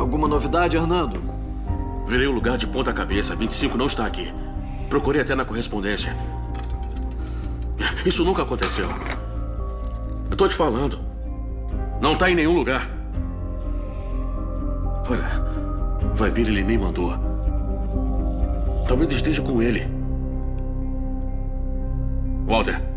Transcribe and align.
Alguma 0.00 0.26
novidade, 0.26 0.78
Hernando? 0.78 1.22
Virei 2.06 2.26
o 2.26 2.32
lugar 2.32 2.56
de 2.56 2.66
ponta 2.66 2.90
cabeça. 2.90 3.36
25 3.36 3.76
não 3.76 3.84
está 3.84 4.06
aqui. 4.06 4.32
Procurei 4.88 5.20
até 5.20 5.34
na 5.34 5.44
correspondência. 5.44 6.16
Isso 8.06 8.24
nunca 8.24 8.42
aconteceu. 8.42 8.88
Eu 10.30 10.36
tô 10.38 10.48
te 10.48 10.54
falando. 10.54 10.98
Não 12.00 12.16
tá 12.16 12.30
em 12.30 12.34
nenhum 12.34 12.54
lugar. 12.54 12.88
Olha, 15.10 15.28
vai 16.14 16.30
vir, 16.30 16.48
ele 16.48 16.64
nem 16.64 16.78
mandou. 16.78 17.12
Talvez 18.88 19.12
esteja 19.12 19.42
com 19.42 19.60
ele. 19.60 19.86
Walter. 22.46 22.89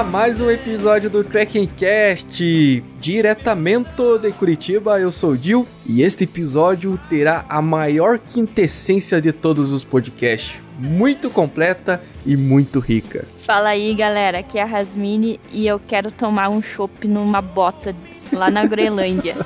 A 0.00 0.02
mais 0.02 0.40
um 0.40 0.50
episódio 0.50 1.10
do 1.10 1.22
Cast, 1.22 2.82
diretamente 2.98 3.90
de 4.22 4.32
Curitiba. 4.32 4.98
Eu 4.98 5.12
sou 5.12 5.32
o 5.32 5.36
Dil 5.36 5.68
e 5.84 6.00
este 6.00 6.24
episódio 6.24 6.98
terá 7.10 7.44
a 7.50 7.60
maior 7.60 8.18
quintessência 8.18 9.20
de 9.20 9.30
todos 9.30 9.70
os 9.72 9.84
podcasts, 9.84 10.54
muito 10.78 11.28
completa 11.28 12.02
e 12.24 12.34
muito 12.34 12.80
rica. 12.80 13.26
Fala 13.40 13.68
aí, 13.68 13.92
galera. 13.92 14.38
Aqui 14.38 14.58
é 14.58 14.62
a 14.62 14.64
Rasmine 14.64 15.38
e 15.52 15.66
eu 15.66 15.78
quero 15.78 16.10
tomar 16.10 16.48
um 16.48 16.62
chopp 16.62 17.06
numa 17.06 17.42
bota 17.42 17.94
lá 18.32 18.50
na 18.50 18.64
Groenlândia. 18.64 19.36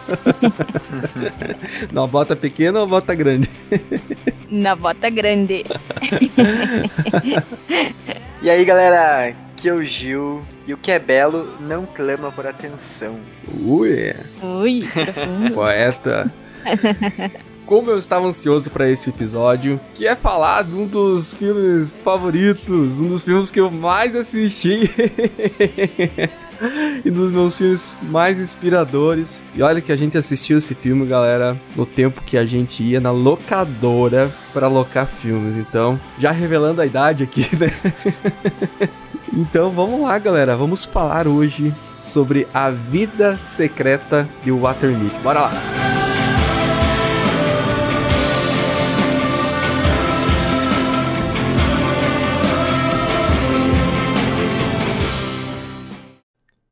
Numa 1.90 2.06
bota 2.06 2.36
pequena 2.36 2.78
ou 2.78 2.86
bota 2.86 3.12
grande? 3.12 3.50
na 4.48 4.76
bota 4.76 5.10
grande. 5.10 5.64
E 8.42 8.50
aí, 8.50 8.62
galera, 8.62 9.34
aqui 9.64 9.68
é 9.68 9.72
o 9.72 9.82
Gil. 9.82 10.42
E 10.66 10.74
o 10.74 10.76
que 10.76 10.92
é 10.92 10.98
belo 10.98 11.56
não 11.60 11.86
clama 11.86 12.30
por 12.30 12.46
atenção. 12.46 13.18
Ui, 13.64 14.14
Ui, 14.42 14.88
profundo. 14.92 15.54
poeta. 15.54 16.32
Como 17.64 17.90
eu 17.90 17.96
estava 17.96 18.26
ansioso 18.26 18.70
para 18.70 18.90
esse 18.90 19.08
episódio, 19.08 19.80
que 19.94 20.06
é 20.06 20.14
falar 20.14 20.64
de 20.64 20.74
um 20.74 20.86
dos 20.86 21.32
filmes 21.32 21.96
favoritos, 22.04 23.00
um 23.00 23.08
dos 23.08 23.22
filmes 23.22 23.50
que 23.50 23.58
eu 23.58 23.70
mais 23.70 24.14
assisti. 24.14 24.80
e 27.04 27.10
dos 27.10 27.32
meus 27.32 27.56
filmes 27.56 27.96
mais 28.02 28.38
inspiradores. 28.40 29.42
E 29.54 29.62
olha 29.62 29.80
que 29.80 29.92
a 29.92 29.96
gente 29.96 30.16
assistiu 30.16 30.58
esse 30.58 30.74
filme, 30.74 31.06
galera, 31.06 31.60
no 31.76 31.86
tempo 31.86 32.22
que 32.22 32.36
a 32.36 32.44
gente 32.44 32.82
ia 32.82 33.00
na 33.00 33.10
locadora 33.10 34.30
para 34.52 34.66
alocar 34.66 35.06
filmes. 35.06 35.56
Então, 35.56 35.98
já 36.18 36.30
revelando 36.30 36.80
a 36.80 36.86
idade 36.86 37.24
aqui, 37.24 37.48
né? 37.56 37.70
então, 39.32 39.70
vamos 39.70 40.00
lá, 40.02 40.18
galera. 40.18 40.56
Vamos 40.56 40.84
falar 40.84 41.26
hoje 41.26 41.72
sobre 42.02 42.46
a 42.52 42.70
vida 42.70 43.38
secreta 43.46 44.28
de 44.44 44.52
Watermeet. 44.52 45.14
Bora 45.22 45.40
lá. 45.40 46.03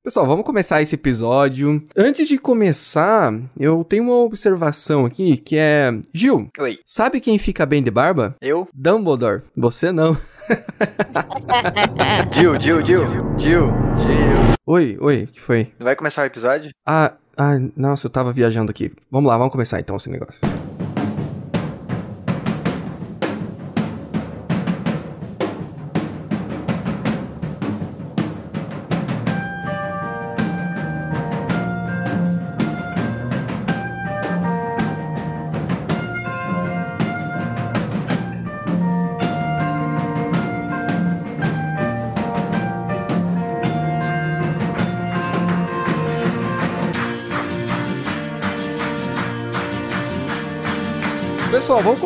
Pessoal, 0.05 0.27
vamos 0.27 0.45
começar 0.45 0.83
esse 0.83 0.97
episódio. 0.97 1.81
Antes 1.97 2.27
de 2.27 2.37
começar, 2.37 3.33
eu 3.57 3.85
tenho 3.85 4.03
uma 4.03 4.17
observação 4.17 5.07
aqui 5.07 5.37
que 5.37 5.57
é. 5.57 5.93
Gil, 6.13 6.49
Oi, 6.59 6.81
sabe 6.85 7.21
quem 7.21 7.39
fica 7.39 7.65
bem 7.65 7.81
de 7.81 7.89
barba? 7.89 8.35
eu? 8.41 8.67
Dumbledore. 8.75 9.43
Você 9.57 9.93
não. 9.93 10.19
Gil, 12.35 12.59
Gil, 12.59 12.85
Gil, 12.85 13.07
Gil, 13.39 13.39
Gil. 13.39 14.57
Oi, 14.67 14.99
oi, 15.01 15.23
o 15.23 15.27
que 15.29 15.41
foi? 15.41 15.73
Vai 15.79 15.95
começar 15.95 16.23
o 16.23 16.27
episódio? 16.27 16.73
Ah, 16.85 17.13
ah, 17.37 17.53
nossa, 17.77 18.09
eu 18.09 18.11
tava 18.11 18.33
viajando 18.33 18.73
aqui. 18.73 18.93
Vamos 19.09 19.31
lá, 19.31 19.39
vamos 19.39 19.53
começar 19.53 19.79
então 19.79 19.97
esse 19.97 20.11
negócio. 20.11 20.41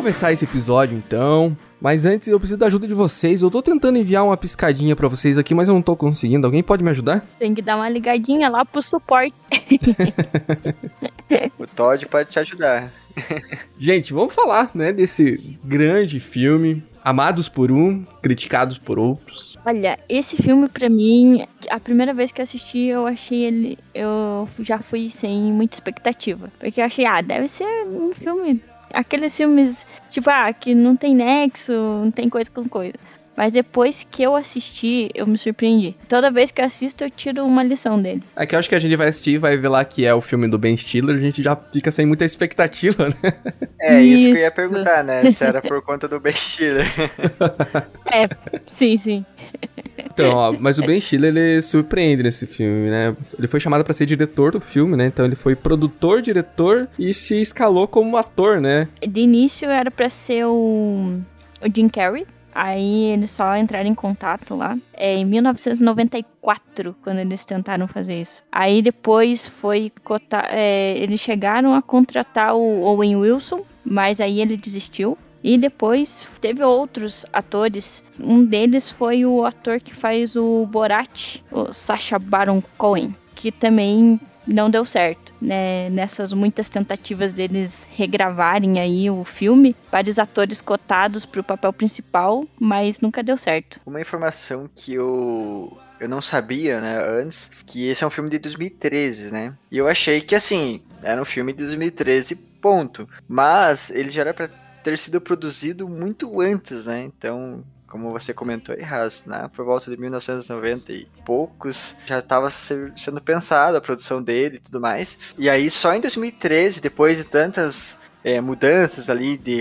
Começar 0.07 0.31
esse 0.31 0.45
episódio 0.45 0.97
então. 0.97 1.57
Mas 1.81 2.05
antes 2.05 2.29
eu 2.29 2.39
preciso 2.39 2.57
da 2.57 2.67
ajuda 2.67 2.87
de 2.87 2.93
vocês. 2.93 3.41
Eu 3.41 3.51
tô 3.51 3.61
tentando 3.61 3.97
enviar 3.97 4.23
uma 4.23 4.37
piscadinha 4.37 4.95
pra 4.95 5.09
vocês 5.09 5.37
aqui, 5.37 5.53
mas 5.53 5.67
eu 5.67 5.73
não 5.73 5.81
tô 5.81 5.97
conseguindo. 5.97 6.47
Alguém 6.47 6.63
pode 6.63 6.81
me 6.81 6.89
ajudar? 6.91 7.27
Tem 7.37 7.53
que 7.53 7.61
dar 7.61 7.75
uma 7.75 7.89
ligadinha 7.89 8.47
lá 8.47 8.63
pro 8.63 8.81
suporte. 8.81 9.35
O 11.59 11.67
Todd 11.67 12.05
pode 12.05 12.29
te 12.29 12.39
ajudar. 12.39 12.89
Gente, 13.77 14.13
vamos 14.13 14.33
falar, 14.33 14.71
né, 14.73 14.93
desse 14.93 15.57
grande 15.61 16.21
filme, 16.21 16.81
amados 17.03 17.49
por 17.49 17.69
um, 17.69 18.05
criticados 18.21 18.77
por 18.77 18.97
outros. 18.97 19.57
Olha, 19.65 19.99
esse 20.07 20.37
filme 20.37 20.69
pra 20.69 20.87
mim, 20.87 21.45
a 21.69 21.81
primeira 21.81 22.13
vez 22.13 22.31
que 22.31 22.39
eu 22.39 22.43
assisti, 22.43 22.85
eu 22.85 23.05
achei 23.05 23.43
ele. 23.43 23.77
Eu 23.93 24.47
já 24.59 24.79
fui 24.79 25.09
sem 25.09 25.51
muita 25.51 25.75
expectativa. 25.75 26.49
Porque 26.57 26.79
eu 26.79 26.85
achei, 26.85 27.05
ah, 27.05 27.19
deve 27.19 27.49
ser 27.49 27.67
um 27.87 28.13
filme. 28.13 28.63
Aqueles 28.93 29.35
filmes, 29.35 29.85
tipo, 30.09 30.29
ah, 30.29 30.51
que 30.53 30.73
não 30.73 30.95
tem 30.95 31.15
nexo, 31.15 31.73
não 31.73 32.11
tem 32.11 32.29
coisa 32.29 32.49
com 32.49 32.67
coisa. 32.67 32.95
Mas 33.37 33.53
depois 33.53 34.03
que 34.09 34.23
eu 34.23 34.35
assisti, 34.35 35.11
eu 35.13 35.27
me 35.27 35.37
surpreendi. 35.37 35.95
Toda 36.09 36.31
vez 36.31 36.49
que 36.49 36.59
eu 36.59 36.65
assisto, 36.65 37.03
eu 37.03 37.11
tiro 37.11 37.45
uma 37.45 37.61
lição 37.61 38.01
dele. 38.01 38.23
É 38.35 38.47
que 38.47 38.55
eu 38.55 38.59
acho 38.59 38.67
que 38.67 38.73
a 38.73 38.79
gente 38.79 38.95
vai 38.95 39.09
assistir 39.09 39.33
e 39.33 39.37
vai 39.37 39.55
ver 39.55 39.69
lá 39.69 39.85
que 39.85 40.07
é 40.07 40.13
o 40.13 40.21
filme 40.21 40.47
do 40.47 40.57
Ben 40.57 40.75
Stiller, 40.75 41.15
a 41.15 41.19
gente 41.19 41.43
já 41.43 41.55
fica 41.55 41.91
sem 41.91 42.03
muita 42.03 42.25
expectativa, 42.25 43.09
né? 43.09 43.15
É, 43.79 44.01
isso, 44.01 44.25
que 44.25 44.31
eu 44.31 44.37
ia 44.37 44.47
Isso. 44.47 44.55
perguntar, 44.55 45.03
né? 45.03 45.29
Se 45.29 45.43
era 45.43 45.61
por 45.61 45.83
conta 45.83 46.07
do 46.07 46.19
Ben 46.19 46.33
Stiller. 46.33 46.87
É, 48.11 48.27
sim, 48.65 48.97
sim. 48.97 49.25
Então, 50.25 50.37
ó, 50.37 50.51
mas 50.59 50.79
o 50.79 50.83
Ben 50.85 50.99
Stiller, 50.99 51.35
ele 51.35 51.61
surpreende 51.61 52.23
nesse 52.23 52.45
filme, 52.47 52.89
né? 52.89 53.15
Ele 53.37 53.47
foi 53.47 53.59
chamado 53.59 53.83
pra 53.83 53.93
ser 53.93 54.05
diretor 54.05 54.51
do 54.51 54.59
filme, 54.61 54.95
né? 54.95 55.05
Então 55.07 55.25
ele 55.25 55.35
foi 55.35 55.55
produtor, 55.55 56.21
diretor 56.21 56.87
e 56.97 57.13
se 57.13 57.39
escalou 57.41 57.87
como 57.87 58.17
ator, 58.17 58.59
né? 58.61 58.87
De 59.01 59.21
início 59.21 59.69
era 59.69 59.91
pra 59.91 60.09
ser 60.09 60.45
o, 60.45 61.19
o 61.61 61.67
Jim 61.75 61.87
Carrey. 61.89 62.25
Aí 62.59 63.11
eles 63.11 63.29
só 63.29 63.55
entraram 63.55 63.87
em 63.87 63.93
contato 63.93 64.55
lá. 64.55 64.75
É 64.93 65.15
em 65.15 65.25
1994, 65.25 66.95
quando 67.03 67.19
eles 67.19 67.45
tentaram 67.45 67.87
fazer 67.87 68.21
isso. 68.21 68.41
Aí 68.51 68.81
depois 68.81 69.47
foi. 69.47 69.91
cota- 70.03 70.47
é, 70.49 70.97
eles 70.97 71.19
chegaram 71.19 71.73
a 71.73 71.81
contratar 71.81 72.55
o 72.55 72.81
Owen 72.81 73.15
Wilson, 73.17 73.63
mas 73.83 74.19
aí 74.19 74.41
ele 74.41 74.57
desistiu. 74.57 75.17
E 75.43 75.57
depois 75.57 76.27
teve 76.41 76.63
outros 76.63 77.25
atores. 77.31 78.03
Um 78.19 78.43
deles 78.43 78.89
foi 78.89 79.25
o 79.25 79.45
ator 79.45 79.79
que 79.79 79.93
faz 79.93 80.35
o 80.35 80.65
Borat, 80.65 81.37
o 81.51 81.73
Sacha 81.73 82.17
Baron 82.17 82.61
Cohen, 82.77 83.15
que 83.35 83.51
também 83.51 84.19
não 84.47 84.69
deu 84.69 84.85
certo, 84.85 85.33
né? 85.41 85.89
Nessas 85.89 86.31
muitas 86.31 86.69
tentativas 86.69 87.33
deles 87.33 87.85
regravarem 87.91 88.79
aí 88.79 89.09
o 89.09 89.23
filme, 89.23 89.75
vários 89.91 90.17
atores 90.17 90.61
cotados 90.61 91.25
para 91.25 91.41
o 91.41 91.43
papel 91.43 91.73
principal, 91.73 92.45
mas 92.57 93.01
nunca 93.01 93.21
deu 93.21 93.37
certo. 93.37 93.81
Uma 93.85 94.01
informação 94.01 94.69
que 94.73 94.93
eu 94.93 95.77
eu 95.99 96.07
não 96.07 96.21
sabia, 96.21 96.79
né, 96.79 97.03
antes, 97.03 97.49
que 97.65 97.87
esse 97.87 98.03
é 98.03 98.07
um 98.07 98.11
filme 98.11 98.29
de 98.29 98.37
2013, 98.37 99.33
né? 99.33 99.53
E 99.71 99.79
eu 99.79 99.87
achei 99.87 100.21
que, 100.21 100.35
assim, 100.35 100.81
era 101.01 101.19
um 101.19 101.25
filme 101.25 101.51
de 101.53 101.63
2013, 101.63 102.35
ponto. 102.61 103.09
Mas 103.27 103.89
ele 103.89 104.09
já 104.09 104.21
era 104.21 104.33
pra 104.33 104.47
ter 104.87 104.97
sido 104.97 105.19
produzido 105.19 105.85
muito 105.85 106.39
antes, 106.39 106.85
né? 106.85 107.01
Então, 107.03 107.61
como 107.87 108.09
você 108.13 108.33
comentou, 108.33 108.73
Erras, 108.73 109.25
né? 109.25 109.49
por 109.53 109.65
volta 109.65 109.91
de 109.91 109.97
1990 109.97 110.93
e 110.93 111.05
poucos, 111.25 111.93
já 112.05 112.19
estava 112.19 112.49
sendo 112.49 113.21
pensado 113.21 113.75
a 113.75 113.81
produção 113.81 114.23
dele 114.23 114.55
e 114.55 114.59
tudo 114.59 114.79
mais. 114.79 115.19
E 115.37 115.49
aí, 115.49 115.69
só 115.69 115.93
em 115.93 115.99
2013, 115.99 116.79
depois 116.79 117.17
de 117.17 117.25
tantas 117.25 117.99
é, 118.23 118.39
mudanças 118.39 119.09
ali 119.09 119.35
de 119.35 119.59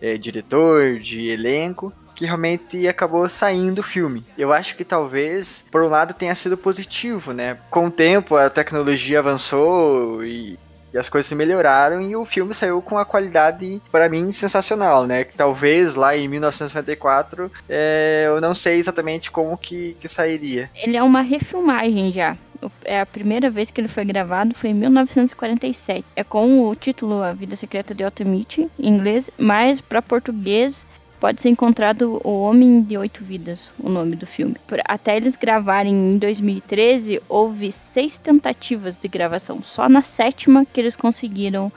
é, 0.00 0.16
diretor, 0.16 0.98
de 0.98 1.28
elenco, 1.28 1.92
que 2.14 2.24
realmente 2.24 2.88
acabou 2.88 3.28
saindo 3.28 3.80
o 3.80 3.82
filme. 3.82 4.24
Eu 4.38 4.50
acho 4.50 4.76
que 4.76 4.84
talvez, 4.84 5.62
por 5.70 5.82
um 5.82 5.88
lado, 5.88 6.14
tenha 6.14 6.34
sido 6.34 6.56
positivo, 6.56 7.34
né? 7.34 7.58
Com 7.70 7.88
o 7.88 7.90
tempo, 7.90 8.34
a 8.34 8.48
tecnologia 8.48 9.18
avançou 9.18 10.24
e 10.24 10.58
e 10.94 10.98
as 10.98 11.08
coisas 11.08 11.26
se 11.26 11.34
melhoraram 11.34 12.00
e 12.00 12.14
o 12.14 12.24
filme 12.24 12.54
saiu 12.54 12.80
com 12.80 12.96
a 12.96 13.04
qualidade, 13.04 13.82
para 13.90 14.08
mim, 14.08 14.30
sensacional, 14.30 15.06
né? 15.06 15.24
Que 15.24 15.34
talvez 15.34 15.96
lá 15.96 16.16
em 16.16 16.28
1994 16.28 17.50
é, 17.68 18.24
eu 18.28 18.40
não 18.40 18.54
sei 18.54 18.78
exatamente 18.78 19.30
como 19.30 19.58
que, 19.58 19.96
que 19.98 20.06
sairia. 20.06 20.70
Ele 20.74 20.96
é 20.96 21.02
uma 21.02 21.20
refilmagem 21.20 22.12
já. 22.12 22.36
É 22.84 23.00
a 23.00 23.04
primeira 23.04 23.50
vez 23.50 23.70
que 23.70 23.80
ele 23.80 23.88
foi 23.88 24.04
gravado 24.04 24.54
foi 24.54 24.70
em 24.70 24.74
1947. 24.74 26.04
É 26.14 26.22
com 26.22 26.66
o 26.66 26.74
título 26.74 27.22
A 27.22 27.32
Vida 27.32 27.56
Secreta 27.56 27.94
de 27.94 28.04
Otto 28.04 28.24
Mitty, 28.24 28.70
em 28.78 28.88
inglês, 28.88 29.28
mas 29.36 29.80
para 29.80 30.00
português 30.00 30.86
pode 31.20 31.40
ser 31.40 31.48
encontrado 31.48 32.20
O 32.24 32.42
Homem 32.42 32.82
de 32.82 32.98
Oito 32.98 33.22
Vidas, 33.22 33.72
o 33.78 33.88
nome 33.88 34.16
do 34.16 34.26
filme. 34.26 34.56
Até 34.84 35.16
eles 35.16 35.36
gravarem 35.36 35.94
em 35.94 36.18
2013, 36.18 37.22
houve 37.28 37.70
seis 37.70 38.18
tentativas 38.18 38.96
de 38.98 39.06
gravação. 39.08 39.62
Só 39.62 39.88
na 39.88 40.02
sétima 40.02 40.64
que 40.64 40.80
eles 40.80 40.96
conseguiram 40.96 41.70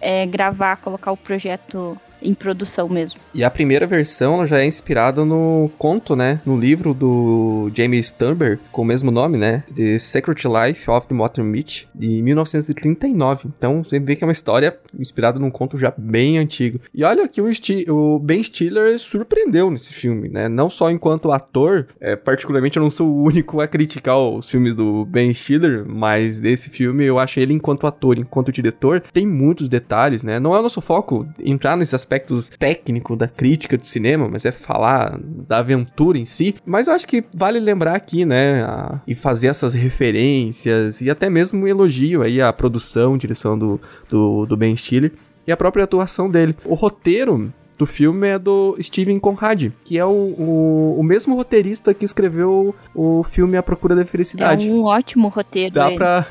é, 0.00 0.26
gravar, 0.26 0.76
colocar 0.76 1.12
o 1.12 1.16
projeto 1.16 1.98
em 2.20 2.34
produção 2.34 2.88
mesmo. 2.88 3.20
E 3.34 3.42
a 3.42 3.50
primeira 3.50 3.86
versão 3.86 4.46
já 4.46 4.60
é 4.60 4.66
inspirada 4.66 5.24
no 5.24 5.70
conto, 5.78 6.14
né? 6.14 6.40
No 6.44 6.58
livro 6.58 6.94
do 6.94 7.70
James 7.74 8.08
Sturber, 8.08 8.58
com 8.70 8.82
o 8.82 8.84
mesmo 8.84 9.10
nome, 9.10 9.38
né? 9.38 9.64
The 9.74 9.98
Secret 9.98 10.42
Life 10.44 10.90
of 10.90 11.06
the 11.06 11.14
Motor 11.14 11.44
Mitch, 11.44 11.84
de 11.94 12.22
1939. 12.22 13.48
Então 13.56 13.82
você 13.82 13.98
vê 13.98 14.16
que 14.16 14.24
é 14.24 14.26
uma 14.26 14.32
história 14.32 14.76
inspirada 14.98 15.38
num 15.38 15.50
conto 15.50 15.78
já 15.78 15.92
bem 15.96 16.38
antigo. 16.38 16.80
E 16.94 17.04
olha 17.04 17.26
que 17.28 17.40
o, 17.40 17.50
o 17.88 18.18
Ben 18.18 18.42
Stiller 18.42 18.98
surpreendeu 18.98 19.70
nesse 19.70 19.92
filme, 19.94 20.28
né? 20.28 20.48
Não 20.48 20.68
só 20.68 20.90
enquanto 20.90 21.32
ator, 21.32 21.88
é, 22.00 22.16
particularmente 22.16 22.76
eu 22.76 22.82
não 22.82 22.90
sou 22.90 23.08
o 23.08 23.22
único 23.22 23.60
a 23.60 23.68
criticar 23.68 24.18
os 24.18 24.50
filmes 24.50 24.74
do 24.74 25.04
Ben 25.06 25.32
Stiller, 25.32 25.84
mas 25.86 26.38
desse 26.38 26.70
filme 26.70 27.04
eu 27.04 27.18
acho 27.18 27.40
ele 27.40 27.52
enquanto 27.52 27.86
ator, 27.86 28.18
enquanto 28.18 28.52
diretor, 28.52 29.02
tem 29.12 29.26
muitos 29.26 29.68
detalhes, 29.68 30.22
né? 30.22 30.38
Não 30.38 30.54
é 30.54 30.58
o 30.58 30.62
nosso 30.62 30.80
foco 30.80 31.26
entrar 31.38 31.76
nesse 31.76 31.94
aspecto 31.94 32.12
aspectos 32.22 32.48
técnicos 32.48 33.18
da 33.22 33.28
crítica 33.28 33.78
de 33.78 33.86
cinema, 33.86 34.28
mas 34.28 34.44
é 34.44 34.50
falar 34.50 35.16
da 35.22 35.58
aventura 35.58 36.18
em 36.18 36.24
si. 36.24 36.56
Mas 36.66 36.88
eu 36.88 36.94
acho 36.94 37.06
que 37.06 37.24
vale 37.32 37.60
lembrar 37.60 37.94
aqui, 37.94 38.24
né, 38.24 38.64
a, 38.64 39.00
e 39.06 39.14
fazer 39.14 39.46
essas 39.46 39.74
referências 39.74 41.00
e 41.00 41.08
até 41.08 41.30
mesmo 41.30 41.62
um 41.62 41.68
elogio 41.68 42.22
aí 42.22 42.40
à 42.40 42.52
produção, 42.52 43.16
direção 43.16 43.56
do, 43.56 43.80
do, 44.10 44.44
do 44.46 44.56
Ben 44.56 44.76
Stiller 44.76 45.12
e 45.46 45.52
a 45.52 45.56
própria 45.56 45.84
atuação 45.84 46.28
dele. 46.28 46.56
O 46.64 46.74
roteiro 46.74 47.52
do 47.82 47.86
filme 47.86 48.28
é 48.28 48.38
do 48.38 48.76
Steven 48.80 49.18
Conrad, 49.18 49.72
que 49.84 49.98
é 49.98 50.04
o, 50.04 50.08
o, 50.08 51.00
o, 51.00 51.02
mesmo 51.02 51.34
roteirista 51.34 51.92
que 51.92 52.04
escreveu 52.04 52.72
o 52.94 53.24
filme 53.24 53.56
A 53.56 53.62
Procura 53.62 53.96
da 53.96 54.04
Felicidade. 54.04 54.68
É 54.68 54.72
um 54.72 54.84
ótimo 54.84 55.26
roteiro. 55.26 55.74
Dá 55.74 55.90
pra, 55.90 56.26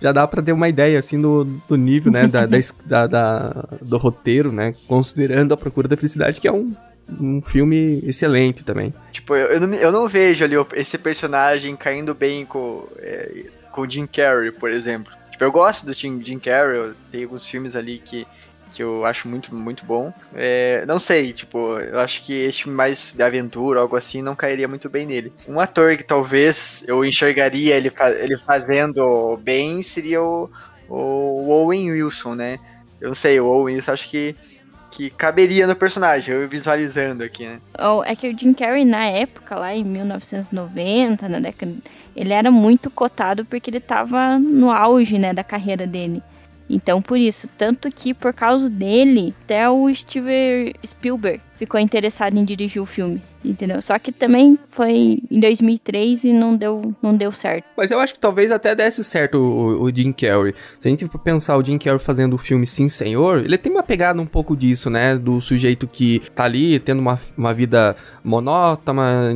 já 0.00 0.12
dá 0.12 0.28
pra 0.28 0.40
ter 0.40 0.52
uma 0.52 0.68
ideia, 0.68 1.00
assim, 1.00 1.20
do, 1.20 1.42
do 1.68 1.74
nível, 1.74 2.12
né, 2.12 2.28
da, 2.28 2.46
da, 2.46 3.06
da, 3.08 3.64
do 3.80 3.98
roteiro, 3.98 4.52
né, 4.52 4.74
considerando 4.86 5.52
A 5.52 5.56
Procura 5.56 5.88
da 5.88 5.96
Felicidade, 5.96 6.40
que 6.40 6.46
é 6.46 6.52
um 6.52 6.72
um 7.20 7.42
filme 7.42 8.00
excelente 8.06 8.64
também. 8.64 8.94
Tipo, 9.10 9.34
eu, 9.34 9.48
eu, 9.48 9.60
não, 9.60 9.74
eu 9.74 9.92
não 9.92 10.08
vejo 10.08 10.44
ali 10.44 10.54
esse 10.74 10.96
personagem 10.96 11.76
caindo 11.76 12.14
bem 12.14 12.46
com, 12.46 12.86
é, 12.96 13.46
com 13.72 13.82
o 13.82 13.90
Jim 13.90 14.06
Carrey, 14.06 14.52
por 14.52 14.70
exemplo. 14.70 15.12
Tipo, 15.32 15.44
eu 15.44 15.52
gosto 15.52 15.84
do 15.84 15.92
Jim, 15.92 16.22
Jim 16.24 16.38
Carrey, 16.38 16.92
tem 17.10 17.24
alguns 17.24 17.46
filmes 17.46 17.74
ali 17.74 17.98
que 17.98 18.24
que 18.72 18.82
eu 18.82 19.04
acho 19.04 19.28
muito, 19.28 19.54
muito 19.54 19.84
bom. 19.84 20.12
É, 20.34 20.84
não 20.86 20.98
sei, 20.98 21.32
tipo, 21.32 21.78
eu 21.78 22.00
acho 22.00 22.24
que 22.24 22.32
este 22.32 22.68
mais 22.68 23.14
de 23.14 23.22
aventura, 23.22 23.80
algo 23.80 23.96
assim, 23.96 24.22
não 24.22 24.34
cairia 24.34 24.66
muito 24.66 24.88
bem 24.88 25.06
nele. 25.06 25.32
Um 25.46 25.60
ator 25.60 25.96
que 25.96 26.02
talvez 26.02 26.82
eu 26.86 27.04
enxergaria 27.04 27.76
ele, 27.76 27.92
ele 28.18 28.38
fazendo 28.38 29.36
bem 29.38 29.82
seria 29.82 30.22
o, 30.22 30.48
o 30.88 31.48
Owen 31.50 31.92
Wilson, 31.92 32.34
né? 32.34 32.58
Eu 33.00 33.08
não 33.08 33.14
sei, 33.14 33.38
o 33.40 33.46
Owen 33.46 33.76
Wilson 33.76 33.92
acho 33.92 34.08
que 34.08 34.34
que 34.92 35.08
caberia 35.08 35.66
no 35.66 35.74
personagem, 35.74 36.34
eu 36.34 36.46
visualizando 36.46 37.24
aqui, 37.24 37.46
né? 37.46 37.58
Oh, 37.78 38.04
é 38.04 38.14
que 38.14 38.28
o 38.28 38.38
Jim 38.38 38.52
Carrey, 38.52 38.84
na 38.84 39.06
época, 39.06 39.56
lá 39.56 39.74
em 39.74 39.82
1990, 39.82 41.30
na 41.30 41.40
década, 41.40 41.72
ele 42.14 42.32
era 42.32 42.50
muito 42.50 42.90
cotado 42.90 43.42
porque 43.46 43.70
ele 43.70 43.80
tava 43.80 44.38
no 44.38 44.70
auge, 44.70 45.18
né, 45.18 45.32
da 45.32 45.42
carreira 45.42 45.86
dele. 45.86 46.22
Então, 46.68 47.02
por 47.02 47.18
isso, 47.18 47.48
tanto 47.58 47.90
que 47.90 48.14
por 48.14 48.32
causa 48.32 48.70
dele, 48.70 49.34
até 49.44 49.68
o 49.68 49.92
Steven 49.94 50.72
Spielberg 50.84 51.40
ficou 51.56 51.78
interessado 51.78 52.36
em 52.36 52.44
dirigir 52.44 52.80
o 52.80 52.86
filme, 52.86 53.20
entendeu? 53.44 53.80
Só 53.82 53.98
que 53.98 54.12
também 54.12 54.58
foi 54.70 55.22
em 55.30 55.40
2003 55.40 56.24
e 56.24 56.32
não 56.32 56.56
deu, 56.56 56.94
não 57.02 57.16
deu 57.16 57.32
certo. 57.32 57.64
Mas 57.76 57.90
eu 57.90 57.98
acho 57.98 58.14
que 58.14 58.20
talvez 58.20 58.50
até 58.50 58.74
desse 58.74 59.02
certo 59.04 59.38
o, 59.38 59.82
o 59.82 59.94
Jim 59.94 60.12
Carrey. 60.12 60.54
Se 60.78 60.88
a 60.88 60.90
gente 60.90 61.06
for 61.06 61.18
pensar 61.18 61.56
o 61.56 61.64
Jim 61.64 61.78
Carrey 61.78 61.98
fazendo 61.98 62.34
o 62.34 62.38
filme 62.38 62.66
Sim 62.66 62.88
Senhor, 62.88 63.44
ele 63.44 63.58
tem 63.58 63.72
uma 63.72 63.82
pegada 63.82 64.20
um 64.20 64.26
pouco 64.26 64.56
disso, 64.56 64.90
né? 64.90 65.16
Do 65.16 65.40
sujeito 65.40 65.86
que 65.86 66.22
tá 66.34 66.44
ali 66.44 66.78
tendo 66.78 67.00
uma, 67.00 67.18
uma 67.36 67.54
vida 67.54 67.96
monótona, 68.24 69.34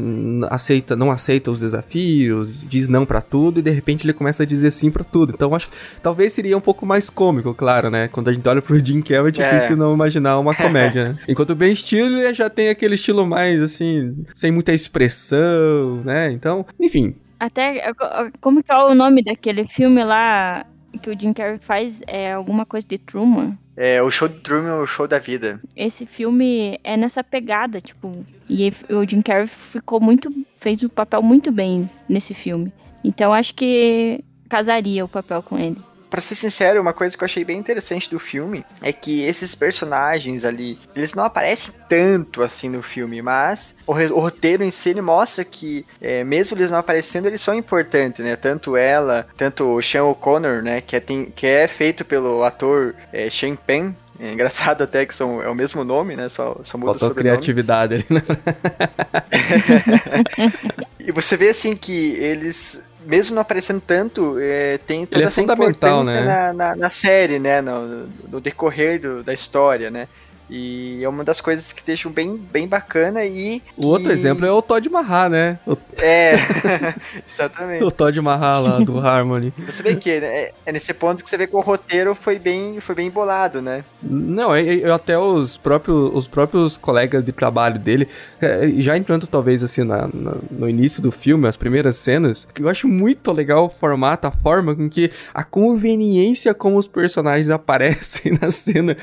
aceita, 0.50 0.94
não 0.94 1.10
aceita 1.10 1.50
os 1.50 1.60
desafios, 1.60 2.64
diz 2.68 2.88
não 2.88 3.04
para 3.04 3.20
tudo 3.20 3.58
e 3.58 3.62
de 3.62 3.70
repente 3.70 4.04
ele 4.04 4.12
começa 4.12 4.42
a 4.42 4.46
dizer 4.46 4.70
sim 4.70 4.90
para 4.90 5.04
tudo. 5.04 5.32
Então 5.34 5.54
acho 5.54 5.70
que 5.70 5.76
talvez 6.02 6.32
seria 6.32 6.56
um 6.56 6.60
pouco 6.60 6.86
mais 6.86 7.10
cômico, 7.10 7.54
claro, 7.54 7.90
né? 7.90 8.08
Quando 8.08 8.28
a 8.28 8.32
gente 8.32 8.46
olha 8.48 8.62
pro 8.62 8.78
Jim 8.78 9.02
Carrey, 9.02 9.28
é 9.28 9.30
difícil 9.30 9.76
é. 9.76 9.78
não 9.78 9.94
imaginar 9.94 10.38
uma 10.38 10.54
comédia, 10.54 11.10
né? 11.10 11.18
Enquanto 11.28 11.50
o 11.50 11.54
Ben 11.54 11.74
Stiller 11.74 12.24
ele 12.24 12.34
já 12.34 12.48
tem 12.48 12.68
aquele 12.68 12.94
estilo 12.94 13.26
mais, 13.26 13.60
assim, 13.62 13.95
sem 14.34 14.50
muita 14.50 14.72
expressão, 14.72 16.02
né? 16.04 16.30
Então, 16.32 16.66
enfim. 16.80 17.14
Até, 17.38 17.92
como 18.40 18.62
que 18.62 18.72
é 18.72 18.76
o 18.76 18.94
nome 18.94 19.22
daquele 19.22 19.66
filme 19.66 20.02
lá 20.02 20.64
que 21.02 21.10
o 21.10 21.18
Jim 21.18 21.32
Carrey 21.32 21.58
faz? 21.58 22.00
É 22.06 22.32
alguma 22.32 22.64
coisa 22.64 22.86
de 22.86 22.96
Truman? 22.98 23.58
É, 23.76 24.00
o 24.02 24.10
show 24.10 24.26
de 24.26 24.36
Truman 24.36 24.70
é 24.70 24.74
o 24.74 24.86
show 24.86 25.06
da 25.06 25.18
vida. 25.18 25.60
Esse 25.76 26.06
filme 26.06 26.80
é 26.82 26.96
nessa 26.96 27.22
pegada, 27.22 27.80
tipo, 27.80 28.24
e 28.48 28.70
o 28.88 29.06
Jim 29.06 29.20
Carrey 29.20 29.46
ficou 29.46 30.00
muito, 30.00 30.32
fez 30.56 30.82
o 30.82 30.88
papel 30.88 31.22
muito 31.22 31.52
bem 31.52 31.88
nesse 32.08 32.32
filme. 32.32 32.72
Então 33.04 33.34
acho 33.34 33.54
que 33.54 34.24
casaria 34.48 35.04
o 35.04 35.08
papel 35.08 35.42
com 35.42 35.58
ele 35.58 35.76
para 36.16 36.22
ser 36.22 36.34
sincero, 36.34 36.80
uma 36.80 36.94
coisa 36.94 37.14
que 37.14 37.22
eu 37.22 37.26
achei 37.26 37.44
bem 37.44 37.58
interessante 37.58 38.08
do 38.08 38.18
filme 38.18 38.64
é 38.80 38.90
que 38.90 39.22
esses 39.24 39.54
personagens 39.54 40.46
ali, 40.46 40.78
eles 40.94 41.12
não 41.12 41.22
aparecem 41.22 41.70
tanto 41.90 42.42
assim 42.42 42.70
no 42.70 42.82
filme, 42.82 43.20
mas 43.20 43.76
o, 43.86 43.92
o 43.92 44.20
roteiro 44.20 44.64
em 44.64 44.70
si 44.70 44.88
ele 44.88 45.02
mostra 45.02 45.44
que, 45.44 45.84
é, 46.00 46.24
mesmo 46.24 46.56
eles 46.56 46.70
não 46.70 46.78
aparecendo, 46.78 47.26
eles 47.26 47.42
são 47.42 47.54
importantes, 47.54 48.24
né? 48.24 48.34
Tanto 48.34 48.78
ela, 48.78 49.26
tanto 49.36 49.76
o 49.76 49.82
Sean 49.82 50.04
O'Connor, 50.04 50.62
né? 50.62 50.80
Que 50.80 50.96
é, 50.96 51.00
tem, 51.00 51.26
que 51.26 51.46
é 51.46 51.68
feito 51.68 52.02
pelo 52.02 52.42
ator 52.44 52.94
é, 53.12 53.28
Sean 53.28 53.54
Penn, 53.54 53.92
é 54.18 54.32
engraçado 54.32 54.80
até 54.84 55.04
que 55.04 55.14
são, 55.14 55.42
é 55.42 55.50
o 55.50 55.54
mesmo 55.54 55.84
nome, 55.84 56.16
né? 56.16 56.30
Só, 56.30 56.58
só 56.62 56.78
muda 56.78 56.92
Faltou 56.92 57.08
o 57.08 57.10
sobrenome. 57.10 57.36
criatividade 57.36 57.94
ali, 57.94 58.06
né? 58.08 58.22
e 60.98 61.12
você 61.12 61.36
vê 61.36 61.50
assim 61.50 61.76
que 61.76 62.14
eles 62.14 62.88
mesmo 63.06 63.34
não 63.34 63.42
aparecendo 63.42 63.80
tanto, 63.80 64.36
é, 64.40 64.78
tem 64.78 65.06
toda 65.06 65.18
Ele 65.18 65.24
é 65.24 65.28
essa 65.28 65.40
importância 65.40 66.12
né? 66.12 66.22
na, 66.22 66.52
na, 66.52 66.76
na, 66.76 66.90
série, 66.90 67.38
né? 67.38 67.60
No, 67.60 68.08
no 68.28 68.40
decorrer 68.40 69.00
do, 69.00 69.22
da 69.22 69.32
história, 69.32 69.90
né? 69.90 70.08
E 70.48 71.00
é 71.02 71.08
uma 71.08 71.24
das 71.24 71.40
coisas 71.40 71.72
que 71.72 71.84
deixam 71.84 72.10
bem, 72.10 72.36
bem 72.36 72.68
bacana 72.68 73.24
e. 73.24 73.62
O 73.76 73.80
que... 73.80 73.86
outro 73.86 74.12
exemplo 74.12 74.46
é 74.46 74.52
o 74.52 74.62
Todd 74.62 74.88
Mahar, 74.88 75.28
né? 75.28 75.58
O... 75.66 75.76
É, 75.98 76.34
exatamente. 77.28 77.82
o 77.82 77.90
Todd 77.90 78.20
Mahar 78.20 78.62
lá 78.62 78.78
do 78.78 78.98
Harmony. 79.04 79.52
Você 79.66 79.82
vê 79.82 79.96
que 79.96 80.10
é, 80.10 80.52
é, 80.64 80.72
nesse 80.72 80.94
ponto 80.94 81.24
que 81.24 81.28
você 81.28 81.36
vê 81.36 81.46
que 81.46 81.56
o 81.56 81.60
roteiro 81.60 82.14
foi 82.14 82.38
bem, 82.38 82.80
foi 82.80 82.94
bem 82.94 83.10
bolado, 83.10 83.60
né? 83.60 83.84
Não, 84.02 84.56
eu, 84.56 84.94
até 84.94 85.18
os 85.18 85.56
próprios, 85.56 86.10
os 86.14 86.28
próprios 86.28 86.76
colegas 86.76 87.24
de 87.24 87.32
trabalho 87.32 87.78
dele, 87.78 88.08
é, 88.40 88.68
já 88.78 88.96
entrando 88.96 89.26
talvez 89.26 89.64
assim 89.64 89.82
na, 89.82 90.08
na, 90.12 90.36
no 90.50 90.68
início 90.68 91.02
do 91.02 91.10
filme, 91.10 91.48
as 91.48 91.56
primeiras 91.56 91.96
cenas, 91.96 92.46
eu 92.58 92.68
acho 92.68 92.86
muito 92.86 93.32
legal 93.32 93.66
o 93.66 93.68
formato, 93.68 94.28
a 94.28 94.30
forma 94.30 94.76
com 94.76 94.88
que 94.88 95.10
a 95.34 95.42
conveniência 95.42 96.54
como 96.54 96.78
os 96.78 96.86
personagens 96.86 97.50
aparecem 97.50 98.38
na 98.40 98.50
cena. 98.50 98.96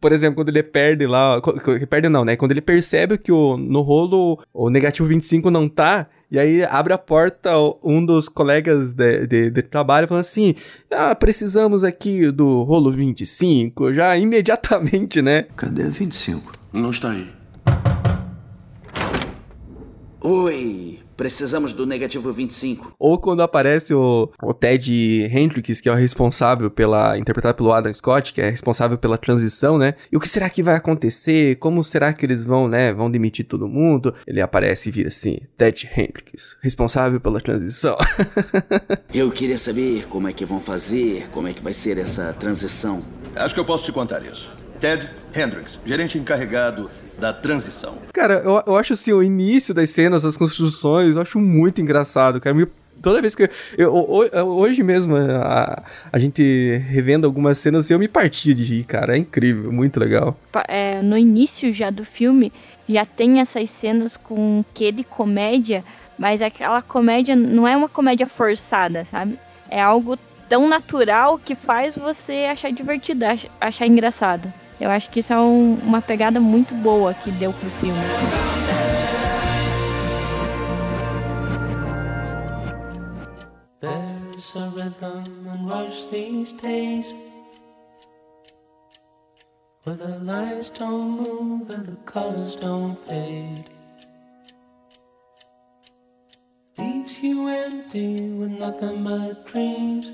Por 0.00 0.12
exemplo, 0.12 0.36
quando 0.36 0.50
ele 0.50 0.58
é 0.58 0.73
perde 0.74 1.06
lá. 1.06 1.40
Perde 1.88 2.08
não, 2.08 2.24
né? 2.24 2.34
Quando 2.34 2.50
ele 2.50 2.60
percebe 2.60 3.16
que 3.16 3.30
o, 3.30 3.56
no 3.56 3.80
rolo 3.80 4.42
o 4.52 4.68
negativo 4.68 5.06
25 5.08 5.48
não 5.48 5.68
tá, 5.68 6.08
E 6.28 6.38
aí 6.38 6.64
abre 6.64 6.92
a 6.92 6.98
porta 6.98 7.52
um 7.80 8.04
dos 8.04 8.28
colegas 8.28 8.92
de, 8.92 9.24
de, 9.28 9.50
de 9.50 9.62
trabalho 9.62 10.08
falando 10.08 10.22
assim: 10.22 10.56
Ah, 10.90 11.14
precisamos 11.14 11.84
aqui 11.84 12.28
do 12.32 12.64
rolo 12.64 12.90
25, 12.90 13.94
já 13.94 14.18
imediatamente, 14.18 15.22
né? 15.22 15.46
Cadê 15.56 15.84
a 15.84 15.88
25? 15.88 16.52
Não 16.72 16.90
está 16.90 17.12
aí. 17.12 17.28
Oi, 20.20 20.98
Precisamos 21.16 21.72
do 21.72 21.86
negativo 21.86 22.32
25. 22.32 22.94
Ou 22.98 23.18
quando 23.18 23.42
aparece 23.42 23.94
o, 23.94 24.30
o 24.42 24.54
Ted 24.54 25.28
Hendricks, 25.32 25.80
que 25.80 25.88
é 25.88 25.92
o 25.92 25.96
responsável 25.96 26.70
pela. 26.70 27.18
interpretado 27.18 27.56
pelo 27.56 27.72
Adam 27.72 27.92
Scott, 27.92 28.32
que 28.32 28.40
é 28.40 28.50
responsável 28.50 28.98
pela 28.98 29.18
transição, 29.18 29.78
né? 29.78 29.94
E 30.10 30.16
o 30.16 30.20
que 30.20 30.28
será 30.28 30.48
que 30.50 30.62
vai 30.62 30.74
acontecer? 30.74 31.56
Como 31.56 31.82
será 31.84 32.12
que 32.12 32.24
eles 32.26 32.44
vão, 32.44 32.68
né? 32.68 32.92
Vão 32.92 33.10
demitir 33.10 33.46
todo 33.46 33.68
mundo? 33.68 34.14
Ele 34.26 34.40
aparece 34.40 34.88
e 34.88 34.92
vira 34.92 35.08
assim: 35.08 35.38
Ted 35.56 35.88
Hendricks, 35.96 36.56
responsável 36.60 37.20
pela 37.20 37.40
transição. 37.40 37.96
Eu 39.12 39.30
queria 39.30 39.58
saber 39.58 40.06
como 40.08 40.28
é 40.28 40.32
que 40.32 40.44
vão 40.44 40.60
fazer, 40.60 41.28
como 41.30 41.48
é 41.48 41.52
que 41.52 41.62
vai 41.62 41.74
ser 41.74 41.98
essa 41.98 42.32
transição. 42.32 43.00
Acho 43.36 43.54
que 43.54 43.60
eu 43.60 43.64
posso 43.64 43.84
te 43.84 43.92
contar 43.92 44.22
isso. 44.24 44.52
Ted 44.80 45.08
Hendricks, 45.34 45.78
gerente 45.84 46.18
encarregado 46.18 46.90
da 47.18 47.32
transição. 47.32 47.96
Cara, 48.12 48.42
eu, 48.44 48.62
eu 48.66 48.76
acho 48.76 48.92
assim, 48.92 49.12
o 49.12 49.22
início 49.22 49.72
das 49.72 49.90
cenas, 49.90 50.24
as 50.24 50.36
construções, 50.36 51.16
eu 51.16 51.22
acho 51.22 51.38
muito 51.38 51.80
engraçado, 51.80 52.40
cara. 52.40 52.54
Me, 52.54 52.66
toda 53.00 53.20
vez 53.20 53.34
que. 53.34 53.48
Eu, 53.76 54.28
eu, 54.32 54.46
hoje 54.46 54.82
mesmo, 54.82 55.16
a, 55.16 55.82
a 56.12 56.18
gente 56.18 56.82
revendo 56.88 57.26
algumas 57.26 57.58
cenas, 57.58 57.90
eu 57.90 57.98
me 57.98 58.08
partia 58.08 58.54
de 58.54 58.64
rir, 58.64 58.84
cara. 58.84 59.14
É 59.14 59.18
incrível, 59.18 59.72
muito 59.72 60.00
legal. 60.00 60.36
É, 60.68 61.02
no 61.02 61.16
início 61.16 61.72
já 61.72 61.90
do 61.90 62.04
filme, 62.04 62.52
já 62.88 63.04
tem 63.04 63.40
essas 63.40 63.70
cenas 63.70 64.16
com 64.16 64.58
um 64.58 64.64
quê 64.74 64.90
de 64.90 65.04
comédia, 65.04 65.84
mas 66.18 66.42
aquela 66.42 66.82
comédia 66.82 67.36
não 67.36 67.66
é 67.66 67.76
uma 67.76 67.88
comédia 67.88 68.26
forçada, 68.26 69.04
sabe? 69.04 69.38
É 69.70 69.80
algo 69.80 70.18
tão 70.48 70.68
natural 70.68 71.38
que 71.38 71.54
faz 71.54 71.96
você 71.96 72.46
achar 72.50 72.70
divertido, 72.70 73.24
achar 73.60 73.86
engraçado. 73.86 74.52
Eu 74.80 74.90
acho 74.90 75.08
que 75.10 75.20
isso 75.20 75.32
é 75.32 75.38
um, 75.38 75.74
uma 75.82 76.02
pegada 76.02 76.40
muito 76.40 76.74
boa 76.74 77.14
que 77.14 77.30
deu 77.30 77.52
pro 77.52 77.70
filme. 77.70 78.00
There's 83.80 84.56
a 84.56 84.68
rhythm 84.70 85.46
and 85.48 85.68
rush 85.68 86.06
these 86.10 86.52
days 86.52 87.14
Where 89.84 89.96
the 89.96 90.18
lights 90.20 90.70
don't 90.70 91.20
move 91.20 91.70
and 91.70 91.84
the 91.86 91.96
colors 92.06 92.56
don't 92.56 92.96
fade 93.06 93.64
Leaves 96.78 97.22
you 97.22 97.46
empty 97.48 98.16
with 98.38 98.52
nothing 98.58 99.04
but 99.04 99.46
dreams 99.46 100.10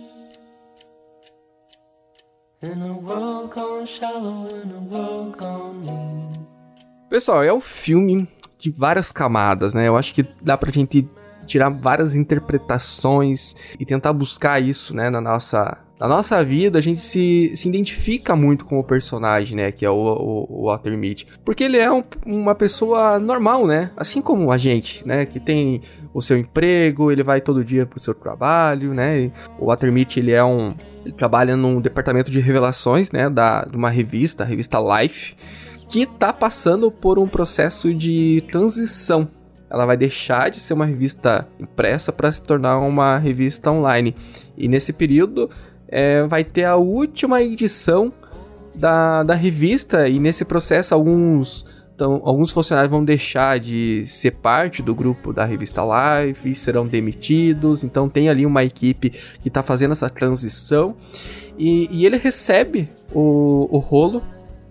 Pessoal, 7.08 7.42
é 7.42 7.50
um 7.50 7.60
filme 7.60 8.28
de 8.58 8.70
várias 8.70 9.10
camadas, 9.10 9.72
né? 9.72 9.88
Eu 9.88 9.96
acho 9.96 10.12
que 10.12 10.26
dá 10.42 10.58
pra 10.58 10.70
gente 10.70 11.08
tirar 11.46 11.70
várias 11.70 12.14
interpretações 12.14 13.56
e 13.78 13.86
tentar 13.86 14.12
buscar 14.12 14.62
isso, 14.62 14.94
né, 14.94 15.08
na 15.08 15.22
nossa, 15.22 15.78
na 15.98 16.06
nossa 16.06 16.44
vida, 16.44 16.78
a 16.78 16.82
gente 16.82 17.00
se, 17.00 17.50
se 17.56 17.66
identifica 17.66 18.36
muito 18.36 18.66
com 18.66 18.78
o 18.78 18.84
personagem, 18.84 19.56
né, 19.56 19.72
que 19.72 19.84
é 19.84 19.90
o, 19.90 19.94
o, 19.96 20.46
o 20.48 20.66
Walter 20.66 20.96
Mitty. 20.98 21.26
Porque 21.42 21.64
ele 21.64 21.78
é 21.78 21.90
um, 21.90 22.04
uma 22.26 22.54
pessoa 22.54 23.18
normal, 23.18 23.66
né, 23.66 23.90
assim 23.96 24.20
como 24.20 24.52
a 24.52 24.58
gente, 24.58 25.04
né, 25.04 25.24
que 25.24 25.40
tem 25.40 25.82
o 26.12 26.20
seu 26.20 26.36
emprego, 26.36 27.10
ele 27.10 27.22
vai 27.22 27.40
todo 27.40 27.64
dia 27.64 27.86
pro 27.86 27.98
seu 27.98 28.14
trabalho, 28.14 28.92
né, 28.94 29.32
o 29.58 29.66
Walter 29.66 29.90
Mitty, 29.90 30.20
ele 30.20 30.32
é 30.32 30.44
um, 30.44 30.74
ele 31.04 31.14
trabalha 31.14 31.56
num 31.56 31.80
departamento 31.80 32.30
de 32.30 32.40
revelações, 32.40 33.10
né, 33.10 33.28
da, 33.28 33.64
de 33.64 33.76
uma 33.76 33.90
revista, 33.90 34.44
a 34.44 34.46
revista 34.46 34.78
Life, 34.78 35.34
que 35.88 36.02
está 36.02 36.32
passando 36.32 36.90
por 36.90 37.18
um 37.18 37.26
processo 37.26 37.92
de 37.92 38.44
transição. 38.50 39.28
Ela 39.68 39.86
vai 39.86 39.96
deixar 39.96 40.50
de 40.50 40.60
ser 40.60 40.74
uma 40.74 40.84
revista 40.84 41.46
impressa 41.58 42.12
para 42.12 42.30
se 42.30 42.42
tornar 42.42 42.78
uma 42.78 43.18
revista 43.18 43.70
online. 43.70 44.16
E 44.56 44.68
nesse 44.68 44.92
período 44.92 45.48
é, 45.88 46.24
vai 46.26 46.44
ter 46.44 46.64
a 46.64 46.76
última 46.76 47.42
edição 47.42 48.12
da, 48.74 49.22
da 49.22 49.34
revista, 49.34 50.08
e 50.08 50.18
nesse 50.18 50.44
processo 50.44 50.94
alguns 50.94 51.66
então, 52.00 52.22
alguns 52.24 52.50
funcionários 52.50 52.90
vão 52.90 53.04
deixar 53.04 53.60
de 53.60 54.04
ser 54.06 54.30
parte 54.30 54.80
do 54.80 54.94
grupo 54.94 55.34
da 55.34 55.44
revista 55.44 55.84
Live, 55.84 56.54
serão 56.54 56.86
demitidos. 56.86 57.84
Então, 57.84 58.08
tem 58.08 58.30
ali 58.30 58.46
uma 58.46 58.64
equipe 58.64 59.10
que 59.10 59.48
está 59.48 59.62
fazendo 59.62 59.92
essa 59.92 60.08
transição. 60.08 60.96
E, 61.58 61.88
e 61.90 62.06
ele 62.06 62.16
recebe 62.16 62.88
o, 63.12 63.68
o, 63.70 63.76
rolo 63.76 64.22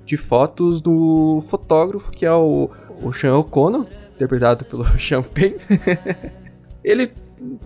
de 0.08 0.18
fotos 0.18 0.82
do 0.82 1.44
fotógrafo, 1.46 2.10
que 2.10 2.26
é 2.26 2.34
o, 2.34 2.72
o 3.04 3.14
Sean 3.14 3.36
O'Connor, 3.36 3.86
interpretado 4.16 4.66
pelo 4.66 4.84
Penn. 5.32 5.54
ele 6.84 7.12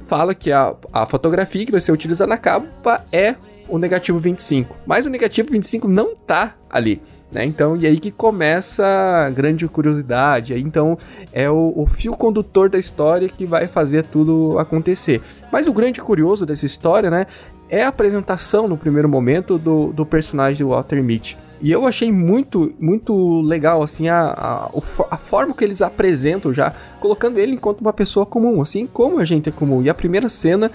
fala 0.08 0.36
que 0.36 0.52
a, 0.52 0.76
a 0.92 1.06
fotografia 1.06 1.66
que 1.66 1.72
vai 1.72 1.80
ser 1.80 1.94
utilizada 1.94 2.28
na 2.28 2.38
capa 2.38 3.06
é 3.14 3.38
o 3.70 3.78
negativo 3.78 4.20
25. 4.20 4.76
Mas 4.86 5.06
o 5.06 5.10
negativo 5.10 5.50
25 5.50 5.88
não 5.88 6.18
tá 6.18 6.58
ali. 6.70 7.02
Né? 7.34 7.46
Então, 7.46 7.76
e 7.76 7.88
aí 7.88 8.00
que 8.00 8.12
começa 8.12 8.86
a 8.86 9.30
grande 9.30 9.68
curiosidade. 9.68 10.54
Aí, 10.54 10.62
então, 10.62 10.98
é 11.32 11.50
o, 11.50 11.74
o, 11.76 11.88
fio 11.88 12.12
condutor 12.14 12.70
da 12.70 12.78
história 12.78 13.28
que 13.28 13.46
vai 13.46 13.68
fazer 13.68 14.06
tudo 14.06 14.60
acontecer. 14.60 15.20
Mas 15.52 15.68
o 15.68 15.74
grande 15.74 16.00
curioso 16.00 16.46
dessa 16.46 16.66
história, 16.66 17.10
né, 17.10 17.26
é 17.68 17.84
a 17.84 17.88
apresentação 17.88 18.68
no 18.68 18.78
primeiro 18.78 19.10
momento 19.10 19.58
do, 19.58 19.92
do 19.92 20.06
personagem 20.06 20.64
do 20.64 20.70
Walter 20.70 21.02
Mitty. 21.04 21.38
E 21.60 21.72
eu 21.72 21.88
achei 21.88 22.12
muito, 22.12 22.74
muito 22.80 23.42
legal, 23.42 23.82
assim, 23.82 24.10
a, 24.10 24.34
a, 24.36 24.70
a 25.10 25.18
forma 25.18 25.56
que 25.56 25.64
eles 25.64 25.82
apresentam 25.82 26.54
já, 26.54 26.74
colocando 27.00 27.40
ele 27.40 27.54
enquanto 27.54 27.82
uma 27.82 27.94
pessoa 27.94 28.26
comum, 28.26 28.62
assim 28.62 28.86
como 28.86 29.18
a 29.18 29.26
gente 29.26 29.50
é 29.50 29.52
comum. 29.52 29.82
E 29.82 29.90
a 29.90 29.94
primeira 29.94 30.30
cena 30.30 30.70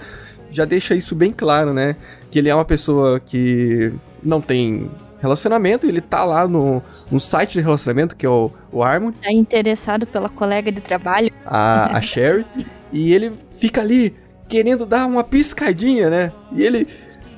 já 0.51 0.65
deixa 0.65 0.95
isso 0.95 1.15
bem 1.15 1.31
claro, 1.31 1.73
né? 1.73 1.95
Que 2.29 2.39
ele 2.39 2.49
é 2.49 2.55
uma 2.55 2.65
pessoa 2.65 3.19
que 3.19 3.91
não 4.23 4.41
tem 4.41 4.89
relacionamento, 5.21 5.85
ele 5.85 6.01
tá 6.01 6.23
lá 6.23 6.47
no, 6.47 6.81
no 7.11 7.19
site 7.19 7.53
de 7.53 7.61
relacionamento, 7.61 8.15
que 8.15 8.25
é 8.25 8.29
o, 8.29 8.51
o 8.71 8.83
Harmony. 8.83 9.15
Tá 9.21 9.31
interessado 9.31 10.07
pela 10.07 10.29
colega 10.29 10.71
de 10.71 10.81
trabalho. 10.81 11.31
A, 11.45 11.97
a 11.97 12.01
Sherry. 12.01 12.45
e 12.91 13.13
ele 13.13 13.33
fica 13.55 13.81
ali 13.81 14.15
querendo 14.47 14.85
dar 14.85 15.05
uma 15.05 15.23
piscadinha, 15.23 16.09
né? 16.09 16.31
E 16.53 16.63
ele, 16.63 16.87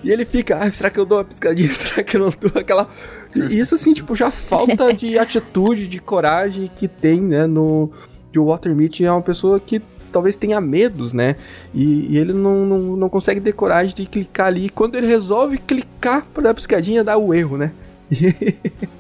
e 0.04 0.12
ele 0.12 0.26
fica, 0.26 0.58
ah, 0.58 0.72
será 0.72 0.90
que 0.90 1.00
eu 1.00 1.06
dou 1.06 1.20
uma 1.20 1.26
piscadinha? 1.26 1.74
Será 1.76 2.04
que 2.04 2.18
eu 2.18 2.22
não 2.22 2.34
dou 2.40 2.52
aquela. 2.56 2.88
E 3.36 3.60
isso 3.60 3.76
assim, 3.76 3.94
tipo, 3.94 4.16
já 4.16 4.32
falta 4.32 4.94
de 4.94 5.18
atitude, 5.20 5.88
de 5.88 6.00
coragem 6.00 6.70
que 6.76 6.88
tem, 6.88 7.22
né, 7.22 7.46
no. 7.46 7.92
Que 8.32 8.40
o 8.40 8.46
Walter 8.46 8.74
Mitty 8.74 9.04
é 9.04 9.12
uma 9.12 9.22
pessoa 9.22 9.60
que 9.60 9.82
talvez 10.12 10.36
tenha 10.36 10.60
medos, 10.60 11.14
né? 11.14 11.36
E, 11.74 12.14
e 12.14 12.18
ele 12.18 12.34
não, 12.34 12.66
não, 12.66 12.80
não, 12.98 13.10
consegue 13.10 13.42
ter 13.42 13.54
coragem 13.54 13.96
de 13.96 14.06
clicar 14.06 14.48
ali. 14.48 14.66
E 14.66 14.70
quando 14.70 14.96
ele 14.96 15.08
resolve 15.08 15.58
clicar 15.58 16.26
para 16.34 16.44
dar 16.44 16.54
piscadinha, 16.54 17.04
dá 17.04 17.18
o 17.18 17.34
erro, 17.34 17.58
né? 17.58 17.72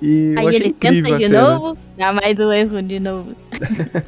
E, 0.00 0.34
Aí 0.36 0.56
ele 0.56 0.72
tenta 0.72 1.16
de 1.16 1.28
novo, 1.28 1.78
dá 1.96 2.12
mais 2.12 2.38
o 2.40 2.50
erro 2.50 2.82
de 2.82 2.98
novo. 2.98 3.36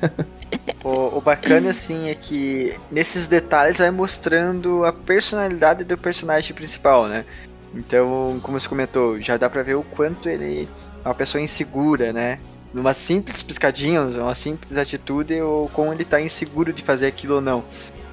o, 0.83 1.19
o, 1.19 1.21
bacana, 1.21 1.71
assim, 1.71 2.09
é 2.09 2.15
que 2.17 2.75
nesses 2.91 3.29
detalhes 3.29 3.79
vai 3.79 3.93
mostrando 3.93 4.85
a 4.85 4.93
personalidade 4.93 5.85
do 5.85 5.97
personagem 5.97 6.53
principal, 6.53 7.07
né? 7.07 7.25
Então, 7.73 8.41
como 8.43 8.59
você 8.59 8.69
comentou, 8.69 9.21
já 9.21 9.37
dá 9.37 9.49
pra 9.49 9.63
ver 9.63 9.75
o 9.75 9.85
quanto 9.85 10.29
ele 10.29 10.69
é 11.05 11.09
uma 11.09 11.15
pessoa 11.15 11.41
insegura, 11.41 12.13
né? 12.13 12.41
Numa 12.75 12.93
simples 12.93 13.43
piscadinha, 13.43 14.03
uma 14.03 14.35
simples 14.35 14.77
atitude, 14.77 15.41
ou 15.41 15.69
como 15.69 15.93
ele 15.93 16.05
tá 16.05 16.21
inseguro 16.21 16.73
de 16.73 16.83
fazer 16.83 17.07
aquilo 17.07 17.37
ou 17.37 17.41
não. 17.41 17.65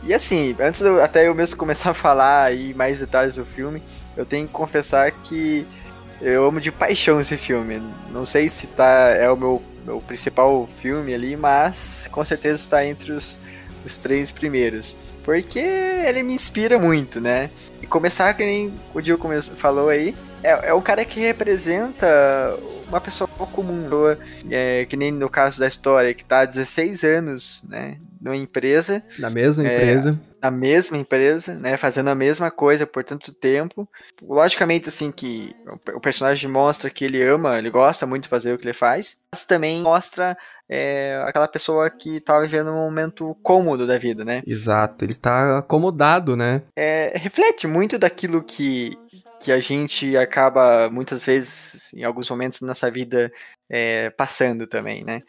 E 0.03 0.13
assim, 0.13 0.55
antes 0.59 0.83
até 0.83 1.27
eu 1.27 1.33
mesmo 1.33 1.57
começar 1.57 1.89
a 1.89 1.95
falar 1.95 2.45
aí 2.45 2.73
mais 2.73 2.99
detalhes 2.99 3.35
do 3.35 3.45
filme, 3.45 3.81
eu 4.15 4.25
tenho 4.25 4.45
que 4.45 4.53
confessar 4.53 5.11
que 5.11 5.65
eu 6.21 6.45
amo 6.45 6.61
de 6.61 6.71
paixão 6.71 7.19
esse 7.19 7.35
filme. 7.37 7.81
Não 8.11 8.23
sei 8.23 8.47
se 8.47 8.67
tá 8.67 9.09
é 9.09 9.29
o 9.29 9.35
meu, 9.35 9.61
meu 9.83 9.99
principal 9.99 10.69
filme 10.79 11.13
ali, 11.13 11.35
mas 11.35 12.07
com 12.11 12.23
certeza 12.23 12.57
está 12.57 12.85
entre 12.85 13.11
os, 13.11 13.37
os 13.83 13.97
três 13.97 14.29
primeiros. 14.31 14.95
Porque 15.23 15.59
ele 15.59 16.21
me 16.21 16.33
inspira 16.33 16.77
muito, 16.79 17.19
né? 17.19 17.49
E 17.81 17.87
começar, 17.87 18.33
que 18.35 18.43
nem 18.43 18.73
o 18.93 19.01
Dio 19.01 19.19
falou 19.55 19.89
aí, 19.89 20.15
é, 20.43 20.69
é 20.69 20.73
o 20.73 20.81
cara 20.81 21.03
que 21.05 21.19
representa 21.19 22.07
uma 22.91 23.01
pessoa 23.01 23.27
comum, 23.27 23.87
é, 24.49 24.85
que 24.85 24.97
nem 24.97 25.11
no 25.11 25.29
caso 25.29 25.59
da 25.59 25.67
história, 25.67 26.13
que 26.13 26.23
tá 26.25 26.41
há 26.41 26.45
16 26.45 27.03
anos, 27.03 27.61
né, 27.67 27.97
numa 28.21 28.35
empresa, 28.35 29.03
Na 29.17 29.29
mesma 29.29 29.63
É, 29.63 29.67
empresa. 29.73 30.19
na 30.41 30.51
mesma 30.51 30.97
empresa, 30.97 31.53
né, 31.55 31.77
fazendo 31.77 32.09
a 32.09 32.15
mesma 32.15 32.49
coisa 32.51 32.85
por 32.85 33.03
tanto 33.03 33.31
tempo. 33.33 33.87
Logicamente, 34.21 34.89
assim, 34.89 35.11
que 35.11 35.55
o 35.67 35.77
pe- 35.77 35.91
o 35.93 35.99
personagem 35.99 36.49
mostra 36.49 36.89
que 36.89 37.05
ele 37.05 37.21
ama, 37.23 37.57
ele 37.57 37.69
gosta 37.69 38.05
muito 38.05 38.23
de 38.23 38.29
fazer 38.29 38.53
o 38.53 38.57
que 38.57 38.65
ele 38.65 38.73
faz, 38.73 39.17
mas 39.33 39.45
também 39.45 39.81
mostra 39.81 40.37
é, 40.69 41.21
aquela 41.27 41.47
pessoa 41.47 41.89
que 41.89 42.19
tá 42.21 42.39
vivendo 42.39 42.69
um 42.71 42.75
momento 42.75 43.35
cômodo 43.43 43.85
da 43.85 43.97
vida, 43.97 44.23
né? 44.23 44.41
Exato, 44.47 45.03
ele 45.05 45.11
está 45.11 45.57
acomodado, 45.59 46.35
né? 46.35 46.61
É, 46.75 47.17
reflete 47.17 47.67
muito 47.67 47.97
daquilo 47.99 48.41
que, 48.43 48.91
que 49.41 49.51
a 49.51 49.59
gente 49.59 50.15
acaba, 50.15 50.89
muitas 50.89 51.25
vezes, 51.25 51.91
em 51.93 52.03
alguns 52.03 52.29
momentos 52.29 52.59
da 52.59 52.67
nossa 52.67 52.91
vida, 52.91 53.31
é, 53.69 54.09
passando 54.11 54.67
também, 54.67 55.03
né? 55.03 55.21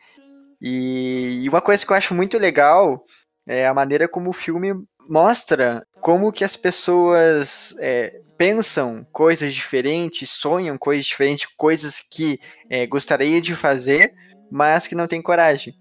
E, 0.60 1.40
e 1.42 1.48
uma 1.48 1.60
coisa 1.60 1.84
que 1.84 1.90
eu 1.90 1.96
acho 1.96 2.14
muito 2.14 2.38
legal 2.38 3.04
é 3.46 3.66
a 3.66 3.74
maneira 3.74 4.06
como 4.06 4.30
o 4.30 4.34
filme 4.34 4.74
mostra 5.08 5.84
como 6.00 6.30
que 6.30 6.44
as 6.44 6.56
pessoas 6.56 7.74
é, 7.78 8.20
pensam 8.38 9.04
coisas 9.12 9.52
diferentes, 9.54 10.30
sonham 10.30 10.78
coisas 10.78 11.04
diferentes, 11.04 11.46
coisas 11.56 12.00
que 12.08 12.38
é, 12.70 12.86
gostaria 12.86 13.40
de 13.40 13.56
fazer, 13.56 14.14
mas 14.50 14.86
que 14.86 14.94
não 14.94 15.08
tem 15.08 15.22
coragem. 15.22 15.74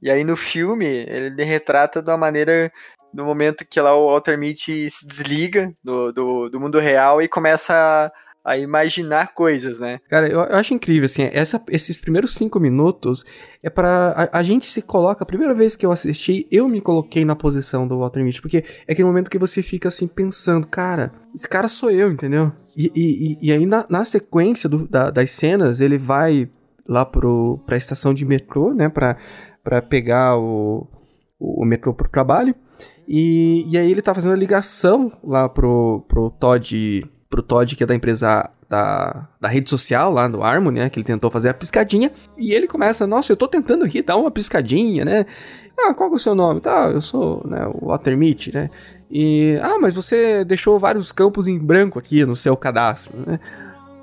E 0.00 0.10
aí 0.10 0.22
no 0.22 0.36
filme 0.36 0.86
ele 0.86 1.44
retrata 1.44 2.02
de 2.02 2.10
uma 2.10 2.16
maneira 2.16 2.72
no 3.14 3.24
momento 3.24 3.64
que 3.64 3.80
lá 3.80 3.94
o 3.96 4.10
Walter 4.10 4.36
Mitty 4.38 4.90
se 4.90 5.06
desliga 5.06 5.72
do, 5.82 6.12
do, 6.12 6.48
do 6.50 6.60
mundo 6.60 6.78
real 6.78 7.22
e 7.22 7.28
começa 7.28 7.72
a, 8.44 8.52
a 8.52 8.58
imaginar 8.58 9.32
coisas, 9.34 9.78
né? 9.78 10.00
Cara, 10.10 10.28
eu, 10.28 10.40
eu 10.40 10.56
acho 10.56 10.74
incrível, 10.74 11.06
assim, 11.06 11.22
essa- 11.32 11.62
esses 11.70 11.96
primeiros 11.96 12.34
cinco 12.34 12.58
minutos 12.60 13.24
é 13.62 13.70
pra. 13.70 14.28
A, 14.32 14.38
a 14.38 14.42
gente 14.42 14.66
se 14.66 14.82
coloca, 14.82 15.22
a 15.22 15.26
primeira 15.26 15.54
vez 15.54 15.76
que 15.76 15.86
eu 15.86 15.92
assisti, 15.92 16.46
eu 16.50 16.68
me 16.68 16.80
coloquei 16.80 17.24
na 17.24 17.34
posição 17.36 17.86
do 17.88 17.98
Walter 18.00 18.22
Mitty, 18.22 18.42
porque 18.42 18.64
é 18.86 18.92
aquele 18.92 19.06
momento 19.08 19.30
que 19.30 19.38
você 19.38 19.62
fica 19.62 19.88
assim 19.88 20.06
pensando, 20.06 20.66
cara, 20.66 21.12
esse 21.34 21.48
cara 21.48 21.68
sou 21.68 21.90
eu, 21.90 22.10
entendeu? 22.12 22.52
E, 22.76 22.90
e, 22.94 23.48
e- 23.48 23.52
aí 23.52 23.64
na, 23.64 23.86
na 23.88 24.04
sequência 24.04 24.68
do- 24.68 24.86
da- 24.88 25.10
das 25.10 25.30
cenas, 25.30 25.80
ele 25.80 25.96
vai 25.96 26.50
lá 26.86 27.06
pro, 27.06 27.62
pra 27.64 27.76
estação 27.78 28.12
de 28.12 28.24
metrô, 28.26 28.74
né, 28.74 28.88
pra, 28.90 29.16
pra 29.62 29.80
pegar 29.80 30.36
o, 30.36 30.86
o 31.40 31.64
metrô 31.64 31.94
pro 31.94 32.10
trabalho. 32.10 32.54
E, 33.06 33.66
e 33.68 33.76
aí 33.76 33.90
ele 33.90 34.02
tá 34.02 34.14
fazendo 34.14 34.32
a 34.32 34.36
ligação 34.36 35.12
lá 35.22 35.48
pro, 35.48 36.04
pro 36.08 36.30
Todd. 36.30 37.06
Pro 37.28 37.42
Todd, 37.42 37.76
que 37.76 37.82
é 37.82 37.86
da 37.86 37.94
empresa 37.94 38.50
da, 38.68 39.28
da 39.40 39.48
rede 39.48 39.68
social 39.68 40.12
lá 40.12 40.26
do 40.28 40.42
Harmony, 40.42 40.80
né? 40.80 40.90
Que 40.90 40.98
ele 40.98 41.06
tentou 41.06 41.30
fazer 41.30 41.50
a 41.50 41.54
piscadinha. 41.54 42.12
E 42.38 42.52
ele 42.52 42.66
começa, 42.66 43.06
nossa, 43.06 43.32
eu 43.32 43.36
tô 43.36 43.46
tentando 43.46 43.84
aqui 43.84 44.02
dar 44.02 44.16
uma 44.16 44.30
piscadinha, 44.30 45.04
né? 45.04 45.26
Ah, 45.78 45.92
qual 45.92 46.10
é 46.12 46.14
o 46.14 46.18
seu 46.18 46.34
nome? 46.34 46.60
Tá, 46.60 46.90
eu 46.92 47.00
sou 47.00 47.42
né, 47.46 47.66
o 47.66 47.86
Walter 47.88 48.16
Mitty, 48.16 48.54
né? 48.54 48.70
E, 49.10 49.58
ah, 49.62 49.78
mas 49.78 49.94
você 49.94 50.44
deixou 50.44 50.78
vários 50.78 51.12
campos 51.12 51.46
em 51.46 51.58
branco 51.58 51.98
aqui 51.98 52.24
no 52.24 52.36
seu 52.36 52.56
cadastro, 52.56 53.12
né? 53.26 53.40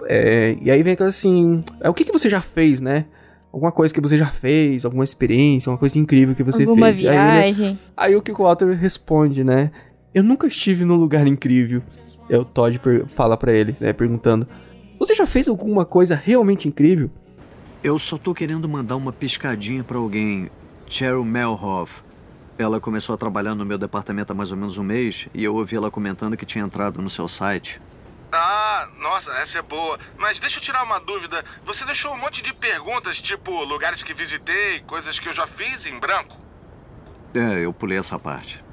É, 0.06 0.58
e 0.62 0.70
aí 0.70 0.84
vem 0.84 0.94
aquela 0.94 1.10
assim, 1.10 1.62
é, 1.80 1.90
o 1.90 1.94
que, 1.94 2.04
que 2.04 2.12
você 2.12 2.30
já 2.30 2.42
fez, 2.42 2.80
né? 2.82 3.06
Alguma 3.54 3.72
coisa 3.72 3.94
que 3.94 4.00
você 4.00 4.18
já 4.18 4.28
fez, 4.28 4.86
alguma 4.86 5.04
experiência, 5.04 5.70
alguma 5.70 5.80
coisa 5.80 5.98
incrível 6.00 6.34
que 6.34 6.44
você 6.44 6.64
Alguma 6.64 6.88
fez. 6.88 7.00
Aí 7.00 7.06
ele- 7.06 7.14
viagem. 7.16 7.80
Aí 7.98 8.16
o 8.16 8.22
que 8.22 8.32
o 8.32 8.36
Walter 8.36 8.74
responde, 8.78 9.44
né? 9.44 9.72
Eu 10.14 10.24
nunca 10.24 10.48
estive 10.48 10.86
num 10.86 10.96
lugar 10.96 11.28
incrível. 11.28 11.82
É 12.30 12.38
o 12.38 12.46
Todd 12.46 12.80
fala 13.16 13.36
pra 13.36 13.52
ele, 13.52 13.76
né? 13.80 13.92
Perguntando: 13.92 14.48
Você 14.98 15.14
já 15.16 15.26
fez 15.28 15.48
alguma 15.50 15.84
coisa 15.84 16.16
realmente 16.16 16.68
incrível? 16.68 17.10
Eu 17.84 17.98
só 18.00 18.18
tô 18.18 18.34
querendo 18.34 18.70
mandar 18.70 18.96
uma 18.96 19.12
piscadinha 19.12 19.84
pra 19.84 19.98
alguém. 19.98 20.50
Cheryl 20.88 21.24
Melhoff. 21.26 22.02
Ela 22.58 22.80
começou 22.80 23.16
a 23.16 23.18
trabalhar 23.18 23.56
no 23.56 23.66
meu 23.66 23.78
departamento 23.78 24.32
há 24.32 24.36
mais 24.36 24.52
ou 24.52 24.58
menos 24.58 24.78
um 24.78 24.84
mês 24.84 25.28
e 25.34 25.44
eu 25.44 25.56
ouvi 25.56 25.76
ela 25.76 25.90
comentando 25.90 26.38
que 26.38 26.46
tinha 26.46 26.64
entrado 26.64 27.02
no 27.02 27.10
seu 27.10 27.28
site. 27.28 27.82
Ah, 28.32 28.88
nossa, 28.98 29.32
essa 29.34 29.60
é 29.60 29.62
boa. 29.62 30.00
Mas 30.18 30.40
deixa 30.40 30.58
eu 30.58 30.64
tirar 30.64 30.84
uma 30.84 31.00
dúvida. 31.00 31.44
Você 31.66 31.86
deixou 31.86 32.14
um 32.14 32.18
monte 32.18 32.42
de 32.42 32.54
perguntas, 32.54 33.22
tipo 33.22 33.64
lugares 33.64 34.02
que 34.02 34.14
visitei, 34.14 34.80
coisas 34.82 35.20
que 35.20 35.28
eu 35.28 35.34
já 35.34 35.46
fiz 35.46 35.86
em 35.86 36.00
branco? 36.00 36.38
É, 37.34 37.66
eu 37.66 37.74
pulei 37.74 37.98
essa 37.98 38.18
parte. 38.18 38.64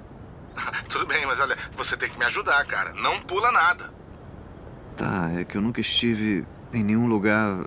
Tudo 0.88 1.06
bem, 1.06 1.26
mas 1.26 1.40
olha, 1.40 1.56
você 1.72 1.96
tem 1.96 2.08
que 2.08 2.18
me 2.18 2.24
ajudar, 2.24 2.64
cara. 2.66 2.92
Não 2.92 3.20
pula 3.20 3.50
nada. 3.50 3.92
Tá, 4.96 5.30
é 5.38 5.44
que 5.44 5.56
eu 5.56 5.60
nunca 5.60 5.80
estive 5.80 6.46
em 6.72 6.82
nenhum 6.82 7.06
lugar 7.06 7.66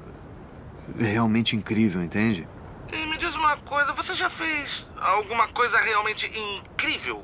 realmente 0.97 1.55
incrível, 1.55 2.01
entende? 2.01 2.47
E 2.91 3.05
me 3.05 3.17
diz 3.17 3.35
uma 3.35 3.55
coisa, 3.57 3.93
você 3.93 4.13
já 4.13 4.29
fez 4.29 4.89
alguma 4.99 5.47
coisa 5.47 5.77
realmente 5.77 6.27
incrível? 6.37 7.23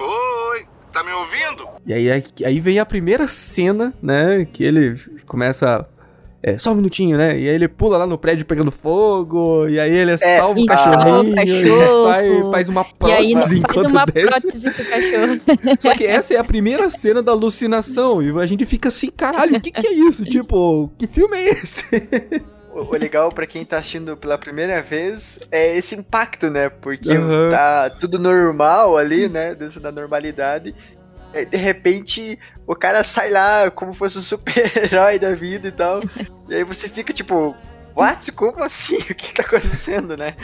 Oi, 0.00 0.68
tá 0.92 1.02
me 1.02 1.12
ouvindo? 1.12 1.68
E 1.86 1.92
aí, 1.92 2.24
aí, 2.44 2.60
vem 2.60 2.78
a 2.78 2.86
primeira 2.86 3.26
cena, 3.28 3.92
né? 4.02 4.46
Que 4.52 4.64
ele 4.64 5.00
começa. 5.26 5.86
É, 6.40 6.56
só 6.56 6.70
um 6.70 6.76
minutinho, 6.76 7.18
né? 7.18 7.38
E 7.38 7.48
aí 7.48 7.54
ele 7.54 7.66
pula 7.66 7.98
lá 7.98 8.06
no 8.06 8.16
prédio 8.16 8.46
pegando 8.46 8.70
fogo, 8.70 9.66
e 9.68 9.80
aí 9.80 9.92
ele 9.92 10.16
salva 10.16 10.58
o 10.58 10.62
e 10.62 10.66
cachorrinho, 10.66 11.32
e 11.32 11.34
cachorro. 11.34 12.02
sai, 12.04 12.50
faz 12.52 12.68
uma 12.68 12.82
E 12.82 13.12
aí 13.12 13.32
prótese 13.32 13.34
faz 13.40 13.52
enquanto 13.52 13.90
uma 13.90 14.04
desce. 14.06 14.28
prótese 14.28 14.70
pro 14.70 14.84
cachorro. 14.84 15.40
Só 15.80 15.94
que 15.96 16.06
essa 16.06 16.34
é 16.34 16.36
a 16.36 16.44
primeira 16.44 16.88
cena 16.90 17.20
da 17.20 17.32
alucinação, 17.32 18.22
e 18.22 18.30
a 18.40 18.46
gente 18.46 18.64
fica 18.66 18.88
assim, 18.88 19.10
caralho, 19.10 19.56
o 19.56 19.60
que, 19.60 19.72
que 19.72 19.86
é 19.86 19.92
isso? 19.92 20.24
Tipo, 20.24 20.92
que 20.96 21.08
filme 21.08 21.36
é 21.36 21.48
esse? 21.50 21.84
O, 22.80 22.96
legal 22.96 23.30
pra 23.32 23.46
quem 23.46 23.64
tá 23.64 23.78
assistindo 23.78 24.16
pela 24.16 24.36
primeira 24.38 24.80
vez 24.82 25.38
é 25.50 25.76
esse 25.76 25.94
impacto, 25.94 26.50
né? 26.50 26.68
Porque 26.68 27.10
Aham. 27.12 27.48
tá 27.50 27.90
tudo 27.90 28.18
normal 28.18 28.96
ali, 28.96 29.28
né? 29.28 29.54
Dentro 29.54 29.80
da 29.80 29.90
normalidade. 29.92 30.74
É, 31.32 31.44
de 31.44 31.56
repente, 31.58 32.38
o 32.66 32.74
cara 32.74 33.04
sai 33.04 33.30
lá 33.30 33.70
como 33.70 33.92
fosse 33.92 34.18
um 34.18 34.22
super-herói 34.22 35.18
da 35.18 35.34
vida 35.34 35.68
e 35.68 35.72
tal. 35.72 36.00
e 36.48 36.54
aí 36.54 36.64
você 36.64 36.88
fica 36.88 37.12
tipo, 37.12 37.54
what? 37.94 38.30
Como 38.32 38.62
assim? 38.64 38.96
O 39.10 39.14
que 39.14 39.34
tá 39.34 39.42
acontecendo, 39.42 40.16
né? 40.16 40.34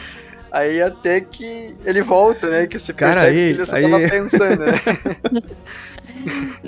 Aí 0.52 0.80
até 0.80 1.20
que 1.20 1.74
ele 1.84 2.00
volta, 2.02 2.48
né? 2.48 2.66
Que 2.66 2.78
você 2.78 2.92
Cara, 2.92 3.22
percebe 3.22 3.38
aí- 3.38 3.54
que 3.54 3.60
ele 3.60 3.66
só 3.66 3.76
aí- 3.76 3.90
tava 3.90 4.08
pensando, 4.08 4.58
né? 4.66 4.72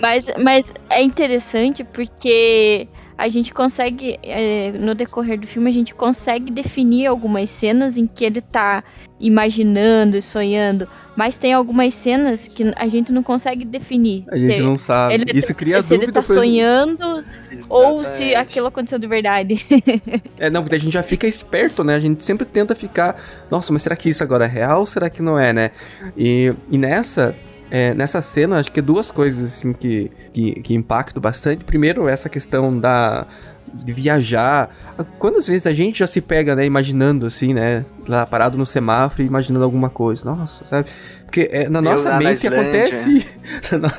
Mas, 0.00 0.31
mas 0.42 0.72
é 0.90 1.02
interessante 1.02 1.83
porque 1.85 2.88
a 3.18 3.29
gente 3.29 3.52
consegue, 3.55 4.18
é, 4.22 4.72
no 4.72 4.94
decorrer 4.94 5.38
do 5.40 5.46
filme, 5.46 5.70
a 5.70 5.72
gente 5.72 5.94
consegue 5.94 6.50
definir 6.50 7.07
algumas 7.07 7.48
cenas 7.50 7.96
em 7.96 8.07
que 8.07 8.24
ele 8.24 8.40
tá 8.40 8.85
imaginando 9.18 10.16
e 10.18 10.22
sonhando, 10.22 10.87
mas 11.16 11.38
tem 11.38 11.52
algumas 11.55 11.94
cenas 11.94 12.46
que 12.46 12.72
a 12.76 12.87
gente 12.88 13.11
não 13.12 13.22
consegue 13.22 13.64
definir. 13.64 14.24
A 14.31 14.37
gente 14.37 14.57
se, 14.57 14.62
não 14.62 14.76
sabe. 14.76 15.14
ele 15.14 15.24
Isso 15.35 15.55
cria 15.55 15.81
se 15.81 15.94
ele 15.94 16.00
dúvida 16.07 16.20
tá 16.20 16.26
pra- 16.26 16.37
sonhando 16.37 17.24
ou 17.70 18.05
se 18.05 18.24
Exatamente. 18.24 18.35
aquilo 18.35 18.66
aconteceu 18.66 18.98
de 18.98 19.07
verdade. 19.07 19.66
É, 20.38 20.50
não, 20.50 20.62
porque 20.62 20.76
a 20.76 20.79
gente 20.79 20.92
já 20.92 21.02
fica 21.02 21.26
esperto, 21.26 21.83
né? 21.83 21.94
A 21.94 22.00
gente 22.00 22.22
sempre 22.22 22.44
tenta 22.44 22.74
ficar. 22.74 23.16
Nossa, 23.50 23.72
mas 23.72 23.83
será 23.83 23.96
que 23.96 24.11
isso 24.11 24.22
agora 24.22 24.44
é 24.44 24.48
real 24.48 24.81
ou 24.81 24.87
será 24.87 25.09
que 25.09 25.22
não 25.22 25.38
é, 25.38 25.52
né? 25.52 25.70
E, 26.16 26.52
e 26.70 26.76
nessa. 26.76 27.35
é, 27.70 27.94
nessa 27.94 28.20
cena, 28.20 28.59
acho 28.61 28.70
que 28.70 28.83
duas 28.83 29.11
coisas 29.11 29.42
assim 29.42 29.72
que, 29.72 30.11
que, 30.37 30.61
que 30.61 30.75
impactam 30.75 31.18
bastante. 31.20 31.64
Primeiro, 31.64 32.07
essa 32.07 32.29
questão 32.29 32.79
da. 32.79 33.27
De 33.75 33.92
viajar. 33.92 34.70
Quantas 35.18 35.46
vezes 35.49 35.66
a 35.66 35.72
gente 35.75 35.99
já 35.99 36.07
se 36.07 36.20
pega, 36.20 36.55
né, 36.55 36.64
imaginando 36.64 37.27
assim, 37.27 37.53
né? 37.53 37.85
Lá 38.07 38.25
parado 38.25 38.57
no 38.57 38.64
semáforo 38.64 39.22
e 39.22 39.27
imaginando 39.27 39.64
alguma 39.64 39.90
coisa. 39.90 40.25
Nossa, 40.25 40.64
sabe? 40.64 40.88
Porque 41.25 41.49
é, 41.51 41.68
na 41.68 41.83
nossa 41.83 42.11
na 42.11 42.18
mente 42.18 42.46
Islândia. 42.46 42.85
acontece. 42.85 43.27
na, 43.72 43.92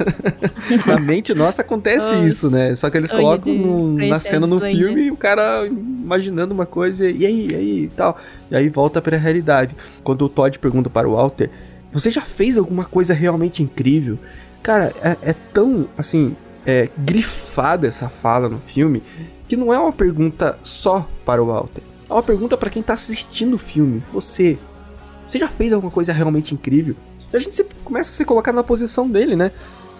na 0.95 0.99
mente 0.99 1.33
nossa 1.33 1.61
acontece 1.63 2.15
isso, 2.25 2.49
né? 2.49 2.75
Só 2.75 2.89
que 2.89 2.97
eles 2.97 3.11
colocam 3.11 3.53
no- 3.53 3.93
na 4.07 4.15
a 4.15 4.19
cena 4.19 4.47
no 4.47 4.59
filme 4.59 5.01
e 5.07 5.11
o 5.11 5.17
cara 5.17 5.67
imaginando 5.67 6.53
uma 6.53 6.65
coisa, 6.65 7.07
e 7.07 7.25
aí, 7.25 7.47
e 7.51 7.55
aí 7.55 7.83
e 7.83 7.87
tal. 7.89 8.17
E 8.49 8.55
aí 8.55 8.69
volta 8.69 9.01
pra 9.01 9.17
realidade. 9.17 9.75
Quando 10.03 10.23
o 10.23 10.29
Todd 10.29 10.57
pergunta 10.59 10.89
para 10.89 11.07
o 11.07 11.11
Walter: 11.13 11.49
Você 11.91 12.09
já 12.09 12.21
fez 12.21 12.57
alguma 12.57 12.85
coisa 12.85 13.13
realmente 13.13 13.61
incrível? 13.61 14.17
Cara, 14.67 14.93
é, 15.01 15.29
é 15.29 15.35
tão, 15.53 15.87
assim, 15.97 16.35
é, 16.65 16.89
grifada 16.97 17.87
essa 17.87 18.09
fala 18.09 18.49
no 18.49 18.59
filme 18.59 19.01
que 19.47 19.55
não 19.55 19.73
é 19.73 19.79
uma 19.79 19.93
pergunta 19.93 20.59
só 20.61 21.07
para 21.25 21.41
o 21.41 21.45
Walter. 21.45 21.81
É 22.09 22.11
uma 22.11 22.21
pergunta 22.21 22.57
para 22.57 22.69
quem 22.69 22.83
tá 22.83 22.91
assistindo 22.91 23.53
o 23.53 23.57
filme. 23.57 24.03
Você. 24.11 24.57
Você 25.25 25.39
já 25.39 25.47
fez 25.47 25.71
alguma 25.71 25.89
coisa 25.89 26.11
realmente 26.11 26.53
incrível? 26.53 26.97
E 27.31 27.37
a 27.37 27.39
gente 27.39 27.63
começa 27.81 28.09
a 28.09 28.13
se 28.13 28.25
colocar 28.25 28.51
na 28.51 28.61
posição 28.61 29.09
dele, 29.09 29.37
né? 29.37 29.53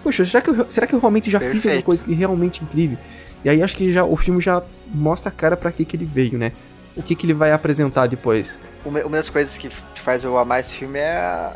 Poxa, 0.04 0.22
será 0.26 0.42
que 0.42 0.50
eu, 0.50 0.66
será 0.68 0.86
que 0.86 0.94
eu 0.94 1.00
realmente 1.00 1.30
já 1.30 1.40
fiz 1.40 1.48
alguma 1.48 1.62
Perfeito. 1.62 1.84
coisa 1.86 2.04
que 2.04 2.12
realmente 2.12 2.62
incrível? 2.62 2.98
E 3.42 3.48
aí 3.48 3.62
acho 3.62 3.74
que 3.74 3.90
já 3.90 4.04
o 4.04 4.16
filme 4.16 4.38
já 4.38 4.62
mostra 4.92 5.30
a 5.30 5.32
cara 5.32 5.56
pra 5.56 5.72
que 5.72 5.82
que 5.86 5.96
ele 5.96 6.04
veio, 6.04 6.36
né? 6.36 6.52
O 6.94 7.02
que 7.02 7.14
que 7.14 7.24
ele 7.24 7.32
vai 7.32 7.52
apresentar 7.52 8.06
depois. 8.06 8.58
Uma, 8.84 9.02
das 9.08 9.30
coisas 9.30 9.56
que 9.56 9.70
faz 9.94 10.24
eu 10.24 10.36
amar 10.36 10.60
esse 10.60 10.74
filme 10.74 10.98
é 10.98 11.54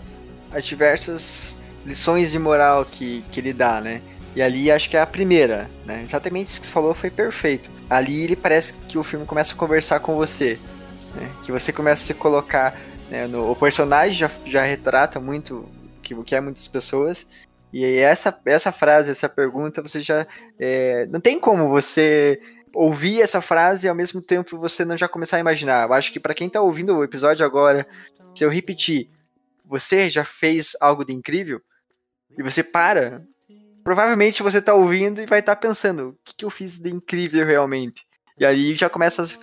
as 0.51 0.65
diversas 0.65 1.59
lições 1.85 2.31
de 2.33 2.39
moral 2.39 2.85
que, 2.85 3.25
que 3.31 3.41
ele 3.41 3.53
dá, 3.53 3.81
né? 3.81 4.01
E 4.35 4.41
ali 4.41 4.71
acho 4.71 4.89
que 4.89 4.97
é 4.97 5.01
a 5.01 5.07
primeira, 5.07 5.69
né? 5.85 6.03
Exatamente 6.03 6.49
isso 6.49 6.61
que 6.61 6.67
você 6.67 6.73
falou 6.73 6.95
foi 6.95 7.11
perfeito. 7.11 7.71
Ali 7.91 8.25
ele 8.25 8.37
parece 8.37 8.73
que 8.89 8.97
o 8.97 9.05
filme 9.05 9.27
começa 9.27 9.55
a 9.55 9.57
conversar 9.57 10.01
com 10.01 10.17
você. 10.17 10.59
né? 11.15 11.31
Que 11.45 11.53
você 11.53 11.73
começa 11.73 12.03
a 12.03 12.07
se 12.07 12.15
colocar, 12.15 12.79
né, 13.11 13.27
no, 13.27 13.51
o 13.51 13.57
personagem 13.57 14.15
já, 14.17 14.31
já 14.47 14.63
retrata 14.63 15.21
muito 15.21 15.69
que 16.03 16.15
o 16.15 16.25
que 16.25 16.35
é 16.35 16.41
muitas 16.41 16.67
pessoas. 16.67 17.27
E 17.73 17.85
essa, 17.85 18.39
essa 18.45 18.73
frase, 18.73 19.11
essa 19.11 19.29
pergunta, 19.29 19.83
você 19.83 20.03
já. 20.03 20.27
É, 20.59 21.07
não 21.07 21.21
tem 21.21 21.39
como 21.39 21.69
você 21.69 22.41
ouvir 22.75 23.21
essa 23.21 23.43
frase 23.43 23.87
e 23.87 23.91
ao 23.91 23.95
mesmo 23.95 24.23
tempo 24.23 24.59
você 24.59 24.85
não 24.85 24.97
já 24.97 25.09
começar 25.09 25.37
a 25.37 25.41
imaginar. 25.41 25.87
Eu 25.87 25.93
acho 25.93 26.13
que 26.13 26.21
para 26.21 26.35
quem 26.35 26.49
tá 26.49 26.61
ouvindo 26.61 26.97
o 26.97 27.05
episódio 27.05 27.45
agora, 27.45 27.87
se 28.35 28.45
eu 28.45 28.51
repetir, 28.51 29.11
você 29.65 30.09
já 30.09 30.25
fez 30.25 30.75
algo 30.81 31.05
de 31.05 31.13
incrível 31.13 31.61
e 32.39 32.43
você 32.43 32.63
para, 32.63 33.23
provavelmente 33.83 34.43
você 34.43 34.61
tá 34.61 34.75
ouvindo 34.75 35.21
e 35.21 35.27
vai 35.27 35.41
estar 35.41 35.55
tá 35.55 35.61
pensando, 35.61 36.11
o 36.11 36.17
que, 36.25 36.35
que 36.39 36.45
eu 36.45 36.51
fiz 36.51 36.79
de 36.79 36.91
incrível 36.91 37.47
realmente? 37.47 38.03
E 38.39 38.47
aí 38.47 38.75
já 38.75 38.89
começa 38.89 39.23
as, 39.23 39.39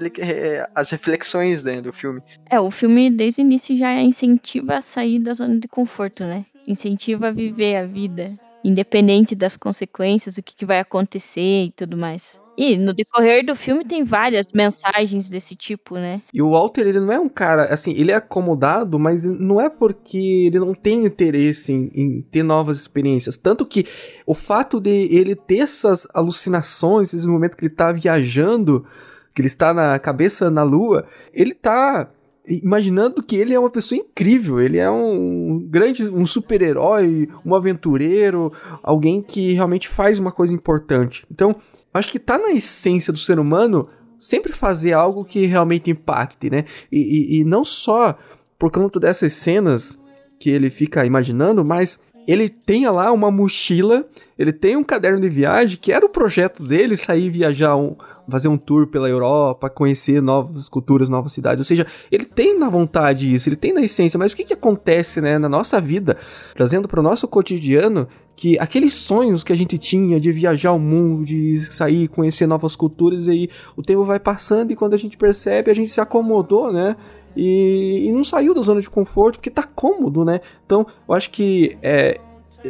as 0.75 0.89
reflexões 0.89 1.63
né, 1.63 1.79
do 1.79 1.93
filme. 1.93 2.21
É, 2.49 2.59
o 2.59 2.71
filme 2.71 3.09
desde 3.09 3.41
o 3.41 3.43
início 3.43 3.77
já 3.77 3.93
incentiva 4.01 4.77
a 4.77 4.81
sair 4.81 5.19
da 5.19 5.33
zona 5.33 5.59
de 5.59 5.67
conforto, 5.67 6.23
né? 6.23 6.45
Incentiva 6.67 7.27
a 7.27 7.31
viver 7.31 7.77
a 7.77 7.85
vida, 7.85 8.37
independente 8.63 9.35
das 9.35 9.55
consequências, 9.55 10.37
o 10.37 10.43
que, 10.43 10.55
que 10.55 10.65
vai 10.65 10.79
acontecer 10.79 11.65
e 11.65 11.71
tudo 11.71 11.95
mais. 11.95 12.41
E 12.59 12.77
no 12.77 12.93
decorrer 12.93 13.45
do 13.45 13.55
filme 13.55 13.85
tem 13.85 14.03
várias 14.03 14.45
mensagens 14.53 15.29
desse 15.29 15.55
tipo, 15.55 15.95
né? 15.95 16.21
E 16.33 16.41
o 16.41 16.51
Walter, 16.51 16.81
ele 16.81 16.99
não 16.99 17.09
é 17.09 17.17
um 17.17 17.29
cara, 17.29 17.73
assim, 17.73 17.93
ele 17.93 18.11
é 18.11 18.15
acomodado, 18.15 18.99
mas 18.99 19.23
não 19.23 19.61
é 19.61 19.69
porque 19.69 20.17
ele 20.47 20.59
não 20.59 20.73
tem 20.73 21.05
interesse 21.05 21.71
em, 21.71 21.89
em 21.95 22.21
ter 22.21 22.43
novas 22.43 22.77
experiências. 22.77 23.37
Tanto 23.37 23.65
que 23.65 23.85
o 24.25 24.33
fato 24.33 24.81
de 24.81 24.89
ele 24.89 25.37
ter 25.37 25.59
essas 25.59 26.05
alucinações, 26.13 27.13
esses 27.13 27.25
momentos 27.25 27.57
que 27.57 27.63
ele 27.63 27.73
tá 27.73 27.93
viajando, 27.93 28.85
que 29.33 29.39
ele 29.39 29.47
está 29.47 29.73
na 29.73 29.97
cabeça 29.97 30.49
na 30.49 30.63
lua, 30.63 31.07
ele 31.33 31.53
tá 31.53 32.11
imaginando 32.49 33.21
que 33.21 33.35
ele 33.35 33.53
é 33.53 33.59
uma 33.59 33.69
pessoa 33.69 33.99
incrível, 33.99 34.59
ele 34.59 34.77
é 34.77 34.89
um 34.89 35.59
grande, 35.69 36.09
um 36.09 36.25
super-herói, 36.25 37.29
um 37.45 37.53
aventureiro, 37.53 38.51
alguém 38.81 39.21
que 39.21 39.53
realmente 39.53 39.87
faz 39.87 40.17
uma 40.17 40.31
coisa 40.31 40.53
importante. 40.55 41.25
Então, 41.31 41.55
acho 41.93 42.11
que 42.11 42.17
tá 42.17 42.37
na 42.37 42.51
essência 42.51 43.13
do 43.13 43.19
ser 43.19 43.39
humano 43.39 43.87
sempre 44.19 44.51
fazer 44.51 44.93
algo 44.93 45.23
que 45.23 45.45
realmente 45.45 45.91
impacte, 45.91 46.49
né? 46.49 46.65
E, 46.91 46.99
e, 46.99 47.39
e 47.39 47.43
não 47.45 47.63
só 47.63 48.17
por 48.57 48.71
conta 48.71 48.99
dessas 48.99 49.33
cenas 49.33 50.01
que 50.39 50.49
ele 50.49 50.69
fica 50.69 51.05
imaginando, 51.05 51.63
mas 51.63 52.01
ele 52.27 52.49
tem 52.49 52.87
lá 52.87 53.11
uma 53.11 53.31
mochila, 53.31 54.05
ele 54.37 54.51
tem 54.51 54.75
um 54.75 54.83
caderno 54.83 55.21
de 55.21 55.29
viagem, 55.29 55.77
que 55.81 55.91
era 55.91 56.05
o 56.05 56.09
projeto 56.09 56.63
dele, 56.63 56.97
sair 56.97 57.29
viajar 57.29 57.75
um, 57.75 57.95
fazer 58.29 58.47
um 58.47 58.57
tour 58.57 58.87
pela 58.87 59.09
Europa, 59.09 59.69
conhecer 59.69 60.21
novas 60.21 60.69
culturas, 60.69 61.09
novas 61.09 61.33
cidades. 61.33 61.59
Ou 61.59 61.65
seja, 61.65 61.85
ele 62.11 62.25
tem 62.25 62.57
na 62.57 62.69
vontade 62.69 63.33
isso, 63.33 63.49
ele 63.49 63.55
tem 63.55 63.73
na 63.73 63.81
essência, 63.81 64.17
mas 64.17 64.31
o 64.31 64.35
que, 64.35 64.43
que 64.43 64.53
acontece 64.53 65.21
né, 65.21 65.37
na 65.37 65.49
nossa 65.49 65.79
vida, 65.79 66.17
trazendo 66.55 66.87
para 66.87 66.99
o 66.99 67.03
nosso 67.03 67.27
cotidiano, 67.27 68.07
que 68.35 68.57
aqueles 68.57 68.93
sonhos 68.93 69.43
que 69.43 69.51
a 69.51 69.55
gente 69.55 69.77
tinha 69.77 70.19
de 70.19 70.31
viajar 70.31 70.71
o 70.71 70.79
mundo, 70.79 71.25
de 71.25 71.59
sair, 71.59 72.07
conhecer 72.07 72.47
novas 72.47 72.75
culturas, 72.75 73.27
e 73.27 73.31
aí 73.31 73.49
o 73.75 73.81
tempo 73.81 74.05
vai 74.05 74.19
passando 74.19 74.71
e 74.71 74.75
quando 74.75 74.93
a 74.93 74.97
gente 74.97 75.17
percebe, 75.17 75.69
a 75.69 75.73
gente 75.73 75.91
se 75.91 75.99
acomodou, 75.99 76.71
né? 76.71 76.95
E, 77.35 78.07
e 78.07 78.11
não 78.11 78.23
saiu 78.23 78.53
da 78.53 78.61
zona 78.61 78.81
de 78.81 78.89
conforto 78.89 79.35
porque 79.35 79.49
tá 79.49 79.63
cômodo, 79.63 80.23
né? 80.25 80.39
Então, 80.65 80.85
eu 81.07 81.13
acho 81.13 81.29
que 81.31 81.77
é, 81.81 82.19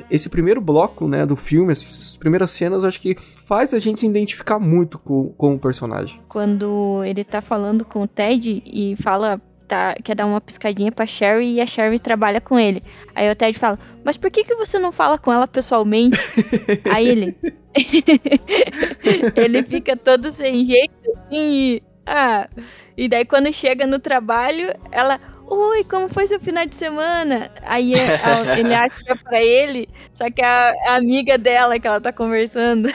esse 0.10 0.30
primeiro 0.30 0.62
bloco, 0.62 1.08
né, 1.08 1.26
do 1.26 1.36
filme, 1.36 1.72
essas 1.72 2.18
primeiras 2.18 2.52
cenas, 2.52 2.84
acho 2.84 3.00
que 3.00 3.18
faz 3.46 3.74
a 3.74 3.80
gente 3.80 4.00
se 4.00 4.08
identificar 4.08 4.60
muito 4.60 5.00
com, 5.00 5.30
com 5.30 5.56
o 5.56 5.60
personagem. 5.60 6.20
Quando 6.28 7.04
ele 7.04 7.24
tá 7.24 7.42
falando 7.42 7.84
com 7.84 8.04
o 8.04 8.08
Ted 8.08 8.62
e 8.66 8.96
fala 8.98 9.42
Tá, 9.70 9.94
quer 10.04 10.16
dar 10.16 10.26
uma 10.26 10.42
piscadinha 10.42 10.92
pra 10.92 11.06
Sherry 11.06 11.54
e 11.54 11.62
a 11.62 11.66
Sherry 11.68 12.00
trabalha 12.00 12.42
com 12.42 12.58
ele. 12.58 12.82
Aí 13.14 13.30
o 13.30 13.36
Ted 13.36 13.56
fala, 13.60 13.78
mas 14.04 14.18
por 14.18 14.32
que, 14.32 14.44
que 14.44 14.56
você 14.56 14.80
não 14.80 14.92
fala 14.92 15.16
com 15.20 15.32
ela 15.32 15.48
pessoalmente? 15.48 16.18
Aí 16.92 17.08
ele. 17.08 17.38
ele 19.36 19.62
fica 19.62 19.96
todo 19.96 20.32
sem 20.32 20.66
jeito 20.66 20.92
assim 21.16 21.52
e. 21.52 21.84
Ah. 22.04 22.50
E 22.98 23.08
daí 23.08 23.24
quando 23.24 23.54
chega 23.54 23.86
no 23.86 24.00
trabalho, 24.00 24.74
ela. 24.92 25.20
Oi, 25.52 25.84
como 25.84 26.08
foi 26.08 26.28
seu 26.28 26.40
final 26.40 26.64
de 26.68 26.76
semana? 26.76 27.50
Aí 27.64 27.96
é, 27.96 28.60
ele 28.60 28.72
acha 28.76 29.04
que 29.04 29.12
é 29.12 29.16
pra 29.16 29.44
ele, 29.44 29.90
só 30.14 30.30
que 30.30 30.44
é 30.44 30.46
a, 30.46 30.96
amiga 30.96 31.40
dela 31.40 31.80
que 31.80 31.88
ela 31.88 32.00
tá 32.00 32.14
conversando. 32.14 32.88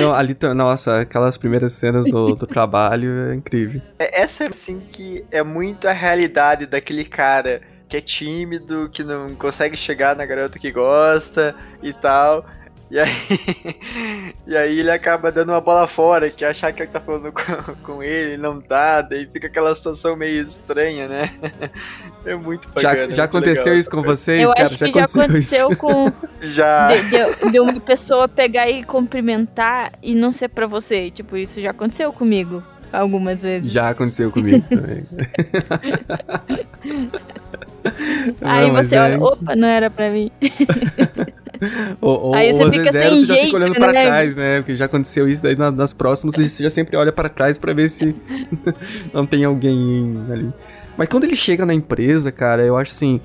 Não, 0.00 0.12
ali, 0.12 0.36
nossa, 0.56 1.00
aquelas 1.00 1.38
primeiras 1.38 1.74
cenas 1.74 2.06
do, 2.06 2.34
do 2.34 2.46
trabalho 2.46 3.30
é 3.30 3.34
incrível. 3.36 3.80
É, 4.00 4.22
essa, 4.22 4.48
assim, 4.48 4.80
que 4.80 5.24
é 5.30 5.44
muito 5.44 5.86
a 5.86 5.92
realidade 5.92 6.66
daquele 6.66 7.04
cara 7.04 7.60
que 7.88 7.96
é 7.96 8.00
tímido, 8.00 8.90
que 8.92 9.02
não 9.02 9.34
consegue 9.36 9.76
chegar 9.76 10.14
na 10.14 10.26
garota 10.26 10.58
que 10.58 10.70
gosta 10.72 11.54
e 11.82 11.92
tal. 11.92 12.44
E 12.90 12.98
aí, 12.98 13.10
e 14.46 14.56
aí 14.56 14.80
ele 14.80 14.90
acaba 14.90 15.30
dando 15.30 15.50
uma 15.50 15.60
bola 15.60 15.86
fora, 15.86 16.30
que 16.30 16.42
achar 16.44 16.72
que 16.72 16.86
tá 16.86 17.00
falando 17.00 17.30
com, 17.32 17.74
com 17.84 18.02
ele, 18.02 18.38
não 18.38 18.60
tá, 18.60 19.02
daí 19.02 19.26
fica 19.26 19.46
aquela 19.46 19.74
situação 19.74 20.16
meio 20.16 20.42
estranha, 20.42 21.06
né? 21.08 21.30
É 22.24 22.34
muito 22.34 22.68
bacana. 22.68 23.08
Já, 23.08 23.14
já 23.14 23.24
aconteceu 23.24 23.64
legal, 23.64 23.76
isso 23.76 23.90
com 23.90 24.02
vocês, 24.02 24.42
Eu 24.42 24.52
cara? 24.52 24.66
acho 24.66 24.76
que 24.76 24.90
já 24.90 25.04
aconteceu, 25.04 25.18
já 25.20 25.24
aconteceu 25.24 25.76
com... 25.76 26.12
já. 26.42 26.88
De, 26.88 27.00
de, 27.10 27.50
de, 27.52 27.60
uma 27.60 27.80
pessoa 27.80 28.28
pegar 28.28 28.68
e 28.68 28.84
cumprimentar 28.84 29.92
e 30.02 30.14
não 30.14 30.30
ser 30.30 30.48
pra 30.48 30.66
você. 30.66 31.10
Tipo, 31.10 31.38
isso 31.38 31.58
já 31.62 31.70
aconteceu 31.70 32.12
comigo 32.12 32.62
algumas 32.92 33.40
vezes. 33.40 33.72
Já 33.72 33.90
aconteceu 33.90 34.30
comigo 34.30 34.62
também. 34.68 35.06
Aí 38.42 38.68
não, 38.68 38.74
você 38.74 38.96
é... 38.96 39.00
olha, 39.00 39.20
opa, 39.20 39.56
não 39.56 39.68
era 39.68 39.90
pra 39.90 40.10
mim. 40.10 40.30
ou, 42.00 42.22
ou, 42.26 42.34
Aí 42.34 42.52
você 42.52 42.64
ou 42.64 42.72
fica 42.72 42.92
vezes 42.92 43.10
sem 43.10 43.20
você 43.20 43.26
jeito, 43.26 43.40
já 43.40 43.44
fica 43.46 43.56
olhando 43.56 43.72
né? 43.72 43.78
pra 43.78 43.90
trás, 43.90 44.36
né? 44.36 44.60
Porque 44.60 44.76
já 44.76 44.84
aconteceu 44.84 45.28
isso, 45.28 45.42
daí 45.42 45.56
nas 45.56 45.92
próximas 45.92 46.34
você 46.34 46.62
já 46.62 46.70
sempre 46.70 46.96
olha 46.96 47.12
para 47.12 47.28
trás 47.28 47.58
para 47.58 47.72
ver 47.72 47.90
se 47.90 48.14
não 49.12 49.26
tem 49.26 49.44
alguém 49.44 50.24
ali. 50.30 50.52
Mas 50.96 51.08
quando 51.08 51.24
ele 51.24 51.36
chega 51.36 51.64
na 51.64 51.72
empresa, 51.72 52.32
cara, 52.32 52.62
eu 52.64 52.76
acho 52.76 52.90
assim. 52.90 53.20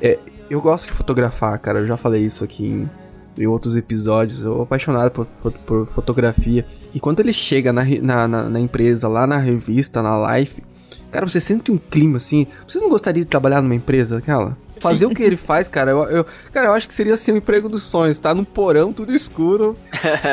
É, 0.00 0.18
eu 0.48 0.62
gosto 0.62 0.86
de 0.86 0.92
fotografar, 0.92 1.58
cara. 1.58 1.80
Eu 1.80 1.86
já 1.86 1.96
falei 1.96 2.24
isso 2.24 2.42
aqui 2.42 2.66
em, 2.66 2.90
em 3.36 3.46
outros 3.46 3.76
episódios. 3.76 4.40
Eu 4.40 4.54
sou 4.54 4.62
apaixonado 4.62 5.10
por, 5.10 5.26
por, 5.26 5.86
fotografia. 5.88 6.64
E 6.94 6.98
quando 6.98 7.20
ele 7.20 7.34
chega 7.34 7.70
na, 7.70 7.84
na, 7.84 8.26
na, 8.26 8.48
na 8.48 8.58
empresa, 8.58 9.06
lá 9.08 9.26
na 9.26 9.36
revista, 9.36 10.02
na 10.02 10.38
Life, 10.38 10.62
Cara, 11.10 11.26
você 11.26 11.40
sente 11.40 11.70
um 11.70 11.78
clima 11.78 12.18
assim. 12.18 12.46
Você 12.66 12.78
não 12.78 12.88
gostaria 12.88 13.22
de 13.22 13.28
trabalhar 13.28 13.62
numa 13.62 13.74
empresa 13.74 14.18
aquela? 14.18 14.56
Fazer 14.80 15.06
Sim. 15.06 15.06
o 15.06 15.14
que 15.14 15.22
ele 15.22 15.36
faz, 15.36 15.66
cara, 15.66 15.90
eu, 15.90 16.04
eu, 16.04 16.26
cara, 16.52 16.68
eu 16.68 16.72
acho 16.72 16.86
que 16.86 16.94
seria 16.94 17.14
assim 17.14 17.32
o 17.32 17.34
um 17.34 17.38
emprego 17.38 17.68
dos 17.68 17.82
sonhos, 17.82 18.16
tá 18.16 18.32
num 18.32 18.44
porão 18.44 18.92
tudo 18.92 19.12
escuro, 19.12 19.76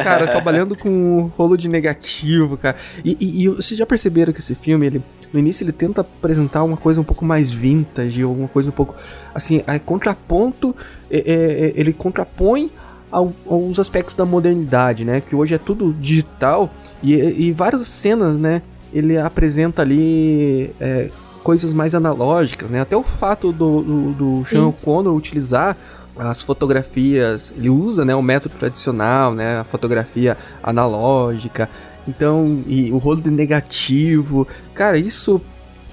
cara, 0.04 0.28
trabalhando 0.28 0.76
com 0.76 0.90
um 0.90 1.22
rolo 1.36 1.58
de 1.58 1.68
negativo, 1.68 2.56
cara. 2.56 2.76
E, 3.04 3.18
e, 3.20 3.44
e, 3.44 3.50
vocês 3.50 3.76
já 3.76 3.88
perceberam 3.88 4.32
que 4.32 4.40
esse 4.40 4.54
filme, 4.54 4.86
ele, 4.86 5.04
no 5.34 5.40
início 5.40 5.64
ele 5.64 5.72
tenta 5.72 6.02
apresentar 6.02 6.64
uma 6.64 6.78
coisa 6.78 7.02
um 7.02 7.04
pouco 7.04 7.26
mais 7.26 7.50
vintage, 7.50 8.22
alguma 8.22 8.48
coisa 8.48 8.70
um 8.70 8.72
pouco, 8.72 8.94
assim, 9.34 9.64
a 9.66 9.80
contraponto, 9.80 10.76
é, 11.10 11.18
é, 11.18 11.24
é 11.24 11.74
ele 11.76 11.92
contrapõe 11.92 12.72
aos 13.12 13.80
aspectos 13.80 14.14
da 14.14 14.26
modernidade, 14.26 15.06
né? 15.06 15.22
Que 15.22 15.36
hoje 15.36 15.56
é 15.56 15.58
tudo 15.58 15.94
digital 15.94 16.70
e, 17.02 17.14
e 17.14 17.52
várias 17.52 17.88
cenas, 17.88 18.38
né? 18.38 18.62
Ele 18.96 19.18
apresenta 19.18 19.82
ali 19.82 20.72
é, 20.80 21.10
coisas 21.44 21.74
mais 21.74 21.94
analógicas, 21.94 22.72
né? 22.72 22.80
Até 22.80 22.96
o 22.96 23.04
fato 23.04 23.52
do, 23.52 23.82
do, 23.84 24.14
do 24.14 24.46
Sean 24.46 24.68
O'Connor 24.68 25.14
utilizar 25.14 25.78
as 26.18 26.42
fotografias, 26.42 27.52
ele 27.58 27.70
usa 27.70 28.06
né, 28.06 28.16
o 28.16 28.22
método 28.22 28.56
tradicional, 28.58 29.34
né, 29.34 29.60
a 29.60 29.64
fotografia 29.66 30.38
analógica, 30.64 31.70
então, 32.08 32.64
e 32.68 32.90
o 32.90 32.98
rolo 32.98 33.22
de 33.22 33.30
negativo, 33.30 34.48
cara, 34.74 34.98
isso 34.98 35.42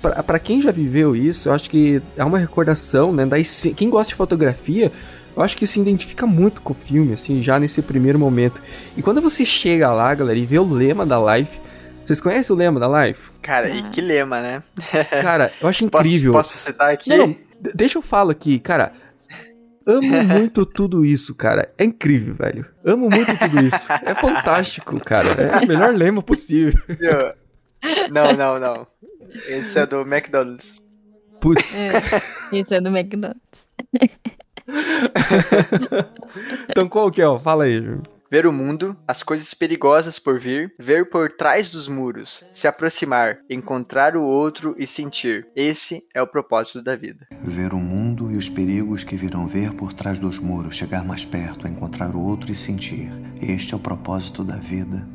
para 0.00 0.38
quem 0.38 0.62
já 0.62 0.70
viveu 0.70 1.16
isso, 1.16 1.48
eu 1.48 1.52
acho 1.52 1.68
que 1.68 2.00
é 2.16 2.24
uma 2.24 2.38
recordação, 2.38 3.12
né, 3.12 3.26
da 3.26 3.36
quem 3.76 3.90
gosta 3.90 4.10
de 4.10 4.14
fotografia, 4.14 4.92
eu 5.34 5.42
acho 5.42 5.56
que 5.56 5.66
se 5.66 5.80
identifica 5.80 6.26
muito 6.26 6.60
com 6.60 6.72
o 6.72 6.76
filme, 6.76 7.14
assim, 7.14 7.42
já 7.42 7.58
nesse 7.58 7.80
primeiro 7.82 8.18
momento. 8.18 8.60
E 8.96 9.02
quando 9.02 9.20
você 9.20 9.44
chega 9.44 9.90
lá, 9.90 10.14
galera, 10.14 10.38
e 10.38 10.44
vê 10.44 10.58
o 10.58 10.68
lema 10.68 11.06
da 11.06 11.18
live, 11.18 11.61
vocês 12.12 12.20
conhecem 12.20 12.54
o 12.54 12.58
lema 12.58 12.78
da 12.78 13.06
Life? 13.06 13.30
Cara, 13.40 13.70
e 13.70 13.88
que 13.88 14.02
lema, 14.02 14.42
né? 14.42 14.62
Cara, 15.22 15.50
eu 15.58 15.66
acho 15.66 15.84
incrível. 15.84 16.32
Posso, 16.32 16.52
posso 16.52 16.66
citar 16.66 16.92
aqui? 16.92 17.08
Não, 17.08 17.28
não, 17.28 17.36
deixa 17.74 17.96
eu 17.96 18.02
falar 18.02 18.32
aqui, 18.32 18.60
cara. 18.60 18.92
Amo 19.86 20.20
muito 20.22 20.66
tudo 20.66 21.06
isso, 21.06 21.34
cara. 21.34 21.72
É 21.78 21.84
incrível, 21.84 22.34
velho. 22.34 22.66
Amo 22.84 23.08
muito 23.08 23.34
tudo 23.38 23.64
isso. 23.64 23.90
É 24.04 24.14
fantástico, 24.14 25.00
cara. 25.00 25.30
É 25.30 25.64
o 25.64 25.68
melhor 25.68 25.94
lema 25.94 26.22
possível. 26.22 26.78
Não, 28.10 28.34
não, 28.34 28.60
não. 28.60 28.86
Esse 29.48 29.78
é 29.78 29.86
do 29.86 30.02
McDonald's. 30.02 30.82
Putz. 31.40 31.82
É, 31.82 32.58
esse 32.58 32.74
é 32.74 32.80
do 32.80 32.90
McDonald's. 32.90 33.70
então 36.68 36.86
qual 36.88 37.10
que 37.10 37.22
é? 37.22 37.38
Fala 37.40 37.64
aí, 37.64 37.82
Ju. 37.82 38.02
Ver 38.32 38.46
o 38.46 38.52
mundo, 38.52 38.96
as 39.06 39.22
coisas 39.22 39.52
perigosas 39.52 40.18
por 40.18 40.40
vir, 40.40 40.72
ver 40.78 41.10
por 41.10 41.30
trás 41.32 41.68
dos 41.68 41.86
muros, 41.86 42.42
se 42.50 42.66
aproximar, 42.66 43.40
encontrar 43.50 44.16
o 44.16 44.24
outro 44.24 44.74
e 44.78 44.86
sentir. 44.86 45.46
Esse 45.54 46.02
é 46.14 46.22
o 46.22 46.26
propósito 46.26 46.80
da 46.80 46.96
vida. 46.96 47.28
Ver 47.44 47.74
o 47.74 47.78
mundo 47.78 48.32
e 48.32 48.38
os 48.38 48.48
perigos 48.48 49.04
que 49.04 49.16
virão 49.16 49.46
ver 49.46 49.74
por 49.74 49.92
trás 49.92 50.18
dos 50.18 50.38
muros, 50.38 50.76
chegar 50.76 51.04
mais 51.04 51.26
perto, 51.26 51.68
encontrar 51.68 52.16
o 52.16 52.22
outro 52.22 52.50
e 52.50 52.54
sentir. 52.54 53.10
Este 53.38 53.74
é 53.74 53.76
o 53.76 53.80
propósito 53.80 54.42
da 54.42 54.56
vida. 54.56 55.06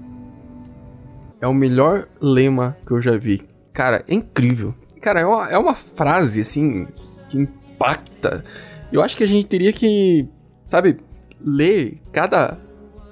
É 1.41 1.47
o 1.47 1.55
melhor 1.55 2.07
lema 2.21 2.77
que 2.85 2.91
eu 2.91 3.01
já 3.01 3.17
vi. 3.17 3.41
Cara, 3.73 4.05
é 4.07 4.13
incrível. 4.13 4.75
Cara, 5.01 5.21
é 5.21 5.25
uma, 5.25 5.49
é 5.49 5.57
uma 5.57 5.73
frase, 5.73 6.41
assim, 6.41 6.87
que 7.29 7.39
impacta. 7.39 8.45
Eu 8.91 9.01
acho 9.01 9.17
que 9.17 9.23
a 9.23 9.27
gente 9.27 9.47
teria 9.47 9.73
que, 9.73 10.29
sabe, 10.67 10.99
ler 11.43 11.99
cada 12.11 12.66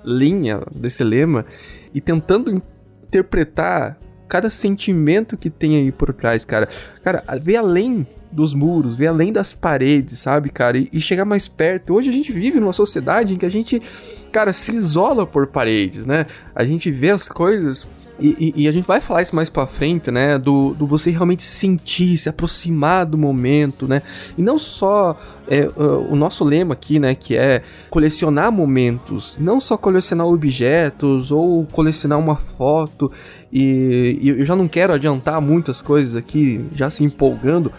linha 0.05 0.61
desse 0.73 1.03
lema 1.03 1.45
e 1.93 1.99
tentando 1.99 2.61
interpretar 3.07 3.97
cada 4.27 4.49
sentimento 4.49 5.37
que 5.37 5.49
tem 5.49 5.77
aí 5.77 5.91
por 5.91 6.13
trás, 6.13 6.43
cara. 6.43 6.67
Cara, 7.03 7.23
ver 7.41 7.57
além 7.57 8.07
dos 8.31 8.53
muros, 8.53 8.95
ver 8.95 9.07
além 9.07 9.31
das 9.31 9.53
paredes, 9.53 10.19
sabe, 10.19 10.49
cara? 10.49 10.77
E, 10.77 10.89
e, 10.91 10.99
chegar 10.99 11.25
mais 11.25 11.47
perto. 11.47 11.93
Hoje 11.93 12.09
a 12.09 12.13
gente 12.13 12.31
vive 12.31 12.59
numa 12.59 12.73
sociedade 12.73 13.33
em 13.33 13.37
que 13.37 13.45
a 13.45 13.49
gente, 13.49 13.81
cara, 14.31 14.51
se 14.51 14.73
isola 14.73 15.25
por 15.25 15.47
paredes, 15.47 16.05
né? 16.05 16.25
A 16.53 16.63
gente 16.65 16.91
vê 16.91 17.11
as 17.11 17.29
coisas 17.29 17.87
e, 18.19 18.53
e, 18.55 18.63
e, 18.63 18.67
a 18.67 18.71
gente 18.71 18.85
vai 18.85 19.01
falar 19.01 19.21
isso 19.21 19.35
mais 19.35 19.49
pra 19.49 19.67
frente, 19.67 20.09
né? 20.09 20.37
Do, 20.37 20.73
do 20.73 20.87
você 20.87 21.11
realmente 21.11 21.43
sentir, 21.43 22.17
se 22.17 22.29
aproximar 22.29 23.05
do 23.05 23.17
momento, 23.17 23.87
né? 23.87 24.01
E 24.37 24.41
não 24.41 24.57
só 24.57 25.17
é, 25.47 25.69
o 25.77 26.15
nosso 26.15 26.43
lema 26.43 26.73
aqui, 26.73 26.97
né? 26.97 27.13
Que 27.13 27.35
é 27.35 27.61
colecionar 27.89 28.51
momentos, 28.51 29.37
não 29.39 29.59
só 29.59 29.75
colecionar 29.75 30.27
objetos 30.27 31.29
ou 31.29 31.65
colecionar 31.65 32.17
uma 32.17 32.37
foto. 32.37 33.11
E, 33.51 34.17
e 34.21 34.29
eu 34.29 34.45
já 34.45 34.55
não 34.55 34.67
quero 34.67 34.93
adiantar 34.93 35.41
muitas 35.41 35.81
coisas 35.81 36.15
aqui, 36.15 36.65
já 36.73 36.89
se 36.89 37.03
empolgando. 37.03 37.71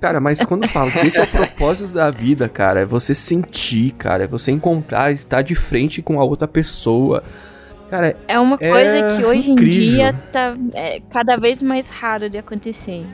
Cara, 0.00 0.20
mas 0.20 0.44
quando 0.44 0.64
eu 0.64 0.68
falo 0.68 0.90
que 0.90 0.98
esse 0.98 1.18
é 1.18 1.22
o 1.22 1.26
propósito 1.30 1.92
da 1.92 2.10
vida, 2.10 2.48
cara, 2.48 2.80
é 2.80 2.84
você 2.84 3.14
sentir, 3.14 3.92
cara, 3.92 4.24
é 4.24 4.26
você 4.26 4.50
encontrar, 4.50 5.12
estar 5.12 5.42
de 5.42 5.54
frente 5.54 6.02
com 6.02 6.20
a 6.20 6.24
outra 6.24 6.48
pessoa. 6.48 7.22
Cara, 7.90 8.16
é 8.26 8.38
uma 8.38 8.56
é 8.60 8.70
coisa 8.70 9.16
que 9.16 9.24
hoje 9.24 9.50
incrível. 9.50 9.74
em 9.74 9.90
dia 9.90 10.12
tá 10.32 10.54
é, 10.74 11.00
cada 11.10 11.36
vez 11.36 11.62
mais 11.62 11.88
raro 11.88 12.28
de 12.28 12.38
acontecer. 12.38 13.06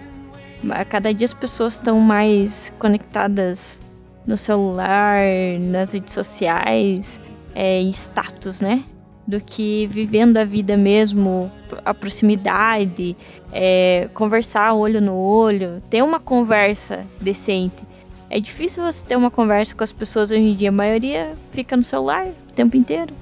Cada 0.88 1.12
dia 1.12 1.24
as 1.24 1.34
pessoas 1.34 1.74
estão 1.74 1.98
mais 1.98 2.72
conectadas 2.78 3.82
no 4.26 4.36
celular, 4.36 5.20
nas 5.60 5.92
redes 5.92 6.14
sociais, 6.14 7.20
é, 7.54 7.80
status, 7.90 8.60
né? 8.60 8.84
Do 9.26 9.40
que 9.40 9.86
vivendo 9.88 10.36
a 10.36 10.44
vida 10.44 10.76
mesmo, 10.76 11.50
a 11.84 11.92
proximidade, 11.92 13.16
é, 13.52 14.08
conversar 14.14 14.72
olho 14.72 15.00
no 15.00 15.14
olho, 15.14 15.82
ter 15.90 16.02
uma 16.02 16.20
conversa 16.20 17.04
decente. 17.20 17.84
É 18.30 18.40
difícil 18.40 18.82
você 18.84 19.04
ter 19.04 19.16
uma 19.16 19.30
conversa 19.30 19.74
com 19.74 19.84
as 19.84 19.92
pessoas 19.92 20.30
hoje 20.30 20.40
em 20.40 20.54
dia, 20.54 20.70
a 20.70 20.72
maioria 20.72 21.34
fica 21.50 21.76
no 21.76 21.84
celular 21.84 22.28
o 22.28 22.52
tempo 22.54 22.76
inteiro 22.76 23.12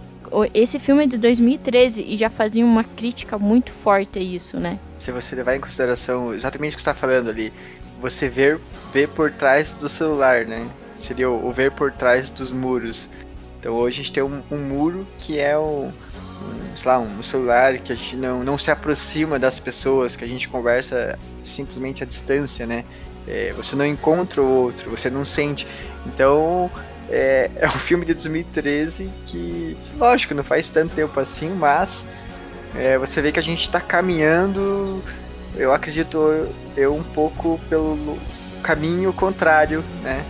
esse 0.55 0.79
filme 0.79 1.05
é 1.05 1.07
de 1.07 1.19
2013 1.19 2.03
e 2.03 2.17
já 2.17 2.31
fazia 2.31 2.65
uma 2.65 2.85
crítica 2.85 3.39
muito 3.39 3.73
forte 3.73 4.19
a 4.19 4.23
isso, 4.23 4.59
né? 4.59 4.79
Se 4.99 5.11
você 5.11 5.35
levar 5.35 5.57
em 5.57 5.61
consideração 5.61 6.35
exatamente 6.35 6.73
o 6.73 6.77
que 6.77 6.81
está 6.81 6.95
falando 6.95 7.31
ali, 7.31 7.53
você 8.01 8.29
ver, 8.29 8.61
ver 8.93 9.09
por 9.09 9.31
trás 9.33 9.73
do 9.73 9.89
celular, 9.89 10.47
né? 10.47 10.69
Seria 10.99 11.31
o, 11.31 11.49
o 11.49 11.53
ver 11.53 11.73
por 11.73 11.93
trás 11.93 12.31
dos 12.31 12.51
muros. 12.53 13.09
Então 13.59 13.75
hoje 13.75 14.01
a 14.01 14.03
gente 14.05 14.13
tem 14.13 14.23
um, 14.23 14.43
um 14.51 14.59
muro 14.59 15.07
que 15.19 15.39
é 15.39 15.57
o, 15.57 15.91
um, 15.91 16.77
sei 16.77 16.91
lá, 16.91 16.99
um 16.99 17.23
celular 17.23 17.79
que 17.79 17.93
a 17.93 17.97
gente 17.97 18.17
não, 18.17 18.43
não 18.43 18.57
se 18.57 18.71
aproxima 18.71 19.39
das 19.39 19.59
pessoas, 19.59 20.17
que 20.17 20.25
a 20.25 20.29
gente 20.29 20.49
conversa 20.49 21.19
simplesmente 21.45 22.03
à 22.03 22.07
distância, 22.07 22.67
né? 22.67 22.85
É, 23.29 23.53
você 23.55 23.77
não 23.77 23.85
encontra 23.85 24.41
o 24.41 24.49
outro, 24.49 24.91
você 24.91 25.11
não 25.11 25.25
sente. 25.25 25.67
Então 26.07 26.71
é, 27.11 27.51
é 27.57 27.67
um 27.67 27.73
filme 27.73 28.07
de 28.07 28.15
2013 28.15 29.11
que, 29.25 29.77
lógico, 29.99 30.35
não 30.35 30.45
faz 30.45 30.71
tanto 30.71 30.95
tempo 30.95 31.19
assim, 31.19 31.51
mas 31.51 32.09
é, 32.77 32.97
você 32.97 33.21
vê 33.21 33.33
que 33.33 33.41
a 33.41 33.43
gente 33.43 33.63
está 33.63 33.81
caminhando, 33.81 35.03
eu 35.57 35.75
acredito, 35.75 36.49
eu 36.77 36.95
um 36.95 37.03
pouco 37.03 37.61
pelo 37.69 38.17
caminho 38.63 39.13
contrário, 39.13 39.85
né? 40.03 40.25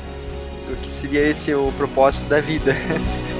Do 0.67 0.77
que 0.77 0.89
seria 0.89 1.21
esse 1.21 1.53
o 1.53 1.73
propósito 1.77 2.27
da 2.29 2.41
vida. 2.41 2.75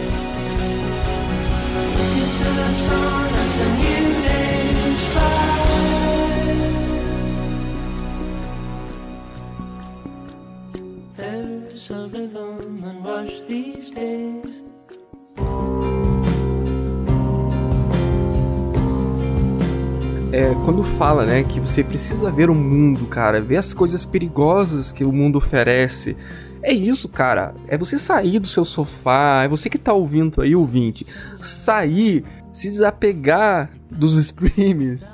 É, 20.33 20.55
quando 20.65 20.85
fala, 20.85 21.27
né, 21.27 21.43
que 21.43 21.59
você 21.59 21.83
precisa 21.83 22.31
ver 22.31 22.49
o 22.49 22.55
mundo, 22.55 23.07
cara, 23.07 23.41
ver 23.41 23.57
as 23.57 23.75
coisas 23.75 24.05
perigosas 24.05 24.93
que 24.93 25.03
o 25.03 25.11
mundo 25.11 25.39
oferece. 25.39 26.17
É 26.63 26.73
isso, 26.73 27.09
cara. 27.09 27.55
É 27.67 27.77
você 27.77 27.99
sair 27.99 28.39
do 28.39 28.47
seu 28.47 28.65
sofá, 28.65 29.43
é 29.45 29.49
você 29.49 29.69
que 29.69 29.77
tá 29.77 29.93
ouvindo 29.93 30.41
aí, 30.43 30.55
ouvinte, 30.55 31.05
sair, 31.41 32.25
se 32.53 32.71
desapegar 32.71 33.69
dos 33.91 34.15
streams 34.31 35.13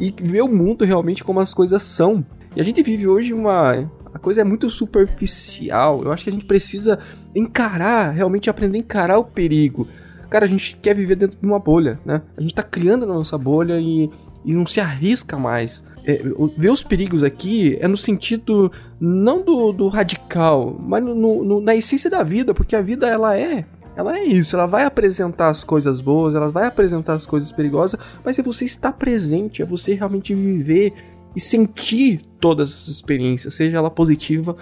e 0.00 0.14
ver 0.22 0.40
o 0.40 0.48
mundo 0.48 0.86
realmente 0.86 1.22
como 1.22 1.40
as 1.40 1.52
coisas 1.52 1.82
são. 1.82 2.24
E 2.56 2.62
a 2.62 2.64
gente 2.64 2.82
vive 2.82 3.06
hoje 3.06 3.34
uma 3.34 3.90
a 4.14 4.18
coisa 4.18 4.42
é 4.42 4.44
muito 4.44 4.70
superficial. 4.70 6.04
Eu 6.04 6.12
acho 6.12 6.22
que 6.22 6.30
a 6.30 6.32
gente 6.32 6.44
precisa 6.44 7.00
encarar, 7.34 8.12
realmente 8.12 8.48
aprender 8.48 8.78
a 8.78 8.80
encarar 8.80 9.18
o 9.18 9.24
perigo. 9.24 9.88
Cara, 10.30 10.44
a 10.44 10.48
gente 10.48 10.76
quer 10.76 10.94
viver 10.94 11.16
dentro 11.16 11.36
de 11.38 11.44
uma 11.44 11.58
bolha, 11.58 11.98
né? 12.04 12.22
A 12.36 12.40
gente 12.40 12.54
tá 12.54 12.62
criando 12.62 13.04
a 13.04 13.08
nossa 13.08 13.36
bolha 13.36 13.78
e, 13.80 14.08
e 14.44 14.54
não 14.54 14.66
se 14.66 14.80
arrisca 14.80 15.36
mais. 15.36 15.84
É, 16.06 16.22
ver 16.56 16.70
os 16.70 16.82
perigos 16.82 17.24
aqui 17.24 17.76
é 17.80 17.88
no 17.88 17.96
sentido 17.96 18.70
não 19.00 19.42
do, 19.42 19.72
do 19.72 19.88
radical, 19.88 20.76
mas 20.78 21.02
no, 21.02 21.44
no, 21.44 21.60
na 21.60 21.74
essência 21.74 22.08
da 22.08 22.22
vida, 22.22 22.54
porque 22.54 22.76
a 22.76 22.82
vida 22.82 23.08
ela 23.08 23.36
é 23.36 23.64
ela 23.96 24.18
é 24.18 24.24
isso, 24.24 24.56
ela 24.56 24.66
vai 24.66 24.84
apresentar 24.84 25.48
as 25.48 25.62
coisas 25.62 26.00
boas, 26.00 26.34
ela 26.34 26.48
vai 26.48 26.66
apresentar 26.66 27.14
as 27.14 27.26
coisas 27.26 27.52
perigosas, 27.52 27.98
mas 28.24 28.38
é 28.38 28.42
você 28.42 28.64
estar 28.64 28.92
presente, 28.92 29.62
é 29.62 29.64
você 29.64 29.94
realmente 29.94 30.34
viver 30.34 30.92
e 31.34 31.40
sentir 31.40 32.20
todas 32.40 32.70
essas 32.70 32.88
experiências, 32.88 33.54
seja 33.54 33.78
ela 33.78 33.90
positiva 33.90 34.56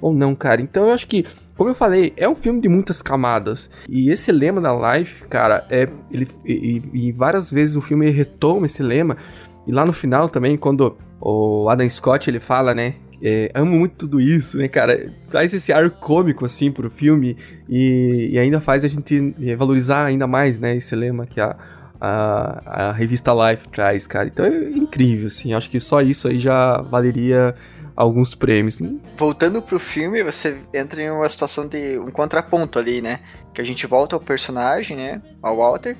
ou 0.00 0.12
não, 0.12 0.34
cara. 0.34 0.60
Então 0.60 0.86
eu 0.86 0.92
acho 0.92 1.06
que, 1.06 1.24
como 1.56 1.70
eu 1.70 1.74
falei, 1.74 2.12
é 2.16 2.28
um 2.28 2.34
filme 2.34 2.60
de 2.60 2.68
muitas 2.68 3.02
camadas. 3.02 3.70
E 3.88 4.10
esse 4.10 4.30
lema 4.30 4.60
da 4.60 4.96
Life, 4.96 5.24
cara, 5.24 5.66
é. 5.70 5.88
Ele, 6.10 6.28
e, 6.44 6.82
e 6.92 7.12
várias 7.12 7.50
vezes 7.50 7.76
o 7.76 7.80
filme 7.80 8.10
retoma 8.10 8.66
esse 8.66 8.82
lema. 8.82 9.16
E 9.66 9.72
lá 9.72 9.84
no 9.84 9.92
final 9.92 10.28
também, 10.28 10.56
quando 10.56 10.96
o 11.20 11.68
Adam 11.68 11.88
Scott 11.88 12.28
ele 12.28 12.40
fala, 12.40 12.74
né? 12.74 12.96
É, 13.22 13.50
amo 13.54 13.78
muito 13.78 13.96
tudo 13.96 14.20
isso, 14.20 14.58
né, 14.58 14.68
cara? 14.68 15.10
Traz 15.30 15.54
esse 15.54 15.72
ar 15.72 15.88
cômico, 15.88 16.44
assim, 16.44 16.70
pro 16.70 16.90
filme 16.90 17.36
e, 17.66 18.28
e 18.32 18.38
ainda 18.38 18.60
faz 18.60 18.84
a 18.84 18.88
gente 18.88 19.34
valorizar 19.56 20.04
ainda 20.04 20.26
mais, 20.26 20.58
né, 20.58 20.76
esse 20.76 20.94
lema 20.94 21.24
que 21.24 21.40
a, 21.40 21.56
a, 22.00 22.88
a 22.88 22.92
revista 22.92 23.32
Life 23.32 23.68
traz, 23.68 24.06
cara. 24.06 24.26
Então 24.28 24.44
é 24.44 24.68
incrível, 24.70 25.28
assim. 25.28 25.54
Acho 25.54 25.70
que 25.70 25.80
só 25.80 26.00
isso 26.00 26.28
aí 26.28 26.38
já 26.38 26.80
valeria 26.82 27.54
alguns 27.96 28.34
prêmios. 28.34 28.80
Voltando 29.16 29.62
pro 29.62 29.78
filme, 29.78 30.22
você 30.22 30.56
entra 30.72 31.00
em 31.00 31.10
uma 31.10 31.28
situação 31.28 31.66
de 31.66 31.98
um 31.98 32.10
contraponto 32.10 32.78
ali, 32.78 33.00
né? 33.00 33.20
Que 33.52 33.60
a 33.60 33.64
gente 33.64 33.86
volta 33.86 34.16
ao 34.16 34.20
personagem, 34.20 34.96
né? 34.96 35.22
Ao 35.42 35.56
Walter. 35.56 35.96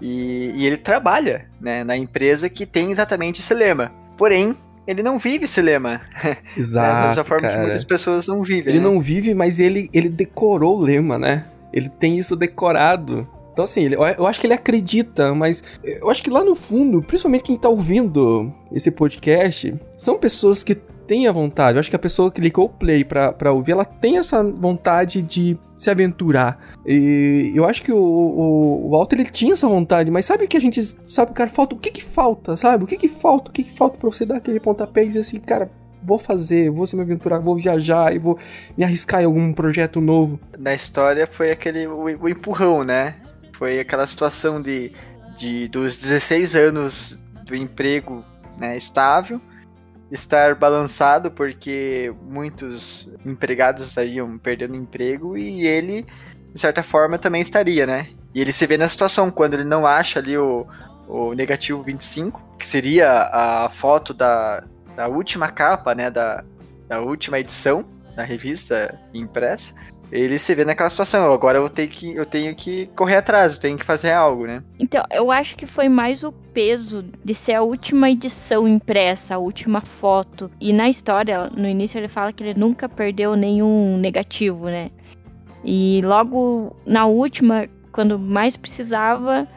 E, 0.00 0.52
e 0.54 0.66
ele 0.66 0.76
trabalha, 0.76 1.48
né? 1.60 1.84
Na 1.84 1.96
empresa 1.96 2.48
que 2.48 2.66
tem 2.66 2.90
exatamente 2.90 3.40
esse 3.40 3.54
lema. 3.54 3.92
Porém, 4.16 4.56
ele 4.86 5.02
não 5.02 5.18
vive 5.18 5.44
esse 5.44 5.60
lema. 5.60 6.00
Exato. 6.56 7.02
da 7.02 7.08
mesma 7.08 7.24
forma 7.24 7.42
cara. 7.42 7.54
que 7.54 7.60
muitas 7.62 7.84
pessoas 7.84 8.26
não 8.26 8.42
vivem. 8.42 8.74
Ele 8.74 8.78
né? 8.78 8.84
não 8.84 9.00
vive, 9.00 9.34
mas 9.34 9.58
ele, 9.58 9.90
ele 9.92 10.08
decorou 10.08 10.78
o 10.78 10.80
lema, 10.80 11.18
né? 11.18 11.46
Ele 11.72 11.88
tem 11.88 12.18
isso 12.18 12.36
decorado. 12.36 13.28
Então, 13.56 13.64
assim, 13.64 13.86
ele, 13.86 13.94
eu 13.94 14.26
acho 14.26 14.38
que 14.38 14.46
ele 14.46 14.52
acredita, 14.52 15.34
mas 15.34 15.64
eu 15.82 16.10
acho 16.10 16.22
que 16.22 16.28
lá 16.28 16.44
no 16.44 16.54
fundo, 16.54 17.00
principalmente 17.00 17.44
quem 17.44 17.56
tá 17.56 17.70
ouvindo 17.70 18.52
esse 18.70 18.90
podcast, 18.90 19.74
são 19.96 20.18
pessoas 20.18 20.62
que 20.62 20.74
têm 20.74 21.26
a 21.26 21.32
vontade. 21.32 21.78
Eu 21.78 21.80
acho 21.80 21.88
que 21.88 21.96
a 21.96 21.98
pessoa 21.98 22.30
que 22.30 22.38
clicou 22.38 22.66
o 22.66 22.68
play 22.68 23.02
pra, 23.02 23.32
pra 23.32 23.52
ouvir, 23.52 23.72
ela 23.72 23.86
tem 23.86 24.18
essa 24.18 24.44
vontade 24.44 25.22
de 25.22 25.58
se 25.78 25.90
aventurar. 25.90 26.76
E 26.84 27.50
eu 27.54 27.64
acho 27.64 27.82
que 27.82 27.90
o, 27.90 27.96
o, 27.96 28.88
o 28.88 28.90
Walter 28.90 29.20
ele 29.20 29.30
tinha 29.30 29.54
essa 29.54 29.66
vontade, 29.66 30.10
mas 30.10 30.26
sabe 30.26 30.46
que 30.46 30.58
a 30.58 30.60
gente 30.60 30.82
sabe, 31.08 31.32
cara, 31.32 31.48
falta 31.48 31.74
o 31.74 31.78
que 31.78 31.90
que 31.90 32.04
falta, 32.04 32.58
sabe? 32.58 32.84
O 32.84 32.86
que 32.86 32.98
que 32.98 33.08
falta? 33.08 33.50
O 33.50 33.54
que 33.54 33.64
que 33.64 33.74
falta 33.74 33.96
pra 33.96 34.10
você 34.10 34.26
dar 34.26 34.36
aquele 34.36 34.60
pontapé 34.60 35.04
e 35.04 35.08
dizer 35.08 35.20
assim, 35.20 35.40
cara, 35.40 35.70
vou 36.02 36.18
fazer, 36.18 36.68
vou 36.68 36.86
se 36.86 36.94
me 36.94 37.00
aventurar, 37.00 37.38
vou 37.38 37.56
viajar 37.56 38.14
e 38.14 38.18
vou 38.18 38.38
me 38.76 38.84
arriscar 38.84 39.22
em 39.22 39.24
algum 39.24 39.50
projeto 39.54 39.98
novo. 39.98 40.38
Na 40.58 40.74
história 40.74 41.26
foi 41.26 41.50
aquele 41.50 41.86
o, 41.86 42.04
o 42.04 42.28
empurrão, 42.28 42.84
né? 42.84 43.14
Foi 43.58 43.80
aquela 43.80 44.06
situação 44.06 44.60
de, 44.60 44.92
de 45.36 45.68
dos 45.68 45.96
16 45.96 46.54
anos 46.54 47.18
do 47.44 47.56
emprego 47.56 48.22
né, 48.58 48.76
estável, 48.76 49.40
estar 50.10 50.54
balançado 50.54 51.30
porque 51.30 52.12
muitos 52.22 53.10
empregados 53.24 53.96
iam 53.96 54.36
perdendo 54.36 54.76
emprego 54.76 55.38
e 55.38 55.66
ele, 55.66 56.04
de 56.52 56.60
certa 56.60 56.82
forma, 56.82 57.18
também 57.18 57.40
estaria, 57.40 57.86
né? 57.86 58.08
E 58.34 58.40
ele 58.42 58.52
se 58.52 58.66
vê 58.66 58.76
na 58.76 58.88
situação 58.88 59.30
quando 59.30 59.54
ele 59.54 59.64
não 59.64 59.86
acha 59.86 60.18
ali 60.18 60.36
o, 60.36 60.66
o 61.08 61.32
negativo 61.32 61.82
25, 61.82 62.42
que 62.58 62.66
seria 62.66 63.30
a 63.32 63.70
foto 63.70 64.12
da, 64.12 64.64
da 64.94 65.08
última 65.08 65.48
capa, 65.48 65.94
né, 65.94 66.10
da, 66.10 66.44
da 66.86 67.00
última 67.00 67.38
edição 67.38 67.86
da 68.14 68.22
revista 68.22 68.98
impressa, 69.14 69.74
ele 70.10 70.38
se 70.38 70.54
vê 70.54 70.64
naquela 70.64 70.90
situação. 70.90 71.32
Agora 71.32 71.58
eu 71.58 71.68
tenho 71.68 71.88
que, 71.88 72.14
eu 72.14 72.24
tenho 72.24 72.54
que 72.54 72.86
correr 72.94 73.16
atrás, 73.16 73.54
eu 73.54 73.60
tenho 73.60 73.78
que 73.78 73.84
fazer 73.84 74.12
algo, 74.12 74.46
né? 74.46 74.62
Então, 74.78 75.02
eu 75.10 75.30
acho 75.30 75.56
que 75.56 75.66
foi 75.66 75.88
mais 75.88 76.22
o 76.22 76.32
peso 76.32 77.04
de 77.24 77.34
ser 77.34 77.54
a 77.54 77.62
última 77.62 78.10
edição 78.10 78.66
impressa, 78.68 79.34
a 79.34 79.38
última 79.38 79.80
foto. 79.80 80.50
E 80.60 80.72
na 80.72 80.88
história, 80.88 81.50
no 81.50 81.68
início 81.68 81.98
ele 81.98 82.08
fala 82.08 82.32
que 82.32 82.42
ele 82.42 82.58
nunca 82.58 82.88
perdeu 82.88 83.34
nenhum 83.34 83.96
negativo, 83.96 84.66
né? 84.66 84.90
E 85.64 86.00
logo 86.04 86.76
na 86.86 87.06
última, 87.06 87.68
quando 87.90 88.18
mais 88.18 88.56
precisava, 88.56 89.48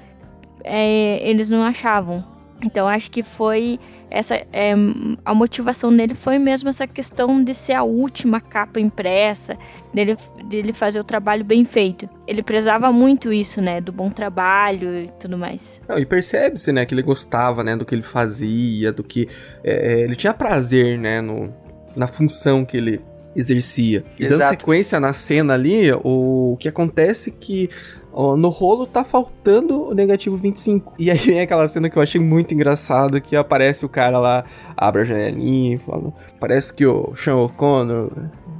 é, 0.63 1.19
eles 1.27 1.49
não 1.51 1.63
achavam. 1.63 2.23
Então 2.63 2.87
acho 2.87 3.09
que 3.11 3.23
foi 3.23 3.79
essa 4.11 4.35
é, 4.51 4.73
a 5.23 5.33
motivação 5.33 5.95
dele 5.95 6.15
foi 6.15 6.39
mesmo 6.39 6.69
essa 6.69 6.87
questão 6.87 7.43
de 7.43 7.53
ser 7.53 7.73
a 7.73 7.83
última 7.83 8.41
capa 8.41 8.79
impressa, 8.79 9.57
dele, 9.93 10.17
dele 10.45 10.73
fazer 10.73 10.99
o 10.99 11.03
trabalho 11.03 11.43
bem 11.43 11.63
feito. 11.65 12.09
Ele 12.27 12.41
prezava 12.41 12.91
muito 12.91 13.31
isso, 13.31 13.61
né, 13.61 13.79
do 13.79 13.91
bom 13.91 14.09
trabalho 14.09 14.95
e 14.95 15.11
tudo 15.19 15.37
mais. 15.37 15.81
Não, 15.87 15.97
e 15.99 16.05
percebe-se, 16.05 16.71
né, 16.71 16.85
que 16.85 16.93
ele 16.93 17.03
gostava, 17.03 17.63
né, 17.63 17.75
do 17.75 17.85
que 17.85 17.93
ele 17.93 18.03
fazia, 18.03 18.91
do 18.91 19.03
que 19.03 19.27
é, 19.63 20.01
ele 20.01 20.15
tinha 20.15 20.33
prazer, 20.33 20.97
né, 20.97 21.21
no, 21.21 21.53
na 21.95 22.07
função 22.07 22.65
que 22.65 22.77
ele 22.77 23.01
exercia. 23.35 24.03
E 24.17 24.25
Exato. 24.25 24.39
dando 24.39 24.49
sequência 24.49 24.99
na 24.99 25.13
cena 25.13 25.53
ali, 25.53 25.91
o, 26.03 26.53
o 26.53 26.57
que 26.57 26.67
acontece 26.67 27.29
é 27.29 27.33
que 27.39 27.69
no 28.13 28.49
rolo 28.49 28.85
tá 28.85 29.03
faltando 29.03 29.89
o 29.89 29.93
negativo 29.93 30.35
25. 30.35 30.95
E 30.99 31.09
aí 31.11 31.17
vem 31.17 31.41
aquela 31.41 31.67
cena 31.67 31.89
que 31.89 31.97
eu 31.97 32.01
achei 32.01 32.19
muito 32.19 32.53
engraçado, 32.53 33.21
que 33.21 33.35
aparece 33.35 33.85
o 33.85 33.89
cara 33.89 34.19
lá, 34.19 34.43
abre 34.75 35.01
a 35.01 35.05
janelinha 35.05 35.75
e 35.75 35.77
fala... 35.77 36.13
Parece 36.39 36.73
que 36.73 36.85
o 36.85 37.13
Sean 37.15 37.37
O'Connor 37.37 38.11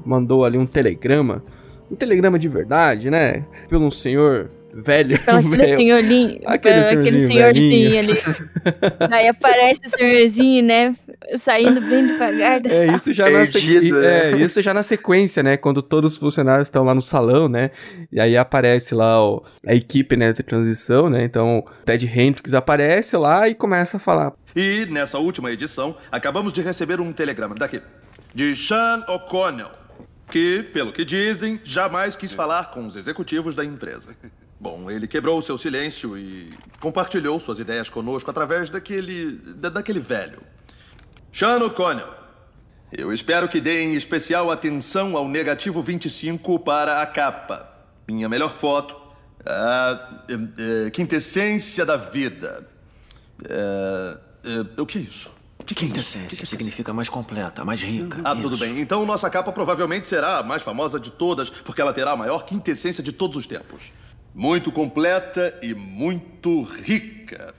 mandou 0.06 0.46
ali 0.46 0.58
um 0.58 0.66
telegrama. 0.66 1.44
Um 1.92 1.96
telegrama 1.96 2.38
de 2.38 2.48
verdade, 2.48 3.10
né? 3.10 3.46
Pelo 3.68 3.86
um 3.86 3.92
senhor 3.92 4.52
velho. 4.74 5.18
aquele 5.26 5.56
velho. 5.56 5.78
senhorzinho. 5.78 6.40
Aquele, 6.46 6.80
aquele 6.80 7.22
senhorzinho 7.22 8.00
ali. 8.00 8.14
Aí 9.12 9.28
aparece 9.28 9.82
o 9.86 9.90
senhorzinho, 9.90 10.64
né? 10.64 10.96
Saindo 11.36 11.82
bem 11.82 12.08
devagar 12.08 12.62
da 12.62 12.70
é, 12.70 12.96
isso 12.96 13.14
já 13.14 13.26
Perdido, 13.26 13.42
na 13.42 13.46
sequ... 13.46 13.96
né? 14.02 14.32
É, 14.32 14.38
isso 14.38 14.62
já 14.62 14.74
na 14.74 14.84
sequência, 14.84 15.44
né? 15.44 15.58
Quando 15.58 15.82
todos 15.82 16.14
os 16.14 16.18
funcionários 16.18 16.68
estão 16.68 16.84
lá 16.84 16.96
no 16.96 17.02
salão, 17.02 17.50
né? 17.50 17.72
E 18.12 18.20
aí 18.20 18.38
aparece 18.38 18.96
lá 18.96 19.22
o... 19.24 19.44
a 19.66 19.76
equipe, 19.76 20.16
né, 20.16 20.32
de 20.32 20.44
transição, 20.44 21.10
né? 21.10 21.24
Então, 21.24 21.66
Ted 21.86 22.06
Hendricks 22.06 22.54
aparece 22.54 23.18
lá 23.18 23.50
e 23.50 23.54
começa 23.54 23.98
a 23.98 24.00
falar. 24.00 24.34
E 24.56 24.86
nessa 24.90 25.20
última 25.20 25.52
edição, 25.52 25.96
acabamos 26.12 26.54
de 26.54 26.62
receber 26.62 27.00
um 27.02 27.12
telegrama 27.12 27.56
daqui, 27.56 27.82
de 28.34 28.56
Sean 28.56 29.04
O'Connell, 29.08 29.72
que, 30.32 30.64
pelo 30.74 30.94
que 30.94 31.04
dizem, 31.04 31.60
jamais 31.64 32.16
quis 32.16 32.32
falar 32.32 32.72
com 32.72 32.86
os 32.86 32.96
executivos 32.96 33.56
da 33.56 33.66
empresa. 33.66 34.16
Bom, 34.60 34.92
ele 34.92 35.08
quebrou 35.08 35.38
o 35.38 35.42
seu 35.42 35.58
silêncio 35.58 36.18
e 36.18 36.50
compartilhou 36.82 37.40
suas 37.40 37.60
ideias 37.60 37.90
conosco 37.90 38.30
através 38.30 38.70
daquele. 38.70 39.32
Da, 39.56 39.70
daquele 39.70 40.02
velho. 40.02 40.40
Sean 41.32 41.64
O'Connell. 41.64 42.20
Eu 42.92 43.14
espero 43.14 43.48
que 43.48 43.62
deem 43.62 43.96
especial 43.96 44.50
atenção 44.50 45.16
ao 45.16 45.28
negativo 45.28 45.82
25 45.82 46.60
para 46.60 47.02
a 47.02 47.06
capa. 47.06 47.70
Minha 48.08 48.28
melhor 48.28 48.54
foto. 48.54 49.00
A, 49.46 50.26
a 50.88 50.92
quintessência 50.92 51.86
da 51.86 51.98
vida. 51.98 52.68
A, 53.46 54.82
o 54.82 54.86
que 54.86 54.98
é 54.98 55.02
isso? 55.02 55.32
Que 55.66 55.76
quintessência? 55.76 56.30
Que 56.30 56.38
que 56.38 56.46
significa 56.48 56.94
mais 56.94 57.10
completa, 57.10 57.64
mais 57.64 57.82
rica. 57.82 58.20
Ah, 58.24 58.34
isso. 58.34 58.42
tudo 58.42 58.58
bem. 58.58 58.80
Então 58.80 59.06
nossa 59.06 59.30
capa 59.30 59.52
provavelmente 59.52 60.08
será 60.08 60.40
a 60.40 60.44
mais 60.44 60.64
famosa 60.64 61.00
de 61.00 61.12
todas, 61.12 61.50
porque 61.50 61.80
ela 61.80 61.94
terá 61.94 62.12
a 62.12 62.18
maior 62.18 62.44
quintessência 62.44 63.04
de 63.04 63.12
todos 63.12 63.38
os 63.38 63.46
tempos 63.46 63.92
muito 64.34 64.72
completa 64.72 65.58
e 65.62 65.74
muito 65.74 66.62
rica. 66.64 67.54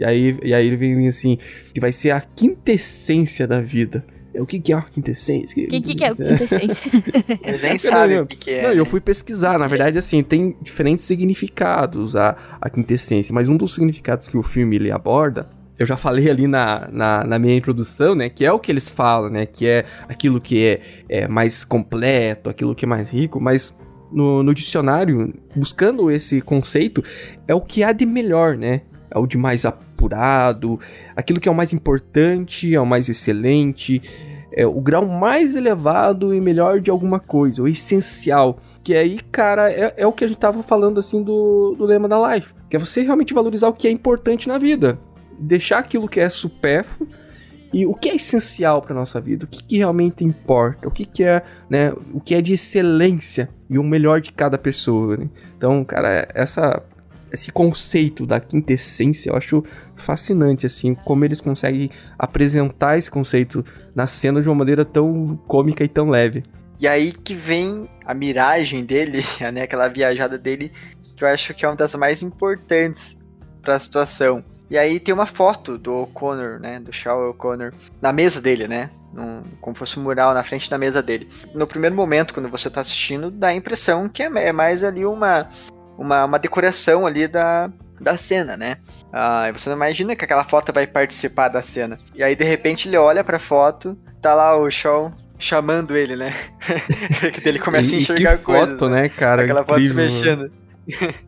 E 0.00 0.04
aí, 0.04 0.38
e 0.42 0.54
aí 0.54 0.66
ele 0.66 0.76
vem 0.76 1.06
assim, 1.06 1.38
que 1.74 1.80
vai 1.80 1.92
ser 1.92 2.10
a 2.10 2.20
quintessência 2.20 3.46
da 3.46 3.60
vida. 3.60 4.04
O 4.34 4.46
que, 4.46 4.58
que 4.58 4.72
é 4.72 4.76
a 4.76 4.82
quintessência? 4.82 5.64
O 5.64 5.68
que, 5.68 5.80
que, 5.80 5.94
que, 5.94 6.04
é 6.04 6.08
a 6.08 6.14
quintessência? 6.16 6.90
Eles 7.44 7.62
nem 7.62 7.76
sabem 7.76 8.20
o 8.20 8.26
que, 8.26 8.36
que 8.36 8.50
é. 8.50 8.62
Não, 8.62 8.72
eu 8.72 8.86
fui 8.86 9.00
pesquisar. 9.00 9.58
Na 9.58 9.66
verdade, 9.66 9.98
assim, 9.98 10.22
tem 10.22 10.56
diferentes 10.62 11.04
significados 11.04 12.16
a, 12.16 12.36
a 12.60 12.70
quintessência. 12.70 13.34
Mas 13.34 13.48
um 13.48 13.56
dos 13.56 13.74
significados 13.74 14.26
que 14.26 14.38
o 14.38 14.42
filme 14.42 14.76
ele 14.76 14.90
aborda 14.90 15.48
eu 15.80 15.86
já 15.86 15.96
falei 15.96 16.28
ali 16.28 16.46
na, 16.46 16.90
na, 16.92 17.24
na, 17.24 17.38
minha 17.38 17.56
introdução, 17.56 18.14
né? 18.14 18.28
Que 18.28 18.44
é 18.44 18.52
o 18.52 18.58
que 18.58 18.70
eles 18.70 18.90
falam, 18.90 19.30
né? 19.30 19.46
Que 19.46 19.66
é 19.66 19.86
aquilo 20.06 20.38
que 20.38 20.62
é, 20.62 20.80
é 21.08 21.26
mais 21.26 21.64
completo, 21.64 22.50
aquilo 22.50 22.74
que 22.74 22.84
é 22.84 22.88
mais 22.88 23.08
rico, 23.08 23.40
mas 23.40 23.74
no, 24.12 24.42
no 24.42 24.52
dicionário, 24.52 25.32
buscando 25.56 26.10
esse 26.10 26.42
conceito, 26.42 27.02
é 27.48 27.54
o 27.54 27.62
que 27.62 27.82
há 27.82 27.92
de 27.92 28.04
melhor, 28.04 28.58
né? 28.58 28.82
É 29.10 29.18
o 29.18 29.26
de 29.26 29.36
mais 29.36 29.64
apurado, 29.64 30.78
aquilo 31.16 31.40
que 31.40 31.48
é 31.48 31.52
o 31.52 31.54
mais 31.54 31.72
importante, 31.72 32.74
é 32.74 32.80
o 32.80 32.86
mais 32.86 33.08
excelente, 33.08 34.00
é 34.52 34.66
o 34.66 34.80
grau 34.80 35.06
mais 35.06 35.56
elevado 35.56 36.34
e 36.34 36.40
melhor 36.40 36.80
de 36.80 36.90
alguma 36.90 37.20
coisa, 37.20 37.62
o 37.62 37.68
essencial. 37.68 38.58
Que 38.82 38.94
aí, 38.94 39.18
cara, 39.30 39.70
é, 39.70 39.94
é 39.96 40.06
o 40.06 40.12
que 40.12 40.24
a 40.24 40.28
gente 40.28 40.38
tava 40.38 40.62
falando 40.62 40.98
assim 40.98 41.22
do, 41.22 41.74
do 41.76 41.84
lema 41.84 42.08
da 42.08 42.18
live. 42.18 42.46
Que 42.68 42.76
é 42.76 42.78
você 42.78 43.02
realmente 43.02 43.34
valorizar 43.34 43.68
o 43.68 43.72
que 43.72 43.86
é 43.86 43.90
importante 43.90 44.48
na 44.48 44.58
vida. 44.58 44.98
Deixar 45.38 45.78
aquilo 45.78 46.08
que 46.08 46.20
é 46.20 46.28
supérfluo 46.28 47.08
e 47.72 47.86
o 47.86 47.94
que 47.94 48.08
é 48.08 48.16
essencial 48.16 48.82
para 48.82 48.94
nossa 48.94 49.20
vida, 49.20 49.44
o 49.44 49.48
que, 49.48 49.62
que, 49.62 49.76
realmente 49.78 50.24
importa, 50.24 50.88
o 50.88 50.90
que, 50.90 51.04
que 51.04 51.22
é, 51.22 51.42
né, 51.68 51.92
o 52.12 52.20
que 52.20 52.34
é 52.34 52.40
de 52.40 52.52
excelência 52.52 53.48
e 53.68 53.78
o 53.78 53.84
melhor 53.84 54.20
de 54.20 54.32
cada 54.32 54.58
pessoa. 54.58 55.16
Né? 55.16 55.28
Então, 55.56 55.84
cara, 55.84 56.28
essa 56.34 56.82
esse 57.32 57.52
conceito 57.52 58.26
da 58.26 58.40
quintessência 58.40 59.30
eu 59.30 59.36
acho 59.36 59.64
fascinante 59.96 60.66
assim, 60.66 60.94
como 60.94 61.24
eles 61.24 61.40
conseguem 61.40 61.90
apresentar 62.18 62.98
esse 62.98 63.10
conceito 63.10 63.64
na 63.94 64.06
cena 64.06 64.40
de 64.40 64.48
uma 64.48 64.54
maneira 64.54 64.84
tão 64.84 65.36
cômica 65.46 65.84
e 65.84 65.88
tão 65.88 66.10
leve. 66.10 66.42
E 66.80 66.88
aí 66.88 67.12
que 67.12 67.34
vem 67.34 67.88
a 68.04 68.14
miragem 68.14 68.84
dele, 68.84 69.22
né, 69.52 69.62
aquela 69.62 69.88
viajada 69.88 70.38
dele, 70.38 70.72
que 71.16 71.24
eu 71.24 71.28
acho 71.28 71.52
que 71.54 71.64
é 71.64 71.68
uma 71.68 71.76
das 71.76 71.94
mais 71.94 72.22
importantes 72.22 73.16
para 73.62 73.76
a 73.76 73.78
situação 73.78 74.42
e 74.70 74.78
aí 74.78 75.00
tem 75.00 75.12
uma 75.12 75.26
foto 75.26 75.76
do 75.76 75.92
O'Connor, 75.92 76.60
né? 76.60 76.78
Do 76.78 76.92
Shaw 76.92 77.30
O'Connor, 77.30 77.72
na 78.00 78.12
mesa 78.12 78.40
dele, 78.40 78.68
né? 78.68 78.88
Num, 79.12 79.42
como 79.60 79.74
fosse 79.74 79.98
um 79.98 80.02
mural 80.04 80.32
na 80.32 80.44
frente 80.44 80.70
da 80.70 80.78
mesa 80.78 81.02
dele. 81.02 81.28
No 81.52 81.66
primeiro 81.66 81.96
momento, 81.96 82.32
quando 82.32 82.48
você 82.48 82.68
está 82.68 82.80
assistindo, 82.80 83.32
dá 83.32 83.48
a 83.48 83.54
impressão 83.54 84.08
que 84.08 84.22
é, 84.22 84.30
é 84.36 84.52
mais 84.52 84.84
ali 84.84 85.04
uma, 85.04 85.50
uma, 86.00 86.24
uma, 86.24 86.38
decoração 86.38 87.06
ali 87.06 87.28
da, 87.28 87.70
da 88.00 88.16
cena, 88.16 88.56
né? 88.56 88.78
Ah, 89.12 89.50
você 89.52 89.68
não 89.68 89.76
imagina 89.76 90.16
que 90.16 90.24
aquela 90.24 90.44
foto 90.44 90.72
vai 90.72 90.86
participar 90.86 91.48
da 91.48 91.60
cena. 91.60 91.98
E 92.14 92.22
aí, 92.22 92.34
de 92.34 92.44
repente, 92.44 92.88
ele 92.88 92.96
olha 92.96 93.22
pra 93.22 93.38
foto, 93.38 93.96
tá 94.20 94.34
lá 94.34 94.56
o 94.56 94.70
Shaw 94.70 95.12
chamando 95.38 95.94
ele, 95.94 96.16
né? 96.16 96.34
que 97.42 97.46
ele 97.48 97.58
começa 97.58 97.92
e, 97.92 97.96
a 97.96 97.98
enxergar 97.98 98.38
que 98.38 98.44
coisas. 98.44 98.70
foto, 98.70 98.88
né, 98.88 99.10
cara? 99.10 99.42
Aquela 99.42 99.60
incrível. 99.60 99.88
foto 99.88 99.88
se 99.88 99.94
mexendo. 99.94 100.52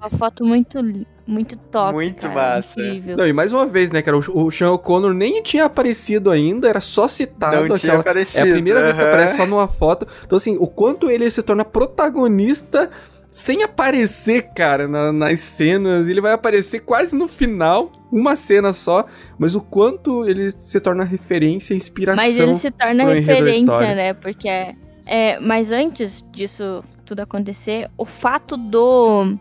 Uma 0.00 0.10
foto 0.10 0.44
muito, 0.44 0.78
muito 1.26 1.56
top. 1.56 1.92
Muito 1.92 2.22
cara, 2.22 2.34
massa. 2.34 2.80
Incrível. 2.80 3.16
Não, 3.16 3.26
e 3.26 3.32
mais 3.32 3.52
uma 3.52 3.66
vez, 3.66 3.90
né, 3.90 4.00
cara? 4.00 4.16
O, 4.16 4.46
o 4.46 4.50
Sean 4.50 4.72
O'Connor 4.72 5.14
nem 5.14 5.42
tinha 5.42 5.66
aparecido 5.66 6.30
ainda, 6.30 6.68
era 6.68 6.80
só 6.80 7.06
citado. 7.06 7.68
Não 7.68 7.76
tinha 7.76 7.98
aparecido. 7.98 8.46
É 8.46 8.50
a 8.50 8.52
primeira 8.54 8.82
vez 8.82 8.96
que 8.96 9.02
aparece 9.02 9.36
só 9.36 9.46
numa 9.46 9.68
foto. 9.68 10.06
Então, 10.24 10.36
assim, 10.36 10.56
o 10.58 10.66
quanto 10.66 11.10
ele 11.10 11.30
se 11.30 11.42
torna 11.42 11.64
protagonista 11.64 12.90
sem 13.32 13.62
aparecer, 13.62 14.50
cara, 14.54 14.86
na, 14.86 15.10
nas 15.10 15.40
cenas. 15.40 16.06
Ele 16.06 16.20
vai 16.20 16.32
aparecer 16.32 16.80
quase 16.80 17.16
no 17.16 17.26
final, 17.26 17.90
uma 18.12 18.36
cena 18.36 18.74
só, 18.74 19.06
mas 19.38 19.54
o 19.54 19.60
quanto 19.62 20.26
ele 20.28 20.52
se 20.52 20.78
torna 20.78 21.02
referência, 21.02 21.72
inspiração. 21.72 22.22
Mas 22.22 22.38
ele 22.38 22.54
se 22.54 22.70
torna 22.70 23.04
referência, 23.06 23.94
né? 23.94 24.12
Porque 24.12 24.46
é, 24.46 24.74
é, 25.06 25.40
mas 25.40 25.72
antes 25.72 26.22
disso 26.30 26.84
tudo 27.06 27.20
acontecer, 27.20 27.90
o 27.96 28.04
fato 28.04 28.56
do 28.56 29.34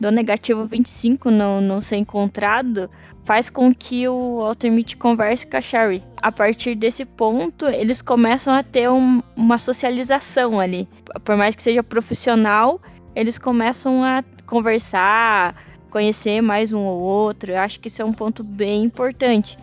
do 0.00 0.10
negativo 0.10 0.64
25 0.64 1.30
não, 1.30 1.60
não 1.60 1.80
ser 1.80 1.96
encontrado 1.96 2.90
faz 3.24 3.48
com 3.48 3.74
que 3.74 4.06
o 4.08 4.38
Walter 4.38 4.70
Mitty 4.70 4.96
converse 4.96 5.46
com 5.46 5.56
a 5.56 5.60
Sherry. 5.60 6.02
A 6.20 6.30
partir 6.32 6.74
desse 6.74 7.04
ponto, 7.04 7.66
eles 7.66 8.02
começam 8.02 8.52
a 8.52 8.62
ter 8.62 8.90
um, 8.90 9.22
uma 9.36 9.56
socialização 9.56 10.60
ali. 10.60 10.88
Por 11.24 11.36
mais 11.36 11.56
que 11.56 11.62
seja 11.62 11.82
profissional, 11.82 12.80
eles 13.14 13.38
começam 13.38 14.02
a 14.04 14.22
conversar, 14.46 15.54
conhecer 15.90 16.40
mais 16.40 16.72
um 16.72 16.80
ou 16.80 17.00
outro. 17.00 17.52
Eu 17.52 17.58
acho 17.58 17.78
que 17.80 17.88
isso 17.88 18.02
é 18.02 18.04
um 18.04 18.12
ponto 18.12 18.42
bem 18.42 18.84
importante. 18.84 19.56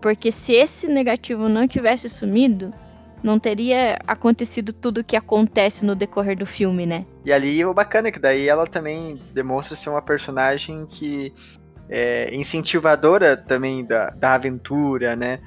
Porque 0.00 0.30
se 0.30 0.52
esse 0.52 0.86
negativo 0.88 1.48
não 1.48 1.66
tivesse 1.66 2.08
sumido, 2.08 2.72
não 3.22 3.38
teria 3.38 3.98
acontecido 4.06 4.72
tudo 4.72 4.98
o 4.98 5.04
que 5.04 5.16
acontece 5.16 5.84
no 5.84 5.94
decorrer 5.94 6.36
do 6.36 6.46
filme, 6.46 6.86
né? 6.86 7.04
E 7.24 7.32
ali 7.32 7.64
o 7.64 7.74
bacana 7.74 8.08
é 8.08 8.10
que 8.12 8.18
daí 8.18 8.48
ela 8.48 8.66
também 8.66 9.20
demonstra 9.32 9.76
ser 9.76 9.90
uma 9.90 10.02
personagem 10.02 10.86
que 10.86 11.32
é 11.88 12.34
incentivadora 12.34 13.36
também 13.36 13.84
da, 13.84 14.10
da 14.10 14.34
aventura, 14.34 15.16
né? 15.16 15.40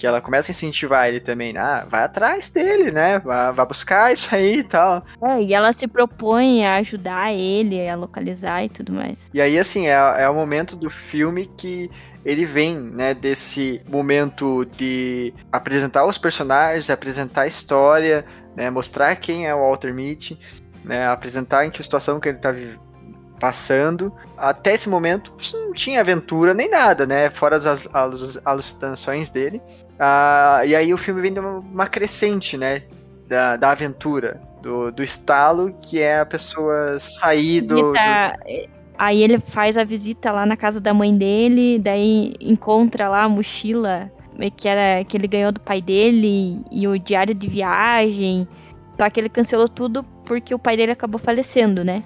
Que 0.00 0.06
ela 0.06 0.18
começa 0.18 0.50
a 0.50 0.54
incentivar 0.54 1.08
ele 1.08 1.20
também, 1.20 1.54
ah, 1.58 1.84
vai 1.86 2.04
atrás 2.04 2.48
dele, 2.48 2.90
né? 2.90 3.18
Vai, 3.18 3.52
vai 3.52 3.66
buscar 3.66 4.10
isso 4.10 4.34
aí 4.34 4.60
e 4.60 4.62
tal. 4.62 5.04
É, 5.22 5.42
e 5.42 5.52
ela 5.52 5.70
se 5.74 5.86
propõe 5.86 6.64
a 6.64 6.76
ajudar 6.76 7.34
ele 7.34 7.86
a 7.86 7.94
localizar 7.94 8.64
e 8.64 8.70
tudo 8.70 8.94
mais. 8.94 9.30
E 9.34 9.42
aí, 9.42 9.58
assim, 9.58 9.88
é, 9.88 9.92
é 9.92 10.26
o 10.26 10.34
momento 10.34 10.74
do 10.74 10.88
filme 10.88 11.44
que 11.54 11.90
ele 12.24 12.46
vem, 12.46 12.78
né, 12.80 13.12
desse 13.12 13.82
momento 13.86 14.64
de 14.64 15.34
apresentar 15.52 16.06
os 16.06 16.16
personagens, 16.16 16.88
apresentar 16.88 17.42
a 17.42 17.46
história, 17.46 18.24
né, 18.56 18.70
mostrar 18.70 19.14
quem 19.16 19.46
é 19.46 19.54
o 19.54 19.58
Walter 19.58 19.92
Mitty, 19.92 20.38
né, 20.82 21.08
apresentar 21.08 21.66
em 21.66 21.70
que 21.70 21.82
situação 21.82 22.18
que 22.18 22.26
ele 22.30 22.38
está 22.38 22.54
passando. 23.38 24.10
Até 24.34 24.72
esse 24.72 24.88
momento 24.88 25.36
não 25.52 25.74
tinha 25.74 26.00
aventura 26.00 26.54
nem 26.54 26.70
nada, 26.70 27.06
né, 27.06 27.28
fora 27.28 27.56
as, 27.56 27.66
as 27.66 28.38
alucinações 28.46 29.28
dele. 29.28 29.60
Ah, 30.00 30.62
e 30.64 30.74
aí 30.74 30.94
o 30.94 30.98
filme 30.98 31.20
vem 31.20 31.32
de 31.32 31.40
uma, 31.40 31.86
crescente, 31.86 32.56
né, 32.56 32.82
da, 33.28 33.56
da 33.56 33.70
aventura, 33.70 34.40
do, 34.62 34.90
do 34.90 35.02
estalo, 35.02 35.74
que 35.78 36.00
é 36.00 36.20
a 36.20 36.26
pessoa 36.26 36.98
sair 36.98 37.60
do, 37.60 37.92
tá, 37.92 38.30
do... 38.30 38.80
Aí 38.98 39.22
ele 39.22 39.38
faz 39.38 39.76
a 39.76 39.84
visita 39.84 40.32
lá 40.32 40.46
na 40.46 40.56
casa 40.56 40.80
da 40.80 40.94
mãe 40.94 41.14
dele, 41.16 41.78
daí 41.78 42.34
encontra 42.40 43.08
lá 43.08 43.24
a 43.24 43.28
mochila 43.28 44.10
que 44.48 44.68
era 44.68 45.04
que 45.04 45.16
ele 45.16 45.26
ganhou 45.26 45.50
do 45.52 45.60
pai 45.60 45.82
dele 45.82 46.62
e 46.70 46.86
o 46.86 46.98
diário 46.98 47.34
de 47.34 47.48
viagem. 47.48 48.48
Só 48.96 49.10
que 49.10 49.20
ele 49.20 49.28
cancelou 49.28 49.68
tudo 49.68 50.04
porque 50.24 50.54
o 50.54 50.58
pai 50.58 50.76
dele 50.76 50.92
acabou 50.92 51.18
falecendo, 51.18 51.84
né? 51.84 52.04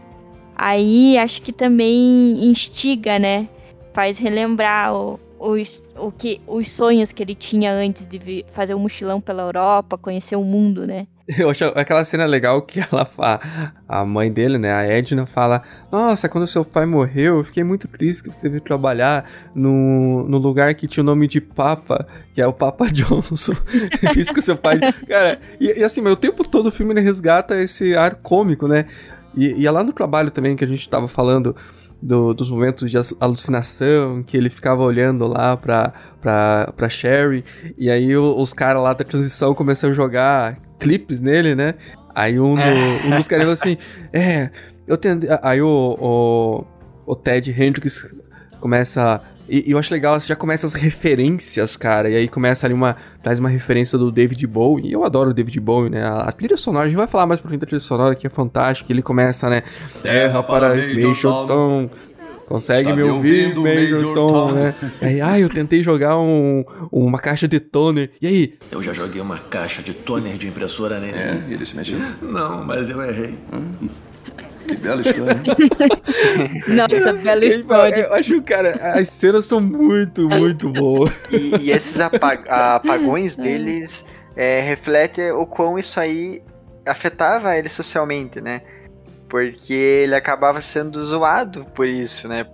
Aí 0.57 1.18
acho 1.18 1.42
que 1.42 1.53
também 1.53 2.45
instiga, 2.45 3.18
né? 3.18 3.49
Faz 3.92 4.18
relembrar 4.18 4.95
o, 4.95 5.20
os, 5.45 5.82
o 5.97 6.11
que, 6.11 6.40
os 6.47 6.70
sonhos 6.70 7.12
que 7.12 7.22
ele 7.22 7.34
tinha 7.34 7.72
antes 7.72 8.09
de 8.09 8.45
fazer 8.53 8.74
um 8.74 8.78
mochilão 8.78 9.20
pela 9.20 9.42
Europa, 9.42 9.99
conhecer 9.99 10.36
o 10.36 10.42
mundo, 10.42 10.86
né? 10.86 11.07
Eu 11.38 11.49
acho 11.49 11.64
aquela 11.74 12.05
cena 12.05 12.26
legal 12.26 12.61
que 12.62 12.80
ela 12.80 13.05
fala, 13.07 13.40
a 13.88 14.05
mãe 14.05 14.30
dele, 14.30 14.59
né, 14.59 14.72
a 14.72 14.82
Edna, 14.82 15.26
fala: 15.26 15.62
Nossa, 15.90 16.28
quando 16.28 16.47
seu 16.47 16.64
pai 16.66 16.84
morreu, 16.84 17.38
eu 17.38 17.45
fiquei 17.45 17.64
muito 17.64 17.88
triste 17.88 18.22
que 18.22 18.30
você 18.30 18.38
teve 18.38 18.61
que 18.61 18.66
trabalhar 18.66 19.24
no, 19.55 20.28
no 20.28 20.36
lugar 20.36 20.74
que 20.74 20.86
tinha 20.86 21.03
o 21.03 21.07
nome 21.07 21.26
de 21.26 21.40
Papa, 21.40 22.07
que 22.34 22.42
é 22.42 22.47
o 22.47 22.53
Papa 22.53 22.88
Johnson. 22.92 23.55
Isso 24.16 24.34
que 24.34 24.42
seu 24.42 24.57
pai. 24.57 24.78
Cara, 25.09 25.38
e, 25.59 25.78
e 25.78 25.82
assim, 25.82 26.03
o 26.03 26.16
tempo 26.16 26.47
todo 26.47 26.66
o 26.66 26.72
filme 26.72 27.01
resgata 27.01 27.59
esse 27.59 27.97
ar 27.97 28.16
cômico, 28.16 28.68
né? 28.68 28.86
E, 29.34 29.62
e 29.62 29.66
é 29.66 29.70
lá 29.70 29.82
no 29.82 29.95
trabalho 29.95 30.30
também 30.30 30.55
que 30.55 30.64
a 30.64 30.68
gente 30.68 30.88
tava 30.88 31.09
falando 31.09 31.57
do, 32.05 32.34
dos 32.34 32.50
momentos 32.50 32.90
de 32.90 32.98
alucinação, 33.18 34.22
que 34.22 34.36
ele 34.36 34.50
ficava 34.50 34.82
olhando 34.82 35.26
lá 35.26 35.57
pra, 35.57 35.92
pra, 36.20 36.72
pra 36.76 36.88
Sherry, 36.88 37.42
e 37.78 37.90
aí 37.90 38.14
os 38.14 38.52
caras 38.52 38.82
lá 38.82 38.92
da 38.92 39.02
transição 39.02 39.55
começaram 39.55 39.92
a 39.92 39.96
jogar 39.96 40.61
clipes 40.78 41.22
nele, 41.22 41.55
né? 41.55 41.74
Aí 42.14 42.38
um, 42.38 42.55
do, 42.55 43.07
um 43.07 43.16
dos 43.16 43.26
caras 43.26 43.44
falou 43.44 43.52
assim: 43.55 43.78
É, 44.12 44.50
eu 44.86 44.98
tentei. 44.98 45.30
Aí 45.42 45.62
o, 45.62 45.96
o, 45.98 46.64
o 47.07 47.16
Ted 47.16 47.50
Hendricks 47.50 48.14
começa. 48.61 49.22
E, 49.49 49.68
e, 49.68 49.72
eu 49.72 49.78
acho 49.78 49.92
legal, 49.92 50.18
você 50.18 50.26
já 50.26 50.36
começa 50.36 50.66
as 50.66 50.72
referências, 50.74 51.76
cara. 51.76 52.09
E 52.09 52.16
aí 52.16 52.28
começa 52.28 52.66
ali 52.66 52.74
uma. 52.74 52.97
Traz 53.22 53.38
uma 53.38 53.49
referência 53.49 53.99
do 53.99 54.11
David 54.11 54.47
Bowie. 54.47 54.88
E 54.88 54.92
eu 54.92 55.05
adoro 55.05 55.30
o 55.30 55.34
David 55.34 55.59
Bowie, 55.61 55.90
né? 55.90 56.05
A, 56.05 56.20
a 56.20 56.32
trilha 56.32 56.57
sonora, 56.57 56.86
a 56.86 56.88
gente 56.88 56.97
vai 56.97 57.07
falar 57.07 57.26
mais 57.26 57.40
pra 57.40 57.49
frente 57.49 57.61
da 57.61 57.66
trilha 57.66 57.80
sonora, 57.80 58.14
que 58.14 58.26
é 58.26 58.30
fantástica. 58.30 58.92
Ele 58.92 59.03
começa, 59.03 59.49
né? 59.49 59.62
Terra 60.03 60.42
para 60.42 60.74
Major 60.74 61.47
Tom. 61.47 61.90
Consegue 62.47 62.92
me 62.92 63.03
ouvir, 63.03 63.55
Major, 63.57 63.62
Major 63.62 64.14
Tom, 64.14 64.26
Tom, 64.26 64.53
né? 64.53 64.74
Aí, 65.01 65.20
ah, 65.20 65.40
eu 65.40 65.49
tentei 65.49 65.82
jogar 65.82 66.18
um, 66.18 66.62
uma 66.92 67.18
caixa 67.18 67.49
de 67.49 67.59
toner. 67.59 68.11
E 68.20 68.26
aí? 68.26 68.55
Eu 68.70 68.82
já 68.82 68.92
joguei 68.92 69.20
uma 69.20 69.38
caixa 69.38 69.82
de 69.82 69.95
toner 69.95 70.36
de 70.36 70.47
impressora 70.47 71.01
nele. 71.01 71.16
É, 71.16 71.42
ele 71.49 71.64
se 71.64 71.74
mexeu? 71.74 71.99
Não, 72.20 72.62
mas 72.62 72.90
eu 72.90 73.01
errei. 73.01 73.34
Hum. 73.53 73.88
Que 74.66 74.76
bela 74.76 75.00
história. 75.00 75.42
Nossa, 76.68 77.12
bela 77.12 77.44
história. 77.44 78.02
Eu 78.04 78.14
acho, 78.14 78.42
cara, 78.42 78.72
as 78.98 79.08
cenas 79.08 79.44
são 79.44 79.60
muito, 79.60 80.28
muito 80.28 80.68
boas. 80.70 81.12
E, 81.30 81.66
e 81.66 81.70
esses 81.70 82.00
apag 82.00 82.44
apagões 82.48 83.36
deles 83.36 84.04
é, 84.36 84.60
refletem 84.60 85.30
o 85.32 85.46
quão 85.46 85.78
isso 85.78 86.00
aí 86.00 86.42
afetava 86.86 87.56
ele 87.56 87.68
socialmente, 87.68 88.40
né? 88.40 88.62
Porque 89.28 89.72
ele 89.72 90.14
acabava 90.14 90.60
sendo 90.60 91.02
zoado 91.04 91.64
por 91.74 91.86
isso, 91.86 92.28
né? 92.28 92.46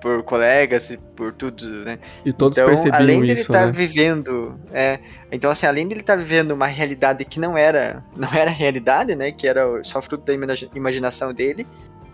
Por 0.00 0.22
colegas 0.22 0.90
e 0.90 0.98
por 0.98 1.32
tudo, 1.32 1.84
né? 1.84 1.98
E 2.24 2.32
todos 2.32 2.56
então, 2.56 2.68
percebiam 2.68 2.96
além 2.96 3.20
dele 3.20 3.32
isso, 3.32 3.42
estar 3.42 3.60
tá 3.60 3.66
né? 3.66 3.72
vivendo, 3.72 4.60
é, 4.72 4.98
então 5.32 5.50
assim, 5.50 5.66
além 5.66 5.88
dele 5.88 6.00
estar 6.00 6.14
tá 6.14 6.20
vivendo 6.20 6.52
uma 6.52 6.66
realidade 6.66 7.24
que 7.24 7.40
não 7.40 7.56
era, 7.56 8.04
não 8.14 8.28
era 8.32 8.50
realidade, 8.50 9.14
né? 9.14 9.32
Que 9.32 9.48
era 9.48 9.82
só 9.82 10.00
fruto 10.02 10.24
da 10.24 10.34
imaginação 10.74 11.32
dele, 11.32 11.66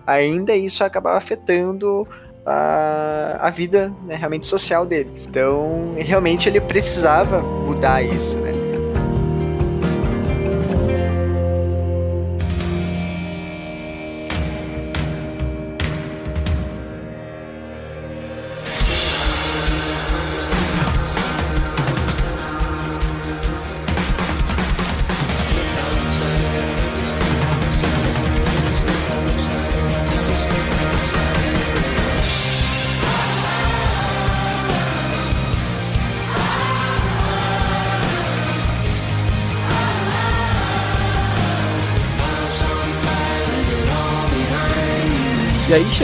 ainda 0.06 0.54
isso 0.54 0.84
acabava 0.84 1.18
afetando 1.18 2.06
a, 2.44 3.36
a 3.40 3.50
vida 3.50 3.92
né, 4.04 4.16
realmente 4.16 4.46
social 4.46 4.84
dele. 4.84 5.10
Então, 5.28 5.92
realmente 5.96 6.48
ele 6.48 6.60
precisava 6.60 7.40
mudar 7.40 8.02
isso, 8.02 8.36
né? 8.38 8.51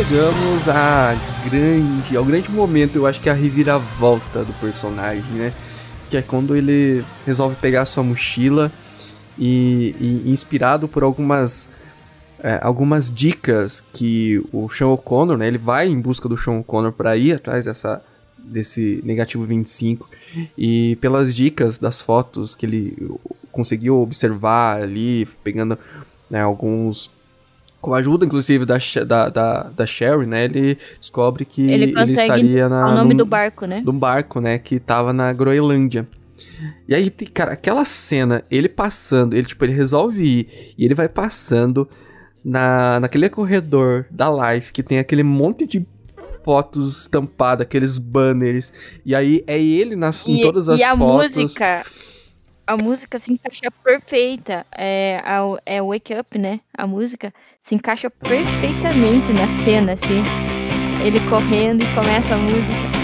Chegamos 0.09 0.67
a 0.71 1.15
grande, 1.45 2.17
ao 2.17 2.25
grande 2.25 2.51
momento, 2.51 2.97
eu 2.97 3.07
acho 3.07 3.21
que 3.21 3.29
é 3.29 3.33
a 3.33 3.35
reviravolta 3.35 4.43
do 4.43 4.55
personagem, 4.55 5.31
né? 5.33 5.53
Que 6.09 6.17
é 6.17 6.23
quando 6.23 6.57
ele 6.57 7.05
resolve 7.27 7.55
pegar 7.57 7.85
sua 7.85 8.03
mochila 8.03 8.73
e, 9.39 9.95
e 10.01 10.31
inspirado 10.31 10.89
por 10.89 11.03
algumas 11.03 11.69
é, 12.43 12.59
algumas 12.63 13.15
dicas 13.15 13.85
que 13.93 14.43
o 14.51 14.71
Sean 14.71 14.89
O'Connor, 14.89 15.37
né? 15.37 15.47
Ele 15.47 15.59
vai 15.59 15.89
em 15.89 16.01
busca 16.01 16.27
do 16.27 16.39
Sean 16.39 16.61
O'Connor 16.61 16.93
para 16.93 17.15
ir 17.15 17.35
atrás 17.35 17.67
dessa 17.67 18.03
desse 18.39 19.03
negativo 19.05 19.45
25 19.45 20.09
e 20.57 20.97
pelas 21.03 21.35
dicas 21.35 21.77
das 21.77 22.01
fotos 22.01 22.55
que 22.55 22.65
ele 22.65 22.97
conseguiu 23.53 24.01
observar 24.01 24.81
ali, 24.81 25.27
pegando 25.45 25.79
né, 26.31 26.41
alguns 26.41 27.11
com 27.81 27.95
a 27.95 27.99
ajuda, 27.99 28.25
inclusive, 28.27 28.65
da, 28.65 28.77
da, 29.07 29.29
da, 29.29 29.63
da 29.65 29.87
Sherry, 29.87 30.27
né? 30.27 30.45
Ele 30.45 30.79
descobre 31.01 31.45
que 31.45 31.63
ele, 31.71 31.85
ele 31.85 32.03
estaria 32.03 32.69
na, 32.69 32.89
o 32.89 32.95
nome 32.95 33.11
num- 33.15 33.19
do 33.19 33.27
barco, 33.27 33.67
né? 33.67 33.81
do 33.83 33.93
barco, 33.93 34.41
né? 34.41 34.59
Que 34.59 34.81
tava 34.81 35.13
na 35.13 35.33
Groenlândia. 35.33 36.07
E 36.89 36.95
aí, 36.95 37.09
cara, 37.11 37.53
aquela 37.53 37.85
cena, 37.85 38.43
ele 38.51 38.69
passando, 38.69 39.35
ele, 39.35 39.47
tipo, 39.47 39.65
ele 39.65 39.73
resolve 39.73 40.23
ir, 40.23 40.75
e 40.77 40.85
ele 40.85 40.95
vai 40.95 41.09
passando 41.09 41.89
na, 42.45 42.99
naquele 43.01 43.29
corredor 43.29 44.07
da 44.11 44.29
Life, 44.55 44.73
que 44.73 44.83
tem 44.83 44.99
aquele 44.99 45.23
monte 45.23 45.67
de 45.67 45.87
fotos 46.45 47.03
estampadas, 47.03 47.63
aqueles 47.65 47.99
banners, 47.99 48.73
e 49.05 49.15
aí 49.15 49.45
é 49.47 49.61
ele 49.61 49.95
nas, 49.95 50.27
em 50.27 50.39
E, 50.39 50.43
todas 50.43 50.69
as 50.69 50.81
e 50.81 50.83
a 50.83 50.97
fotos. 50.97 51.37
música, 51.37 51.85
a 52.69 52.77
música 52.77 53.19
se 53.19 53.33
encaixa 53.33 53.71
perfeita. 53.83 54.67
É, 54.77 55.23
a, 55.25 55.41
é 55.65 55.83
Wake 55.83 56.15
Up, 56.15 56.39
né? 56.39 56.61
A 56.77 56.87
música 56.87 57.33
se 57.63 57.75
encaixa 57.75 58.11
perfeitamente 58.11 59.33
na 59.33 59.49
cena, 59.49 59.95
assim. 59.95 60.23
Ele 61.03 61.19
correndo 61.31 61.83
e 61.83 61.95
começa 61.95 62.35
a 62.35 62.37
música. 62.37 62.98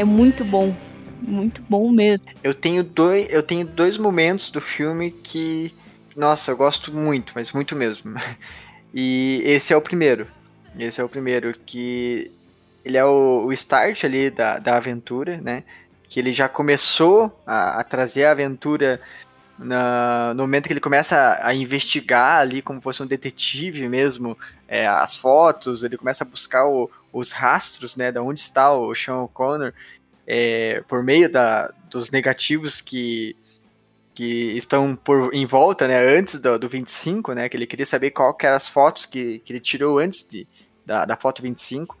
É 0.00 0.04
muito 0.04 0.46
bom. 0.46 0.74
Muito 1.20 1.60
bom 1.68 1.90
mesmo. 1.92 2.26
Eu 2.42 2.54
tenho 2.54 2.82
dois, 2.82 3.30
eu 3.30 3.42
tenho 3.42 3.66
dois 3.66 3.98
momentos 3.98 4.50
do 4.50 4.58
filme 4.58 5.10
que, 5.10 5.74
nossa, 6.16 6.50
eu 6.50 6.56
gosto 6.56 6.90
muito, 6.90 7.34
mas 7.34 7.52
muito 7.52 7.76
mesmo. 7.76 8.14
E 8.92 9.40
esse 9.44 9.72
é 9.72 9.76
o 9.76 9.80
primeiro. 9.80 10.26
Esse 10.76 11.00
é 11.00 11.04
o 11.04 11.08
primeiro 11.08 11.56
que 11.64 12.28
ele 12.84 12.96
é 12.96 13.04
o, 13.04 13.44
o 13.46 13.52
start 13.52 14.02
ali 14.02 14.30
da, 14.30 14.58
da 14.58 14.78
aventura, 14.78 15.36
né? 15.36 15.62
Que 16.08 16.18
ele 16.18 16.32
já 16.32 16.48
começou 16.48 17.40
a, 17.46 17.78
a 17.78 17.84
trazer 17.84 18.24
a 18.24 18.32
aventura 18.32 19.00
na, 19.60 20.32
no 20.34 20.42
momento 20.44 20.66
que 20.66 20.72
ele 20.72 20.80
começa 20.80 21.38
a, 21.42 21.54
investigar 21.54 22.40
ali 22.40 22.62
como 22.62 22.80
fosse 22.80 23.02
um 23.02 23.06
detetive 23.06 23.86
mesmo, 23.88 24.36
é, 24.66 24.86
as 24.86 25.16
fotos, 25.16 25.82
ele 25.82 25.98
começa 25.98 26.24
a 26.24 26.26
buscar 26.26 26.66
o, 26.66 26.90
os 27.12 27.30
rastros, 27.30 27.94
né, 27.94 28.10
da 28.10 28.22
onde 28.22 28.40
está 28.40 28.72
o 28.72 28.94
Sean 28.94 29.18
O'Connor, 29.18 29.74
é, 30.26 30.82
por 30.88 31.02
meio 31.02 31.30
da, 31.30 31.72
dos 31.90 32.10
negativos 32.10 32.80
que, 32.80 33.36
que 34.14 34.56
estão 34.56 34.96
por, 34.96 35.34
em 35.34 35.44
volta, 35.44 35.86
né, 35.86 36.16
antes 36.16 36.38
do, 36.38 36.58
do 36.58 36.68
25, 36.68 37.34
né, 37.34 37.48
que 37.48 37.56
ele 37.56 37.66
queria 37.66 37.86
saber 37.86 38.12
qual 38.12 38.32
que 38.32 38.46
eram 38.46 38.56
as 38.56 38.68
fotos 38.68 39.04
que, 39.04 39.40
que 39.40 39.52
ele 39.52 39.60
tirou 39.60 39.98
antes 39.98 40.26
de, 40.26 40.46
da, 40.86 41.04
da 41.04 41.16
foto 41.16 41.42
25, 41.42 41.98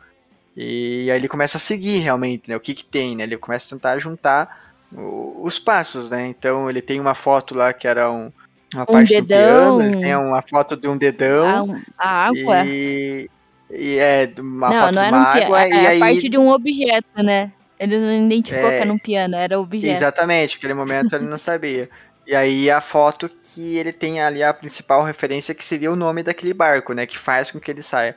e 0.56 1.10
aí 1.10 1.18
ele 1.18 1.28
começa 1.28 1.58
a 1.58 1.60
seguir 1.60 1.98
realmente, 1.98 2.48
né, 2.48 2.56
o 2.56 2.60
que 2.60 2.72
que 2.72 2.84
tem, 2.84 3.16
né, 3.16 3.24
ele 3.24 3.36
começa 3.36 3.66
a 3.66 3.76
tentar 3.76 3.98
juntar 3.98 4.69
os 4.92 5.58
passos, 5.58 6.10
né? 6.10 6.26
Então 6.28 6.68
ele 6.68 6.82
tem 6.82 7.00
uma 7.00 7.14
foto 7.14 7.54
lá 7.54 7.72
que 7.72 7.86
era 7.86 8.10
um, 8.10 8.32
uma 8.74 8.82
Um 8.82 8.86
parte 8.86 9.14
do 9.20 9.26
dedão. 9.26 9.78
piano, 9.78 9.82
ele 9.84 10.00
tem 10.00 10.16
uma 10.16 10.42
foto 10.42 10.76
de 10.76 10.88
um 10.88 10.96
dedão 10.96 11.80
A, 11.98 12.08
a 12.08 12.26
água. 12.28 12.64
e, 12.66 13.30
e 13.70 13.98
é 13.98 14.32
uma 14.38 14.70
não, 14.70 14.80
foto 14.86 14.94
não 14.94 15.02
de 15.02 15.08
uma 15.08 15.20
um 15.20 15.32
piano. 15.32 15.44
água 15.44 15.62
É 15.64 15.68
e 15.68 15.86
a 15.86 15.90
aí 15.90 16.00
parte 16.00 16.28
de 16.28 16.38
um 16.38 16.48
objeto, 16.50 17.22
né? 17.22 17.52
Eles 17.78 18.02
não 18.02 18.12
identificou 18.26 18.68
É, 18.68 18.76
que 18.76 18.82
era 18.82 18.92
um 18.92 18.98
piano, 18.98 19.36
era 19.36 19.58
objeto. 19.58 19.92
exatamente, 19.94 20.56
naquele 20.56 20.74
momento 20.74 21.14
ele 21.14 21.26
não 21.26 21.38
sabia. 21.38 21.88
E 22.26 22.34
aí 22.36 22.70
a 22.70 22.80
foto 22.80 23.28
que 23.42 23.76
ele 23.78 23.92
tem 23.92 24.20
ali 24.20 24.42
a 24.42 24.52
principal 24.52 25.02
referência 25.02 25.54
que 25.54 25.64
seria 25.64 25.90
o 25.90 25.96
nome 25.96 26.22
daquele 26.22 26.52
barco, 26.52 26.92
né, 26.92 27.06
que 27.06 27.16
faz 27.18 27.50
com 27.50 27.58
que 27.58 27.70
ele 27.70 27.82
saia. 27.82 28.16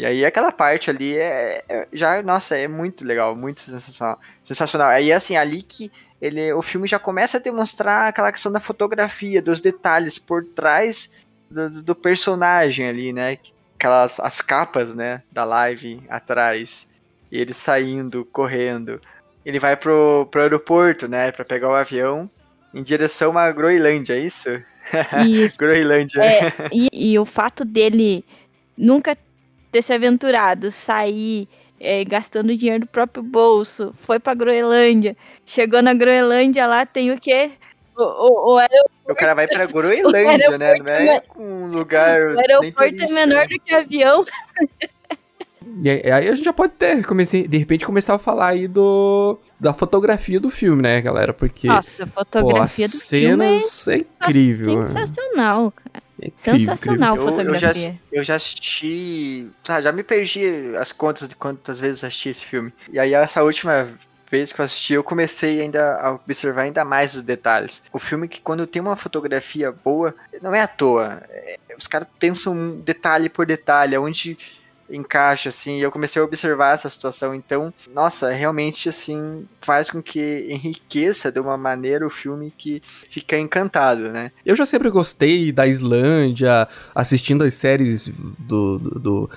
E 0.00 0.06
aí 0.06 0.24
aquela 0.24 0.50
parte 0.50 0.88
ali 0.88 1.14
é, 1.14 1.62
é- 1.68 1.86
já, 1.92 2.22
nossa, 2.22 2.56
é 2.56 2.66
muito 2.66 3.04
legal, 3.04 3.36
muito 3.36 3.60
sensacional. 3.60 4.18
Sensacional. 4.42 4.88
Aí 4.88 5.12
assim, 5.12 5.36
ali 5.36 5.60
que 5.60 5.92
ele, 6.22 6.50
o 6.54 6.62
filme 6.62 6.88
já 6.88 6.98
começa 6.98 7.36
a 7.36 7.40
demonstrar 7.40 8.08
aquela 8.08 8.32
questão 8.32 8.50
da 8.50 8.60
fotografia, 8.60 9.42
dos 9.42 9.60
detalhes 9.60 10.18
por 10.18 10.42
trás 10.42 11.12
do, 11.50 11.82
do- 11.82 11.94
personagem 11.94 12.88
ali, 12.88 13.12
né? 13.12 13.36
Aquelas 13.76 14.18
as 14.18 14.40
capas, 14.40 14.94
né, 14.94 15.22
da 15.30 15.44
live 15.44 16.02
atrás. 16.08 16.88
E 17.30 17.38
ele 17.38 17.52
saindo, 17.52 18.24
correndo. 18.24 18.98
Ele 19.44 19.58
vai 19.58 19.76
pro, 19.76 20.26
pro 20.30 20.40
aeroporto, 20.40 21.08
né, 21.08 21.30
Pra 21.30 21.44
pegar 21.44 21.68
o 21.68 21.74
avião 21.74 22.30
em 22.72 22.82
direção 22.82 23.36
à 23.36 23.52
Groenlândia, 23.52 24.14
é 24.14 24.20
isso? 24.20 24.48
Isso. 25.28 25.58
Groenlândia. 25.58 26.22
É, 26.22 26.52
e, 26.72 26.88
e 27.12 27.18
o 27.18 27.26
fato 27.26 27.66
dele 27.66 28.24
nunca 28.78 29.14
ter 29.70 29.82
se 29.82 29.92
aventurado, 29.92 30.70
sair 30.70 31.48
é, 31.78 32.04
gastando 32.04 32.56
dinheiro 32.56 32.80
do 32.80 32.86
próprio 32.86 33.22
bolso, 33.22 33.92
foi 33.94 34.18
pra 34.18 34.34
Groenlândia, 34.34 35.16
chegou 35.46 35.82
na 35.82 35.94
Groenlândia 35.94 36.66
lá, 36.66 36.84
tem 36.84 37.10
o 37.10 37.18
quê? 37.18 37.50
O, 37.96 38.02
o, 38.02 38.54
o 38.54 38.58
aero- 38.58 38.90
O 39.08 39.14
cara 39.14 39.34
vai 39.34 39.46
pra 39.48 39.64
Groenlândia, 39.66 40.58
né? 40.58 40.78
Não 40.78 40.86
é 40.88 41.22
um 41.36 41.66
lugar. 41.68 42.20
o 42.20 42.34
nem 42.34 42.40
aeroporto 42.40 43.02
é 43.02 43.08
menor 43.08 43.40
né? 43.42 43.46
do 43.46 43.60
que 43.60 43.74
avião. 43.74 44.24
E 45.82 45.90
aí 45.90 46.10
a 46.28 46.34
gente 46.34 46.42
já 46.44 46.52
pode 46.54 46.72
ter, 46.72 47.04
comecei, 47.04 47.46
de 47.46 47.58
repente, 47.58 47.84
começar 47.84 48.14
a 48.14 48.18
falar 48.18 48.48
aí 48.48 48.66
do 48.66 49.38
da 49.58 49.74
fotografia 49.74 50.40
do 50.40 50.48
filme, 50.50 50.82
né, 50.82 51.00
galera? 51.02 51.34
Porque 51.34 51.66
Nossa, 51.66 52.04
a 52.04 52.06
pô, 52.06 52.12
fotografia 52.24 52.86
as 52.86 52.92
do 52.92 52.98
filme 52.98 53.44
é 53.54 53.58
cenas 53.58 53.88
é 53.88 53.96
incrível. 53.98 54.66
mano. 54.76 54.84
sensacional, 54.84 55.70
cara. 55.72 56.02
É 56.22 56.26
incrível, 56.28 56.58
Sensacional 56.58 57.14
a 57.14 57.16
Eu, 57.16 57.22
eu, 57.22 57.26
já, 57.26 57.36
fotografia. 57.36 58.00
eu 58.12 58.24
já 58.24 58.34
assisti. 58.36 59.48
Ah, 59.68 59.80
já 59.80 59.92
me 59.92 60.02
perdi 60.02 60.74
as 60.76 60.92
contas 60.92 61.26
de 61.28 61.34
quantas 61.36 61.80
vezes 61.80 62.02
eu 62.02 62.08
assisti 62.08 62.28
esse 62.28 62.44
filme. 62.44 62.72
E 62.92 62.98
aí, 62.98 63.14
essa 63.14 63.42
última 63.42 63.88
vez 64.30 64.52
que 64.52 64.60
eu 64.60 64.64
assisti, 64.64 64.92
eu 64.92 65.02
comecei 65.02 65.60
ainda 65.60 65.96
a 65.96 66.12
observar 66.12 66.62
ainda 66.62 66.84
mais 66.84 67.14
os 67.14 67.22
detalhes. 67.22 67.82
O 67.92 67.98
filme 67.98 68.28
que, 68.28 68.40
quando 68.40 68.66
tem 68.66 68.80
uma 68.80 68.94
fotografia 68.96 69.72
boa, 69.72 70.14
não 70.40 70.54
é 70.54 70.60
à 70.60 70.68
toa. 70.68 71.22
É- 71.30 71.58
os 71.76 71.86
caras 71.86 72.06
pensam 72.18 72.76
detalhe 72.80 73.28
por 73.28 73.46
detalhe, 73.46 73.96
onde 73.96 74.36
encaixa, 74.90 75.48
assim, 75.48 75.78
e 75.78 75.82
eu 75.82 75.90
comecei 75.90 76.20
a 76.20 76.24
observar 76.24 76.74
essa 76.74 76.88
situação. 76.88 77.34
Então, 77.34 77.72
nossa, 77.94 78.30
realmente, 78.30 78.88
assim, 78.88 79.46
faz 79.60 79.90
com 79.90 80.02
que 80.02 80.46
enriqueça 80.48 81.30
de 81.30 81.40
uma 81.40 81.56
maneira 81.56 82.06
o 82.06 82.10
filme 82.10 82.52
que 82.56 82.82
fica 83.08 83.38
encantado, 83.38 84.10
né? 84.10 84.32
Eu 84.44 84.56
já 84.56 84.66
sempre 84.66 84.90
gostei 84.90 85.52
da 85.52 85.66
Islândia, 85.66 86.68
assistindo 86.94 87.44
as 87.44 87.54
séries 87.54 88.10
do, 88.38 88.78
do, 88.78 88.90
do 88.98 89.30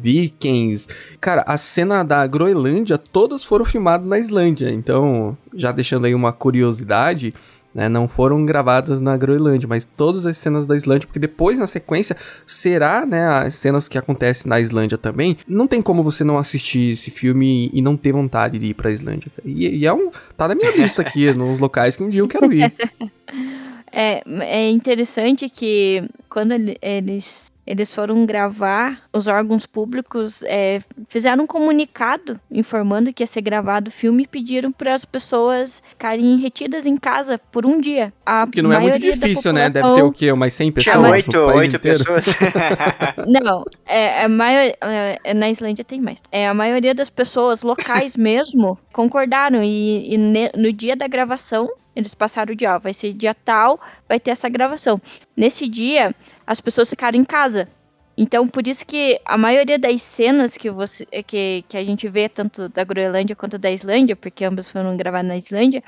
Vikings. 0.00 0.88
Cara, 1.20 1.42
a 1.46 1.56
cena 1.56 2.02
da 2.02 2.26
Groenlândia, 2.26 2.98
todas 2.98 3.44
foram 3.44 3.64
filmadas 3.64 4.06
na 4.06 4.18
Islândia. 4.18 4.70
Então, 4.70 5.36
já 5.54 5.72
deixando 5.72 6.06
aí 6.06 6.14
uma 6.14 6.32
curiosidade, 6.32 7.34
né, 7.74 7.88
não 7.88 8.06
foram 8.06 8.44
gravadas 8.46 9.00
na 9.00 9.16
Groenlândia, 9.16 9.68
mas 9.68 9.84
todas 9.84 10.24
as 10.24 10.38
cenas 10.38 10.66
da 10.66 10.76
Islândia, 10.76 11.06
porque 11.06 11.18
depois, 11.18 11.58
na 11.58 11.66
sequência, 11.66 12.16
será, 12.46 13.04
né, 13.04 13.26
as 13.26 13.56
cenas 13.56 13.88
que 13.88 13.98
acontecem 13.98 14.48
na 14.48 14.60
Islândia 14.60 14.96
também. 14.96 15.36
Não 15.48 15.66
tem 15.66 15.82
como 15.82 16.02
você 16.02 16.22
não 16.22 16.38
assistir 16.38 16.92
esse 16.92 17.10
filme 17.10 17.70
e 17.72 17.82
não 17.82 17.96
ter 17.96 18.12
vontade 18.12 18.58
de 18.58 18.66
ir 18.66 18.74
pra 18.74 18.90
Islândia. 18.90 19.30
cara. 19.34 19.48
E, 19.48 19.78
e 19.78 19.86
é 19.86 19.92
um. 19.92 20.10
Tá 20.36 20.46
na 20.46 20.54
minha 20.54 20.76
lista 20.76 21.02
aqui, 21.02 21.32
nos 21.32 21.58
locais 21.58 21.96
que 21.96 22.02
um 22.02 22.08
dia 22.08 22.20
eu 22.20 22.28
quero 22.28 22.52
ir. 22.52 22.72
É, 23.96 24.22
é 24.40 24.70
interessante 24.70 25.48
que 25.48 26.02
quando 26.28 26.50
ele- 26.50 26.76
eles, 26.82 27.52
eles 27.64 27.94
foram 27.94 28.26
gravar, 28.26 29.00
os 29.14 29.28
órgãos 29.28 29.66
públicos 29.66 30.42
é, 30.42 30.80
fizeram 31.08 31.44
um 31.44 31.46
comunicado 31.46 32.40
informando 32.50 33.12
que 33.12 33.22
ia 33.22 33.26
ser 33.26 33.40
gravado 33.40 33.88
o 33.88 33.92
filme 33.92 34.24
e 34.24 34.26
pediram 34.26 34.72
para 34.72 34.92
as 34.94 35.04
pessoas 35.04 35.80
ficarem 35.90 36.36
retidas 36.38 36.86
em 36.86 36.96
casa 36.96 37.38
por 37.52 37.64
um 37.64 37.80
dia. 37.80 38.12
A 38.26 38.48
Que 38.48 38.60
não 38.62 38.72
é 38.72 38.80
muito 38.80 38.98
difícil, 38.98 39.52
né? 39.52 39.70
Deve 39.70 39.94
ter 39.94 40.02
o 40.02 40.10
quê? 40.10 40.32
Umas 40.32 40.52
100 40.54 40.72
pessoas 40.72 40.96
Tinha 40.96 41.06
no 41.06 41.12
oito, 41.12 41.30
país 41.30 41.56
oito 41.56 41.76
inteiro? 41.76 41.98
pessoas. 42.04 42.26
Não, 43.28 43.64
é, 43.86 44.24
a 44.24 44.28
maior, 44.28 44.74
é, 44.80 45.34
na 45.34 45.48
Islândia 45.50 45.84
tem 45.84 46.00
mais. 46.00 46.20
É, 46.32 46.48
a 46.48 46.54
maioria 46.54 46.94
das 46.94 47.08
pessoas 47.10 47.62
locais 47.62 48.16
mesmo 48.18 48.76
concordaram 48.92 49.62
e, 49.62 50.14
e 50.14 50.18
ne- 50.18 50.50
no 50.56 50.72
dia 50.72 50.96
da 50.96 51.06
gravação 51.06 51.68
eles 51.94 52.14
passaram 52.14 52.52
o 52.52 52.56
dia, 52.56 52.74
ó, 52.74 52.78
vai 52.78 52.94
ser 52.94 53.12
dia 53.12 53.34
tal, 53.34 53.80
vai 54.08 54.18
ter 54.20 54.30
essa 54.30 54.48
gravação. 54.48 55.00
Nesse 55.36 55.68
dia 55.68 56.14
as 56.46 56.60
pessoas 56.60 56.90
ficaram 56.90 57.18
em 57.18 57.24
casa. 57.24 57.68
Então 58.16 58.46
por 58.46 58.66
isso 58.66 58.86
que 58.86 59.20
a 59.24 59.36
maioria 59.36 59.78
das 59.78 60.02
cenas 60.02 60.56
que 60.56 60.70
você 60.70 61.04
que, 61.26 61.64
que 61.68 61.76
a 61.76 61.84
gente 61.84 62.08
vê 62.08 62.28
tanto 62.28 62.68
da 62.68 62.84
Groenlândia 62.84 63.34
quanto 63.34 63.58
da 63.58 63.70
Islândia, 63.70 64.14
porque 64.14 64.44
ambas 64.44 64.70
foram 64.70 64.96
gravadas 64.96 65.28
na 65.28 65.36
Islândia, 65.36 65.82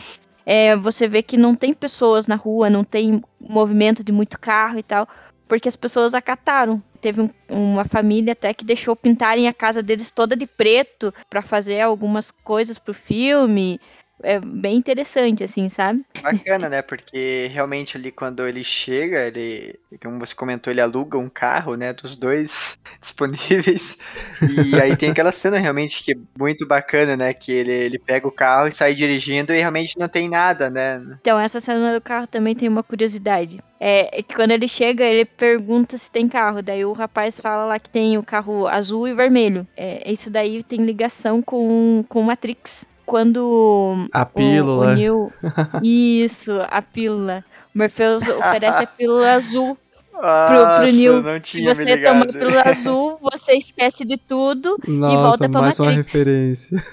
é, 0.44 0.76
você 0.76 1.08
vê 1.08 1.22
que 1.22 1.36
não 1.36 1.54
tem 1.54 1.74
pessoas 1.74 2.28
na 2.28 2.36
rua, 2.36 2.70
não 2.70 2.84
tem 2.84 3.22
movimento 3.40 4.04
de 4.04 4.12
muito 4.12 4.38
carro 4.38 4.78
e 4.78 4.82
tal, 4.82 5.08
porque 5.48 5.68
as 5.68 5.76
pessoas 5.76 6.14
acataram. 6.14 6.82
Teve 7.00 7.20
um- 7.20 7.30
uma 7.48 7.84
família 7.84 8.32
até 8.32 8.54
que 8.54 8.64
deixou 8.64 8.94
pintarem 8.96 9.48
a 9.48 9.52
casa 9.52 9.82
deles 9.82 10.10
toda 10.10 10.36
de 10.36 10.46
preto 10.46 11.12
para 11.28 11.42
fazer 11.42 11.80
algumas 11.80 12.30
coisas 12.30 12.78
pro 12.78 12.94
filme. 12.94 13.80
É 14.22 14.40
bem 14.40 14.76
interessante, 14.76 15.44
assim, 15.44 15.68
sabe? 15.68 16.04
Bacana, 16.22 16.68
né? 16.68 16.80
Porque 16.80 17.48
realmente 17.52 17.96
ali 17.96 18.10
quando 18.10 18.46
ele 18.46 18.64
chega, 18.64 19.26
ele, 19.26 19.78
como 20.02 20.18
você 20.18 20.34
comentou, 20.34 20.72
ele 20.72 20.80
aluga 20.80 21.18
um 21.18 21.28
carro, 21.28 21.74
né? 21.74 21.92
Dos 21.92 22.16
dois 22.16 22.78
disponíveis. 23.00 23.98
E 24.40 24.80
aí 24.80 24.96
tem 24.96 25.10
aquela 25.10 25.32
cena 25.32 25.58
realmente 25.58 26.02
que 26.02 26.12
é 26.12 26.16
muito 26.38 26.66
bacana, 26.66 27.16
né? 27.16 27.34
Que 27.34 27.52
ele, 27.52 27.72
ele 27.72 27.98
pega 27.98 28.26
o 28.26 28.32
carro 28.32 28.68
e 28.68 28.72
sai 28.72 28.94
dirigindo 28.94 29.52
e 29.52 29.58
realmente 29.58 29.98
não 29.98 30.08
tem 30.08 30.28
nada, 30.28 30.70
né? 30.70 31.02
Então, 31.20 31.38
essa 31.38 31.60
cena 31.60 31.94
do 31.94 32.00
carro 32.00 32.26
também 32.26 32.54
tem 32.54 32.68
uma 32.68 32.82
curiosidade. 32.82 33.62
É, 33.78 34.20
é 34.20 34.22
que 34.22 34.34
quando 34.34 34.52
ele 34.52 34.66
chega, 34.66 35.04
ele 35.04 35.24
pergunta 35.24 35.98
se 35.98 36.10
tem 36.10 36.28
carro. 36.28 36.62
Daí 36.62 36.84
o 36.84 36.92
rapaz 36.92 37.38
fala 37.38 37.66
lá 37.66 37.78
que 37.78 37.90
tem 37.90 38.16
o 38.16 38.22
carro 38.22 38.66
azul 38.66 39.06
e 39.06 39.14
vermelho. 39.14 39.66
É, 39.76 40.10
isso 40.10 40.30
daí 40.30 40.62
tem 40.62 40.84
ligação 40.84 41.42
com, 41.42 42.04
com 42.08 42.22
Matrix. 42.22 42.86
Quando 43.06 44.08
A 44.12 44.20
o, 44.20 44.22
o 44.22 44.26
pílula. 44.26 44.94
Neo. 44.94 45.32
Isso, 45.82 46.52
a 46.68 46.82
pílula. 46.82 47.44
O 47.74 47.78
Morpheus 47.78 48.28
oferece 48.28 48.82
a 48.82 48.86
pílula 48.86 49.32
azul 49.34 49.78
pro, 50.10 50.20
Nossa, 50.20 50.80
pro 50.82 50.92
Neo. 50.92 51.22
não 51.22 51.40
Se 51.42 51.62
você 51.64 51.96
tomar 52.02 52.22
a 52.22 52.26
pílula 52.32 52.62
azul, 52.62 53.18
você 53.22 53.52
esquece 53.52 54.04
de 54.04 54.16
tudo 54.16 54.76
Nossa, 54.86 55.14
e 55.14 55.16
volta 55.16 55.48
pra 55.48 55.60
mais 55.60 55.78
uma 55.78 55.92
Matrix. 55.92 56.12
referência. 56.12 56.84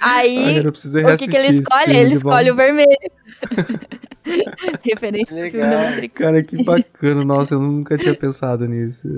Aí, 0.00 0.58
o 0.60 1.16
que, 1.16 1.28
que 1.28 1.36
ele 1.36 1.48
escolhe? 1.48 1.96
Ele 1.96 2.12
escolhe 2.12 2.50
o 2.50 2.56
vermelho. 2.56 2.88
Referência 4.82 5.36
do 5.36 5.50
filme 5.50 5.66
Legal. 5.66 5.70
da 5.70 5.90
Matrix. 5.90 6.14
Cara, 6.14 6.42
que 6.42 6.64
bacana. 6.64 7.24
Nossa, 7.24 7.54
eu 7.54 7.60
nunca 7.60 7.98
tinha 7.98 8.14
pensado 8.14 8.66
nisso. 8.66 9.08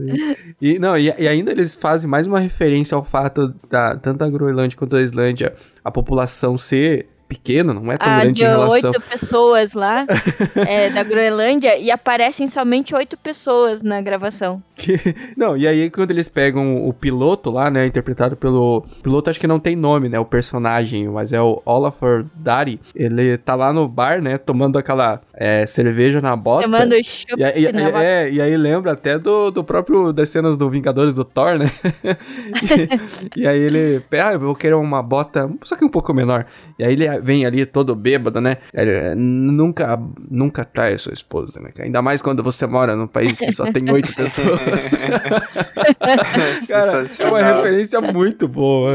E, 0.61 0.79
não, 0.79 0.97
e, 0.97 1.07
e 1.07 1.29
ainda 1.29 1.51
eles 1.51 1.77
fazem 1.77 2.09
mais 2.09 2.27
uma 2.27 2.41
referência 2.41 2.95
ao 2.95 3.05
fato 3.05 3.55
da 3.71 3.97
tanto 3.97 4.19
da 4.19 4.31
Groenlândia 4.31 4.77
quanto 4.77 4.93
da 4.93 5.03
Islândia, 5.03 5.55
a 5.85 5.91
população 5.91 6.57
ser 6.57 7.07
pequena, 7.35 7.73
não 7.73 7.91
é 7.91 7.97
tão 7.97 8.09
Ah, 8.09 8.21
grande 8.21 8.33
de 8.39 8.45
em 8.45 8.49
relação. 8.49 8.91
oito 8.91 9.01
pessoas 9.03 9.73
lá 9.73 10.07
é, 10.69 10.91
da 10.91 11.03
Groenlândia 11.03 11.77
e 11.79 11.91
aparecem 11.91 12.47
somente 12.47 12.95
oito 12.95 13.17
pessoas 13.17 13.83
na 13.83 14.01
gravação. 14.01 14.63
Que- 14.77 14.99
Não, 15.37 15.57
e 15.57 15.67
aí 15.67 15.89
quando 15.91 16.11
eles 16.11 16.29
pegam 16.29 16.87
o 16.87 16.93
piloto 16.93 17.51
lá, 17.51 17.71
né, 17.71 17.87
interpretado 17.87 18.37
pelo... 18.37 18.79
O 18.79 19.03
piloto 19.03 19.31
acho 19.31 19.41
que 19.41 19.47
não 19.47 19.59
tem 19.61 19.75
nome, 19.77 20.09
né, 20.09 20.19
o 20.19 20.25
personagem, 20.25 21.09
mas 21.09 21.33
é 21.33 21.41
o 21.41 21.63
Olafur 21.65 22.25
Dari. 22.35 22.81
Ele 22.95 23.37
tá 23.39 23.55
lá 23.55 23.73
no 23.73 23.89
bar, 23.89 24.21
né, 24.21 24.37
tomando 24.39 24.79
aquela 24.79 25.21
é, 25.35 25.65
cerveja 25.67 26.21
na 26.21 26.35
bota. 26.37 26.63
Chamando 26.63 26.93
o 26.93 27.03
chup 27.05 27.35
E 27.39 27.45
aí, 27.45 27.73
na 27.73 27.85
boca. 27.87 28.05
é, 28.05 28.31
e 28.31 28.41
aí 28.41 28.57
lembra 28.57 28.93
até 28.93 29.19
do, 29.19 29.51
do 29.51 29.65
próprio 29.65 30.13
das 30.13 30.29
cenas 30.29 30.57
do 30.57 30.69
Vingadores 30.69 31.15
do 31.15 31.25
Thor, 31.25 31.59
né? 31.59 31.71
e, 33.37 33.41
e 33.43 33.47
aí 33.47 33.59
ele 33.61 34.03
ah, 34.13 34.33
eu 34.33 34.41
vou 34.41 34.55
querer 34.55 34.75
uma 34.75 35.03
bota, 35.03 35.51
só 35.63 35.77
que 35.77 35.85
um 35.85 35.89
pouco 35.89 36.13
menor. 36.15 36.47
E 36.79 36.85
aí 36.85 36.93
ele 36.93 37.07
vem 37.23 37.47
ali 37.47 37.65
todo 37.65 37.95
bêbado, 37.95 38.41
né? 38.41 38.59
Ele, 38.73 39.15
nunca, 39.15 39.99
nunca 40.31 40.65
trai 40.65 40.95
a 40.95 40.99
sua 40.99 41.13
esposa, 41.13 41.61
né? 41.61 41.71
Ainda 41.79 42.03
mais 42.03 42.21
quando 42.21 42.43
você 42.43 42.67
mora 42.67 42.97
num 42.97 43.07
país 43.07 43.39
que 43.39 43.53
só 43.53 43.71
tem 43.71 43.91
oito 43.91 44.15
pessoas. 44.15 44.59
Cara, 46.69 47.11
é 47.19 47.27
uma 47.27 47.43
referência 47.43 48.01
muito 48.01 48.49
boa. 48.49 48.91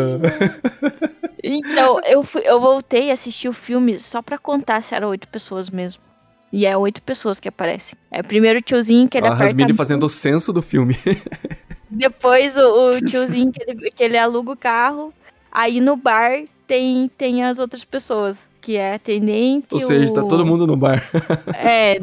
Então, 1.43 1.99
eu, 2.05 2.23
fui, 2.23 2.41
eu 2.45 2.59
voltei 2.59 3.09
a 3.09 3.13
assistir 3.13 3.47
o 3.47 3.53
filme 3.53 3.99
só 3.99 4.21
pra 4.21 4.37
contar 4.37 4.81
se 4.81 4.93
eram 4.93 5.09
oito 5.09 5.27
pessoas 5.27 5.69
mesmo. 5.69 6.01
E 6.51 6.65
é 6.65 6.77
oito 6.77 7.01
pessoas 7.01 7.39
que 7.39 7.47
aparecem. 7.47 7.97
É 8.11 8.23
primeiro 8.23 8.59
o 8.59 8.61
tiozinho 8.61 9.07
que 9.07 9.17
ele 9.17 9.27
A 9.27 9.29
aperta. 9.29 9.45
Rasmini 9.45 9.73
fazendo 9.73 10.05
o 10.05 10.09
censo 10.09 10.53
do 10.53 10.61
filme. 10.61 10.97
Depois 11.89 12.55
o, 12.57 12.91
o 12.91 13.01
tiozinho 13.01 13.51
que 13.51 13.63
ele, 13.63 13.91
que 13.91 14.03
ele 14.03 14.17
aluga 14.17 14.51
o 14.51 14.57
carro. 14.57 15.13
Aí 15.51 15.81
no 15.81 15.95
bar 15.95 16.43
tem, 16.67 17.09
tem 17.17 17.43
as 17.43 17.57
outras 17.59 17.83
pessoas. 17.83 18.49
Que 18.61 18.75
é 18.75 18.95
atendente. 18.95 19.67
Ou 19.73 19.79
seja, 19.79 20.13
tá 20.13 20.21
o- 20.23 20.27
todo 20.27 20.45
mundo 20.45 20.67
no 20.67 20.75
bar. 20.75 21.09
É. 21.55 21.97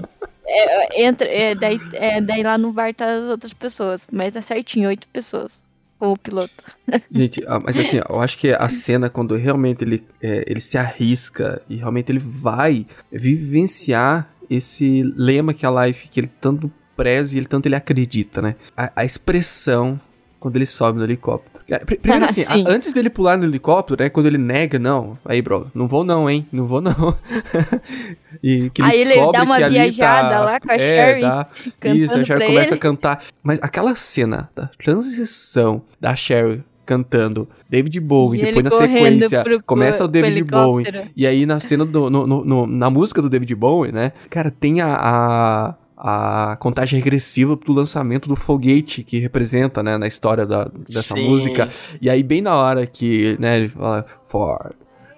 é, 0.46 1.02
entra, 1.04 1.28
é, 1.28 1.54
daí, 1.54 1.78
é, 1.92 2.20
daí 2.20 2.42
lá 2.42 2.56
no 2.56 2.72
bar 2.72 2.94
tá 2.94 3.06
as 3.06 3.28
outras 3.28 3.52
pessoas. 3.52 4.06
Mas 4.10 4.34
é 4.36 4.40
certinho, 4.42 4.88
oito 4.88 5.06
pessoas. 5.08 5.62
Com 5.98 6.12
o 6.12 6.18
piloto. 6.18 6.52
Gente, 7.10 7.44
ah, 7.46 7.60
mas 7.60 7.78
assim, 7.78 8.00
eu 8.08 8.20
acho 8.20 8.36
que 8.38 8.52
a 8.52 8.68
cena 8.68 9.08
quando 9.08 9.36
realmente 9.36 9.84
ele, 9.84 10.02
é, 10.20 10.44
ele 10.46 10.60
se 10.60 10.76
arrisca 10.76 11.62
e 11.68 11.76
realmente 11.76 12.10
ele 12.10 12.18
vai 12.18 12.84
vivenciar 13.12 14.28
esse 14.50 15.02
lema 15.16 15.54
que 15.54 15.64
a 15.66 15.86
Life, 15.86 16.08
que 16.08 16.20
ele 16.20 16.30
tanto 16.40 16.70
preza 16.96 17.34
e 17.34 17.38
ele 17.38 17.46
tanto 17.46 17.66
ele 17.66 17.74
acredita, 17.76 18.40
né? 18.42 18.56
A, 18.76 18.90
a 18.96 19.04
expressão 19.04 20.00
quando 20.40 20.56
ele 20.56 20.66
sobe 20.66 20.98
no 20.98 21.04
helicóptero. 21.04 21.53
Cara, 21.68 21.84
pr- 21.84 21.94
Primeiro 21.96 22.24
Ah, 22.26 22.28
assim, 22.28 22.44
antes 22.66 22.92
dele 22.92 23.08
pular 23.08 23.36
no 23.38 23.44
helicóptero, 23.44 24.02
né? 24.02 24.10
Quando 24.10 24.26
ele 24.26 24.36
nega, 24.38 24.78
não, 24.78 25.16
aí, 25.24 25.40
bro, 25.40 25.70
não 25.74 25.86
vou 25.88 26.04
não, 26.04 26.28
hein? 26.28 26.46
Não 26.52 26.66
vou 26.66 26.80
não. 26.80 26.92
e 28.42 28.70
que 28.70 28.82
ele 28.82 28.90
Aí 28.90 29.00
ele 29.00 29.32
dá 29.32 29.42
uma 29.42 29.68
viajada 29.68 30.28
tá- 30.30 30.40
lá 30.44 30.60
com 30.60 30.70
a 30.70 30.74
é, 30.74 30.78
Sherry, 30.78 31.20
dá- 31.20 31.46
Isso, 31.86 32.16
a 32.18 32.24
Sherry 32.24 32.46
começa 32.46 32.70
ele. 32.70 32.74
a 32.76 32.78
cantar. 32.78 33.24
Mas 33.42 33.58
aquela 33.62 33.94
cena 33.94 34.50
da 34.54 34.68
transição 34.82 35.82
da 36.00 36.14
Sherry 36.14 36.62
cantando 36.86 37.48
David 37.68 37.98
Bowie, 38.00 38.40
E 38.42 38.44
depois 38.44 38.64
na 38.64 38.70
sequência 38.70 39.42
pro- 39.42 39.62
começa 39.62 40.04
o 40.04 40.08
David 40.08 40.44
Bowie. 40.44 40.86
E 41.16 41.26
aí 41.26 41.46
na 41.46 41.58
cena 41.60 41.84
do. 41.84 42.10
no- 42.10 42.26
no- 42.26 42.44
no- 42.44 42.66
na 42.66 42.90
música 42.90 43.22
do 43.22 43.28
David 43.30 43.54
Bowie, 43.54 43.90
né? 43.92 44.12
Cara, 44.28 44.50
tem 44.50 44.80
a. 44.82 44.94
a 44.94 45.74
a 46.07 46.55
contagem 46.61 46.98
regressiva 46.98 47.57
pro 47.57 47.72
lançamento 47.72 48.28
do 48.28 48.36
foguete 48.36 49.02
que 49.02 49.18
representa, 49.18 49.82
né, 49.82 49.96
na 49.96 50.07
história 50.07 50.44
da, 50.44 50.64
dessa 50.64 51.14
Sim. 51.14 51.26
música. 51.26 51.70
E 51.98 52.11
aí, 52.11 52.22
bem 52.22 52.42
na 52.42 52.55
hora 52.55 52.86
que, 52.86 53.38
né, 53.40 53.57
ele 53.57 53.68
fala, 53.70 54.05
four, 54.28 54.74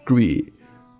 three, 0.07 0.53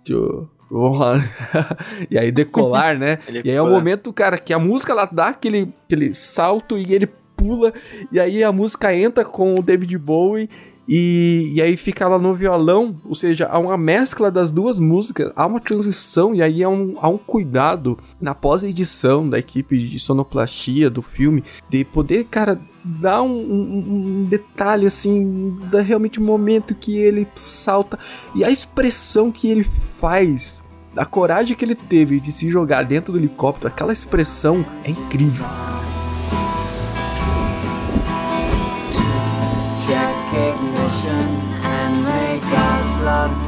two, 0.03 0.49
one. 0.69 1.23
e 2.11 2.19
aí 2.19 2.33
decolar, 2.33 2.99
né? 2.99 3.19
Ele 3.29 3.41
e 3.45 3.49
aí 3.49 3.55
é 3.55 3.61
o 3.61 3.69
momento, 3.69 4.11
cara, 4.11 4.37
que 4.37 4.53
a 4.53 4.59
música 4.59 4.91
ela 4.91 5.05
dá 5.05 5.29
aquele, 5.29 5.73
aquele 5.85 6.13
salto 6.13 6.77
e 6.77 6.93
ele 6.93 7.07
pula. 7.37 7.71
E 8.11 8.19
aí 8.19 8.43
a 8.43 8.51
música 8.51 8.93
entra 8.93 9.23
com 9.23 9.55
o 9.55 9.61
David 9.61 9.97
Bowie. 9.97 10.49
E, 10.87 11.51
e 11.55 11.61
aí 11.61 11.75
fica 11.75 12.05
ela 12.05 12.17
no 12.17 12.33
violão, 12.33 12.95
ou 13.03 13.13
seja, 13.13 13.45
há 13.51 13.59
uma 13.59 13.77
mescla 13.77 14.31
das 14.31 14.51
duas 14.53 14.79
músicas, 14.79 15.31
há 15.35 15.45
uma 15.45 15.59
transição 15.59 16.33
e 16.33 16.41
aí 16.41 16.63
há 16.63 16.69
um, 16.69 16.95
há 17.01 17.09
um 17.09 17.17
cuidado 17.17 17.97
na 18.21 18.33
pós-edição 18.33 19.27
da 19.29 19.37
equipe 19.37 19.85
de 19.87 19.99
sonoplastia 19.99 20.89
do 20.89 21.01
filme 21.01 21.43
de 21.69 21.83
poder, 21.83 22.23
cara, 22.25 22.57
dar 22.85 23.21
um, 23.21 23.35
um- 23.37 24.21
um 24.21 24.23
detalhe 24.29 24.87
assim, 24.87 25.57
da 25.69 25.81
realmente 25.81 26.19
o 26.19 26.23
momento 26.23 26.73
que 26.73 26.97
ele 26.97 27.27
salta 27.35 27.99
e 28.33 28.43
a 28.45 28.49
expressão 28.49 29.29
que 29.29 29.49
ele 29.49 29.65
faz, 29.99 30.63
a 30.95 31.05
coragem 31.05 31.55
que 31.55 31.65
ele 31.65 31.75
teve 31.75 32.19
de 32.21 32.31
se 32.31 32.47
jogar 32.47 32.83
dentro 32.83 33.11
do 33.11 33.19
helicóptero, 33.19 33.67
aquela 33.67 33.91
expressão 33.91 34.65
é 34.85 34.91
incrível. 34.91 35.45
Love 43.17 43.46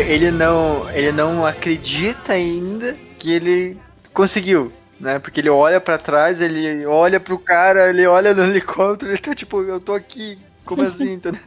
ele 0.00 0.30
não, 0.30 0.88
ele 0.90 1.12
não 1.12 1.44
acredita 1.46 2.32
ainda 2.32 2.96
que 3.18 3.32
ele 3.32 3.78
conseguiu, 4.12 4.72
né? 4.98 5.18
Porque 5.18 5.40
ele 5.40 5.50
olha 5.50 5.80
pra 5.80 5.98
trás, 5.98 6.40
ele 6.40 6.84
olha 6.86 7.20
pro 7.20 7.38
cara, 7.38 7.90
ele 7.90 8.06
olha 8.06 8.34
no 8.34 8.44
helicóptero, 8.44 9.10
ele 9.10 9.18
tá 9.18 9.34
tipo, 9.34 9.62
eu 9.62 9.80
tô 9.80 9.92
aqui, 9.92 10.38
como 10.64 10.82
assim, 10.82 11.14
entendeu? 11.14 11.40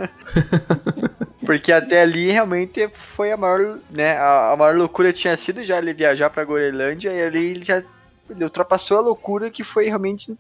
Porque 1.45 1.72
até 1.72 2.01
ali 2.01 2.32
realmente 2.32 2.88
foi 2.89 3.32
a 3.32 3.38
maior, 3.38 3.80
né? 3.89 4.18
A, 4.18 4.51
a 4.51 4.58
maior 4.58 4.76
loucura 4.76 5.12
tinha 5.12 5.36
sido 5.36 5.64
já 5.64 5.78
ele 5.78 5.93
viajar 5.93 6.30
pra 6.30 6.45
Groenlândia 6.45 7.12
e 7.12 7.22
ali 7.22 7.51
ele 7.51 7.64
já 7.64 7.84
ele 8.30 8.43
ultrapassou 8.43 8.97
a 8.97 9.01
loucura 9.01 9.49
que 9.49 9.64
foi 9.64 9.86
realmente 9.86 10.34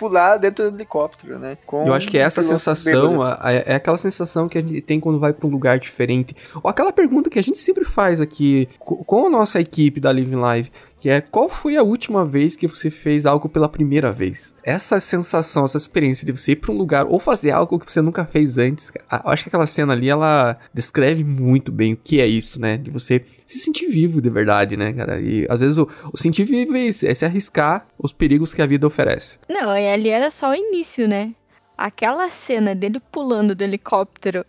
pular 0.00 0.38
dentro 0.38 0.70
do 0.70 0.76
helicóptero, 0.76 1.38
né? 1.38 1.56
Com 1.66 1.86
Eu 1.86 1.92
acho 1.94 2.08
que 2.08 2.16
um 2.18 2.20
essa 2.22 2.42
sensação 2.42 3.10
bêbado. 3.12 3.22
a- 3.22 3.38
a- 3.40 3.52
é 3.52 3.74
aquela 3.74 3.98
sensação 3.98 4.48
que 4.48 4.58
a 4.58 4.60
gente 4.62 4.80
tem 4.80 4.98
quando 4.98 5.20
vai 5.20 5.32
pra 5.32 5.46
um 5.46 5.50
lugar 5.50 5.78
diferente. 5.78 6.34
Ou 6.62 6.70
aquela 6.70 6.92
pergunta 6.92 7.28
que 7.30 7.38
a 7.38 7.42
gente 7.42 7.58
sempre 7.58 7.84
faz 7.84 8.20
aqui 8.20 8.68
co- 8.78 9.04
com 9.04 9.26
a 9.26 9.30
nossa 9.30 9.60
equipe 9.60 10.00
da 10.00 10.10
Living 10.12 10.36
Live, 10.36 10.72
que 10.98 11.08
é 11.08 11.20
qual 11.20 11.48
foi 11.48 11.76
a 11.76 11.82
última 11.82 12.26
vez 12.26 12.54
que 12.56 12.66
você 12.66 12.90
fez 12.90 13.24
algo 13.24 13.48
pela 13.48 13.68
primeira 13.68 14.12
vez? 14.12 14.54
Essa 14.62 15.00
sensação, 15.00 15.64
essa 15.64 15.78
experiência 15.78 16.26
de 16.26 16.32
você 16.32 16.52
ir 16.52 16.56
pra 16.56 16.72
um 16.72 16.76
lugar 16.76 17.06
ou 17.06 17.18
fazer 17.20 17.50
algo 17.52 17.78
que 17.78 17.90
você 17.90 18.00
nunca 18.02 18.24
fez 18.26 18.58
antes. 18.58 18.92
acho 19.08 19.42
que 19.44 19.48
aquela 19.48 19.66
cena 19.66 19.92
ali, 19.94 20.08
ela 20.10 20.58
descreve 20.74 21.24
muito 21.24 21.70
bem 21.72 21.94
o 21.94 21.96
que 21.96 22.20
é 22.20 22.26
isso, 22.26 22.60
né? 22.60 22.76
De 22.76 22.90
você 22.90 23.24
se 23.50 23.58
sentir 23.58 23.88
vivo 23.88 24.22
de 24.22 24.30
verdade, 24.30 24.76
né, 24.76 24.92
cara? 24.92 25.20
E 25.20 25.46
às 25.48 25.58
vezes 25.58 25.78
o, 25.78 25.88
o 26.12 26.16
sentir 26.16 26.44
vivo 26.44 26.76
é 26.76 26.80
isso, 26.80 27.06
é 27.06 27.12
se 27.12 27.24
arriscar 27.24 27.86
os 27.98 28.12
perigos 28.12 28.54
que 28.54 28.62
a 28.62 28.66
vida 28.66 28.86
oferece. 28.86 29.38
Não, 29.48 29.76
e 29.76 29.88
ali 29.88 30.08
era 30.08 30.30
só 30.30 30.50
o 30.50 30.54
início, 30.54 31.08
né? 31.08 31.34
Aquela 31.76 32.28
cena 32.28 32.74
dele 32.74 33.00
pulando 33.10 33.54
do 33.54 33.62
helicóptero 33.62 34.44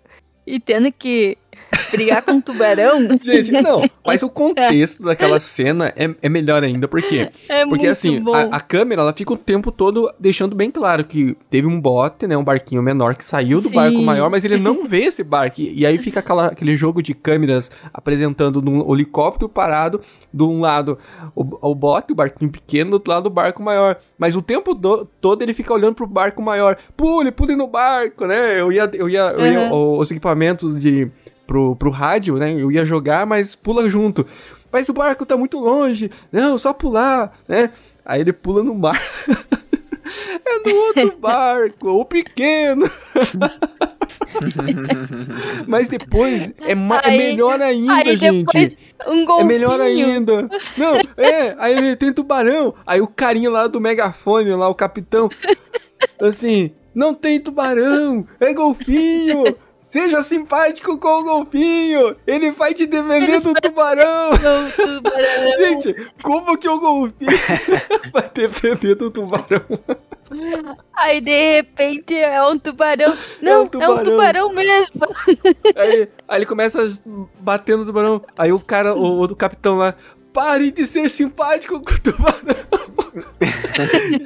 e 0.46 0.60
tendo 0.60 0.92
que 0.92 1.38
brigar 1.90 2.22
com 2.22 2.34
um 2.34 2.42
tubarão. 2.42 3.08
Gente, 3.22 3.52
não, 3.52 3.84
mas 4.06 4.22
o 4.24 4.30
contexto 4.32 5.04
daquela 5.04 5.40
cena 5.40 5.94
é, 5.96 6.10
é 6.22 6.30
melhor 6.30 6.64
ainda, 6.64 6.88
por 6.88 7.02
quê? 7.02 7.30
É 7.48 7.66
Porque 7.66 7.66
muito 7.86 7.88
assim, 7.88 8.24
a, 8.34 8.58
a 8.58 8.60
câmera 8.60 9.02
ela 9.02 9.14
fica 9.14 9.34
o 9.34 9.38
tempo 9.38 9.72
todo 9.72 10.12
deixando 10.20 10.56
bem 10.56 10.70
claro 10.72 11.04
que 11.06 11.36
teve 11.50 11.68
um 11.68 11.80
bote, 11.80 12.28
né, 12.28 12.36
um 12.38 12.44
barquinho 12.44 12.82
menor 12.82 13.16
que 13.16 13.24
saiu 13.24 13.62
do 13.62 13.70
Sim. 13.70 13.76
barco 13.76 14.02
maior, 14.02 14.30
mas 14.30 14.44
ele 14.46 14.58
não 14.58 14.86
vê 14.88 15.04
esse 15.04 15.24
barco. 15.24 15.62
E, 15.62 15.80
e 15.80 15.86
aí 15.86 15.98
fica 15.98 16.20
aquela, 16.20 16.48
aquele 16.48 16.76
jogo 16.76 17.02
de 17.02 17.14
câmeras 17.14 17.72
apresentando 17.94 18.62
um 18.70 18.94
helicóptero 18.94 19.48
parado, 19.50 20.02
de 20.34 20.44
um 20.44 20.62
lado 20.62 20.98
o, 21.36 21.70
o 21.72 21.76
bote, 21.76 22.12
o 22.14 22.16
barquinho 22.16 22.52
pequeno, 22.52 22.92
do 22.92 22.94
outro 22.94 23.12
lado 23.14 23.26
o 23.28 23.30
barco 23.30 23.62
maior. 23.62 23.98
Mas 24.18 24.36
o 24.36 24.42
tempo 24.42 24.74
do- 24.74 25.06
todo 25.20 25.42
ele 25.42 25.54
fica 25.54 25.74
olhando 25.74 25.96
pro 25.96 26.08
barco 26.08 26.42
maior. 26.42 26.78
Pule, 26.96 27.32
pule 27.32 27.56
no 27.56 27.68
barco, 27.68 28.26
né? 28.26 28.60
Eu 28.62 28.72
ia, 28.72 28.90
eu 28.94 29.10
ia, 29.10 29.22
eu 29.38 29.46
ia 29.46 29.62
Uhum. 29.72 29.98
os 30.00 30.10
equipamentos 30.12 30.80
de 30.82 31.10
pro, 31.48 31.76
pro 31.76 31.90
rádio, 31.92 32.36
né? 32.38 32.54
Eu 32.54 32.72
ia 32.72 32.86
jogar, 32.86 33.26
mas 33.26 33.56
pula 33.56 33.90
junto. 33.90 34.26
Mas 34.72 34.88
o 34.90 34.94
barco 34.94 35.26
tá 35.26 35.36
muito 35.36 35.60
longe. 35.60 36.10
Não, 36.32 36.58
só 36.58 36.74
pular, 36.74 37.38
né? 37.48 37.72
Aí 38.06 38.22
ele 38.22 38.32
pula 38.34 38.64
no 38.64 38.74
mar. 38.74 39.00
é 40.46 40.70
no 40.70 40.76
outro 40.76 41.18
barco, 41.20 41.90
o 41.90 42.06
pequeno. 42.06 42.90
Mas 45.68 45.90
depois 45.90 46.52
é, 46.60 46.72
é 46.72 46.76
Aí- 47.04 47.18
melhor 47.18 47.62
ainda, 47.62 47.94
aí 47.94 48.18
gente. 48.18 48.58
um 49.08 49.22
É 49.22 49.26
golfinho. 49.26 49.48
melhor 49.48 49.80
ainda. 49.80 50.50
Não, 50.78 50.96
é, 51.18 51.56
aí 51.58 51.96
tem 51.96 52.14
tubarão. 52.14 52.74
Aí 52.86 53.02
o 53.02 53.08
carinha 53.08 53.50
lá 53.50 53.68
do 53.68 53.80
megafone, 53.82 54.50
lá, 54.52 54.68
o 54.70 54.76
capitão, 54.76 55.30
assim, 56.22 56.72
não 56.94 57.14
tem 57.14 57.40
tubarão, 57.40 58.26
é 58.40 58.54
golfinho. 58.54 59.56
Seja 59.92 60.22
simpático 60.22 60.98
com 60.98 61.20
o 61.20 61.24
golfinho. 61.26 62.16
Ele 62.26 62.52
vai 62.52 62.74
te 62.74 62.86
defender 62.86 63.42
do 63.42 63.54
tubarão. 63.54 64.32
tubarão. 64.74 65.58
Gente, 65.60 65.94
como 66.24 66.58
que 66.58 66.70
o 66.70 66.80
golfinho 66.80 67.38
vai 68.14 68.32
defender 68.34 68.96
do 68.96 69.12
tubarão? 69.12 69.66
Aí 70.96 71.20
de 71.20 71.56
repente 71.56 72.16
é 72.16 72.42
um 72.42 72.58
tubarão. 72.58 73.18
Não, 73.42 73.52
é 73.52 73.60
um 73.60 73.68
tubarão, 73.68 74.04
tubarão. 74.06 74.54
mesmo. 74.54 75.02
Aí, 75.76 76.08
aí 76.26 76.38
ele 76.38 76.46
começa 76.46 76.90
bater 77.42 77.78
no 77.78 77.86
tubarão. 77.86 78.24
Aí 78.38 78.54
o 78.54 78.62
cara, 78.62 78.96
o 78.96 79.18
outro 79.18 79.36
capitão 79.36 79.76
lá, 79.76 79.94
pare 80.34 80.72
de 80.72 80.86
ser 80.86 81.10
simpático 81.10 81.80
com 81.82 81.94
o 81.94 82.00
tubarão. 82.00 82.56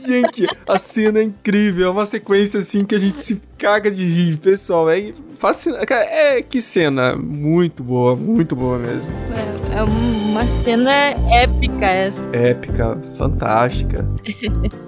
gente, 0.05 0.47
a 0.67 0.77
cena 0.77 1.19
é 1.19 1.23
incrível. 1.23 1.87
É 1.87 1.89
uma 1.89 2.05
sequência 2.05 2.59
assim 2.59 2.85
que 2.85 2.95
a 2.95 2.99
gente 2.99 3.19
se 3.19 3.41
caga 3.57 3.89
de 3.89 4.05
rir, 4.05 4.37
pessoal. 4.37 4.89
É 4.89 5.13
fascinante. 5.39 5.91
É, 5.91 6.41
que 6.41 6.61
cena 6.61 7.15
muito 7.15 7.83
boa, 7.83 8.15
muito 8.15 8.55
boa 8.55 8.77
mesmo. 8.77 9.11
É 9.75 9.83
uma 9.83 10.45
cena 10.45 10.91
épica 11.31 11.85
essa. 11.85 12.29
Épica, 12.33 12.97
fantástica. 13.17 14.05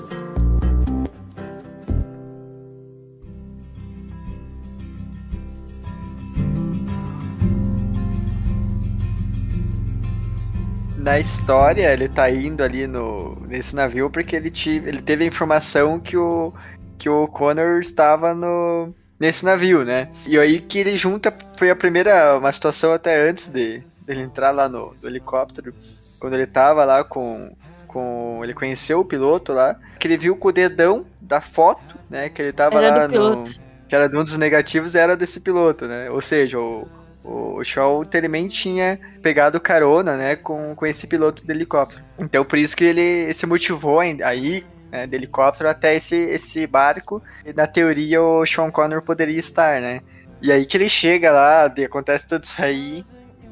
Na 11.08 11.18
história, 11.22 11.94
ele 11.94 12.10
tá 12.10 12.30
indo 12.30 12.62
ali 12.62 12.86
no, 12.86 13.38
nesse 13.48 13.74
navio 13.74 14.10
porque 14.10 14.36
ele, 14.36 14.50
ti- 14.52 14.84
ele 14.86 15.02
teve 15.02 15.24
a 15.24 15.28
informação 15.28 16.02
que 16.02 16.18
o, 16.18 16.52
que 17.00 17.08
o 17.08 17.30
Connor 17.30 17.80
estava 17.80 18.36
no, 18.36 18.94
nesse 19.18 19.46
navio, 19.46 19.86
né? 19.86 20.10
E 20.26 20.38
aí 20.38 20.60
que 20.60 20.80
ele 20.80 20.98
junta, 20.98 21.34
foi 21.56 21.70
a 21.70 21.76
primeira, 21.78 22.38
uma 22.38 22.52
situação 22.52 22.92
até 22.92 23.22
antes 23.30 23.48
de 23.48 23.82
dele 24.02 24.20
entrar 24.20 24.52
lá 24.52 24.68
no, 24.68 24.94
no 25.02 25.08
helicóptero, 25.08 25.74
quando 26.20 26.34
ele 26.34 26.46
tava 26.46 26.84
lá 26.84 27.06
com, 27.06 27.56
com. 27.88 28.42
Ele 28.44 28.54
conheceu 28.54 29.00
o 29.00 29.06
piloto 29.06 29.54
lá, 29.54 29.80
que 29.98 30.08
ele 30.10 30.18
viu 30.18 30.36
com 30.36 30.50
o 30.50 30.52
dedão 30.52 31.06
da 31.22 31.40
foto, 31.40 31.96
né? 32.10 32.28
Que 32.28 32.42
ele 32.42 32.52
tava 32.52 32.84
Era 32.84 32.98
lá 32.98 33.08
no. 33.08 33.46
Que 33.88 33.96
era 33.96 34.08
um 34.08 34.26
dos 34.26 34.38
negativos, 34.38 34.94
era 34.94 35.16
desse 35.16 35.40
piloto, 35.40 35.88
né? 35.88 36.12
Ou 36.12 36.20
seja, 36.22 36.60
o, 36.60 36.86
o 37.28 37.64
Shaw 37.64 38.06
também 38.06 38.48
tinha 38.48 38.98
pegado 39.22 39.60
carona, 39.60 40.16
né, 40.16 40.36
com, 40.38 40.74
com 40.74 40.86
esse 40.86 41.06
piloto 41.06 41.46
de 41.46 41.52
helicóptero. 41.52 42.02
Então 42.18 42.46
por 42.46 42.58
isso 42.58 42.76
que 42.76 42.86
ele 42.86 43.34
se 43.34 43.46
motivou 43.46 44.00
aí, 44.00 44.66
né, 44.90 45.06
de 45.06 45.16
helicóptero 45.16 45.70
até 45.70 45.96
esse, 45.96 46.16
esse 46.16 46.66
barco. 46.66 47.22
E 47.46 47.52
na 47.52 47.68
teoria 47.68 48.22
o 48.22 48.46
Sean 48.46 48.72
Connor 48.72 49.02
poderia 49.02 49.38
estar, 49.38 49.82
né? 49.82 50.02
E 50.42 50.52
aí 50.52 50.66
que 50.66 50.78
ele 50.78 50.88
chega 50.88 51.32
lá, 51.32 51.66
acontece 51.66 52.28
tudo 52.28 52.44
isso 52.44 52.62
aí, 52.62 53.04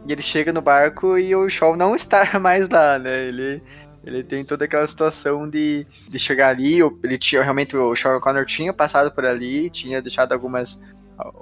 e 0.07 0.11
ele 0.11 0.21
chega 0.21 0.53
no 0.53 0.61
barco 0.61 1.17
e 1.17 1.35
o 1.35 1.49
Shaw 1.49 1.75
não 1.75 1.93
está 1.97 2.39
mais 2.39 2.69
lá, 2.69 2.97
né? 2.97 3.27
Ele, 3.27 3.61
ele 4.05 4.23
tem 4.23 4.45
toda 4.45 4.63
aquela 4.65 4.87
situação 4.87 5.49
de, 5.49 5.85
de 6.07 6.17
chegar 6.17 6.49
ali, 6.49 6.79
ele 7.03 7.17
tinha, 7.17 7.41
realmente 7.41 7.75
o 7.75 7.93
Sean 7.93 8.19
Connor 8.21 8.45
tinha 8.45 8.71
passado 8.71 9.11
por 9.11 9.25
ali, 9.25 9.69
tinha 9.69 10.01
deixado 10.01 10.31
algumas 10.31 10.79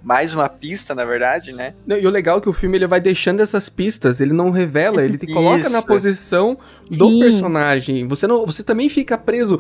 mais 0.01 0.33
uma 0.33 0.47
pista, 0.49 0.93
na 0.93 1.05
verdade, 1.05 1.51
né? 1.51 1.73
Não, 1.85 1.97
E 1.97 2.05
o 2.05 2.09
legal 2.09 2.37
é 2.37 2.41
que 2.41 2.49
o 2.49 2.53
filme 2.53 2.77
ele 2.77 2.87
vai 2.87 3.01
deixando 3.01 3.41
essas 3.41 3.69
pistas, 3.69 4.19
ele 4.19 4.33
não 4.33 4.51
revela, 4.51 5.03
ele 5.03 5.17
te 5.17 5.27
coloca 5.27 5.69
na 5.69 5.79
Isso. 5.79 5.87
posição 5.87 6.57
do 6.89 7.09
Sim. 7.09 7.19
personagem. 7.19 8.07
Você 8.07 8.27
não, 8.27 8.45
você 8.45 8.63
também 8.63 8.89
fica 8.89 9.17
preso 9.17 9.59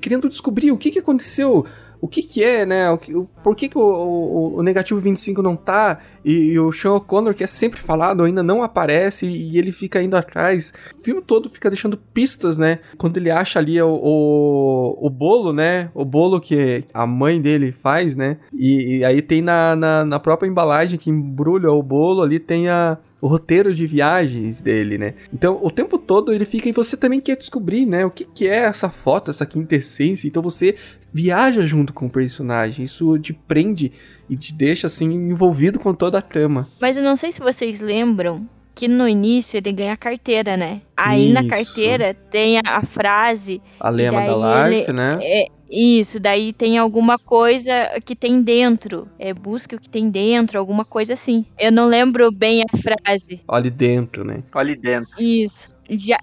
querendo 0.00 0.28
descobrir 0.28 0.70
o 0.70 0.76
que, 0.78 0.90
que 0.90 0.98
aconteceu, 0.98 1.66
o 2.00 2.08
que 2.08 2.22
que 2.22 2.42
é, 2.42 2.64
né? 2.64 2.90
O 2.90 2.98
que, 2.98 3.14
o- 3.14 3.28
por 3.42 3.54
que, 3.54 3.68
que 3.68 3.76
o, 3.78 3.82
o- 3.82 4.56
o 4.58 4.62
negativo 4.62 4.98
25 5.00 5.42
não 5.42 5.54
tá 5.56 6.00
e, 6.24 6.32
e 6.52 6.58
o 6.58 6.72
Sean 6.72 6.92
O'Connor, 6.94 7.34
que 7.34 7.44
é 7.44 7.46
sempre 7.46 7.80
falado, 7.80 8.22
ainda 8.24 8.42
não 8.42 8.62
aparece 8.62 9.26
e, 9.26 9.58
ele 9.58 9.72
fica 9.72 10.02
indo 10.02 10.16
atrás. 10.16 10.72
O 10.98 11.04
filme 11.04 11.20
todo 11.22 11.48
fica 11.50 11.68
deixando 11.70 11.96
pistas, 11.96 12.56
né? 12.58 12.78
Quando 12.98 13.16
ele 13.16 13.30
acha 13.30 13.58
ali 13.58 13.80
o, 13.82 13.88
o, 13.88 15.06
o 15.06 15.10
bolo, 15.10 15.52
né? 15.52 15.90
O 15.94 16.04
bolo 16.04 16.40
que 16.40 16.84
a 16.92 17.06
mãe 17.06 17.40
dele 17.40 17.72
faz, 17.72 18.16
né? 18.16 18.38
E, 18.52 18.98
e 18.98 19.04
aí 19.04 19.22
tem 19.22 19.42
na, 19.42 19.74
na, 19.76 20.04
na 20.04 20.20
própria 20.20 20.48
embalagem 20.48 20.98
que 20.98 21.10
embrulha 21.10 21.70
o 21.70 21.82
bolo 21.82 22.22
ali 22.22 22.38
tem 22.40 22.68
a, 22.68 22.98
o 23.20 23.28
roteiro 23.28 23.74
de 23.74 23.86
viagens 23.86 24.60
dele, 24.62 24.96
né? 24.96 25.14
Então, 25.32 25.58
o 25.62 25.70
tempo 25.70 25.98
todo 25.98 26.32
ele 26.32 26.44
fica 26.44 26.68
e 26.68 26.72
você 26.72 26.96
também 26.96 27.20
quer 27.20 27.36
descobrir, 27.36 27.84
né? 27.86 28.04
O 28.06 28.10
que, 28.10 28.24
que 28.24 28.48
é 28.48 28.56
essa 28.60 28.88
foto, 28.90 29.30
essa 29.30 29.44
quintessência. 29.46 30.26
Então 30.26 30.42
você 30.42 30.74
viaja 31.12 31.66
junto 31.66 31.92
com 31.92 32.06
o 32.06 32.10
personagem. 32.10 32.84
Isso 32.84 33.18
te 33.18 33.32
prende 33.32 33.92
e 34.28 34.36
te 34.36 34.54
deixa 34.54 34.86
assim 34.86 35.12
envolvido 35.12 35.78
com 35.78 35.92
toda 35.92 36.18
a 36.18 36.22
trama. 36.22 36.68
Mas 36.80 36.96
eu 36.96 37.02
não 37.02 37.16
sei 37.16 37.30
se 37.32 37.40
vocês 37.40 37.80
lembram 37.80 38.48
que 38.74 38.88
no 38.88 39.06
início 39.06 39.58
ele 39.58 39.72
ganha 39.72 39.92
a 39.92 39.96
carteira, 39.96 40.56
né? 40.56 40.80
Aí 40.96 41.32
na 41.32 41.40
Isso. 41.42 41.50
carteira 41.50 42.14
tem 42.14 42.58
a, 42.64 42.80
frase. 42.82 43.60
A 43.78 43.90
lema 43.90 44.20
da 44.24 44.68
Life, 44.68 44.82
ele- 44.84 44.92
né? 44.92 45.18
É, 45.20 45.46
isso, 45.70 46.18
daí 46.18 46.52
tem 46.52 46.76
alguma 46.78 47.18
coisa 47.18 47.72
que 48.04 48.16
tem 48.16 48.42
dentro. 48.42 49.08
É, 49.18 49.32
busca 49.32 49.76
o 49.76 49.80
que 49.80 49.88
tem 49.88 50.10
dentro, 50.10 50.58
alguma 50.58 50.84
coisa 50.84 51.14
assim. 51.14 51.46
Eu 51.58 51.70
não 51.70 51.86
lembro 51.86 52.32
bem 52.32 52.62
a 52.62 52.76
frase. 52.76 53.40
Olha 53.46 53.70
dentro, 53.70 54.24
né? 54.24 54.42
Olha 54.52 54.72
ali 54.72 54.76
dentro. 54.76 55.22
Isso. 55.22 55.70
Já, 55.88 56.18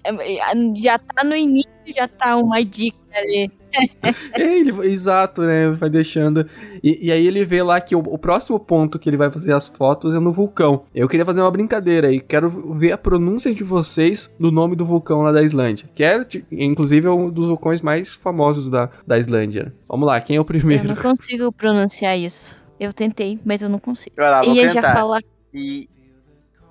já 0.76 0.98
tá 0.98 1.24
no 1.24 1.36
início, 1.36 1.70
já 1.86 2.08
tá 2.08 2.36
uma 2.36 2.64
dica 2.64 2.96
ali. 3.14 3.50
É, 4.32 4.58
ele, 4.58 4.72
exato, 4.88 5.42
né? 5.42 5.70
Vai 5.70 5.90
deixando. 5.90 6.48
E, 6.82 7.06
e 7.06 7.12
aí 7.12 7.26
ele 7.26 7.44
vê 7.44 7.62
lá 7.62 7.80
que 7.80 7.94
o, 7.94 7.98
o 7.98 8.18
próximo 8.18 8.58
ponto 8.58 8.98
que 8.98 9.08
ele 9.08 9.16
vai 9.16 9.30
fazer 9.30 9.52
as 9.52 9.68
fotos 9.68 10.14
é 10.14 10.18
no 10.18 10.32
vulcão. 10.32 10.84
Eu 10.94 11.08
queria 11.08 11.26
fazer 11.26 11.40
uma 11.40 11.50
brincadeira 11.50 12.08
aí. 12.08 12.20
Quero 12.20 12.74
ver 12.74 12.92
a 12.92 12.98
pronúncia 12.98 13.52
de 13.54 13.62
vocês 13.64 14.32
do 14.38 14.50
nome 14.50 14.76
do 14.76 14.86
vulcão 14.86 15.22
lá 15.22 15.32
da 15.32 15.42
Islândia. 15.42 15.88
Que 15.94 16.04
é, 16.04 16.24
inclusive, 16.52 17.06
é 17.06 17.10
um 17.10 17.30
dos 17.30 17.46
vulcões 17.46 17.82
mais 17.82 18.14
famosos 18.14 18.68
da, 18.70 18.90
da 19.06 19.18
Islândia. 19.18 19.72
Vamos 19.88 20.06
lá, 20.06 20.20
quem 20.20 20.36
é 20.36 20.38
o 20.38 20.42
Eu 20.42 20.44
primeiro? 20.44 20.88
não 20.88 20.96
consigo 20.96 21.52
pronunciar 21.52 22.18
isso. 22.18 22.56
Eu 22.78 22.92
tentei, 22.92 23.38
mas 23.44 23.60
eu 23.60 23.68
não 23.68 23.78
consigo. 23.78 24.14
Vai 24.16 24.30
lá, 24.30 24.42
vou 24.42 24.54
e 24.54 24.58
ele 24.60 24.68
já 24.70 24.82
fala. 24.82 25.18
E. 25.52 25.88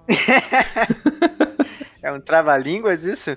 é 2.02 2.12
um 2.14 2.22
trava-línguas 2.22 3.04
isso? 3.04 3.36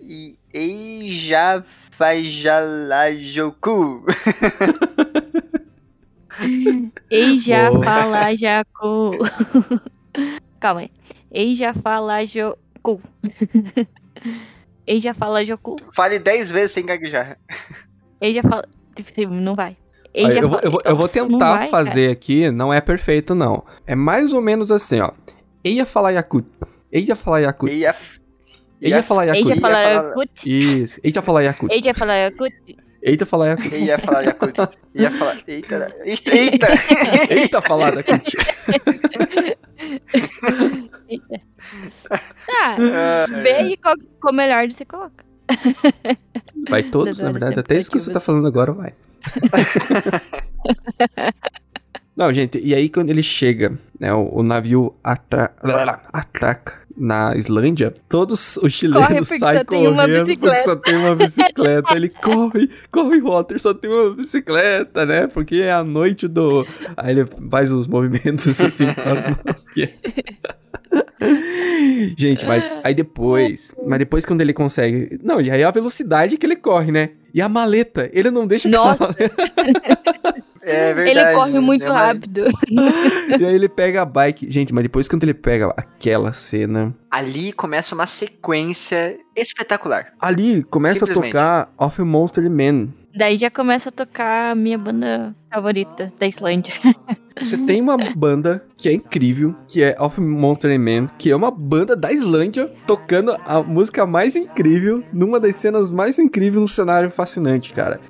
E 0.00 0.38
Eija 0.52 1.64
Fajalajoku. 2.02 4.02
Ei, 7.08 7.38
já 7.38 7.70
Boa. 7.70 7.84
fala 7.84 8.34
Jacu. 8.34 9.12
Calma 10.58 10.80
aí. 10.80 10.90
Ei, 11.30 11.54
já 11.54 11.72
fala 11.72 12.24
Joku. 12.24 13.00
Ei, 14.84 14.98
já 14.98 15.14
fala 15.14 15.44
Joku. 15.44 15.76
Fale 15.94 16.18
10 16.18 16.50
vezes 16.50 16.72
sem 16.72 16.84
gaguejar. 16.84 17.38
Ei, 18.20 18.34
já 18.34 18.42
fala. 18.42 18.64
Não 19.30 19.54
vai. 19.54 19.76
Ei, 20.12 20.24
Olha, 20.24 20.34
já 20.34 20.40
eu, 20.40 20.48
vou, 20.48 20.58
eu, 20.60 20.70
vou, 20.72 20.80
eu 20.84 20.96
vou 20.96 21.08
tentar 21.08 21.56
vai, 21.56 21.68
fazer 21.68 22.10
aqui, 22.10 22.50
não 22.50 22.74
é 22.74 22.80
perfeito, 22.80 23.32
não. 23.32 23.64
É 23.86 23.94
mais 23.94 24.32
ou 24.32 24.42
menos 24.42 24.72
assim, 24.72 24.98
ó. 24.98 25.12
Eia 25.62 25.86
falar 25.86 26.10
Yakut. 26.10 26.48
Eia 26.90 27.14
falar 27.14 27.42
Yakut. 27.42 27.70
Eia. 28.82 28.96
Eia 28.96 29.02
falar 29.02 29.24
Yakut. 29.26 29.60
fala 29.60 29.74
falar- 29.74 29.92
Yakut. 30.08 30.82
Isso. 30.82 31.00
Eita 31.04 31.22
falar 31.22 31.42
Yakut. 31.42 31.72
Ei, 31.72 31.82
já 31.82 31.94
fala 31.94 32.16
Yakut. 32.16 32.54
Eita 33.02 33.26
falar 33.26 33.46
Yakut. 33.48 33.74
Ia 33.76 33.98
falar 33.98 34.22
Yakut. 34.22 34.52
Ia 34.94 35.10
falar. 35.12 35.38
Eita. 35.46 35.88
Eita. 36.04 36.30
Eita. 36.36 36.66
Eita 37.34 37.62
falar 37.62 37.94
Yakut. 37.94 38.36
Tá. 42.46 42.76
Vê 43.42 43.50
aí 43.52 43.76
qual, 43.76 43.94
qual 44.20 44.32
melhor 44.34 44.68
você 44.70 44.84
coloca. 44.84 45.24
Vai 46.68 46.82
todos, 46.82 47.20
na 47.20 47.30
verdade. 47.32 47.60
Até 47.60 47.78
isso 47.78 47.90
que 47.90 47.98
você 48.00 48.12
tá 48.12 48.20
falando 48.20 48.46
agora 48.46 48.72
vai. 48.72 48.92
Não, 52.14 52.30
gente, 52.32 52.58
e 52.58 52.74
aí 52.74 52.90
quando 52.90 53.08
ele 53.10 53.22
chega, 53.22 53.78
né, 53.98 54.12
o, 54.12 54.40
o 54.40 54.42
navio 54.42 54.94
atra... 55.02 55.50
atraca. 56.12 56.81
Na 56.96 57.34
Islândia, 57.36 57.94
todos 58.08 58.56
os 58.56 58.72
chilenos 58.72 59.28
saem 59.28 59.64
correndo 59.64 60.38
porque 60.38 60.60
só 60.60 60.76
tem 60.76 60.96
uma 60.96 61.14
bicicleta. 61.14 61.96
Ele 61.96 62.08
corre, 62.08 62.70
corre, 62.90 63.20
Walter, 63.20 63.60
só 63.60 63.74
tem 63.74 63.90
uma 63.90 64.14
bicicleta, 64.14 65.04
né? 65.06 65.26
Porque 65.26 65.56
é 65.56 65.72
a 65.72 65.84
noite 65.84 66.28
do. 66.28 66.66
Aí 66.96 67.12
ele 67.12 67.28
faz 67.50 67.72
os 67.72 67.86
movimentos 67.86 68.60
assim 68.60 68.92
com 68.92 69.08
as 69.08 69.24
mãos. 69.24 69.68
Que... 69.68 69.82
é. 69.82 69.92
Gente, 72.16 72.46
mas 72.46 72.70
aí 72.82 72.94
depois. 72.94 73.74
Mas 73.86 73.98
depois 73.98 74.26
quando 74.26 74.40
ele 74.40 74.52
consegue. 74.52 75.18
Não, 75.22 75.40
e 75.40 75.50
aí 75.50 75.62
a 75.62 75.70
velocidade 75.70 76.36
que 76.36 76.46
ele 76.46 76.56
corre, 76.56 76.92
né? 76.92 77.10
E 77.34 77.40
a 77.40 77.48
maleta, 77.48 78.10
ele 78.12 78.30
não 78.30 78.46
deixa 78.46 78.68
Nossa. 78.68 79.14
É 80.62 80.94
verdade. 80.94 81.18
Ele 81.28 81.34
corre 81.34 81.52
né? 81.52 81.60
muito 81.60 81.84
É 81.84 81.90
uma- 81.90 81.98
rápido. 82.06 82.44
E 83.40 83.44
aí 83.44 83.54
ele 83.54 83.68
pega 83.68 84.02
a 84.02 84.04
bike. 84.04 84.50
Gente, 84.50 84.72
mas 84.74 84.82
depois 84.84 85.08
quando 85.08 85.22
ele 85.24 85.34
pega 85.34 85.72
aquela 85.76 86.32
cena. 86.32 86.94
Ali 87.10 87.52
começa 87.52 87.94
uma 87.94 88.06
sequência 88.06 89.16
espetacular. 89.36 90.12
Ali 90.20 90.62
começa 90.64 91.04
a 91.04 91.08
tocar 91.08 91.72
Of 91.78 92.00
a 92.00 92.04
Monster 92.04 92.50
Man. 92.50 92.88
Daí 93.14 93.36
já 93.36 93.50
começa 93.50 93.90
a 93.90 93.92
tocar 93.92 94.52
a 94.52 94.54
minha 94.54 94.78
banda 94.78 95.34
favorita 95.52 96.12
da 96.18 96.26
Islândia. 96.26 96.72
Você 97.40 97.56
tem 97.56 97.80
uma 97.80 97.96
banda 98.14 98.64
que 98.76 98.88
é 98.88 98.92
incrível, 98.92 99.54
que 99.66 99.82
é 99.82 99.96
Of 99.98 100.20
Monster 100.20 100.78
Man, 100.78 101.06
que 101.18 101.30
é 101.30 101.36
uma 101.36 101.50
banda 101.50 101.96
da 101.96 102.12
Islândia 102.12 102.70
tocando 102.86 103.34
a 103.46 103.62
música 103.62 104.06
mais 104.06 104.36
incrível 104.36 105.02
numa 105.12 105.40
das 105.40 105.56
cenas 105.56 105.90
mais 105.90 106.18
incríveis 106.18 106.60
num 106.60 106.68
cenário 106.68 107.10
fascinante, 107.10 107.72
cara. 107.72 108.00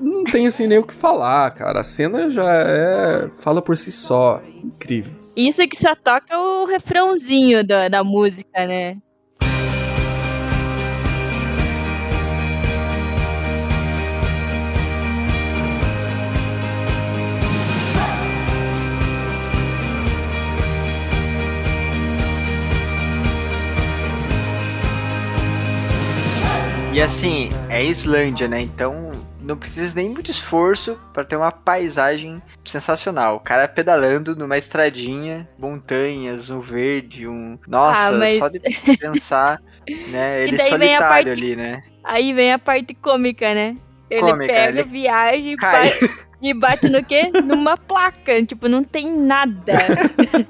Não 0.00 0.24
tem 0.24 0.46
assim 0.46 0.66
nem 0.66 0.78
o 0.78 0.86
que 0.86 0.94
falar, 0.94 1.50
cara. 1.52 1.80
A 1.80 1.84
cena 1.84 2.30
já 2.30 2.48
é. 2.48 3.30
fala 3.40 3.60
por 3.60 3.76
si 3.76 3.90
só. 3.90 4.40
Incrível. 4.62 5.12
Isso 5.36 5.66
que 5.66 5.76
só 5.76 5.94
toca 5.94 6.38
o 6.38 6.64
refrãozinho 6.64 7.66
da, 7.66 7.88
da 7.88 8.04
música, 8.04 8.66
né? 8.66 8.98
E 26.92 27.00
assim, 27.00 27.50
é 27.70 27.82
Islândia, 27.84 28.46
né? 28.46 28.60
Então 28.60 29.10
não 29.40 29.56
precisa 29.56 29.96
nem 29.96 30.10
muito 30.10 30.30
esforço 30.30 30.98
para 31.12 31.24
ter 31.24 31.36
uma 31.36 31.50
paisagem 31.50 32.40
sensacional. 32.64 33.36
O 33.36 33.40
cara 33.40 33.66
pedalando 33.66 34.36
numa 34.36 34.58
estradinha, 34.58 35.48
montanhas, 35.58 36.50
um 36.50 36.60
verde, 36.60 37.26
um. 37.26 37.58
Nossa, 37.66 38.08
Ah, 38.08 38.12
mas- 38.12 38.38
só 38.38 38.48
de 38.48 38.60
pensar, 38.98 39.58
né? 40.10 40.42
Ele 40.44 40.58
solitário 40.58 40.98
parte- 41.08 41.30
ali, 41.30 41.56
né? 41.56 41.82
Aí 42.04 42.32
vem 42.32 42.52
a 42.52 42.58
parte 42.58 42.92
cômica, 42.94 43.54
né? 43.54 43.76
Ele 44.10 44.20
Cômica, 44.20 44.52
pega, 44.52 44.80
ele 44.80 44.88
viaja 44.90 45.36
e 45.38 45.56
cai. 45.56 45.88
bate, 45.88 46.10
e 46.42 46.52
bate 46.54 46.88
no 46.90 47.02
quê? 47.02 47.30
Numa 47.42 47.78
placa. 47.78 48.44
Tipo, 48.44 48.68
não 48.68 48.84
tem 48.84 49.10
nada. 49.10 49.72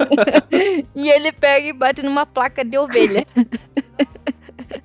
e 0.97 1.09
ele 1.09 1.31
pega 1.31 1.69
e 1.69 1.73
bate 1.73 2.03
numa 2.03 2.27
placa 2.27 2.65
de 2.65 2.77
ovelha. 2.77 3.25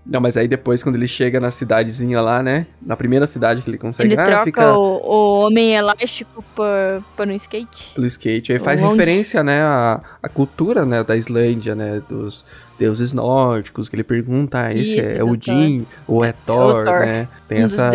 Não, 0.09 0.21
mas 0.21 0.37
aí 0.37 0.47
depois, 0.47 0.81
quando 0.81 0.95
ele 0.95 1.07
chega 1.07 1.39
na 1.39 1.51
cidadezinha 1.51 2.21
lá, 2.21 2.41
né? 2.41 2.65
Na 2.81 2.95
primeira 2.95 3.27
cidade 3.27 3.61
que 3.61 3.69
ele 3.69 3.77
consegue. 3.77 4.13
Ele 4.13 4.21
ah, 4.21 4.25
troca 4.25 4.43
fica 4.45 4.73
o, 4.73 5.01
o 5.03 5.45
homem 5.45 5.75
elástico 5.75 6.43
por, 6.55 7.03
por 7.15 7.27
um 7.27 7.33
skate. 7.33 7.93
pelo 7.93 8.07
skate. 8.07 8.53
Aí 8.53 8.59
faz 8.59 8.79
referência, 8.79 9.43
né, 9.43 9.61
à, 9.61 10.01
à 10.23 10.29
cultura, 10.29 10.85
né, 10.85 11.03
da 11.03 11.15
Islândia, 11.15 11.75
né, 11.75 12.01
dos 12.07 12.45
deuses 12.79 13.11
nórdicos, 13.11 13.89
que 13.89 13.95
ele 13.95 14.03
pergunta, 14.03 14.63
ah, 14.63 14.73
esse 14.73 14.97
Isso, 14.97 15.15
é 15.15 15.17
do 15.17 15.31
Odin 15.31 15.85
ou 16.07 16.23
é 16.23 16.31
Thor, 16.31 16.85
Thor, 16.85 16.99
né? 17.01 17.27
Tem 17.47 17.61
um 17.61 17.65
essa, 17.65 17.89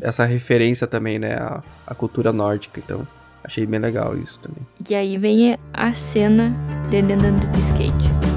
essa 0.00 0.24
referência 0.24 0.86
também, 0.86 1.18
né, 1.18 1.34
à, 1.34 1.62
à 1.86 1.94
cultura 1.94 2.32
nórdica, 2.32 2.80
então 2.82 3.06
achei 3.44 3.66
bem 3.66 3.80
legal 3.80 4.16
isso 4.16 4.40
também. 4.40 4.66
E 4.88 4.94
aí 4.94 5.18
vem 5.18 5.58
a 5.72 5.92
cena 5.92 6.54
dele 6.90 7.12
andando 7.12 7.46
de 7.50 7.60
skate. 7.60 8.29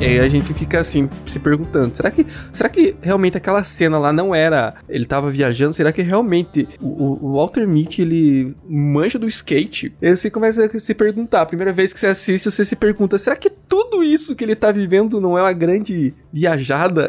E 0.00 0.04
aí 0.04 0.20
a 0.20 0.28
gente 0.28 0.54
fica 0.54 0.78
assim, 0.78 1.10
se 1.26 1.40
perguntando, 1.40 1.96
será 1.96 2.08
que, 2.08 2.24
será 2.52 2.68
que 2.68 2.94
realmente 3.02 3.36
aquela 3.36 3.64
cena 3.64 3.98
lá 3.98 4.12
não 4.12 4.32
era, 4.32 4.76
ele 4.88 5.04
tava 5.04 5.28
viajando, 5.28 5.74
será 5.74 5.90
que 5.90 6.02
realmente 6.02 6.68
o, 6.80 7.18
o 7.20 7.32
Walter 7.32 7.66
Mitty, 7.66 8.02
ele 8.02 8.54
manja 8.68 9.18
do 9.18 9.26
skate? 9.26 9.92
E 10.00 10.06
aí 10.06 10.16
você 10.16 10.30
começa 10.30 10.64
a 10.64 10.80
se 10.80 10.94
perguntar, 10.94 11.42
a 11.42 11.46
primeira 11.46 11.72
vez 11.72 11.92
que 11.92 11.98
você 11.98 12.06
assiste, 12.06 12.48
você 12.48 12.64
se 12.64 12.76
pergunta, 12.76 13.18
será 13.18 13.34
que 13.34 13.50
tudo 13.50 14.04
isso 14.04 14.36
que 14.36 14.44
ele 14.44 14.54
tá 14.54 14.70
vivendo 14.70 15.20
não 15.20 15.36
é 15.36 15.42
uma 15.42 15.52
grande 15.52 16.14
viajada? 16.32 17.08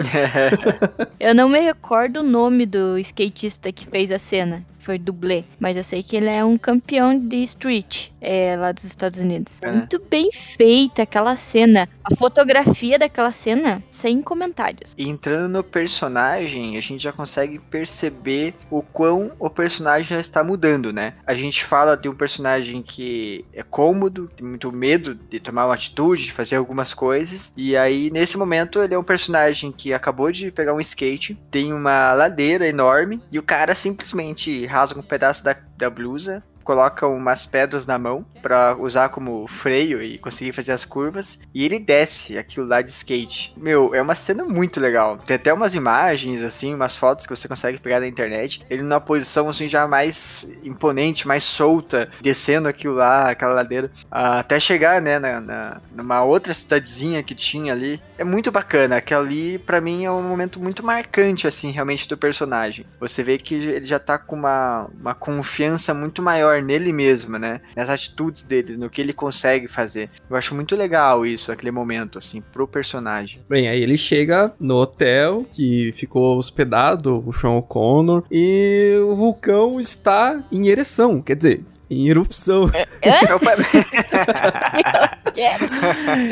Eu 1.20 1.36
não 1.36 1.48
me 1.48 1.60
recordo 1.60 2.22
o 2.22 2.24
nome 2.24 2.66
do 2.66 2.98
skatista 2.98 3.72
que 3.72 3.86
fez 3.86 4.12
a 4.12 4.18
cena. 4.18 4.66
Foi 4.90 4.98
dublê. 4.98 5.44
Mas 5.60 5.78
eu 5.78 5.84
sei 5.84 6.02
que 6.02 6.18
ele 6.18 6.30
é 6.30 6.44
um 6.44 6.58
campeão 6.58 7.16
de 7.16 7.44
street 7.44 8.10
é, 8.20 8.56
lá 8.58 8.72
dos 8.72 8.84
Estados 8.84 9.20
Unidos. 9.20 9.60
É. 9.62 9.72
Muito 9.72 10.02
bem 10.10 10.32
feita 10.32 11.04
aquela 11.04 11.36
cena. 11.36 11.88
A 12.04 12.16
fotografia 12.16 12.98
daquela 12.98 13.32
cena, 13.32 13.84
sem 13.92 14.20
comentários. 14.20 14.96
E 14.98 15.08
entrando 15.08 15.48
no 15.48 15.64
personagem, 15.64 16.76
a 16.76 16.82
gente 16.82 17.04
já 17.04 17.14
consegue 17.14 17.60
perceber 17.60 18.56
o 18.70 18.82
quão 18.82 19.32
o 19.38 19.48
personagem 19.48 20.16
já 20.16 20.20
está 20.20 20.44
mudando, 20.44 20.92
né? 20.92 21.14
A 21.24 21.36
gente 21.36 21.64
fala 21.64 21.96
de 21.96 22.10
um 22.10 22.16
personagem 22.16 22.82
que 22.82 23.46
é 23.54 23.62
cômodo, 23.62 24.28
tem 24.36 24.48
muito 24.48 24.72
medo 24.72 25.14
de 25.14 25.40
tomar 25.40 25.66
uma 25.66 25.76
atitude, 25.76 26.24
de 26.24 26.32
fazer 26.32 26.56
algumas 26.56 26.96
coisas. 26.96 27.54
E 27.56 27.78
aí, 27.78 28.10
nesse 28.10 28.38
momento, 28.38 28.82
ele 28.82 28.96
é 28.96 28.98
um 28.98 29.04
personagem 29.04 29.72
que 29.72 29.94
acabou 29.94 30.32
de 30.32 30.52
pegar 30.52 30.74
um 30.74 30.80
skate, 30.80 31.38
tem 31.52 31.72
uma 31.72 32.12
ladeira 32.14 32.68
enorme, 32.68 33.22
e 33.32 33.38
o 33.38 33.44
cara 33.44 33.76
simplesmente 33.76 34.66
rasga 34.80 35.00
um 35.00 35.04
pedaço 35.04 35.44
da, 35.44 35.56
da 35.78 35.90
blusa. 35.90 36.44
Coloca 36.70 37.08
umas 37.08 37.48
pedras 37.48 37.88
na 37.88 37.98
mão 37.98 38.24
pra 38.44 38.76
usar 38.78 39.10
como 39.10 39.48
freio 39.48 40.04
e 40.04 40.20
conseguir 40.20 40.52
fazer 40.54 40.72
as 40.72 40.86
curvas. 40.86 41.40
E 41.52 41.66
ele 41.66 41.80
desce 41.80 42.38
aquilo 42.38 42.68
lá 42.68 42.80
de 42.84 42.92
skate. 42.92 43.52
Meu, 43.58 43.96
é 43.96 44.00
uma 44.00 44.14
cena 44.14 44.44
muito 44.46 44.80
legal. 44.80 45.18
Tem 45.18 45.36
até 45.36 45.52
umas 45.52 45.74
imagens, 45.74 46.44
assim, 46.44 46.76
umas 46.76 46.96
fotos 46.96 47.26
que 47.26 47.36
você 47.36 47.48
consegue 47.48 47.80
pegar 47.80 48.00
na 48.00 48.06
internet. 48.06 48.64
Ele 48.70 48.84
numa 48.84 49.02
posição, 49.02 49.50
assim, 49.50 49.68
já 49.68 49.88
mais 49.88 50.48
imponente, 50.64 51.28
mais 51.28 51.44
solta, 51.44 52.08
descendo 52.22 52.68
aquilo 52.68 52.94
lá, 52.94 53.32
aquela 53.32 53.56
ladeira. 53.56 53.90
até 54.12 54.60
chegar, 54.60 55.02
né, 55.02 55.18
na, 55.18 55.42
na- 55.42 55.82
numa 55.92 56.24
outra 56.24 56.54
cidadezinha 56.54 57.24
que 57.24 57.34
tinha 57.34 57.74
ali. 57.74 58.00
É 58.16 58.24
muito 58.24 58.52
bacana. 58.52 58.98
Aquela 58.98 59.24
ali, 59.26 59.58
pra 59.58 59.82
mim, 59.82 60.06
é 60.06 60.12
um 60.12 60.22
momento 60.22 60.60
muito 60.60 60.86
marcante, 60.86 61.48
assim, 61.48 61.72
realmente, 61.72 62.08
do 62.08 62.16
personagem. 62.16 62.86
Você 63.00 63.24
vê 63.24 63.40
que 63.40 63.56
ele 63.56 63.86
já 63.88 63.98
tá 63.98 64.20
com 64.20 64.36
uma, 64.36 64.88
uma 65.02 65.16
confiança 65.16 65.96
muito 65.96 66.22
maior 66.22 66.59
nele 66.62 66.92
mesmo, 66.94 67.38
né? 67.38 67.62
Nas 67.76 67.90
atitudes 67.90 68.44
dele, 68.44 68.78
no 68.78 68.90
que 68.90 69.02
ele 69.02 69.14
consegue 69.14 69.68
fazer. 69.68 70.10
Eu 70.30 70.36
acho 70.36 70.54
muito 70.56 70.76
legal 70.76 71.26
isso, 71.26 71.52
aquele 71.52 71.72
momento, 71.72 72.18
assim, 72.18 72.42
pro 72.42 72.68
personagem. 72.68 73.42
Bem, 73.50 73.68
aí 73.68 73.82
ele 73.82 73.98
chega 73.98 74.54
no 74.60 74.76
hotel 74.76 75.46
que 75.52 75.94
ficou 75.98 76.38
hospedado, 76.38 77.24
o 77.26 77.34
Sean 77.34 77.52
O'Connor, 77.52 78.24
e 78.32 78.96
o 79.04 79.16
vulcão 79.16 79.80
está 79.80 80.42
em 80.52 80.68
ereção, 80.68 81.22
quer 81.22 81.36
dizer, 81.36 81.64
em 81.90 82.08
erupção. 82.10 82.70
É 82.74 82.86
o 83.34 83.40
pa- 83.40 83.56
O 85.26 85.32
quê? 85.32 85.48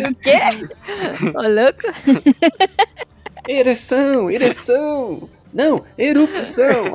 O 0.09 0.15
quê? 0.15 0.38
Ô, 1.36 1.41
louco? 1.41 1.88
Ereção, 3.47 4.30
ereção! 4.30 5.30
Não, 5.53 5.85
erupção! 5.97 6.85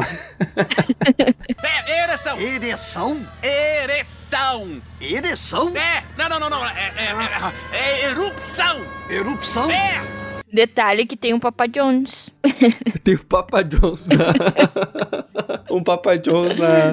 É, 1.62 2.04
ereção! 2.04 2.38
Ereção? 2.38 3.28
Ereção! 3.42 4.82
Ereção? 5.00 5.76
É! 5.76 6.02
Não, 6.16 6.28
não, 6.28 6.40
não, 6.40 6.50
não. 6.50 6.66
É, 6.66 6.92
é, 6.96 7.76
é, 7.76 7.78
é 7.78 8.04
erupção! 8.10 8.80
Erupção? 9.08 9.70
É! 9.70 10.21
Detalhe 10.52 11.06
que 11.06 11.16
tem 11.16 11.32
um 11.34 11.40
Papa 11.40 11.66
Jones. 11.66 12.30
Tem 13.04 13.14
o 13.14 13.24
Papa 13.24 13.62
John's 13.62 14.04
na... 14.06 14.32
um 15.70 15.82
Papa 15.82 16.16
John's 16.18 16.56
na, 16.56 16.92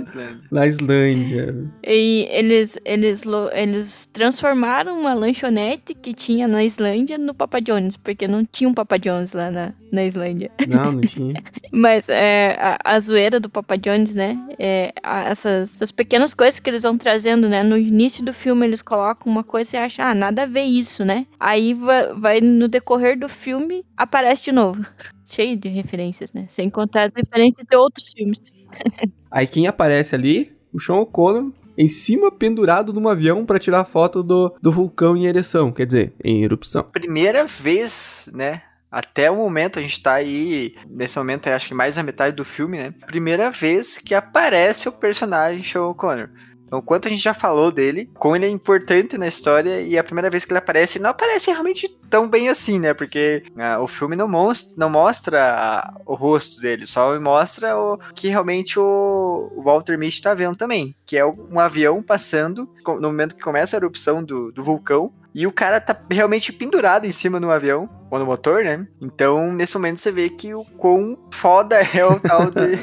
na 0.51 0.67
Islândia. 0.67 1.55
E 1.85 2.27
eles, 2.31 2.77
eles, 2.85 3.23
eles 3.53 4.05
transformaram 4.07 4.99
uma 4.99 5.13
lanchonete 5.13 5.93
que 5.93 6.13
tinha 6.13 6.47
na 6.47 6.63
Islândia 6.63 7.17
no 7.17 7.33
Papa 7.33 7.59
Jones, 7.59 7.97
porque 7.97 8.27
não 8.27 8.45
tinha 8.45 8.69
um 8.69 8.73
Papa 8.73 8.97
Jones 8.97 9.33
lá 9.33 9.51
na, 9.51 9.73
na 9.91 10.03
Islândia. 10.05 10.49
Não, 10.67 10.93
não 10.93 11.01
tinha. 11.01 11.43
Mas 11.71 12.07
é, 12.09 12.57
a, 12.59 12.79
a 12.95 12.99
zoeira 12.99 13.39
do 13.39 13.49
Papa 13.49 13.77
Jones, 13.77 14.15
né? 14.15 14.37
É, 14.57 14.93
a- 15.03 15.25
essas, 15.29 15.73
essas 15.75 15.91
pequenas 15.91 16.33
coisas 16.33 16.59
que 16.59 16.69
eles 16.69 16.83
vão 16.83 16.97
trazendo, 16.97 17.47
né? 17.49 17.61
No 17.63 17.77
início 17.77 18.23
do 18.23 18.33
filme 18.33 18.65
eles 18.65 18.81
colocam 18.81 19.31
uma 19.31 19.43
coisa 19.43 19.69
e 19.69 19.71
você 19.71 19.77
acha, 19.77 20.03
ah, 20.05 20.15
nada 20.15 20.43
a 20.43 20.47
ver 20.47 20.63
isso, 20.63 21.03
né? 21.05 21.25
Aí 21.39 21.73
vai, 21.73 22.13
vai 22.13 22.41
no 22.41 22.67
decorrer 22.67 23.17
do 23.19 23.27
filme, 23.29 23.48
aparece 23.97 24.43
de 24.43 24.51
novo. 24.51 24.85
cheio 25.25 25.55
de 25.55 25.69
referências, 25.69 26.33
né? 26.33 26.45
Sem 26.49 26.69
contar 26.69 27.03
as 27.03 27.13
referências 27.15 27.65
de 27.65 27.75
outros 27.75 28.11
filmes. 28.15 28.39
Aí 29.31 29.45
quem 29.45 29.67
aparece 29.67 30.15
ali? 30.15 30.57
O 30.73 30.79
Sean 30.79 30.97
O'Connor 30.97 31.51
em 31.77 31.87
cima 31.87 32.31
pendurado 32.31 32.91
num 32.91 33.07
avião 33.07 33.45
pra 33.45 33.57
tirar 33.57 33.85
foto 33.85 34.21
do, 34.21 34.53
do 34.61 34.71
vulcão 34.71 35.15
em 35.15 35.27
ereção, 35.27 35.71
quer 35.71 35.85
dizer, 35.85 36.13
em 36.21 36.43
erupção. 36.43 36.83
Primeira 36.83 37.45
vez, 37.45 38.29
né? 38.33 38.63
Até 38.91 39.29
o 39.29 39.35
momento, 39.35 39.79
a 39.79 39.81
gente 39.81 40.01
tá 40.01 40.15
aí. 40.15 40.75
Nesse 40.89 41.17
momento, 41.17 41.47
é, 41.47 41.53
acho 41.53 41.67
que 41.67 41.73
mais 41.73 41.97
a 41.97 42.03
metade 42.03 42.35
do 42.35 42.43
filme, 42.43 42.77
né? 42.77 42.93
Primeira 43.05 43.51
vez 43.51 43.97
que 43.97 44.15
aparece 44.15 44.89
o 44.89 44.91
personagem 44.91 45.63
Sean 45.63 45.85
O'Connor. 45.85 46.29
Então, 46.69 46.83
quanto 46.83 47.07
a 47.07 47.09
gente 47.09 47.23
já 47.23 47.33
falou 47.33 47.71
dele, 47.71 48.11
como 48.13 48.35
ele 48.35 48.45
é 48.45 48.49
importante 48.49 49.17
na 49.17 49.27
história, 49.27 49.81
e 49.81 49.97
a 49.97 50.03
primeira 50.03 50.29
vez 50.29 50.45
que 50.45 50.51
ele 50.51 50.59
aparece, 50.59 50.99
não 50.99 51.09
aparece 51.09 51.49
realmente 51.49 51.89
tão 52.11 52.29
bem 52.29 52.47
assim, 52.47 52.77
né? 52.77 52.93
Porque 52.93 53.41
ah, 53.57 53.79
o 53.81 53.87
filme 53.87 54.15
não, 54.15 54.27
mostra, 54.27 54.75
não 54.77 54.87
mostra 54.87 55.91
o 56.05 56.13
rosto 56.13 56.61
dele, 56.61 56.85
só 56.85 57.19
mostra 57.19 57.75
o 57.75 57.97
que 58.13 58.27
realmente 58.27 58.77
o, 58.77 59.51
o 59.55 59.63
Walter 59.63 59.97
Mitty 59.97 60.21
tá 60.21 60.35
vendo 60.35 60.55
também, 60.55 60.95
que 61.07 61.17
é 61.17 61.25
um 61.25 61.59
avião 61.59 62.03
passando 62.03 62.69
no 62.85 63.01
momento 63.01 63.35
que 63.35 63.41
começa 63.41 63.75
a 63.75 63.79
erupção 63.79 64.23
do, 64.23 64.51
do 64.51 64.63
vulcão, 64.63 65.11
e 65.33 65.45
o 65.45 65.51
cara 65.51 65.79
tá 65.79 65.95
realmente 66.09 66.51
pendurado 66.51 67.05
em 67.05 67.11
cima 67.11 67.39
do 67.39 67.49
avião, 67.51 67.89
ou 68.11 68.17
no 68.19 68.25
motor, 68.25 68.63
né? 68.63 68.87
Então, 68.99 69.53
nesse 69.53 69.75
momento 69.75 69.97
você 69.99 70.11
vê 70.11 70.29
que 70.29 70.53
o 70.53 70.63
quão 70.77 71.17
foda 71.31 71.75
é 71.95 72.03
o 72.05 72.19
tal 72.19 72.45
de, 72.49 72.79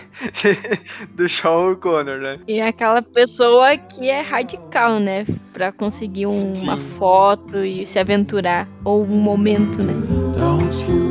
do 1.14 1.28
Sean 1.28 1.70
O'Connor, 1.72 2.18
né? 2.18 2.38
E 2.46 2.60
aquela 2.60 3.02
pessoa 3.02 3.76
que 3.76 4.08
é 4.08 4.20
radical, 4.20 4.98
né? 5.00 5.24
Pra 5.52 5.72
conseguir 5.72 6.26
um- 6.26 6.52
uma 6.62 6.76
foto 6.76 7.64
e 7.64 7.84
se 7.86 7.98
aventurar. 7.98 8.68
Ou 8.84 9.02
um 9.02 9.16
momento, 9.20 9.82
né? 9.82 9.94
Don't 10.38 10.78
you 10.90 11.05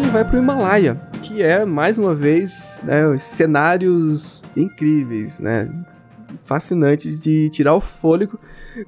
ele 0.00 0.10
vai 0.10 0.24
pro 0.24 0.38
Himalaia, 0.38 0.94
que 1.22 1.42
é, 1.42 1.64
mais 1.64 1.98
uma 1.98 2.14
vez, 2.14 2.80
né, 2.82 3.18
cenários 3.18 4.42
incríveis, 4.56 5.40
né? 5.40 5.68
Fascinantes 6.44 7.20
de 7.20 7.48
tirar 7.50 7.74
o 7.74 7.80
fôlego 7.80 8.38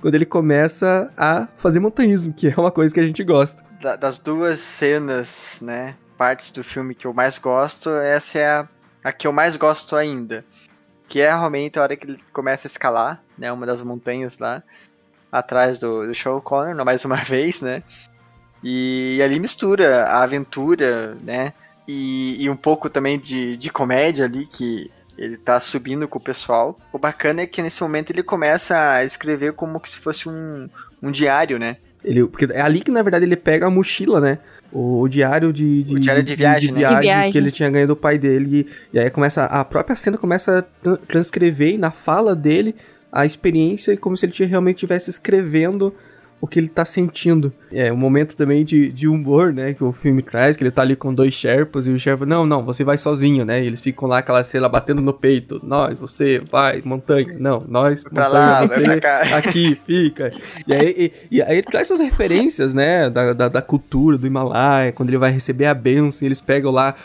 quando 0.00 0.14
ele 0.14 0.24
começa 0.26 1.12
a 1.16 1.46
fazer 1.58 1.80
montanhismo, 1.80 2.32
que 2.32 2.48
é 2.48 2.54
uma 2.56 2.70
coisa 2.70 2.92
que 2.94 3.00
a 3.00 3.02
gente 3.04 3.22
gosta. 3.24 3.62
Da- 3.80 3.96
das 3.96 4.18
duas 4.18 4.60
cenas, 4.60 5.60
né? 5.62 5.94
Partes 6.16 6.50
do 6.50 6.62
filme 6.64 6.94
que 6.94 7.06
eu 7.06 7.12
mais 7.12 7.38
gosto, 7.38 7.90
essa 7.90 8.38
é 8.38 8.46
a, 8.46 8.68
a 9.04 9.12
que 9.12 9.26
eu 9.26 9.32
mais 9.32 9.56
gosto 9.56 9.96
ainda. 9.96 10.44
Que 11.08 11.20
é 11.20 11.28
realmente 11.28 11.78
a 11.78 11.82
hora 11.82 11.96
que 11.96 12.06
ele 12.06 12.18
começa 12.32 12.66
a 12.66 12.70
escalar, 12.70 13.22
né? 13.36 13.52
Uma 13.52 13.66
das 13.66 13.82
montanhas 13.82 14.38
lá, 14.38 14.62
atrás 15.30 15.78
do, 15.78 16.06
do 16.06 16.40
Connor, 16.40 16.84
mais 16.84 17.04
uma 17.04 17.16
vez, 17.22 17.60
né? 17.60 17.82
E, 18.62 19.20
ali 19.22 19.38
mistura 19.40 20.04
a 20.04 20.22
aventura, 20.22 21.16
né? 21.24 21.52
E, 21.88 22.44
e 22.44 22.48
um 22.48 22.56
pouco 22.56 22.88
também 22.88 23.18
de, 23.18 23.56
de 23.56 23.70
comédia 23.70 24.24
ali, 24.24 24.46
que 24.46 24.90
ele 25.18 25.36
tá 25.36 25.58
subindo 25.60 26.06
com 26.08 26.18
o 26.18 26.22
pessoal. 26.22 26.78
O 26.92 26.98
bacana 26.98 27.42
é 27.42 27.46
que 27.46 27.60
nesse 27.62 27.82
momento 27.82 28.10
ele 28.10 28.22
começa 28.22 28.92
a 28.92 29.04
escrever 29.04 29.52
como 29.52 29.80
que 29.80 29.90
se 29.90 29.98
fosse 29.98 30.28
um, 30.28 30.68
um 31.02 31.10
diário, 31.10 31.58
né? 31.58 31.76
Ele, 32.04 32.24
porque 32.26 32.46
é 32.52 32.60
ali 32.60 32.80
que, 32.80 32.90
na 32.90 33.02
verdade, 33.02 33.24
ele 33.24 33.36
pega 33.36 33.66
a 33.66 33.70
mochila, 33.70 34.20
né? 34.20 34.38
O, 34.72 35.00
o 35.02 35.08
diário 35.08 35.52
de, 35.52 35.82
de, 35.82 35.94
O 35.96 36.00
diário 36.00 36.22
de 36.22 36.34
viagem, 36.34 36.72
né? 36.72 36.78
De 36.80 37.00
viagem. 37.00 37.32
que 37.32 37.38
ele 37.38 37.50
tinha 37.50 37.68
ganho 37.70 37.86
do 37.86 37.94
pai 37.96 38.16
dele. 38.18 38.66
E, 38.92 38.96
e 38.96 38.98
aí 38.98 39.10
começa. 39.10 39.44
A 39.44 39.64
própria 39.64 39.94
cena 39.94 40.16
começa 40.16 40.60
a 40.60 40.62
tran- 40.62 40.96
transcrever 41.06 41.78
na 41.78 41.90
fala 41.90 42.34
dele 42.34 42.74
a 43.12 43.26
experiência, 43.26 43.96
como 43.96 44.16
se 44.16 44.24
ele 44.24 44.32
tivesse- 44.32 44.50
realmente 44.50 44.76
estivesse 44.76 45.10
escrevendo 45.10 45.94
o 46.42 46.46
que 46.48 46.58
ele 46.58 46.66
tá 46.66 46.84
sentindo. 46.84 47.52
É 47.70 47.92
um 47.92 47.96
momento 47.96 48.36
também 48.36 48.64
de, 48.64 48.90
de 48.90 49.06
humor, 49.06 49.52
né? 49.52 49.74
Que 49.74 49.84
o 49.84 49.92
filme 49.92 50.24
traz, 50.24 50.56
que 50.56 50.64
ele 50.64 50.72
tá 50.72 50.82
ali 50.82 50.96
com 50.96 51.14
dois 51.14 51.32
Sherpas 51.32 51.86
e 51.86 51.92
o 51.92 51.98
Sherpa, 52.00 52.26
não, 52.26 52.44
não, 52.44 52.64
você 52.64 52.82
vai 52.82 52.98
sozinho, 52.98 53.44
né? 53.44 53.62
E 53.62 53.66
eles 53.68 53.80
ficam 53.80 54.08
lá 54.08 54.18
aquela 54.18 54.42
cena 54.42 54.68
batendo 54.68 55.00
no 55.00 55.12
peito. 55.14 55.60
Nós, 55.62 55.96
você, 55.96 56.40
vai, 56.50 56.82
montanha. 56.84 57.36
Não, 57.38 57.64
nós, 57.68 58.02
pra 58.02 58.24
montanha, 58.24 58.44
lá, 58.44 58.58
vai 58.58 58.68
você, 58.68 58.82
pra 58.82 59.00
cá. 59.00 59.20
aqui, 59.38 59.78
fica. 59.86 60.32
E 60.66 60.74
aí, 60.74 60.94
e, 60.98 61.36
e 61.36 61.42
aí 61.42 61.58
ele 61.58 61.62
traz 61.62 61.88
essas 61.88 62.04
referências, 62.04 62.74
né? 62.74 63.08
Da, 63.08 63.32
da, 63.32 63.48
da 63.48 63.62
cultura 63.62 64.18
do 64.18 64.26
Himalaia, 64.26 64.90
quando 64.90 65.10
ele 65.10 65.18
vai 65.18 65.30
receber 65.30 65.66
a 65.66 65.74
benção, 65.74 66.26
eles 66.26 66.40
pegam 66.40 66.72
lá 66.72 66.96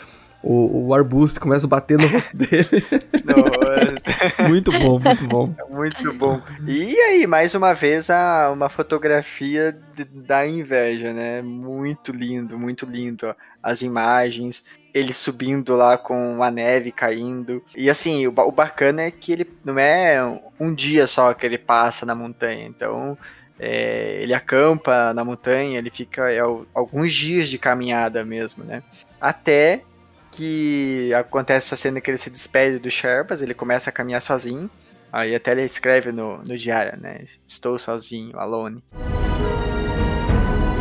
o, 0.42 0.86
o 0.88 0.94
arbusto 0.94 1.40
começam 1.40 1.66
a 1.66 1.70
bater 1.70 1.98
no 1.98 2.06
rosto 2.06 2.34
dele. 2.36 2.84
Nossa. 3.24 4.44
muito 4.48 4.70
bom, 4.72 4.98
muito 4.98 5.24
bom. 5.26 5.54
Muito 5.70 6.12
bom. 6.14 6.40
E 6.66 6.96
aí, 7.00 7.26
mais 7.26 7.54
uma 7.54 7.72
vez, 7.74 8.08
a, 8.10 8.50
uma 8.52 8.68
fotografia 8.68 9.76
de- 9.94 10.04
da 10.04 10.46
inveja, 10.46 11.12
né? 11.12 11.42
Muito 11.42 12.12
lindo, 12.12 12.58
muito 12.58 12.86
lindo. 12.86 13.26
ó. 13.26 13.34
As 13.62 13.82
imagens, 13.82 14.64
ele 14.94 15.12
subindo 15.12 15.74
lá 15.76 15.98
com 15.98 16.42
a 16.42 16.50
neve 16.50 16.92
caindo. 16.92 17.62
E 17.76 17.90
assim, 17.90 18.26
o, 18.26 18.30
o 18.36 18.52
bacana 18.52 19.02
é 19.02 19.10
que 19.10 19.32
ele 19.32 19.46
não 19.64 19.78
é 19.78 20.40
um 20.58 20.72
dia 20.72 21.06
só 21.06 21.34
que 21.34 21.44
ele 21.44 21.58
passa 21.58 22.06
na 22.06 22.14
montanha. 22.14 22.66
Então, 22.66 23.18
é, 23.58 24.18
ele 24.22 24.34
acampa 24.34 25.12
na 25.12 25.24
montanha, 25.24 25.78
ele 25.78 25.90
fica 25.90 26.30
é, 26.30 26.38
al- 26.38 26.64
alguns 26.72 27.12
dias 27.12 27.48
de 27.48 27.58
caminhada 27.58 28.24
mesmo, 28.24 28.62
né? 28.64 28.82
Até 29.20 29.82
que 30.30 31.12
acontece 31.14 31.68
essa 31.68 31.76
cena 31.76 32.00
que 32.00 32.10
ele 32.10 32.18
se 32.18 32.30
despede 32.30 32.78
dos 32.78 32.92
Sherpas, 32.92 33.42
ele 33.42 33.54
começa 33.54 33.90
a 33.90 33.92
caminhar 33.92 34.22
sozinho. 34.22 34.70
Aí 35.12 35.34
até 35.34 35.52
ele 35.52 35.62
escreve 35.62 36.12
no, 36.12 36.38
no 36.38 36.56
diário, 36.56 37.00
né? 37.00 37.24
Estou 37.46 37.78
sozinho, 37.78 38.38
alone. 38.38 38.84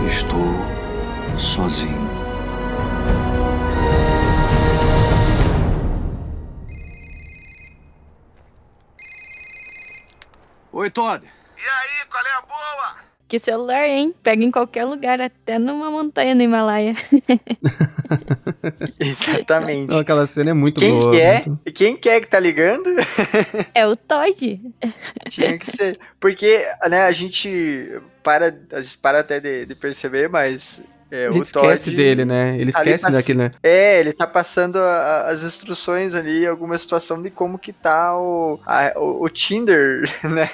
Estou 0.05 0.53
sozinho. 1.39 2.07
Oi, 10.71 10.91
Todd. 10.91 11.25
E 11.25 11.59
aí, 11.59 12.05
qual 12.09 12.23
é 12.23 12.33
a 12.33 12.41
boa? 12.41 13.06
Que 13.27 13.37
celular, 13.39 13.85
hein? 13.87 14.13
Pega 14.23 14.41
em 14.43 14.49
qualquer 14.51 14.85
lugar, 14.85 15.19
até 15.19 15.59
numa 15.59 15.91
montanha 15.91 16.33
no 16.33 16.41
Himalaia. 16.41 16.95
Exatamente. 18.99 19.89
Não, 19.91 19.99
aquela 19.99 20.25
cena 20.25 20.51
é 20.51 20.53
muito 20.53 20.79
Quem 20.79 20.97
boa. 20.97 21.11
que 21.11 21.19
é? 21.19 21.33
muito- 21.45 21.59
E 21.65 21.71
quem 21.71 21.95
que 21.97 22.09
é 22.09 22.21
que 22.21 22.27
tá 22.27 22.39
ligando? 22.39 22.89
É 23.75 23.85
o 23.85 23.95
Todd. 23.95 24.61
Tinha 25.29 25.57
que 25.57 25.65
ser. 25.65 25.97
Porque, 26.19 26.63
né, 26.89 27.01
a 27.03 27.11
gente 27.11 27.99
para, 28.23 28.55
a 28.71 28.81
gente 28.81 28.97
para 28.97 29.19
até 29.19 29.39
de, 29.39 29.65
de 29.65 29.75
perceber, 29.75 30.29
mas 30.29 30.81
é, 31.11 31.27
A 31.27 31.29
o 31.29 31.33
gente 31.33 31.45
esquece 31.45 31.85
Todd 31.85 31.95
dele, 31.95 32.25
né? 32.25 32.57
Ele 32.59 32.69
esquece 32.69 33.03
pass- 33.03 33.13
daquele, 33.13 33.37
né? 33.39 33.51
É, 33.63 33.99
ele 33.99 34.13
tá 34.13 34.27
passando 34.27 34.77
a- 34.77 34.81
a- 35.25 35.29
as 35.29 35.43
instruções 35.43 36.13
ali, 36.15 36.45
alguma 36.45 36.77
situação 36.77 37.21
de 37.21 37.29
como 37.29 37.57
que 37.57 37.71
tá 37.73 38.17
o, 38.17 38.59
a- 38.65 38.93
o, 38.97 39.23
o 39.23 39.29
Tinder, 39.29 40.09
né, 40.23 40.49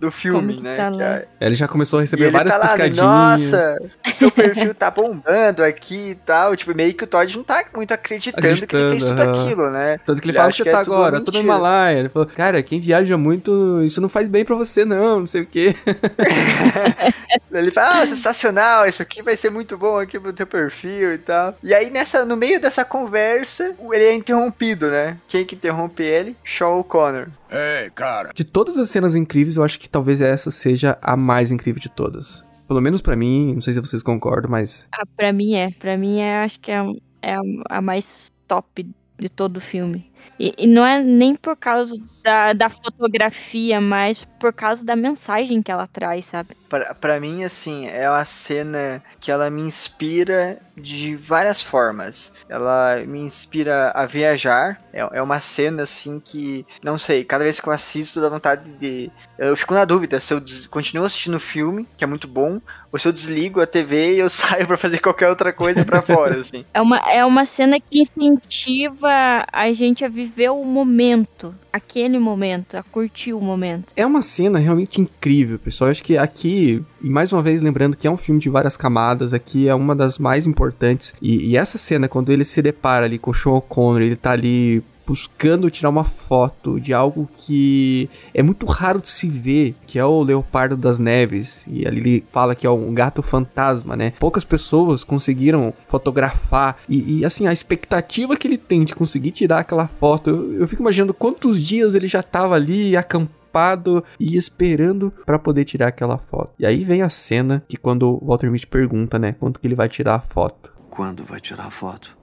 do 0.00 0.10
filme, 0.10 0.56
que 0.56 0.62
né? 0.62 0.76
tá 0.76 0.90
que 0.90 1.02
é- 1.02 1.26
Ele 1.40 1.54
já 1.54 1.68
começou 1.68 1.98
a 1.98 2.02
E 2.02 2.04
receber 2.04 2.22
ele 2.24 2.30
várias 2.32 2.52
tá 2.54 2.58
lá, 2.58 2.64
né, 2.76 2.88
piscadinhas. 2.88 3.52
nossa, 3.52 3.78
meu 4.20 4.30
perfil 4.32 4.74
tá 4.74 4.90
bombando 4.90 5.62
aqui 5.62 6.10
e 6.10 6.14
tal. 6.14 6.56
Tipo, 6.56 6.74
meio 6.74 6.94
que 6.94 7.04
o 7.04 7.06
Todd 7.06 7.36
não 7.36 7.44
tá 7.44 7.64
muito 7.74 7.92
acreditando, 7.92 8.40
que 8.42 8.48
ele 8.48 8.88
fez 8.90 9.04
Acreditando, 9.04 9.32
tudo 9.32 9.40
aquilo, 9.44 9.70
né? 9.70 9.98
Tanto 10.04 10.20
que 10.20 10.26
ele 10.28 10.32
Ele 10.32 10.38
fala 10.38 10.50
que 10.50 10.56
você 10.56 10.62
que 10.64 10.70
tá 10.70 10.80
é 10.80 10.84
tudo 10.84 10.94
agora, 10.94 11.10
tô 11.12 11.16
no 11.18 11.24
mentira. 11.38 11.42
Himalaia. 11.42 11.98
Ele 11.98 12.08
falou, 12.08 12.28
cara, 12.28 12.62
quem 12.62 12.80
viaja 12.80 13.16
muito, 13.18 13.82
isso 13.84 14.00
não 14.00 14.08
faz 14.08 14.28
bem 14.28 14.44
pra 14.44 14.56
você, 14.56 14.84
não, 14.84 15.20
não 15.20 15.26
sei 15.26 15.42
o 15.42 15.46
quê. 15.46 15.74
Ele 17.52 17.70
fala, 17.70 18.02
ah, 18.02 18.06
sensacional, 18.06 18.86
isso 18.86 19.02
aqui 19.02 19.22
vai 19.22 19.36
ser 19.36 19.50
muito 19.50 19.76
bom 19.82 19.98
aqui 19.98 20.18
pro 20.18 20.32
teu 20.32 20.46
perfil 20.46 21.12
e 21.14 21.18
tal. 21.18 21.56
E 21.62 21.74
aí, 21.74 21.90
nessa, 21.90 22.24
no 22.24 22.36
meio 22.36 22.60
dessa 22.60 22.84
conversa, 22.84 23.74
ele 23.92 24.04
é 24.04 24.14
interrompido, 24.14 24.88
né? 24.90 25.18
Quem 25.26 25.44
que 25.44 25.56
interrompe 25.56 26.02
ele? 26.04 26.36
Sean 26.44 26.68
O'Connor. 26.68 27.28
Ei, 27.50 27.90
cara. 27.90 28.30
De 28.34 28.44
todas 28.44 28.78
as 28.78 28.88
cenas 28.88 29.14
incríveis, 29.16 29.56
eu 29.56 29.64
acho 29.64 29.78
que 29.80 29.88
talvez 29.88 30.20
essa 30.20 30.50
seja 30.50 30.96
a 31.02 31.16
mais 31.16 31.50
incrível 31.50 31.80
de 31.80 31.90
todas. 31.90 32.44
Pelo 32.68 32.80
menos 32.80 33.00
pra 33.02 33.16
mim, 33.16 33.54
não 33.54 33.60
sei 33.60 33.74
se 33.74 33.80
vocês 33.80 34.02
concordam, 34.02 34.50
mas 34.50 34.86
Ah, 34.92 35.02
pra 35.16 35.32
mim 35.32 35.54
é. 35.56 35.70
Pra 35.78 35.96
mim 35.98 36.20
é, 36.20 36.44
acho 36.44 36.60
que 36.60 36.70
é, 36.70 36.78
a- 36.78 36.86
é 37.22 37.36
a 37.68 37.82
mais 37.82 38.32
top 38.46 38.86
de 39.18 39.28
todo 39.28 39.56
o 39.56 39.60
filme. 39.60 40.10
E, 40.38 40.54
e 40.58 40.66
não 40.66 40.84
é 40.84 41.02
nem 41.02 41.34
por 41.36 41.56
causa 41.56 41.96
da, 42.22 42.52
da 42.52 42.68
fotografia, 42.70 43.80
mas 43.80 44.24
por 44.38 44.52
causa 44.52 44.84
da 44.84 44.94
mensagem 44.96 45.62
que 45.62 45.70
ela 45.70 45.86
traz, 45.86 46.26
sabe? 46.26 46.56
Pra, 46.68 46.94
pra 46.94 47.20
mim, 47.20 47.44
assim, 47.44 47.86
é 47.88 48.08
uma 48.08 48.24
cena 48.24 49.02
que 49.20 49.30
ela 49.30 49.50
me 49.50 49.60
inspira 49.62 50.58
de 50.76 51.14
várias 51.16 51.60
formas. 51.60 52.32
Ela 52.48 53.02
me 53.06 53.18
inspira 53.20 53.90
a 53.90 54.06
viajar. 54.06 54.80
É, 54.92 55.00
é 55.18 55.22
uma 55.22 55.38
cena, 55.40 55.82
assim, 55.82 56.18
que, 56.18 56.64
não 56.82 56.96
sei, 56.96 57.24
cada 57.24 57.44
vez 57.44 57.60
que 57.60 57.68
eu 57.68 57.72
assisto 57.72 58.20
dá 58.20 58.28
vontade 58.28 58.70
de. 58.72 59.10
Eu 59.38 59.56
fico 59.56 59.74
na 59.74 59.84
dúvida 59.84 60.18
se 60.20 60.32
eu 60.32 60.40
des- 60.40 60.66
continuo 60.66 61.04
assistindo 61.04 61.36
o 61.36 61.40
filme, 61.40 61.86
que 61.96 62.04
é 62.04 62.06
muito 62.06 62.26
bom, 62.26 62.60
ou 62.90 62.98
se 62.98 63.06
eu 63.06 63.12
desligo 63.12 63.60
a 63.60 63.66
TV 63.66 64.14
e 64.14 64.18
eu 64.20 64.30
saio 64.30 64.66
pra 64.66 64.76
fazer 64.78 64.98
qualquer 65.00 65.28
outra 65.28 65.52
coisa 65.52 65.84
pra 65.84 66.00
fora, 66.02 66.36
assim. 66.40 66.64
É 66.72 66.80
uma, 66.80 66.98
é 67.10 67.24
uma 67.24 67.44
cena 67.44 67.78
que 67.78 68.00
incentiva 68.00 69.44
a 69.52 69.72
gente 69.72 70.04
a 70.04 70.08
viver 70.12 70.50
o 70.50 70.64
momento, 70.64 71.54
aquele 71.72 72.18
momento, 72.18 72.76
a 72.76 72.82
curtir 72.82 73.32
o 73.32 73.40
momento. 73.40 73.92
É 73.96 74.04
uma 74.04 74.20
cena 74.20 74.58
realmente 74.58 75.00
incrível, 75.00 75.58
pessoal. 75.58 75.88
Eu 75.88 75.92
acho 75.92 76.04
que 76.04 76.18
aqui, 76.18 76.82
e 77.02 77.08
mais 77.08 77.32
uma 77.32 77.40
vez 77.40 77.62
lembrando 77.62 77.96
que 77.96 78.06
é 78.06 78.10
um 78.10 78.16
filme 78.16 78.40
de 78.40 78.50
várias 78.50 78.76
camadas, 78.76 79.32
aqui 79.32 79.68
é 79.68 79.74
uma 79.74 79.96
das 79.96 80.18
mais 80.18 80.46
importantes. 80.46 81.14
E, 81.20 81.50
e 81.50 81.56
essa 81.56 81.78
cena, 81.78 82.08
quando 82.08 82.30
ele 82.30 82.44
se 82.44 82.60
depara 82.60 83.06
ali 83.06 83.18
com 83.18 83.30
o 83.30 83.34
Sean 83.34 83.52
O'Connor, 83.52 84.02
ele 84.02 84.16
tá 84.16 84.32
ali 84.32 84.82
buscando 85.06 85.70
tirar 85.70 85.88
uma 85.88 86.04
foto 86.04 86.80
de 86.80 86.92
algo 86.92 87.28
que 87.38 88.08
é 88.34 88.42
muito 88.42 88.66
raro 88.66 89.00
de 89.00 89.08
se 89.08 89.28
ver, 89.28 89.74
que 89.86 89.98
é 89.98 90.04
o 90.04 90.22
leopardo 90.22 90.76
das 90.76 90.98
neves. 90.98 91.64
E 91.66 91.86
ali 91.86 92.02
ele 92.02 92.24
fala 92.32 92.54
que 92.54 92.66
é 92.66 92.70
um 92.70 92.92
gato 92.92 93.22
fantasma, 93.22 93.96
né? 93.96 94.12
Poucas 94.18 94.44
pessoas 94.44 95.04
conseguiram 95.04 95.72
fotografar. 95.88 96.76
E, 96.88 97.20
e, 97.20 97.24
assim, 97.24 97.46
a 97.46 97.52
expectativa 97.52 98.36
que 98.36 98.46
ele 98.46 98.58
tem 98.58 98.84
de 98.84 98.94
conseguir 98.94 99.30
tirar 99.30 99.60
aquela 99.60 99.86
foto, 99.86 100.30
eu, 100.30 100.60
eu 100.60 100.68
fico 100.68 100.82
imaginando 100.82 101.14
quantos 101.14 101.64
dias 101.64 101.94
ele 101.94 102.08
já 102.08 102.22
tava 102.22 102.54
ali 102.54 102.96
acampado 102.96 104.02
e 104.18 104.36
esperando 104.36 105.12
pra 105.24 105.38
poder 105.38 105.64
tirar 105.64 105.88
aquela 105.88 106.18
foto. 106.18 106.50
E 106.58 106.66
aí 106.66 106.84
vem 106.84 107.02
a 107.02 107.08
cena 107.08 107.62
que 107.68 107.76
quando 107.76 108.08
o 108.08 108.26
Walter 108.26 108.50
Mitty 108.50 108.66
pergunta, 108.66 109.18
né, 109.18 109.34
quanto 109.38 109.60
que 109.60 109.66
ele 109.66 109.74
vai 109.74 109.88
tirar 109.88 110.16
a 110.16 110.20
foto. 110.20 110.72
Quando 110.90 111.24
vai 111.24 111.40
tirar 111.40 111.66
a 111.66 111.70
foto? 111.70 112.21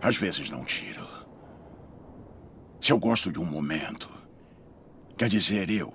Às 0.00 0.16
vezes 0.16 0.50
não 0.50 0.64
tiro. 0.64 1.06
Se 2.80 2.92
eu 2.92 2.98
gosto 2.98 3.32
de 3.32 3.40
um 3.40 3.44
momento, 3.44 4.08
quer 5.16 5.28
dizer, 5.28 5.68
eu, 5.70 5.92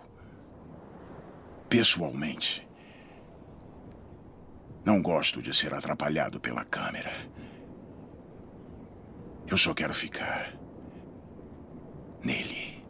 pessoalmente, 1.69 2.67
não 4.83 5.01
gosto 5.01 5.41
de 5.41 5.55
ser 5.55 5.73
atrapalhado 5.73 6.39
pela 6.39 6.65
câmera. 6.65 7.11
Eu 9.47 9.57
só 9.57 9.73
quero 9.73 9.93
ficar 9.93 10.53
nele. 12.21 12.83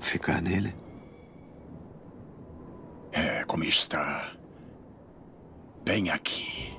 Ficar 0.00 0.40
nele? 0.40 0.74
É 3.12 3.44
como 3.44 3.64
está. 3.64 4.32
Bem 5.84 6.10
aqui. 6.10 6.76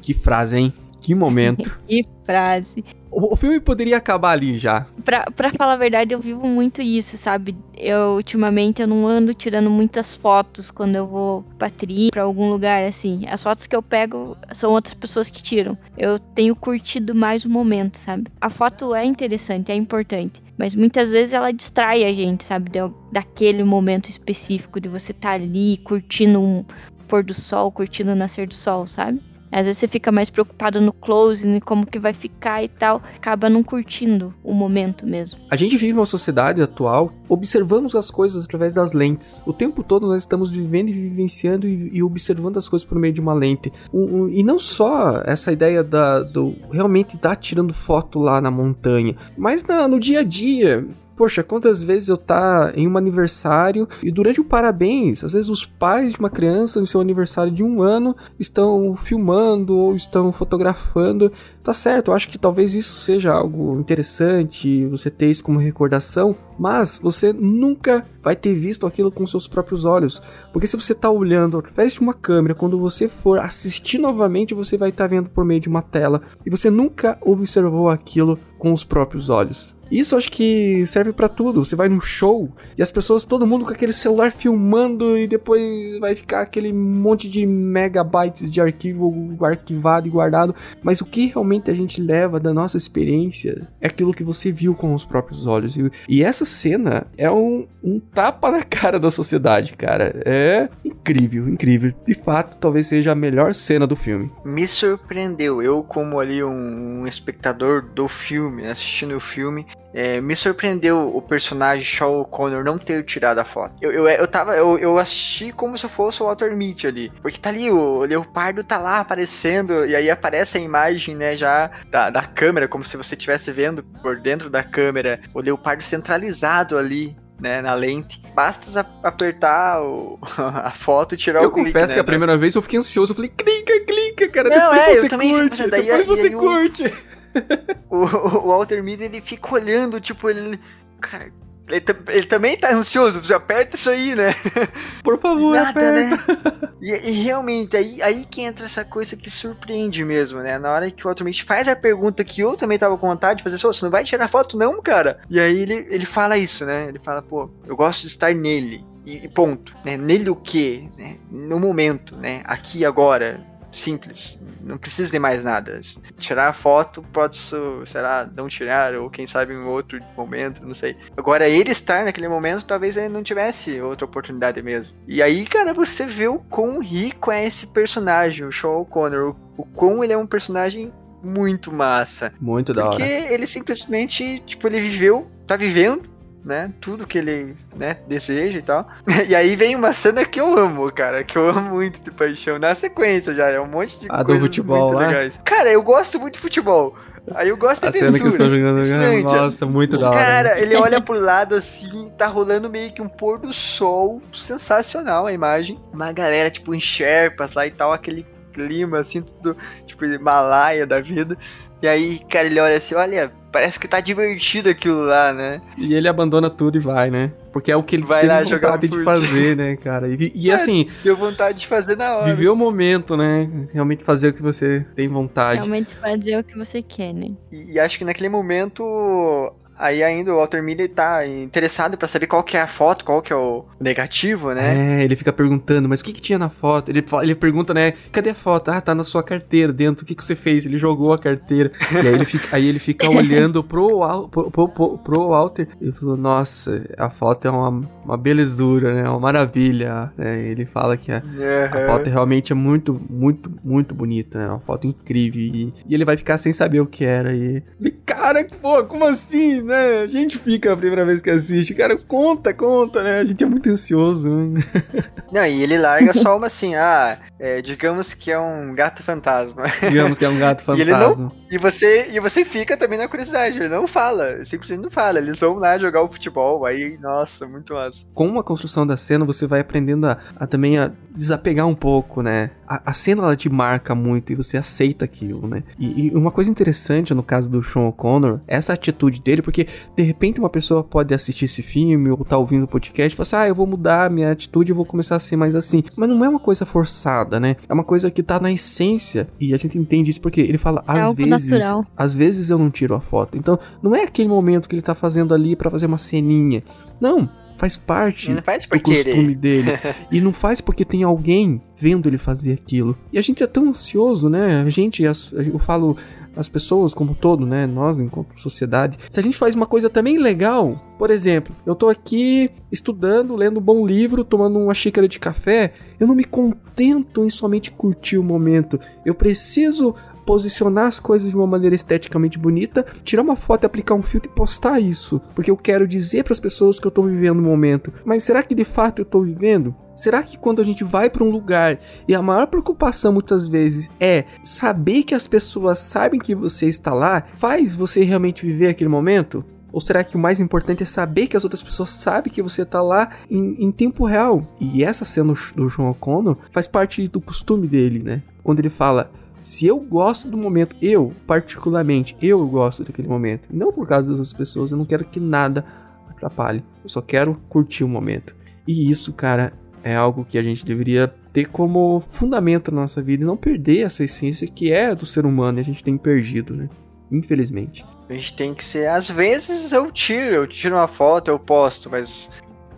Que 0.00 0.12
frase, 0.12 0.58
hein? 0.58 0.74
Que 1.02 1.14
momento. 1.14 1.70
Que 1.86 2.06
frase. 2.24 2.84
O, 3.10 3.34
o 3.34 3.36
filme 3.36 3.60
poderia 3.60 3.96
acabar 3.96 4.30
ali 4.30 4.56
já. 4.56 4.86
Pra, 5.04 5.24
pra 5.36 5.52
falar 5.52 5.74
a 5.74 5.76
verdade, 5.76 6.14
eu 6.14 6.20
vivo 6.20 6.46
muito 6.46 6.80
isso, 6.80 7.18
sabe? 7.18 7.54
Eu, 7.76 8.14
ultimamente, 8.14 8.80
eu 8.80 8.88
não 8.88 9.06
ando 9.06 9.34
tirando 9.34 9.68
muitas 9.68 10.16
fotos 10.16 10.70
quando 10.70 10.94
eu 10.94 11.06
vou 11.06 11.44
pra 11.58 11.68
tri, 11.68 12.10
pra 12.10 12.22
algum 12.22 12.48
lugar, 12.48 12.84
assim. 12.84 13.26
As 13.26 13.42
fotos 13.42 13.66
que 13.66 13.76
eu 13.76 13.82
pego 13.82 14.36
são 14.52 14.70
outras 14.70 14.94
pessoas 14.94 15.28
que 15.28 15.42
tiram. 15.42 15.76
Eu 15.98 16.18
tenho 16.18 16.54
curtido 16.56 17.14
mais 17.14 17.44
o 17.44 17.50
momento, 17.50 17.96
sabe? 17.96 18.30
A 18.40 18.48
foto 18.48 18.94
é 18.94 19.04
interessante, 19.04 19.72
é 19.72 19.74
importante. 19.74 20.40
Mas 20.56 20.74
muitas 20.74 21.10
vezes 21.10 21.34
ela 21.34 21.52
distrai 21.52 22.04
a 22.04 22.12
gente, 22.12 22.44
sabe? 22.44 22.70
Daquele 23.10 23.64
momento 23.64 24.08
específico 24.08 24.80
de 24.80 24.88
você 24.88 25.10
estar 25.12 25.32
ali 25.32 25.76
curtindo 25.78 26.40
um 26.40 26.64
pôr 27.08 27.22
do 27.22 27.34
sol, 27.34 27.70
curtindo 27.70 28.12
o 28.12 28.16
nascer 28.16 28.46
do 28.46 28.54
sol, 28.54 28.86
sabe? 28.86 29.20
Às 29.52 29.66
vezes 29.66 29.78
você 29.78 29.86
fica 29.86 30.10
mais 30.10 30.30
preocupado 30.30 30.80
no 30.80 30.92
close, 30.92 31.46
em 31.46 31.60
como 31.60 31.86
que 31.86 31.98
vai 31.98 32.12
ficar 32.14 32.64
e 32.64 32.68
tal, 32.68 33.02
acaba 33.16 33.50
não 33.50 33.62
curtindo 33.62 34.32
o 34.42 34.52
momento 34.54 35.06
mesmo. 35.06 35.38
A 35.50 35.56
gente 35.56 35.76
vive 35.76 35.92
uma 35.92 36.06
sociedade 36.06 36.62
atual, 36.62 37.12
observamos 37.28 37.94
as 37.94 38.10
coisas 38.10 38.44
através 38.44 38.72
das 38.72 38.92
lentes. 38.92 39.42
O 39.46 39.52
tempo 39.52 39.82
todo 39.82 40.06
nós 40.06 40.22
estamos 40.22 40.50
vivendo 40.50 40.88
e 40.88 40.92
vivenciando 40.92 41.68
e, 41.68 41.90
e 41.92 42.02
observando 42.02 42.56
as 42.56 42.68
coisas 42.68 42.86
por 42.88 42.98
meio 42.98 43.12
de 43.12 43.20
uma 43.20 43.34
lente. 43.34 43.70
Um- 43.92 44.22
um- 44.22 44.28
e 44.28 44.42
não 44.42 44.58
só 44.58 45.22
essa 45.26 45.52
ideia 45.52 45.84
da, 45.84 46.20
do 46.22 46.54
realmente 46.72 47.16
estar 47.16 47.36
tirando 47.36 47.74
foto 47.74 48.18
lá 48.18 48.40
na 48.40 48.50
montanha, 48.50 49.14
mas 49.36 49.62
na- 49.64 49.86
no 49.86 50.00
dia 50.00 50.20
a 50.20 50.24
dia. 50.24 50.86
Poxa, 51.22 51.44
quantas 51.44 51.84
vezes 51.84 52.08
eu 52.08 52.16
tá 52.16 52.72
em 52.74 52.88
um 52.88 52.98
aniversário 52.98 53.88
e 54.02 54.10
durante 54.10 54.40
o 54.40 54.44
parabéns, 54.44 55.22
às 55.22 55.34
vezes 55.34 55.48
os 55.48 55.64
pais 55.64 56.14
de 56.14 56.18
uma 56.18 56.28
criança 56.28 56.80
no 56.80 56.86
seu 56.86 57.00
aniversário 57.00 57.52
de 57.52 57.62
um 57.62 57.80
ano 57.80 58.16
estão 58.40 58.96
filmando 58.96 59.72
ou 59.72 59.94
estão 59.94 60.32
fotografando. 60.32 61.30
Tá 61.62 61.72
certo, 61.72 62.10
eu 62.10 62.14
acho 62.14 62.28
que 62.28 62.38
talvez 62.38 62.74
isso 62.74 62.98
seja 62.98 63.32
algo 63.32 63.78
interessante, 63.78 64.84
você 64.86 65.08
ter 65.08 65.30
isso 65.30 65.44
como 65.44 65.60
recordação, 65.60 66.34
mas 66.58 66.98
você 67.00 67.32
nunca 67.32 68.04
vai 68.20 68.34
ter 68.34 68.52
visto 68.54 68.84
aquilo 68.84 69.12
com 69.12 69.24
seus 69.26 69.46
próprios 69.46 69.84
olhos. 69.84 70.20
Porque 70.52 70.66
se 70.66 70.76
você 70.76 70.92
tá 70.92 71.08
olhando 71.08 71.58
através 71.58 71.92
de 71.92 72.00
uma 72.00 72.14
câmera, 72.14 72.54
quando 72.54 72.80
você 72.80 73.08
for 73.08 73.38
assistir 73.38 73.98
novamente, 73.98 74.54
você 74.54 74.76
vai 74.76 74.88
estar 74.88 75.06
vendo 75.06 75.30
por 75.30 75.44
meio 75.44 75.60
de 75.60 75.68
uma 75.68 75.82
tela 75.82 76.22
e 76.44 76.50
você 76.50 76.68
nunca 76.68 77.16
observou 77.20 77.88
aquilo 77.88 78.36
com 78.58 78.72
os 78.72 78.84
próprios 78.84 79.28
olhos. 79.28 79.76
Isso 79.92 80.16
acho 80.16 80.32
que 80.32 80.86
serve 80.86 81.12
pra 81.12 81.28
tudo. 81.28 81.62
Você 81.62 81.76
vai 81.76 81.86
num 81.86 82.00
show 82.00 82.48
e 82.78 82.82
as 82.82 82.90
pessoas, 82.90 83.24
todo 83.24 83.46
mundo 83.46 83.66
com 83.66 83.72
aquele 83.72 83.92
celular 83.92 84.32
filmando 84.32 85.18
e 85.18 85.26
depois 85.26 85.98
vai 86.00 86.14
ficar 86.14 86.40
aquele 86.40 86.72
monte 86.72 87.28
de 87.28 87.44
megabytes 87.44 88.50
de 88.50 88.58
arquivo 88.58 89.36
arquivado 89.44 90.06
e 90.06 90.10
guardado. 90.10 90.54
Mas 90.82 91.02
o 91.02 91.04
que 91.04 91.26
realmente 91.26 91.51
a 91.70 91.74
gente 91.74 92.00
leva 92.00 92.38
da 92.38 92.52
nossa 92.52 92.76
experiência 92.76 93.68
é 93.80 93.86
aquilo 93.86 94.14
que 94.14 94.24
você 94.24 94.52
viu 94.52 94.74
com 94.74 94.94
os 94.94 95.04
próprios 95.04 95.46
olhos. 95.46 95.76
E, 95.76 95.90
e 96.08 96.22
essa 96.22 96.44
cena 96.44 97.06
é 97.16 97.30
um, 97.30 97.66
um 97.82 97.98
tapa 97.98 98.50
na 98.50 98.62
cara 98.62 98.98
da 98.98 99.10
sociedade, 99.10 99.74
cara. 99.74 100.22
É 100.24 100.68
incrível, 100.84 101.48
incrível. 101.48 101.92
De 102.06 102.14
fato, 102.14 102.56
talvez 102.58 102.86
seja 102.86 103.12
a 103.12 103.14
melhor 103.14 103.54
cena 103.54 103.86
do 103.86 103.96
filme. 103.96 104.30
me 104.44 104.66
surpreendeu. 104.66 105.62
Eu, 105.62 105.82
como 105.82 106.18
ali 106.18 106.42
um, 106.42 107.02
um 107.02 107.06
espectador 107.06 107.82
do 107.82 108.08
filme, 108.08 108.66
assistindo 108.66 109.16
o 109.16 109.20
filme, 109.20 109.66
é, 109.94 110.20
me 110.20 110.34
surpreendeu 110.34 111.14
o 111.14 111.20
personagem 111.20 111.84
Shaw 111.84 112.20
O'Connor 112.20 112.64
não 112.64 112.78
ter 112.78 113.04
tirado 113.04 113.38
a 113.38 113.44
foto. 113.44 113.74
Eu, 113.80 113.90
eu, 113.92 114.08
eu 114.08 114.26
tava. 114.26 114.54
Eu, 114.56 114.78
eu 114.78 114.98
assisti 114.98 115.52
como 115.52 115.76
se 115.76 115.84
eu 115.84 115.90
fosse 115.90 116.22
o 116.22 116.26
Walter 116.26 116.56
Mitty 116.56 116.86
ali. 116.86 117.12
Porque 117.20 117.38
tá 117.38 117.50
ali, 117.50 117.70
o 117.70 118.00
leopardo 118.00 118.64
tá 118.64 118.78
lá 118.78 118.98
aparecendo, 118.98 119.84
e 119.86 119.94
aí 119.94 120.10
aparece 120.10 120.58
a 120.58 120.60
imagem, 120.60 121.14
né, 121.14 121.36
já 121.36 121.70
da, 121.90 122.10
da 122.10 122.22
câmera, 122.22 122.66
como 122.68 122.82
se 122.84 122.96
você 122.96 123.14
estivesse 123.14 123.50
vendo 123.52 123.82
por 124.02 124.18
dentro 124.20 124.48
da 124.48 124.62
câmera 124.62 125.20
o 125.34 125.40
leopardo 125.40 125.82
centralizado 125.82 126.76
ali. 126.78 127.16
Né, 127.40 127.60
na 127.60 127.74
lente, 127.74 128.22
basta 128.36 128.86
apertar 129.02 129.82
o- 129.82 130.16
a 130.38 130.70
foto 130.70 131.16
e 131.16 131.18
tirar 131.18 131.42
eu 131.42 131.48
o 131.48 131.52
clique, 131.52 131.72
confesso 131.72 131.88
né, 131.88 131.94
que 131.94 131.98
a 132.00 132.02
da- 132.04 132.06
primeira 132.06 132.38
vez 132.38 132.54
eu 132.54 132.62
fiquei 132.62 132.78
ansioso. 132.78 133.10
Eu 133.10 133.16
falei, 133.16 133.32
clica, 133.36 133.80
clica, 133.84 134.28
cara. 134.28 134.48
Não, 134.48 134.70
depois 134.72 134.82
é, 134.82 134.94
você 134.94 135.06
eu 135.06 135.10
também 135.10 135.32
curte. 135.32 135.66
daí- 135.68 135.82
depois 135.82 136.06
você 136.06 136.26
aí 136.28 136.36
o- 136.36 136.38
curte. 136.38 136.94
o, 137.90 137.96
o 137.96 138.48
Walter 138.48 138.82
Mitty, 138.82 139.04
ele 139.04 139.20
fica 139.20 139.54
olhando, 139.54 140.00
tipo, 140.00 140.28
ele. 140.28 140.58
Cara, 141.00 141.32
ele, 141.68 141.84
ele 142.08 142.26
também 142.26 142.56
tá 142.56 142.72
ansioso, 142.72 143.22
você 143.22 143.32
aperta 143.32 143.76
isso 143.76 143.88
aí, 143.88 144.14
né? 144.14 144.34
Por 145.02 145.18
favor, 145.20 145.54
Nada, 145.54 145.70
aperta. 145.70 145.92
né? 145.92 146.70
E, 146.80 146.90
e 146.90 147.12
realmente, 147.22 147.76
aí, 147.76 148.02
aí 148.02 148.26
que 148.28 148.42
entra 148.42 148.66
essa 148.66 148.84
coisa 148.84 149.16
que 149.16 149.30
surpreende 149.30 150.04
mesmo, 150.04 150.40
né? 150.40 150.58
Na 150.58 150.72
hora 150.72 150.90
que 150.90 151.02
o 151.04 151.08
Walter 151.08 151.24
Mitty 151.24 151.44
faz 151.44 151.68
a 151.68 151.76
pergunta 151.76 152.24
que 152.24 152.40
eu 152.40 152.56
também 152.56 152.78
tava 152.78 152.98
com 152.98 153.08
vontade 153.08 153.38
de 153.38 153.44
fazer, 153.44 153.58
"Sô, 153.58 153.72
você 153.72 153.84
não 153.84 153.90
vai 153.92 154.04
tirar 154.04 154.28
foto 154.28 154.58
não, 154.58 154.82
cara? 154.82 155.20
E 155.30 155.38
aí 155.38 155.60
ele, 155.60 155.86
ele 155.88 156.04
fala 156.04 156.36
isso, 156.36 156.64
né? 156.66 156.86
Ele 156.88 156.98
fala, 156.98 157.22
pô, 157.22 157.48
eu 157.66 157.76
gosto 157.76 158.02
de 158.02 158.08
estar 158.08 158.34
nele. 158.34 158.84
E, 159.06 159.24
e 159.24 159.28
ponto, 159.28 159.74
né? 159.84 159.96
Nele 159.96 160.30
o 160.30 160.36
quê? 160.36 160.88
Né? 160.98 161.16
No 161.30 161.58
momento, 161.58 162.16
né? 162.16 162.42
Aqui 162.44 162.84
agora. 162.84 163.40
Simples. 163.72 164.38
Não 164.60 164.76
precisa 164.76 165.10
de 165.10 165.18
mais 165.18 165.42
nada. 165.42 165.80
Tirar 166.18 166.48
a 166.48 166.52
foto, 166.52 167.02
pode, 167.12 167.36
so- 167.38 167.82
sei 167.86 168.02
lá, 168.02 168.28
não 168.36 168.46
tirar, 168.46 168.94
ou 168.94 169.08
quem 169.10 169.26
sabe 169.26 169.54
em 169.54 169.64
outro 169.64 169.98
momento, 170.16 170.64
não 170.66 170.74
sei. 170.74 170.96
Agora, 171.16 171.48
ele 171.48 171.70
estar 171.72 172.04
naquele 172.04 172.28
momento, 172.28 172.64
talvez 172.66 172.96
ele 172.98 173.08
não 173.08 173.22
tivesse 173.22 173.80
outra 173.80 174.04
oportunidade 174.04 174.62
mesmo. 174.62 174.94
E 175.08 175.22
aí, 175.22 175.46
cara, 175.46 175.72
você 175.72 176.04
vê 176.04 176.28
o 176.28 176.38
quão 176.38 176.80
rico 176.80 177.32
é 177.32 177.44
esse 177.46 177.66
personagem, 177.66 178.46
o 178.46 178.52
Sean 178.52 178.70
O'Connor. 178.70 179.34
O, 179.56 179.62
o 179.62 179.64
quão 179.64 180.04
ele 180.04 180.12
é 180.12 180.18
um 180.18 180.26
personagem 180.26 180.92
muito 181.22 181.72
massa. 181.72 182.32
Muito 182.40 182.74
da 182.74 182.82
Porque 182.88 183.02
hora. 183.02 183.32
ele 183.32 183.46
simplesmente, 183.46 184.40
tipo, 184.46 184.66
ele 184.66 184.80
viveu, 184.80 185.30
tá 185.46 185.56
vivendo 185.56 186.11
né? 186.44 186.72
Tudo 186.80 187.06
que 187.06 187.18
ele, 187.18 187.56
né, 187.74 187.98
deseja 188.06 188.58
e 188.58 188.62
tal. 188.62 188.88
E 189.28 189.34
aí 189.34 189.54
vem 189.56 189.76
uma 189.76 189.92
cena 189.92 190.24
que 190.24 190.40
eu 190.40 190.58
amo, 190.58 190.90
cara, 190.92 191.22
que 191.22 191.38
eu 191.38 191.48
amo 191.48 191.70
muito 191.70 192.02
de 192.02 192.10
paixão. 192.10 192.58
Na 192.58 192.74
sequência 192.74 193.34
já, 193.34 193.48
é 193.48 193.60
um 193.60 193.66
monte 193.66 194.00
de 194.00 194.06
A 194.10 194.22
do 194.22 194.38
futebol 194.38 194.92
muito 194.92 194.98
legais. 194.98 195.40
Cara, 195.44 195.70
eu 195.70 195.82
gosto 195.82 196.18
muito 196.18 196.34
de 196.34 196.40
futebol. 196.40 196.96
Aí 197.34 197.48
eu 197.48 197.56
gosto 197.56 197.82
de 197.82 197.88
A 197.88 197.92
cena 197.92 198.18
que 198.18 198.24
eles 198.24 198.34
estão 198.34 198.50
jogando. 198.50 198.80
Islândia. 198.80 199.22
Nossa, 199.22 199.64
muito 199.64 199.96
da 199.96 200.10
hora. 200.10 200.18
Cara, 200.18 200.60
ele 200.60 200.74
olha 200.74 201.00
pro 201.00 201.18
lado 201.18 201.54
assim, 201.54 202.10
tá 202.18 202.26
rolando 202.26 202.68
meio 202.68 202.92
que 202.92 203.00
um 203.00 203.08
pôr 203.08 203.38
do 203.38 203.52
sol 203.52 204.20
sensacional 204.32 205.26
a 205.26 205.32
imagem. 205.32 205.80
Uma 205.92 206.12
galera, 206.12 206.50
tipo, 206.50 206.74
em 206.74 206.80
Sherpas 206.80 207.54
lá 207.54 207.66
e 207.66 207.70
tal, 207.70 207.92
aquele 207.92 208.26
clima 208.52 208.98
assim, 208.98 209.22
tudo, 209.22 209.56
tipo, 209.86 210.04
Himalaia 210.04 210.86
da 210.86 211.00
vida. 211.00 211.36
E 211.82 211.88
aí, 211.88 212.20
cara, 212.30 212.46
ele 212.46 212.60
olha 212.60 212.76
assim, 212.76 212.94
olha, 212.94 213.32
parece 213.50 213.78
que 213.80 213.88
tá 213.88 213.98
divertido 213.98 214.70
aquilo 214.70 215.04
lá, 215.04 215.32
né? 215.32 215.60
E 215.76 215.92
ele 215.94 216.08
abandona 216.08 216.48
tudo 216.48 216.76
e 216.76 216.80
vai, 216.80 217.10
né? 217.10 217.32
Porque 217.52 217.72
é 217.72 217.76
o 217.76 217.82
que 217.82 217.96
ele 217.96 218.04
Vai 218.04 218.20
teve 218.20 218.32
lá 218.32 218.44
jogar 218.44 218.70
vontade 218.72 218.88
de 218.88 219.04
fazer, 219.04 219.56
né, 219.56 219.76
cara? 219.76 220.06
E, 220.08 220.32
e 220.32 220.48
É, 220.52 220.54
assim, 220.54 220.88
Deu 221.02 221.16
vontade 221.16 221.58
de 221.58 221.66
fazer 221.66 221.96
na 221.96 222.16
hora. 222.16 222.32
viver 222.32 222.48
o 222.48 222.54
momento, 222.56 223.16
né? 223.16 223.50
Realmente 223.72 224.04
fazer 224.04 224.28
o 224.28 224.32
que 224.32 224.40
você 224.40 224.86
tem 224.94 225.08
vontade. 225.08 225.56
Realmente 225.56 225.92
fazer 225.96 226.38
o 226.38 226.44
que 226.44 226.56
você 226.56 226.80
quer, 226.82 227.12
né? 227.12 227.32
E, 227.50 227.72
e 227.72 227.80
acho 227.80 227.98
que 227.98 228.04
naquele 228.04 228.28
momento, 228.28 229.52
aí 229.78 230.02
ainda 230.02 230.32
o 230.32 230.36
Walter 230.36 230.62
Miller 230.62 230.88
tá 230.88 231.26
interessado 231.26 231.96
pra 231.96 232.08
saber 232.08 232.26
qual 232.26 232.42
que 232.42 232.56
é 232.56 232.60
a 232.60 232.66
foto, 232.66 233.04
qual 233.04 233.22
que 233.22 233.32
é 233.32 233.36
o 233.36 233.64
negativo, 233.80 234.52
né? 234.52 235.00
É, 235.00 235.04
ele 235.04 235.16
fica 235.16 235.32
perguntando, 235.32 235.88
mas 235.88 236.00
o 236.00 236.04
que, 236.04 236.12
que 236.12 236.20
tinha 236.20 236.38
na 236.38 236.48
foto? 236.48 236.90
Ele, 236.90 237.04
ele 237.22 237.34
pergunta, 237.34 237.74
né? 237.74 237.94
Cadê 238.10 238.30
a 238.30 238.34
foto? 238.34 238.70
Ah, 238.70 238.80
tá 238.80 238.94
na 238.94 239.04
sua 239.04 239.22
carteira 239.22 239.72
dentro. 239.72 240.04
O 240.04 240.06
que, 240.06 240.14
que 240.14 240.24
você 240.24 240.36
fez? 240.36 240.64
Ele 240.64 240.78
jogou 240.78 241.12
a 241.12 241.18
carteira. 241.18 241.72
E 241.90 242.06
aí 242.06 242.14
ele 242.14 242.24
fica, 242.24 242.48
aí 242.56 242.66
ele 242.66 242.78
fica 242.78 243.08
olhando 243.10 243.62
pro, 243.62 244.28
pro, 244.28 244.50
pro, 244.50 244.98
pro, 244.98 245.26
Walter. 245.26 245.68
E 245.80 245.92
falou, 245.92 246.16
nossa, 246.16 246.84
a 246.96 247.10
foto 247.10 247.46
é 247.46 247.50
uma, 247.50 247.88
uma 248.04 248.16
belezura, 248.16 248.94
né? 248.94 249.08
Uma 249.08 249.20
maravilha. 249.20 250.12
né? 250.16 250.40
Ele 250.40 250.66
fala 250.66 250.96
que 250.96 251.10
a, 251.12 251.18
a 251.18 251.76
Aham. 251.76 251.86
foto 251.86 252.10
realmente 252.10 252.52
é 252.52 252.54
muito, 252.54 253.00
muito, 253.08 253.50
muito 253.64 253.94
bonita, 253.94 254.38
né? 254.38 254.48
Uma 254.48 254.60
foto 254.60 254.86
incrível. 254.86 255.40
E, 255.40 255.74
e 255.86 255.94
ele 255.94 256.04
vai 256.04 256.16
ficar 256.16 256.38
sem 256.38 256.52
saber 256.52 256.80
o 256.80 256.86
que 256.86 257.04
era. 257.04 257.34
E 257.34 257.62
cara, 258.04 258.46
pô, 258.60 258.84
como 258.84 259.04
assim, 259.04 259.62
né? 259.62 259.71
A 259.74 260.06
gente 260.06 260.38
fica 260.38 260.72
a 260.72 260.76
primeira 260.76 261.04
vez 261.04 261.22
que 261.22 261.30
assiste. 261.30 261.74
Cara, 261.74 261.96
conta, 261.96 262.52
conta, 262.52 263.02
né? 263.02 263.20
A 263.20 263.24
gente 263.24 263.42
é 263.42 263.46
muito 263.46 263.68
ansioso, 263.68 264.30
né? 264.30 264.60
Não, 265.32 265.46
e 265.46 265.62
ele 265.62 265.78
larga 265.78 266.12
só 266.12 266.36
uma 266.36 266.46
assim, 266.46 266.74
ah, 266.74 267.18
é, 267.38 267.62
digamos 267.62 268.12
que 268.14 268.30
é 268.30 268.38
um 268.38 268.74
gato 268.74 269.02
fantasma. 269.02 269.64
Digamos 269.88 270.18
que 270.18 270.24
é 270.24 270.28
um 270.28 270.38
gato 270.38 270.62
E 270.76 270.80
ele 270.80 270.92
fantasma. 270.92 271.24
não. 271.24 271.32
E 271.50 271.58
você, 271.58 272.08
e 272.12 272.20
você 272.20 272.44
fica 272.44 272.76
também 272.76 272.98
na 272.98 273.08
curiosidade, 273.08 273.58
ele 273.58 273.68
não 273.68 273.86
fala, 273.86 274.44
simplesmente 274.44 274.82
não 274.82 274.90
fala. 274.90 275.18
Eles 275.18 275.38
vão 275.40 275.54
lá 275.54 275.78
jogar 275.78 276.02
o 276.02 276.08
futebol, 276.08 276.64
aí, 276.64 276.98
nossa, 277.00 277.46
muito 277.46 277.74
massa. 277.74 278.04
Com 278.14 278.38
a 278.38 278.44
construção 278.44 278.86
da 278.86 278.96
cena, 278.96 279.24
você 279.24 279.46
vai 279.46 279.60
aprendendo 279.60 280.06
a, 280.06 280.18
a 280.36 280.46
também 280.46 280.78
a 280.78 280.90
desapegar 281.14 281.66
um 281.66 281.74
pouco, 281.74 282.22
né? 282.22 282.50
A, 282.66 282.90
a 282.90 282.92
cena 282.92 283.22
ela 283.22 283.36
te 283.36 283.48
marca 283.48 283.94
muito 283.94 284.32
e 284.32 284.36
você 284.36 284.56
aceita 284.56 285.04
aquilo, 285.04 285.46
né? 285.46 285.62
E, 285.78 286.06
e 286.08 286.10
uma 286.14 286.30
coisa 286.30 286.50
interessante 286.50 287.12
no 287.12 287.22
caso 287.22 287.50
do 287.50 287.62
Sean 287.62 287.82
O'Connor, 287.82 288.40
essa 288.46 288.72
atitude 288.72 289.20
dele, 289.20 289.42
porque 289.42 289.51
de 289.52 290.02
repente 290.02 290.38
uma 290.40 290.48
pessoa 290.50 290.82
pode 290.82 291.12
assistir 291.14 291.44
esse 291.44 291.62
filme 291.62 292.10
ou 292.10 292.24
tá 292.24 292.36
ouvindo 292.38 292.64
o 292.64 292.68
podcast 292.68 293.14
e 293.14 293.16
falar 293.16 293.22
assim, 293.22 293.36
ah, 293.36 293.48
eu 293.48 293.54
vou 293.54 293.66
mudar 293.66 294.10
minha 294.10 294.30
atitude 294.32 294.72
e 294.72 294.74
vou 294.74 294.84
começar 294.84 295.16
a 295.16 295.18
ser 295.20 295.36
mais 295.36 295.54
assim. 295.54 295.82
Mas 295.96 296.08
não 296.08 296.24
é 296.24 296.28
uma 296.28 296.40
coisa 296.40 296.64
forçada, 296.64 297.38
né? 297.38 297.56
É 297.68 297.72
uma 297.72 297.84
coisa 297.84 298.10
que 298.10 298.22
tá 298.22 298.40
na 298.40 298.50
essência 298.50 299.28
e 299.38 299.54
a 299.54 299.56
gente 299.56 299.76
entende 299.78 300.10
isso 300.10 300.20
porque 300.20 300.40
ele 300.40 300.58
fala, 300.58 300.82
É 300.88 300.92
às 300.92 301.02
algo 301.02 301.16
vezes, 301.24 301.48
natural. 301.48 301.84
às 301.96 302.14
vezes 302.14 302.50
eu 302.50 302.58
não 302.58 302.70
tiro 302.70 302.94
a 302.94 303.00
foto. 303.00 303.36
Então, 303.36 303.58
não 303.82 303.94
é 303.94 304.04
aquele 304.04 304.28
momento 304.28 304.68
que 304.68 304.74
ele 304.74 304.82
tá 304.82 304.94
fazendo 304.94 305.34
ali 305.34 305.54
pra 305.54 305.70
fazer 305.70 305.86
uma 305.86 305.98
ceninha. 305.98 306.62
Não, 307.00 307.28
faz 307.58 307.76
parte 307.76 308.32
faz 308.42 308.62
do 308.64 308.68
porque 308.70 308.94
costume 308.96 309.18
ele- 309.24 309.34
dele. 309.34 309.70
e 310.10 310.20
não 310.20 310.32
faz 310.32 310.60
porque 310.60 310.84
tem 310.84 311.02
alguém 311.02 311.60
vendo 311.78 312.08
ele 312.08 312.18
fazer 312.18 312.52
aquilo. 312.54 312.96
E 313.12 313.18
a 313.18 313.22
gente 313.22 313.42
é 313.42 313.46
tão 313.46 313.68
ansioso, 313.68 314.28
né? 314.28 314.62
A 314.62 314.68
gente, 314.68 315.02
eu 315.02 315.58
falo 315.58 315.96
as 316.36 316.48
pessoas 316.48 316.94
como 316.94 317.14
todo, 317.14 317.46
né? 317.46 317.66
Nós, 317.66 317.98
enquanto 317.98 318.40
sociedade. 318.40 318.98
Se 319.08 319.20
a 319.20 319.22
gente 319.22 319.36
faz 319.36 319.54
uma 319.54 319.66
coisa 319.66 319.88
também 319.90 320.18
legal, 320.18 320.80
por 320.98 321.10
exemplo, 321.10 321.54
eu 321.66 321.74
tô 321.74 321.88
aqui 321.88 322.50
estudando, 322.70 323.36
lendo 323.36 323.58
um 323.58 323.62
bom 323.62 323.86
livro, 323.86 324.24
tomando 324.24 324.58
uma 324.58 324.74
xícara 324.74 325.08
de 325.08 325.18
café, 325.18 325.72
eu 325.98 326.06
não 326.06 326.14
me 326.14 326.24
contento 326.24 327.24
em 327.24 327.30
somente 327.30 327.70
curtir 327.70 328.18
o 328.18 328.22
momento. 328.22 328.78
Eu 329.04 329.14
preciso 329.14 329.94
posicionar 330.24 330.86
as 330.86 331.00
coisas 331.00 331.30
de 331.30 331.36
uma 331.36 331.46
maneira 331.46 331.74
esteticamente 331.74 332.38
bonita, 332.38 332.84
tirar 333.04 333.22
uma 333.22 333.36
foto, 333.36 333.64
aplicar 333.64 333.94
um 333.94 334.02
filtro 334.02 334.30
e 334.30 334.34
postar 334.34 334.80
isso, 334.80 335.20
porque 335.34 335.50
eu 335.50 335.56
quero 335.56 335.86
dizer 335.86 336.24
para 336.24 336.32
as 336.32 336.40
pessoas 336.40 336.78
que 336.78 336.86
eu 336.86 336.90
tô 336.90 337.02
vivendo 337.02 337.38
o 337.38 337.42
momento. 337.42 337.92
Mas 338.04 338.24
será 338.24 338.42
que 338.42 338.54
de 338.54 338.64
fato 338.64 339.00
eu 339.00 339.04
tô 339.04 339.22
vivendo? 339.22 339.74
Será 339.94 340.22
que 340.22 340.38
quando 340.38 340.60
a 340.60 340.64
gente 340.64 340.82
vai 340.84 341.10
para 341.10 341.22
um 341.22 341.30
lugar 341.30 341.78
e 342.08 342.14
a 342.14 342.22
maior 342.22 342.46
preocupação 342.46 343.12
muitas 343.12 343.46
vezes 343.46 343.90
é 344.00 344.24
saber 344.42 345.02
que 345.02 345.14
as 345.14 345.26
pessoas 345.26 345.78
sabem 345.78 346.18
que 346.18 346.34
você 346.34 346.66
está 346.66 346.94
lá, 346.94 347.24
faz 347.36 347.74
você 347.74 348.02
realmente 348.02 348.46
viver 348.46 348.68
aquele 348.68 348.88
momento? 348.88 349.44
Ou 349.72 349.80
será 349.80 350.04
que 350.04 350.16
o 350.16 350.18
mais 350.18 350.38
importante 350.38 350.82
é 350.82 350.86
saber 350.86 351.26
que 351.26 351.36
as 351.36 351.44
outras 351.44 351.62
pessoas 351.62 351.90
sabem 351.90 352.32
que 352.32 352.42
você 352.42 352.64
tá 352.64 352.82
lá 352.82 353.10
em, 353.30 353.64
em 353.64 353.72
tempo 353.72 354.04
real? 354.04 354.46
E 354.60 354.84
essa 354.84 355.04
cena 355.04 355.32
do 355.56 355.68
João 355.68 355.90
O'Connor 355.90 356.36
faz 356.52 356.68
parte 356.68 357.08
do 357.08 357.20
costume 357.20 357.66
dele, 357.66 358.00
né? 358.00 358.22
Quando 358.44 358.58
ele 358.58 358.68
fala: 358.68 359.10
se 359.42 359.66
eu 359.66 359.78
gosto 359.80 360.28
do 360.28 360.36
momento, 360.36 360.76
eu, 360.80 361.12
particularmente, 361.26 362.16
eu 362.22 362.46
gosto 362.46 362.84
daquele 362.84 363.08
momento. 363.08 363.48
Não 363.50 363.72
por 363.72 363.86
causa 363.86 364.10
das 364.10 364.18
outras 364.18 364.32
pessoas, 364.32 364.70
eu 364.70 364.78
não 364.78 364.84
quero 364.84 365.04
que 365.04 365.18
nada 365.18 365.64
atrapalhe. 366.08 366.64
Eu 366.82 366.88
só 366.88 367.00
quero 367.00 367.40
curtir 367.48 367.82
o 367.82 367.88
momento. 367.88 368.34
E 368.66 368.90
isso, 368.90 369.12
cara, 369.12 369.52
é 369.82 369.94
algo 369.94 370.24
que 370.24 370.38
a 370.38 370.42
gente 370.42 370.64
deveria 370.64 371.12
ter 371.32 371.48
como 371.48 372.00
fundamento 372.00 372.70
na 372.72 372.82
nossa 372.82 373.02
vida 373.02 373.24
e 373.24 373.26
não 373.26 373.36
perder 373.36 373.80
essa 373.80 374.04
essência 374.04 374.46
que 374.46 374.70
é 374.70 374.94
do 374.94 375.06
ser 375.06 375.26
humano 375.26 375.58
e 375.58 375.60
a 375.60 375.64
gente 375.64 375.82
tem 375.82 375.96
perdido, 375.96 376.54
né? 376.54 376.68
Infelizmente. 377.10 377.84
A 378.08 378.12
gente 378.12 378.34
tem 378.36 378.54
que 378.54 378.64
ser. 378.64 378.88
Às 378.88 379.10
vezes 379.10 379.72
eu 379.72 379.90
tiro, 379.90 380.34
eu 380.34 380.46
tiro 380.46 380.76
uma 380.76 380.86
foto, 380.86 381.28
eu 381.28 381.38
posto, 381.38 381.90
mas 381.90 382.30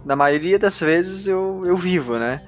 na 0.05 0.17
maioria 0.17 0.59
das 0.59 0.81
vezes 0.81 1.27
eu, 1.27 1.63
eu 1.67 1.77
vivo, 1.77 2.19
né? 2.19 2.43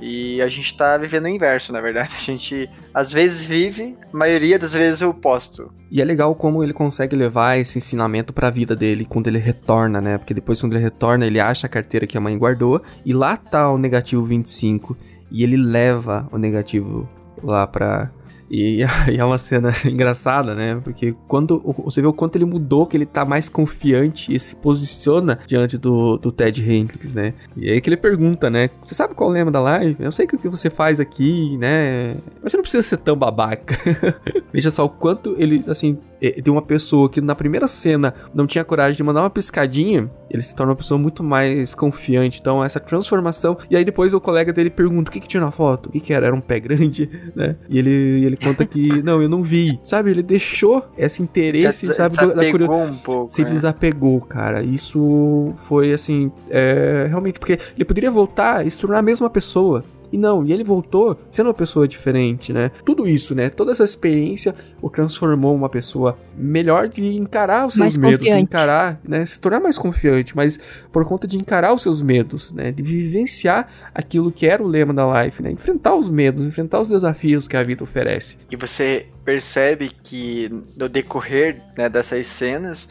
E 0.00 0.40
a 0.40 0.46
gente 0.46 0.76
tá 0.76 0.96
vivendo 0.96 1.24
o 1.24 1.28
inverso, 1.28 1.72
na 1.72 1.80
verdade. 1.80 2.12
A 2.16 2.20
gente 2.20 2.68
às 2.94 3.12
vezes 3.12 3.44
vive, 3.44 3.96
a 4.12 4.16
maioria 4.16 4.58
das 4.58 4.72
vezes 4.72 5.00
eu 5.00 5.12
posto. 5.12 5.72
E 5.90 6.00
é 6.00 6.04
legal 6.04 6.34
como 6.34 6.62
ele 6.62 6.72
consegue 6.72 7.16
levar 7.16 7.58
esse 7.58 7.78
ensinamento 7.78 8.32
pra 8.32 8.50
vida 8.50 8.76
dele 8.76 9.04
quando 9.04 9.26
ele 9.26 9.38
retorna, 9.38 10.00
né? 10.00 10.18
Porque 10.18 10.34
depois 10.34 10.60
quando 10.60 10.74
ele 10.74 10.84
retorna, 10.84 11.26
ele 11.26 11.40
acha 11.40 11.66
a 11.66 11.70
carteira 11.70 12.06
que 12.06 12.16
a 12.16 12.20
mãe 12.20 12.36
guardou 12.36 12.82
e 13.04 13.12
lá 13.12 13.36
tá 13.36 13.70
o 13.70 13.78
negativo 13.78 14.24
25 14.24 14.96
e 15.30 15.42
ele 15.42 15.56
leva 15.56 16.28
o 16.30 16.38
negativo 16.38 17.08
lá 17.42 17.66
pra 17.66 18.10
e, 18.50 18.82
e 19.08 19.16
é 19.16 19.24
uma 19.24 19.38
cena 19.38 19.72
engraçada, 19.84 20.54
né? 20.54 20.80
Porque 20.82 21.14
quando 21.26 21.60
você 21.84 22.00
vê 22.00 22.06
o 22.06 22.12
quanto 22.12 22.36
ele 22.36 22.44
mudou, 22.44 22.86
que 22.86 22.96
ele 22.96 23.06
tá 23.06 23.24
mais 23.24 23.48
confiante 23.48 24.34
e 24.34 24.38
se 24.38 24.54
posiciona 24.56 25.38
diante 25.46 25.76
do, 25.76 26.16
do 26.18 26.32
Ted 26.32 26.62
Hendricks, 26.62 27.14
né? 27.14 27.34
E 27.56 27.70
aí 27.70 27.80
que 27.80 27.88
ele 27.88 27.96
pergunta, 27.96 28.50
né? 28.50 28.70
Você 28.82 28.94
sabe 28.94 29.14
qual 29.14 29.30
é 29.30 29.32
o 29.32 29.34
lema 29.34 29.50
da 29.50 29.60
live? 29.60 29.96
Eu 30.00 30.12
sei 30.12 30.26
que 30.26 30.36
o 30.36 30.38
que 30.38 30.48
você 30.48 30.70
faz 30.70 31.00
aqui, 31.00 31.56
né? 31.58 32.16
Mas 32.42 32.52
você 32.52 32.56
não 32.56 32.62
precisa 32.62 32.82
ser 32.82 32.98
tão 32.98 33.16
babaca. 33.16 33.76
Veja 34.52 34.70
só 34.70 34.84
o 34.84 34.88
quanto 34.88 35.34
ele, 35.38 35.64
assim, 35.66 35.98
de 36.20 36.50
uma 36.50 36.60
pessoa 36.62 37.08
que 37.08 37.20
na 37.20 37.34
primeira 37.34 37.68
cena 37.68 38.12
não 38.34 38.46
tinha 38.46 38.64
coragem 38.64 38.96
de 38.96 39.02
mandar 39.02 39.20
uma 39.22 39.30
piscadinha, 39.30 40.10
ele 40.30 40.42
se 40.42 40.54
torna 40.54 40.72
uma 40.72 40.76
pessoa 40.76 40.98
muito 40.98 41.22
mais 41.22 41.74
confiante. 41.74 42.38
Então, 42.40 42.62
essa 42.62 42.80
transformação. 42.80 43.56
E 43.70 43.76
aí 43.76 43.84
depois 43.84 44.12
o 44.12 44.20
colega 44.20 44.52
dele 44.52 44.70
pergunta: 44.70 45.10
o 45.10 45.12
que, 45.12 45.20
que 45.20 45.28
tinha 45.28 45.40
na 45.40 45.50
foto? 45.50 45.86
O 45.88 45.92
que, 45.92 46.00
que 46.00 46.12
era? 46.12 46.26
Era 46.26 46.34
um 46.34 46.40
pé 46.40 46.58
grande, 46.60 47.08
né? 47.34 47.56
E 47.68 47.78
ele, 47.78 48.24
ele 48.24 48.36
conta 48.36 48.64
que, 48.66 49.00
não, 49.02 49.22
eu 49.22 49.28
não 49.28 49.42
vi. 49.42 49.78
Sabe? 49.82 50.10
Ele 50.10 50.22
deixou 50.22 50.84
esse 50.96 51.22
interesse, 51.22 51.86
Já 51.86 51.92
sabe? 51.92 52.16
da 52.16 52.22
desapegou 52.26 52.50
curio- 52.68 52.72
um 52.72 52.98
pouco, 52.98 53.32
Se 53.32 53.42
né? 53.42 53.50
desapegou, 53.50 54.20
cara. 54.20 54.62
Isso 54.62 55.52
foi 55.68 55.92
assim. 55.92 56.30
É, 56.50 57.06
realmente, 57.08 57.38
porque 57.38 57.58
ele 57.74 57.84
poderia 57.84 58.10
voltar 58.10 58.66
e 58.66 58.70
se 58.70 58.78
tornar 58.80 58.98
a 58.98 59.02
mesma 59.02 59.30
pessoa. 59.30 59.84
E 60.12 60.18
não, 60.18 60.44
e 60.44 60.52
ele 60.52 60.64
voltou 60.64 61.18
sendo 61.30 61.46
uma 61.46 61.54
pessoa 61.54 61.86
diferente, 61.86 62.52
né? 62.52 62.70
Tudo 62.84 63.06
isso, 63.06 63.34
né? 63.34 63.50
Toda 63.50 63.72
essa 63.72 63.84
experiência 63.84 64.54
o 64.80 64.88
transformou 64.88 65.54
uma 65.54 65.68
pessoa 65.68 66.18
melhor 66.36 66.88
de 66.88 67.16
encarar 67.16 67.66
os 67.66 67.74
seus 67.74 67.96
Mais 67.96 67.98
medos, 67.98 68.18
confiante. 68.18 68.42
encarar, 68.42 69.00
né? 69.04 69.24
Se 69.26 69.40
tornar 69.40 69.60
mais 69.60 69.78
confiante, 69.78 70.36
mas 70.36 70.58
por 70.92 71.04
conta 71.04 71.26
de 71.26 71.36
encarar 71.36 71.72
os 71.72 71.82
seus 71.82 72.02
medos, 72.02 72.52
né? 72.52 72.72
De 72.72 72.82
vivenciar 72.82 73.68
aquilo 73.94 74.32
que 74.32 74.46
era 74.46 74.62
o 74.62 74.66
lema 74.66 74.94
da 74.94 75.24
life, 75.24 75.42
né? 75.42 75.50
Enfrentar 75.50 75.94
os 75.94 76.08
medos, 76.08 76.44
enfrentar 76.46 76.80
os 76.80 76.88
desafios 76.88 77.46
que 77.46 77.56
a 77.56 77.62
vida 77.62 77.84
oferece. 77.84 78.38
E 78.50 78.56
você 78.56 79.06
percebe 79.24 79.90
que 80.02 80.50
no 80.76 80.88
decorrer 80.88 81.62
né, 81.76 81.88
dessas 81.88 82.26
cenas, 82.26 82.88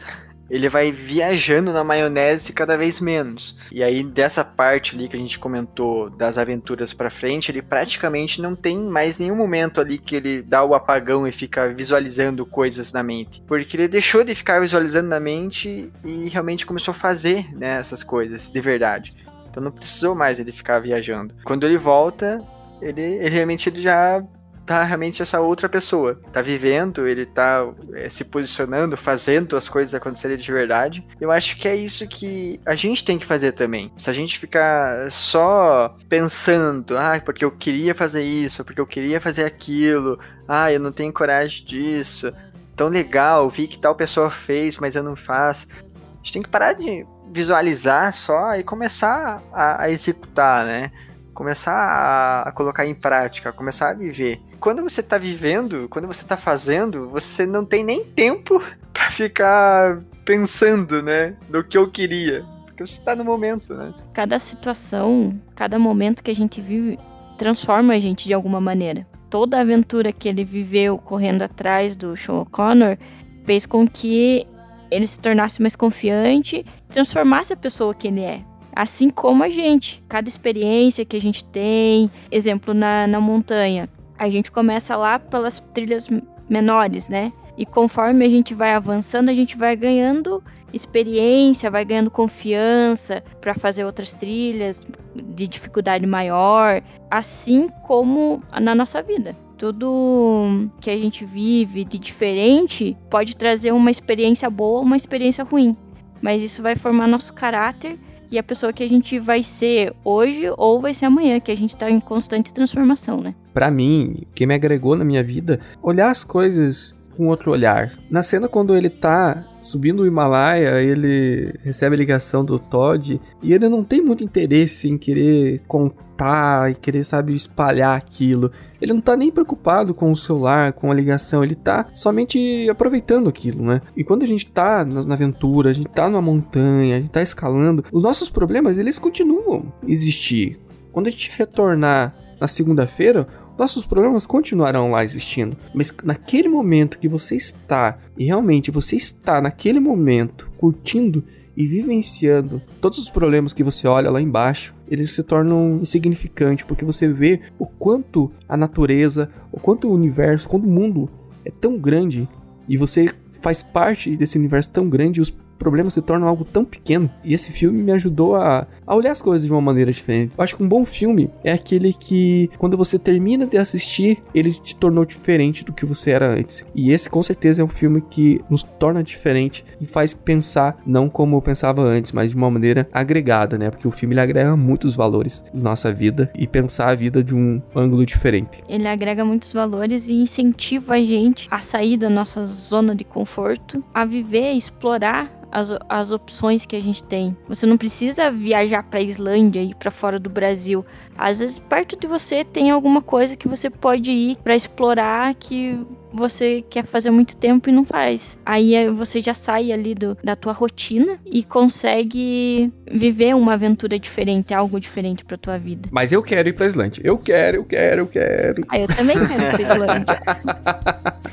ele 0.50 0.68
vai 0.68 0.90
viajando 0.90 1.72
na 1.72 1.84
maionese 1.84 2.52
cada 2.52 2.76
vez 2.76 3.00
menos. 3.00 3.56
E 3.70 3.82
aí, 3.82 4.02
dessa 4.02 4.44
parte 4.44 4.94
ali 4.94 5.08
que 5.08 5.16
a 5.16 5.18
gente 5.18 5.38
comentou 5.38 6.08
das 6.10 6.38
aventuras 6.38 6.92
pra 6.92 7.10
frente, 7.10 7.50
ele 7.50 7.62
praticamente 7.62 8.40
não 8.40 8.54
tem 8.54 8.78
mais 8.78 9.18
nenhum 9.18 9.36
momento 9.36 9.80
ali 9.80 9.98
que 9.98 10.16
ele 10.16 10.42
dá 10.42 10.64
o 10.64 10.74
apagão 10.74 11.26
e 11.26 11.32
fica 11.32 11.68
visualizando 11.68 12.46
coisas 12.46 12.92
na 12.92 13.02
mente. 13.02 13.42
Porque 13.46 13.76
ele 13.76 13.88
deixou 13.88 14.24
de 14.24 14.34
ficar 14.34 14.60
visualizando 14.60 15.08
na 15.08 15.20
mente 15.20 15.92
e 16.04 16.28
realmente 16.28 16.66
começou 16.66 16.92
a 16.92 16.94
fazer 16.94 17.54
né, 17.54 17.78
essas 17.78 18.02
coisas 18.02 18.50
de 18.50 18.60
verdade. 18.60 19.14
Então 19.50 19.62
não 19.62 19.70
precisou 19.70 20.14
mais 20.14 20.38
ele 20.38 20.52
ficar 20.52 20.78
viajando. 20.78 21.34
Quando 21.44 21.64
ele 21.64 21.76
volta, 21.76 22.42
ele, 22.80 23.00
ele 23.00 23.28
realmente 23.28 23.68
ele 23.68 23.82
já 23.82 24.22
tá 24.68 24.84
realmente 24.84 25.22
essa 25.22 25.40
outra 25.40 25.66
pessoa. 25.66 26.20
Tá 26.30 26.42
vivendo, 26.42 27.08
ele 27.08 27.24
tá 27.24 27.66
é, 27.94 28.08
se 28.10 28.22
posicionando, 28.22 28.98
fazendo 28.98 29.56
as 29.56 29.66
coisas 29.66 29.94
acontecerem 29.94 30.36
de 30.36 30.52
verdade. 30.52 31.06
Eu 31.18 31.30
acho 31.30 31.56
que 31.56 31.66
é 31.66 31.74
isso 31.74 32.06
que 32.06 32.60
a 32.66 32.74
gente 32.74 33.02
tem 33.02 33.18
que 33.18 33.24
fazer 33.24 33.52
também. 33.52 33.90
Se 33.96 34.10
a 34.10 34.12
gente 34.12 34.38
ficar 34.38 35.10
só 35.10 35.96
pensando, 36.06 36.98
ah, 36.98 37.18
porque 37.24 37.44
eu 37.44 37.50
queria 37.50 37.94
fazer 37.94 38.22
isso, 38.22 38.62
porque 38.62 38.80
eu 38.80 38.86
queria 38.86 39.20
fazer 39.20 39.46
aquilo, 39.46 40.18
ah, 40.46 40.70
eu 40.70 40.78
não 40.78 40.92
tenho 40.92 41.12
coragem 41.12 41.64
disso, 41.64 42.30
tão 42.76 42.88
legal, 42.88 43.48
vi 43.48 43.66
que 43.66 43.78
tal 43.78 43.94
pessoa 43.94 44.30
fez, 44.30 44.76
mas 44.76 44.94
eu 44.94 45.02
não 45.02 45.16
faço. 45.16 45.66
A 45.70 46.16
gente 46.18 46.32
tem 46.34 46.42
que 46.42 46.48
parar 46.50 46.74
de 46.74 47.06
visualizar 47.32 48.12
só 48.12 48.54
e 48.54 48.62
começar 48.62 49.42
a, 49.50 49.84
a 49.84 49.90
executar, 49.90 50.66
né? 50.66 50.92
Começar 51.32 51.72
a, 51.72 52.42
a, 52.42 52.52
colocar 52.52 52.84
em 52.84 52.94
prática, 52.94 53.50
começar 53.50 53.90
a 53.90 53.94
viver. 53.94 54.42
Quando 54.60 54.82
você 54.82 55.02
tá 55.02 55.18
vivendo, 55.18 55.88
quando 55.88 56.06
você 56.06 56.26
tá 56.26 56.36
fazendo, 56.36 57.08
você 57.08 57.46
não 57.46 57.64
tem 57.64 57.84
nem 57.84 58.04
tempo 58.04 58.62
para 58.92 59.10
ficar 59.10 60.00
pensando, 60.24 61.02
né? 61.02 61.36
No 61.48 61.62
que 61.62 61.78
eu 61.78 61.90
queria. 61.90 62.44
Porque 62.66 62.84
você 62.84 63.00
tá 63.00 63.14
no 63.14 63.24
momento, 63.24 63.74
né? 63.74 63.94
Cada 64.12 64.38
situação, 64.38 65.40
cada 65.54 65.78
momento 65.78 66.22
que 66.22 66.30
a 66.30 66.34
gente 66.34 66.60
vive 66.60 66.98
transforma 67.38 67.94
a 67.94 68.00
gente 68.00 68.26
de 68.26 68.34
alguma 68.34 68.60
maneira. 68.60 69.06
Toda 69.30 69.58
a 69.58 69.60
aventura 69.60 70.12
que 70.12 70.28
ele 70.28 70.44
viveu 70.44 70.98
correndo 70.98 71.42
atrás 71.42 71.96
do 71.96 72.16
Sean 72.16 72.40
O'Connor 72.40 72.98
fez 73.44 73.64
com 73.64 73.86
que 73.86 74.46
ele 74.90 75.06
se 75.06 75.20
tornasse 75.20 75.60
mais 75.62 75.76
confiante, 75.76 76.64
transformasse 76.88 77.52
a 77.52 77.56
pessoa 77.56 77.94
que 77.94 78.08
ele 78.08 78.22
é. 78.22 78.42
Assim 78.74 79.10
como 79.10 79.42
a 79.42 79.48
gente, 79.48 80.02
cada 80.08 80.28
experiência 80.28 81.04
que 81.04 81.16
a 81.16 81.20
gente 81.20 81.44
tem, 81.44 82.10
exemplo 82.30 82.72
na, 82.72 83.06
na 83.06 83.20
montanha, 83.20 83.88
a 84.18 84.28
gente 84.28 84.50
começa 84.50 84.96
lá 84.96 85.18
pelas 85.18 85.60
trilhas 85.72 86.08
menores, 86.48 87.08
né? 87.08 87.32
E 87.56 87.66
conforme 87.66 88.24
a 88.24 88.28
gente 88.28 88.54
vai 88.54 88.72
avançando, 88.72 89.28
a 89.28 89.34
gente 89.34 89.56
vai 89.56 89.74
ganhando 89.74 90.42
experiência, 90.72 91.70
vai 91.70 91.84
ganhando 91.84 92.10
confiança 92.10 93.22
para 93.40 93.54
fazer 93.54 93.84
outras 93.84 94.14
trilhas 94.14 94.86
de 95.14 95.48
dificuldade 95.48 96.06
maior, 96.06 96.82
assim 97.10 97.68
como 97.82 98.42
na 98.60 98.74
nossa 98.74 99.02
vida 99.02 99.34
tudo 99.58 100.70
que 100.80 100.88
a 100.88 100.96
gente 100.96 101.24
vive 101.24 101.84
de 101.84 101.98
diferente 101.98 102.96
pode 103.10 103.36
trazer 103.36 103.72
uma 103.72 103.90
experiência 103.90 104.48
boa 104.48 104.78
ou 104.78 104.84
uma 104.84 104.96
experiência 104.96 105.42
ruim. 105.44 105.76
Mas 106.22 106.42
isso 106.42 106.62
vai 106.62 106.76
formar 106.76 107.08
nosso 107.08 107.34
caráter 107.34 107.98
e 108.30 108.38
a 108.38 108.42
pessoa 108.42 108.72
que 108.72 108.82
a 108.82 108.88
gente 108.88 109.18
vai 109.18 109.42
ser 109.42 109.94
hoje 110.04 110.50
ou 110.56 110.80
vai 110.80 110.94
ser 110.94 111.06
amanhã, 111.06 111.40
que 111.40 111.50
a 111.50 111.56
gente 111.56 111.76
tá 111.76 111.90
em 111.90 111.98
constante 112.00 112.52
transformação, 112.52 113.20
né? 113.20 113.34
Para 113.58 113.72
mim, 113.72 114.22
que 114.36 114.46
me 114.46 114.54
agregou 114.54 114.94
na 114.94 115.04
minha 115.04 115.20
vida, 115.20 115.58
olhar 115.82 116.12
as 116.12 116.22
coisas 116.22 116.96
com 117.16 117.26
outro 117.26 117.50
olhar. 117.50 117.98
Na 118.08 118.22
cena 118.22 118.46
quando 118.46 118.76
ele 118.76 118.88
tá 118.88 119.44
subindo 119.60 120.04
o 120.04 120.06
Himalaia, 120.06 120.80
ele 120.80 121.52
recebe 121.64 121.96
a 121.96 121.98
ligação 121.98 122.44
do 122.44 122.56
Todd 122.56 123.20
e 123.42 123.52
ele 123.52 123.68
não 123.68 123.82
tem 123.82 124.00
muito 124.00 124.22
interesse 124.22 124.88
em 124.88 124.96
querer 124.96 125.60
contar 125.66 126.70
e 126.70 126.76
querer, 126.76 127.02
sabe, 127.02 127.34
espalhar 127.34 127.96
aquilo. 127.96 128.52
Ele 128.80 128.92
não 128.92 129.00
tá 129.00 129.16
nem 129.16 129.28
preocupado 129.28 129.92
com 129.92 130.12
o 130.12 130.16
celular, 130.16 130.72
com 130.72 130.92
a 130.92 130.94
ligação, 130.94 131.42
ele 131.42 131.56
tá 131.56 131.88
somente 131.92 132.70
aproveitando 132.70 133.28
aquilo, 133.28 133.64
né? 133.64 133.82
E 133.96 134.04
quando 134.04 134.22
a 134.22 134.26
gente 134.28 134.46
tá 134.46 134.84
na 134.84 135.14
aventura, 135.14 135.70
a 135.70 135.74
gente 135.74 135.88
tá 135.88 136.08
numa 136.08 136.22
montanha, 136.22 136.98
a 136.98 137.00
gente 137.00 137.10
tá 137.10 137.22
escalando, 137.22 137.84
os 137.90 138.04
nossos 138.04 138.30
problemas, 138.30 138.78
eles 138.78 139.00
continuam 139.00 139.72
existir. 139.84 140.60
Quando 140.92 141.08
a 141.08 141.10
gente 141.10 141.36
retornar 141.36 142.14
na 142.40 142.46
segunda-feira, 142.46 143.26
nossos 143.58 143.84
problemas 143.84 144.24
continuarão 144.24 144.92
lá 144.92 145.02
existindo. 145.02 145.56
Mas 145.74 145.94
naquele 146.04 146.48
momento 146.48 146.98
que 146.98 147.08
você 147.08 147.36
está, 147.36 147.98
e 148.16 148.24
realmente 148.24 148.70
você 148.70 148.96
está 148.96 149.40
naquele 149.40 149.80
momento 149.80 150.48
curtindo 150.56 151.24
e 151.56 151.66
vivenciando 151.66 152.62
todos 152.80 152.98
os 152.98 153.10
problemas 153.10 153.52
que 153.52 153.64
você 153.64 153.88
olha 153.88 154.10
lá 154.10 154.22
embaixo, 154.22 154.72
eles 154.86 155.10
se 155.10 155.24
tornam 155.24 155.80
insignificantes, 155.82 156.64
porque 156.64 156.84
você 156.84 157.08
vê 157.08 157.40
o 157.58 157.66
quanto 157.66 158.30
a 158.48 158.56
natureza, 158.56 159.28
o 159.50 159.58
quanto 159.58 159.88
o 159.88 159.92
universo, 159.92 160.48
quanto 160.48 160.66
o 160.66 160.70
mundo 160.70 161.10
é 161.44 161.50
tão 161.50 161.76
grande 161.76 162.28
e 162.68 162.76
você 162.76 163.10
faz 163.42 163.62
parte 163.62 164.16
desse 164.16 164.38
universo 164.38 164.70
tão 164.70 164.88
grande 164.88 165.20
os 165.20 165.30
problemas 165.58 165.94
se 165.94 166.02
tornam 166.02 166.28
algo 166.28 166.44
tão 166.44 166.64
pequeno. 166.64 167.10
E 167.24 167.34
esse 167.34 167.50
filme 167.50 167.82
me 167.82 167.92
ajudou 167.92 168.36
a, 168.36 168.66
a 168.88 168.94
olhar 168.94 169.12
as 169.12 169.20
coisas 169.20 169.46
de 169.46 169.52
uma 169.52 169.60
maneira 169.60 169.92
diferente. 169.92 170.32
Eu 170.36 170.42
acho 170.42 170.56
que 170.56 170.62
um 170.62 170.68
bom 170.68 170.84
filme 170.84 171.30
é 171.44 171.52
aquele 171.52 171.92
que, 171.92 172.50
quando 172.56 172.76
você 172.76 172.98
termina 172.98 173.46
de 173.46 173.58
assistir, 173.58 174.22
ele 174.34 174.50
te 174.50 174.74
tornou 174.74 175.04
diferente 175.04 175.62
do 175.62 175.72
que 175.72 175.84
você 175.84 176.12
era 176.12 176.26
antes. 176.26 176.66
E 176.74 176.90
esse, 176.90 177.10
com 177.10 177.22
certeza, 177.22 177.60
é 177.60 177.64
um 177.64 177.68
filme 177.68 178.00
que 178.00 178.40
nos 178.48 178.62
torna 178.62 179.02
diferente 179.02 179.64
e 179.78 179.86
faz 179.86 180.14
pensar, 180.14 180.78
não 180.86 181.08
como 181.08 181.36
eu 181.36 181.42
pensava 181.42 181.82
antes, 181.82 182.12
mas 182.12 182.30
de 182.30 182.36
uma 182.36 182.50
maneira 182.50 182.88
agregada, 182.90 183.58
né? 183.58 183.70
Porque 183.70 183.86
o 183.86 183.90
filme 183.90 184.14
ele 184.14 184.20
agrega 184.20 184.56
muitos 184.56 184.94
valores 184.94 185.44
na 185.52 185.70
nossa 185.70 185.92
vida 185.92 186.30
e 186.34 186.46
pensar 186.46 186.88
a 186.88 186.94
vida 186.94 187.22
de 187.22 187.34
um 187.34 187.60
ângulo 187.76 188.06
diferente. 188.06 188.62
Ele 188.66 188.88
agrega 188.88 189.24
muitos 189.24 189.52
valores 189.52 190.08
e 190.08 190.14
incentiva 190.14 190.94
a 190.94 191.02
gente 191.02 191.46
a 191.50 191.60
sair 191.60 191.98
da 191.98 192.08
nossa 192.08 192.46
zona 192.46 192.94
de 192.94 193.04
conforto, 193.04 193.84
a 193.92 194.06
viver, 194.06 194.52
explorar 194.52 195.38
as, 195.50 195.74
as 195.88 196.10
opções 196.10 196.66
que 196.66 196.76
a 196.76 196.80
gente 196.80 197.02
tem. 197.04 197.36
Você 197.48 197.66
não 197.66 197.76
precisa 197.76 198.30
viajar 198.30 198.77
para 198.84 199.00
Islândia 199.00 199.62
e 199.62 199.74
para 199.74 199.90
fora 199.90 200.18
do 200.18 200.30
Brasil. 200.30 200.84
Às 201.16 201.40
vezes 201.40 201.58
perto 201.58 201.98
de 201.98 202.06
você 202.06 202.44
tem 202.44 202.70
alguma 202.70 203.02
coisa 203.02 203.36
que 203.36 203.48
você 203.48 203.68
pode 203.68 204.10
ir 204.10 204.36
para 204.36 204.54
explorar 204.54 205.34
que 205.34 205.78
você 206.12 206.64
quer 206.70 206.84
fazer 206.84 207.10
muito 207.10 207.36
tempo 207.36 207.68
e 207.68 207.72
não 207.72 207.84
faz. 207.84 208.38
Aí 208.44 208.74
é, 208.74 208.90
você 208.90 209.20
já 209.20 209.34
sai 209.34 209.72
ali 209.72 209.94
do, 209.94 210.16
da 210.22 210.34
tua 210.34 210.52
rotina 210.52 211.18
e 211.26 211.44
consegue 211.44 212.72
viver 212.90 213.34
uma 213.34 213.54
aventura 213.54 213.98
diferente, 213.98 214.54
algo 214.54 214.80
diferente 214.80 215.24
para 215.24 215.36
tua 215.36 215.58
vida. 215.58 215.88
Mas 215.92 216.12
eu 216.12 216.22
quero 216.22 216.48
ir 216.48 216.52
para 216.52 216.66
Islândia. 216.66 217.00
Eu 217.04 217.18
quero, 217.18 217.58
eu 217.58 217.64
quero, 217.64 218.00
eu 218.02 218.06
quero. 218.06 218.64
Ah, 218.68 218.78
eu 218.78 218.88
também 218.88 219.16
quero 219.26 219.42
ir 219.42 219.50
pra 219.50 219.62
Islândia. 219.62 220.22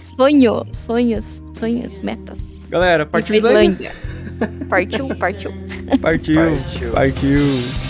Sonho, 0.03 0.65
sonhos, 0.73 1.43
sonhos, 1.53 1.97
metas. 1.99 2.67
Galera, 2.69 3.05
partiu 3.05 3.35
Islândia. 3.35 3.91
Partiu, 4.69 5.07
partiu. 5.15 5.51
Partiu, 6.01 6.35
partiu. 6.35 6.91
partiu. 6.91 7.84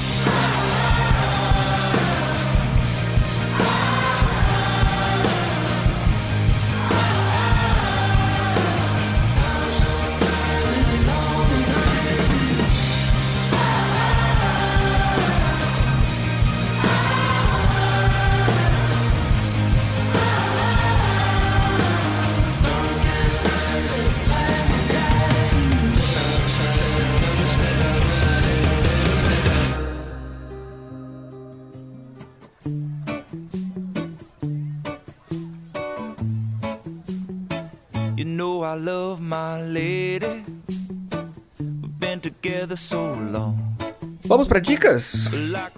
Vamos 44.46 44.48
para 44.48 44.60
dicas? 44.60 45.32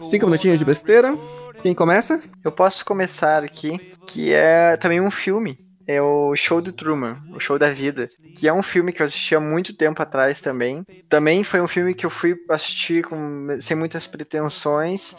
Cinco 0.10 0.26
minutinhos 0.26 0.60
de 0.60 0.66
besteira. 0.66 1.18
Quem 1.62 1.74
começa? 1.74 2.22
Eu 2.44 2.52
posso 2.52 2.84
começar 2.84 3.42
aqui, 3.42 3.80
que 4.06 4.34
é 4.34 4.76
também 4.76 5.00
um 5.00 5.10
filme. 5.10 5.58
É 5.88 6.02
o 6.02 6.36
Show 6.36 6.62
do 6.62 6.74
Truman, 6.74 7.16
o 7.34 7.40
Show 7.40 7.58
da 7.58 7.72
Vida, 7.72 8.10
que 8.36 8.46
é 8.46 8.52
um 8.52 8.62
filme 8.62 8.92
que 8.92 9.02
eu 9.02 9.06
assisti 9.06 9.34
há 9.36 9.40
muito 9.40 9.74
tempo 9.78 10.02
atrás 10.02 10.42
também. 10.42 10.84
Também 11.08 11.46
foi 11.46 11.62
um 11.62 11.68
filme 11.68 11.94
que 11.94 12.06
eu 12.06 12.10
fui 12.10 12.36
assistir 12.50 13.06
com, 13.06 13.48
sem 13.62 13.78
muitas 13.78 14.06
pretensões 14.06 15.16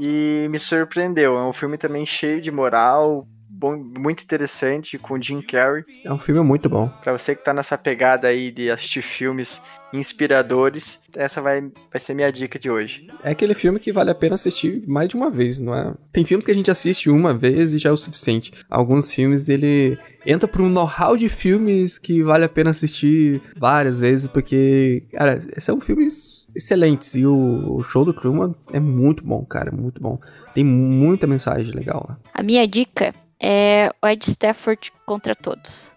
e 0.00 0.48
me 0.50 0.58
surpreendeu. 0.58 1.38
É 1.38 1.44
um 1.44 1.52
filme 1.52 1.78
também 1.78 2.04
cheio 2.04 2.40
de 2.40 2.50
moral, 2.50 3.28
bom, 3.58 3.76
muito 3.76 4.22
interessante 4.22 4.96
com 4.96 5.14
o 5.14 5.22
Jim 5.22 5.42
Carrey. 5.42 5.84
É 6.04 6.12
um 6.12 6.18
filme 6.18 6.40
muito 6.42 6.68
bom. 6.68 6.88
Pra 7.02 7.12
você 7.12 7.34
que 7.34 7.44
tá 7.44 7.52
nessa 7.52 7.76
pegada 7.76 8.28
aí 8.28 8.52
de 8.52 8.70
assistir 8.70 9.02
filmes 9.02 9.60
inspiradores, 9.92 11.00
essa 11.16 11.42
vai, 11.42 11.60
vai 11.60 11.98
ser 11.98 12.14
minha 12.14 12.30
dica 12.30 12.58
de 12.58 12.70
hoje. 12.70 13.08
É 13.24 13.30
aquele 13.30 13.54
filme 13.54 13.80
que 13.80 13.92
vale 13.92 14.10
a 14.10 14.14
pena 14.14 14.34
assistir 14.34 14.84
mais 14.86 15.08
de 15.08 15.16
uma 15.16 15.30
vez, 15.30 15.58
não 15.58 15.74
é? 15.74 15.92
Tem 16.12 16.24
filmes 16.24 16.44
que 16.44 16.52
a 16.52 16.54
gente 16.54 16.70
assiste 16.70 17.10
uma 17.10 17.34
vez 17.34 17.72
e 17.74 17.78
já 17.78 17.88
é 17.88 17.92
o 17.92 17.96
suficiente. 17.96 18.52
Alguns 18.70 19.12
filmes 19.12 19.48
ele 19.48 19.98
entra 20.24 20.46
por 20.46 20.60
um 20.60 20.68
know-how 20.68 21.16
de 21.16 21.28
filmes 21.28 21.98
que 21.98 22.22
vale 22.22 22.44
a 22.44 22.48
pena 22.48 22.70
assistir 22.70 23.42
várias 23.56 23.98
vezes, 23.98 24.28
porque, 24.28 25.04
cara, 25.10 25.40
são 25.58 25.80
filmes 25.80 26.46
excelentes. 26.54 27.14
E 27.14 27.26
o, 27.26 27.78
o 27.78 27.82
show 27.82 28.04
do 28.04 28.12
Truman 28.12 28.54
é 28.72 28.78
muito 28.78 29.24
bom, 29.24 29.44
cara, 29.44 29.72
muito 29.72 30.00
bom. 30.00 30.20
Tem 30.54 30.62
muita 30.62 31.26
mensagem 31.26 31.72
legal 31.72 32.06
lá. 32.08 32.18
A 32.34 32.42
minha 32.42 32.66
dica 32.68 33.14
é 33.40 33.90
o 34.02 34.06
Ed 34.06 34.24
Stafford 34.28 34.92
contra 35.06 35.34
todos. 35.34 35.92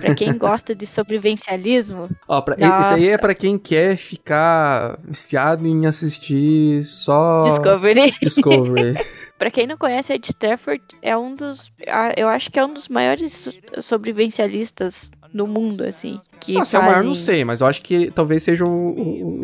Pra 0.00 0.14
quem 0.14 0.32
gosta 0.36 0.74
de 0.74 0.86
sobrevivencialismo. 0.86 2.10
Ó, 2.28 2.40
pra, 2.42 2.54
isso 2.56 2.94
aí 2.94 3.08
é 3.08 3.16
pra 3.18 3.34
quem 3.34 3.58
quer 3.58 3.96
ficar 3.96 4.98
viciado 5.02 5.66
em 5.66 5.86
assistir 5.86 6.84
só 6.84 7.40
Discovery. 7.42 8.12
Discovery. 8.22 8.94
Pra 9.38 9.50
quem 9.50 9.66
não 9.66 9.76
conhece, 9.76 10.12
Ed 10.12 10.24
Stafford 10.24 10.80
é 11.02 11.16
um 11.16 11.34
dos. 11.34 11.72
Eu 12.16 12.28
acho 12.28 12.48
que 12.48 12.60
é 12.60 12.64
um 12.64 12.72
dos 12.72 12.86
maiores 12.86 13.32
so- 13.32 13.50
sobrevivencialistas 13.80 15.10
do 15.32 15.46
mundo, 15.46 15.82
assim. 15.82 16.20
Que 16.40 16.54
Nossa, 16.54 16.76
é 16.76 16.80
o 16.80 16.82
maior, 16.82 16.94
fazem... 16.96 17.08
não 17.08 17.14
sei, 17.14 17.44
mas 17.44 17.60
eu 17.60 17.66
acho 17.66 17.82
que 17.82 18.10
talvez 18.10 18.42
sejam 18.42 18.94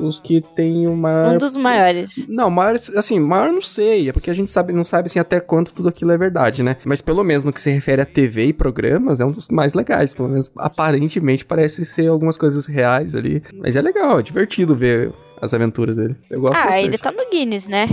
os 0.01 0.21
que 0.21 0.41
têm 0.41 0.87
uma. 0.87 1.33
Um 1.33 1.39
dos 1.39 1.57
maiores. 1.57 2.27
Não, 2.29 2.51
maior, 2.51 2.77
assim, 2.97 3.19
maior 3.19 3.51
não 3.53 3.63
sei, 3.63 4.09
é 4.09 4.13
porque 4.13 4.31
a 4.31 4.35
gente 4.35 4.51
sabe, 4.51 4.73
não 4.73 4.85
sabe 4.85 5.07
assim 5.07 5.19
até 5.19 5.41
quanto 5.41 5.73
tudo 5.73 5.89
aquilo 5.89 6.13
é 6.13 6.19
verdade, 6.19 6.63
né? 6.63 6.77
Mas 6.85 7.01
pelo 7.01 7.25
menos 7.25 7.45
no 7.45 7.53
que 7.53 7.61
se 7.61 7.71
refere 7.71 8.03
a 8.03 8.07
TV 8.07 8.47
e 8.47 8.53
programas, 8.53 9.21
é 9.21 9.25
um 9.25 9.33
dos 9.33 9.49
mais 9.49 9.75
legais, 9.75 10.13
pelo 10.13 10.29
menos 10.29 10.51
aparentemente 10.57 11.45
parece 11.45 11.85
ser 11.85 12.09
algumas 12.09 12.37
coisas 12.37 12.67
reais 12.67 13.15
ali. 13.15 13.43
Mas 13.55 13.77
é 13.77 13.83
legal, 13.83 14.19
é 14.19 14.23
divertido 14.23 14.75
ver 14.75 15.13
as 15.41 15.55
aventuras 15.55 15.97
dele. 15.97 16.17
Eu 16.29 16.41
gosto 16.41 16.61
ah, 16.61 16.67
bastante. 16.67 16.87
ele 16.87 16.99
tá 16.99 17.13
no 17.13 17.29
Guinness, 17.31 17.69
né? 17.69 17.87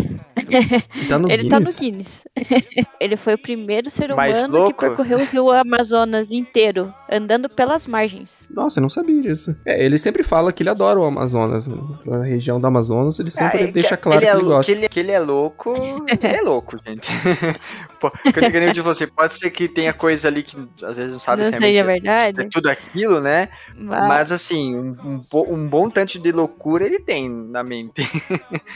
Tá 1.10 1.20
no 1.20 1.30
ele 1.30 1.48
tá 1.50 1.60
no 1.60 1.66
Guinness? 1.66 1.80
Guinness. 1.80 2.28
ele 3.00 3.16
foi 3.18 3.34
o 3.34 3.38
primeiro 3.38 3.90
ser 3.90 4.14
Mais 4.16 4.44
humano 4.44 4.68
que 4.68 4.74
percorreu 4.80 5.20
o 5.20 5.24
rio 5.26 5.52
Amazonas 5.52 6.32
inteiro, 6.32 6.94
andando 7.12 7.48
pelas 7.50 7.86
margens. 7.88 8.48
Nossa, 8.50 8.80
eu 8.80 8.82
não 8.82 8.90
sabia 8.90 9.22
disso. 9.22 9.56
É, 9.66 9.84
ele 9.86 9.98
sempre 9.98 10.24
fala 10.24 10.52
que 10.54 10.64
ele 10.64 10.70
adora 10.70 11.00
o 11.00 11.04
Amazonas, 11.06 11.68
né? 11.68 11.78
a 12.12 12.24
região 12.24 12.60
do 12.60 12.68
Amazonas, 12.68 13.20
ele 13.20 13.32
sempre 13.32 13.60
Ah, 13.60 13.62
é 13.64 13.72
deixa 13.72 13.96
que- 13.98 14.04
claro 14.04 14.20
que 14.20 14.26
ele 14.26 14.32
ele, 14.32 14.40
é, 14.40 14.44
lou- 14.44 14.56
gosta. 14.56 14.72
Que 14.72 14.78
ele, 14.80 14.90
que 14.90 15.00
ele 15.00 15.12
é 15.12 15.20
louco, 15.20 15.76
ele 16.08 16.36
é 16.36 16.42
louco, 16.42 16.78
gente. 16.86 17.10
Pô, 18.00 18.10
que 18.12 18.40
eu 18.40 18.60
nem 18.62 18.72
de 18.74 18.82
você, 18.82 19.08
pode 19.08 19.34
ser 19.34 19.50
que 19.50 19.68
tenha 19.68 19.94
coisa 19.94 20.28
ali 20.28 20.44
que 20.44 20.56
às 20.84 20.98
vezes 20.98 21.12
não 21.14 21.20
sabe 21.20 21.44
Não 21.44 21.52
se 21.52 21.58
seja 21.58 21.72
realmente 21.84 22.02
verdade. 22.04 22.42
é 22.42 22.50
tudo 22.50 22.70
aquilo, 22.70 23.20
né? 23.22 23.50
Mas- 23.76 24.08
Mas 24.08 24.32
assim, 24.32 24.76
um, 24.76 24.96
um 25.04 25.22
um 25.56 25.68
bom 25.68 25.90
tanto 25.90 26.20
de 26.20 26.32
loucura 26.32 26.86
ele 26.86 27.00
tem 27.00 27.30
na 27.30 27.64
mente. 27.64 28.02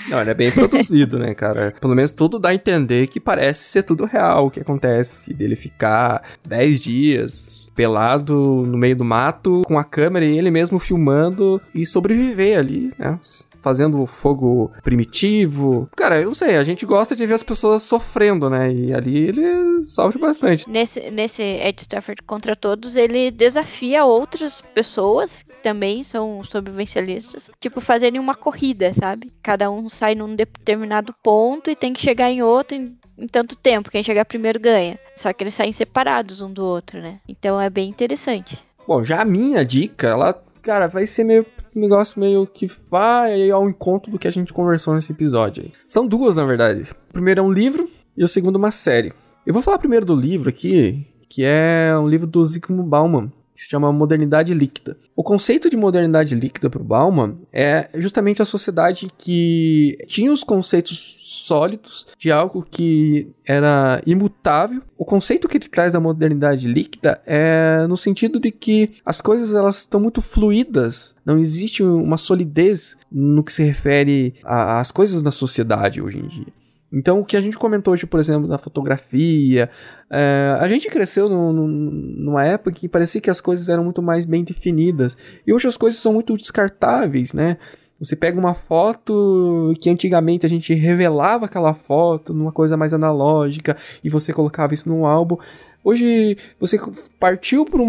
Não, 0.07 0.21
ele 0.21 0.29
é 0.31 0.33
bem 0.33 0.51
produzido, 0.51 1.17
né, 1.19 1.33
cara? 1.33 1.58
Pelo 1.79 1.95
menos 1.95 2.11
tudo 2.11 2.39
dá 2.39 2.49
a 2.49 2.53
entender 2.53 3.07
que 3.07 3.19
parece 3.19 3.63
ser 3.63 3.83
tudo 3.83 4.05
real 4.05 4.47
o 4.47 4.51
que 4.51 4.59
acontece. 4.59 5.33
Dele 5.33 5.55
ficar 5.55 6.23
10 6.45 6.83
dias 6.83 7.68
pelado 7.79 8.35
no 8.67 8.77
meio 8.77 8.97
do 8.97 9.05
mato, 9.05 9.61
com 9.65 9.79
a 9.79 9.85
câmera 9.85 10.25
e 10.25 10.37
ele 10.37 10.51
mesmo 10.51 10.79
filmando 10.79 11.61
e 11.73 11.85
sobreviver 11.85 12.59
ali, 12.59 12.91
né? 12.99 13.17
Fazendo 13.61 14.05
fogo 14.05 14.69
primitivo. 14.83 15.89
Cara, 15.95 16.19
eu 16.19 16.27
não 16.27 16.33
sei, 16.33 16.57
a 16.57 16.63
gente 16.65 16.85
gosta 16.85 17.15
de 17.15 17.25
ver 17.25 17.35
as 17.35 17.43
pessoas 17.43 17.83
sofrendo, 17.83 18.49
né? 18.49 18.69
E 18.69 18.93
ali 18.93 19.17
ele 19.29 19.81
sofre 19.83 20.19
bastante. 20.19 20.69
Nesse, 20.69 21.09
nesse 21.09 21.41
Ed 21.41 21.81
Stafford 21.81 22.21
contra 22.23 22.53
todos, 22.53 22.97
ele 22.97 23.31
desafia 23.31 24.03
outras 24.03 24.59
pessoas 24.59 25.43
que 25.43 25.63
também 25.63 26.03
são 26.03 26.43
sobrevivencialistas, 26.43 27.49
tipo, 27.61 27.79
fazerem 27.79 28.19
uma 28.19 28.35
corrida, 28.35 28.93
sabe? 28.93 29.31
Cada 29.41 29.71
um 29.71 29.87
sai 29.87 30.15
num 30.15 30.35
determinado 30.35 31.15
ponto 31.23 31.71
e 31.71 31.75
tem 31.77 31.93
que 31.93 32.01
chegar 32.01 32.29
em 32.29 32.41
outro 32.41 32.75
em, 32.75 32.97
em 33.19 33.27
tanto 33.27 33.57
tempo. 33.57 33.89
Quem 33.89 34.03
chegar 34.03 34.25
primeiro 34.25 34.59
ganha. 34.59 34.97
Só 35.15 35.31
que 35.33 35.43
eles 35.43 35.53
saem 35.53 35.73
separados 35.73 36.41
um 36.41 36.51
do 36.51 36.65
outro, 36.65 37.01
né? 37.01 37.19
Então 37.27 37.59
é 37.59 37.69
bem 37.69 37.89
interessante. 37.89 38.57
Bom, 38.87 39.03
já 39.03 39.21
a 39.21 39.25
minha 39.25 39.63
dica, 39.63 40.07
ela, 40.07 40.33
cara, 40.61 40.87
vai 40.87 41.05
ser 41.05 41.23
meio 41.23 41.45
um 41.75 41.81
negócio 41.81 42.19
meio 42.19 42.47
que 42.47 42.69
vai 42.89 43.51
ao 43.51 43.69
encontro 43.69 44.11
do 44.11 44.17
que 44.17 44.27
a 44.27 44.31
gente 44.31 44.51
conversou 44.51 44.95
nesse 44.95 45.11
episódio 45.11 45.63
aí. 45.63 45.73
São 45.87 46.07
duas, 46.07 46.35
na 46.35 46.45
verdade. 46.45 46.87
O 47.09 47.13
primeiro 47.13 47.41
é 47.41 47.43
um 47.43 47.51
livro 47.51 47.89
e 48.17 48.23
o 48.23 48.27
segundo 48.27 48.55
uma 48.55 48.71
série. 48.71 49.13
Eu 49.45 49.53
vou 49.53 49.61
falar 49.61 49.77
primeiro 49.77 50.05
do 50.05 50.15
livro 50.15 50.49
aqui, 50.49 51.05
que 51.29 51.43
é 51.43 51.95
um 51.97 52.07
livro 52.07 52.25
do 52.25 52.43
Zygmunt 52.43 52.87
Bauman, 52.87 53.31
que 53.59 53.63
se 53.63 53.69
chama 53.69 53.91
Modernidade 53.91 54.53
Líquida. 54.53 54.95
O 55.13 55.21
conceito 55.21 55.69
de 55.69 55.75
modernidade 55.75 56.33
líquida 56.33 56.69
para 56.69 56.81
o 56.81 56.85
Bauman 56.85 57.39
é 57.51 57.89
justamente 57.95 58.41
a 58.41 58.45
sociedade 58.45 59.09
que 59.17 59.97
tinha 60.07 60.31
os 60.31 60.45
conceitos 60.45 61.17
sólidos 61.19 62.07
de 62.17 62.31
algo 62.31 62.63
que 62.63 63.29
era 63.45 64.01
imutável. 64.05 64.81
O 64.97 65.03
conceito 65.03 65.49
que 65.49 65.57
ele 65.57 65.67
traz 65.67 65.91
da 65.91 65.99
modernidade 65.99 66.69
líquida 66.69 67.21
é 67.25 67.85
no 67.85 67.97
sentido 67.97 68.39
de 68.39 68.49
que 68.49 68.91
as 69.05 69.19
coisas 69.19 69.53
elas 69.53 69.79
estão 69.79 69.99
muito 69.99 70.21
fluídas, 70.21 71.17
não 71.25 71.37
existe 71.37 71.83
uma 71.83 72.15
solidez 72.15 72.95
no 73.11 73.43
que 73.43 73.51
se 73.51 73.63
refere 73.63 74.35
às 74.41 74.89
coisas 74.89 75.21
da 75.21 75.31
sociedade 75.31 76.01
hoje 76.01 76.19
em 76.19 76.27
dia. 76.29 76.59
Então, 76.91 77.19
o 77.19 77.25
que 77.25 77.37
a 77.37 77.41
gente 77.41 77.57
comentou 77.57 77.93
hoje, 77.93 78.07
por 78.07 78.19
exemplo, 78.19 78.47
da 78.47 78.57
fotografia, 78.57 79.69
é, 80.11 80.57
a 80.59 80.67
gente 80.67 80.87
cresceu 80.89 81.29
no- 81.29 81.53
no- 81.53 81.67
numa 81.67 82.43
época 82.45 82.71
que 82.71 82.87
parecia 82.89 83.21
que 83.21 83.29
as 83.29 83.39
coisas 83.41 83.69
eram 83.69 83.83
muito 83.83 84.01
mais 84.01 84.25
bem 84.25 84.43
definidas. 84.43 85.17
E 85.45 85.53
hoje 85.53 85.67
as 85.67 85.77
coisas 85.77 86.01
são 86.01 86.13
muito 86.13 86.35
descartáveis, 86.35 87.33
né? 87.33 87.57
Você 87.99 88.15
pega 88.15 88.39
uma 88.39 88.53
foto 88.53 89.73
que 89.81 89.89
antigamente 89.89 90.45
a 90.45 90.49
gente 90.49 90.73
revelava 90.73 91.45
aquela 91.45 91.73
foto 91.73 92.33
numa 92.33 92.51
coisa 92.51 92.77
mais 92.77 92.93
analógica 92.93 93.75
e 94.01 94.09
você 94.09 94.31
colocava 94.31 94.73
isso 94.73 94.87
num 94.87 95.05
álbum. 95.05 95.35
Hoje 95.83 96.37
você 96.59 96.77
partiu 97.19 97.65
para 97.65 97.81
um, 97.81 97.85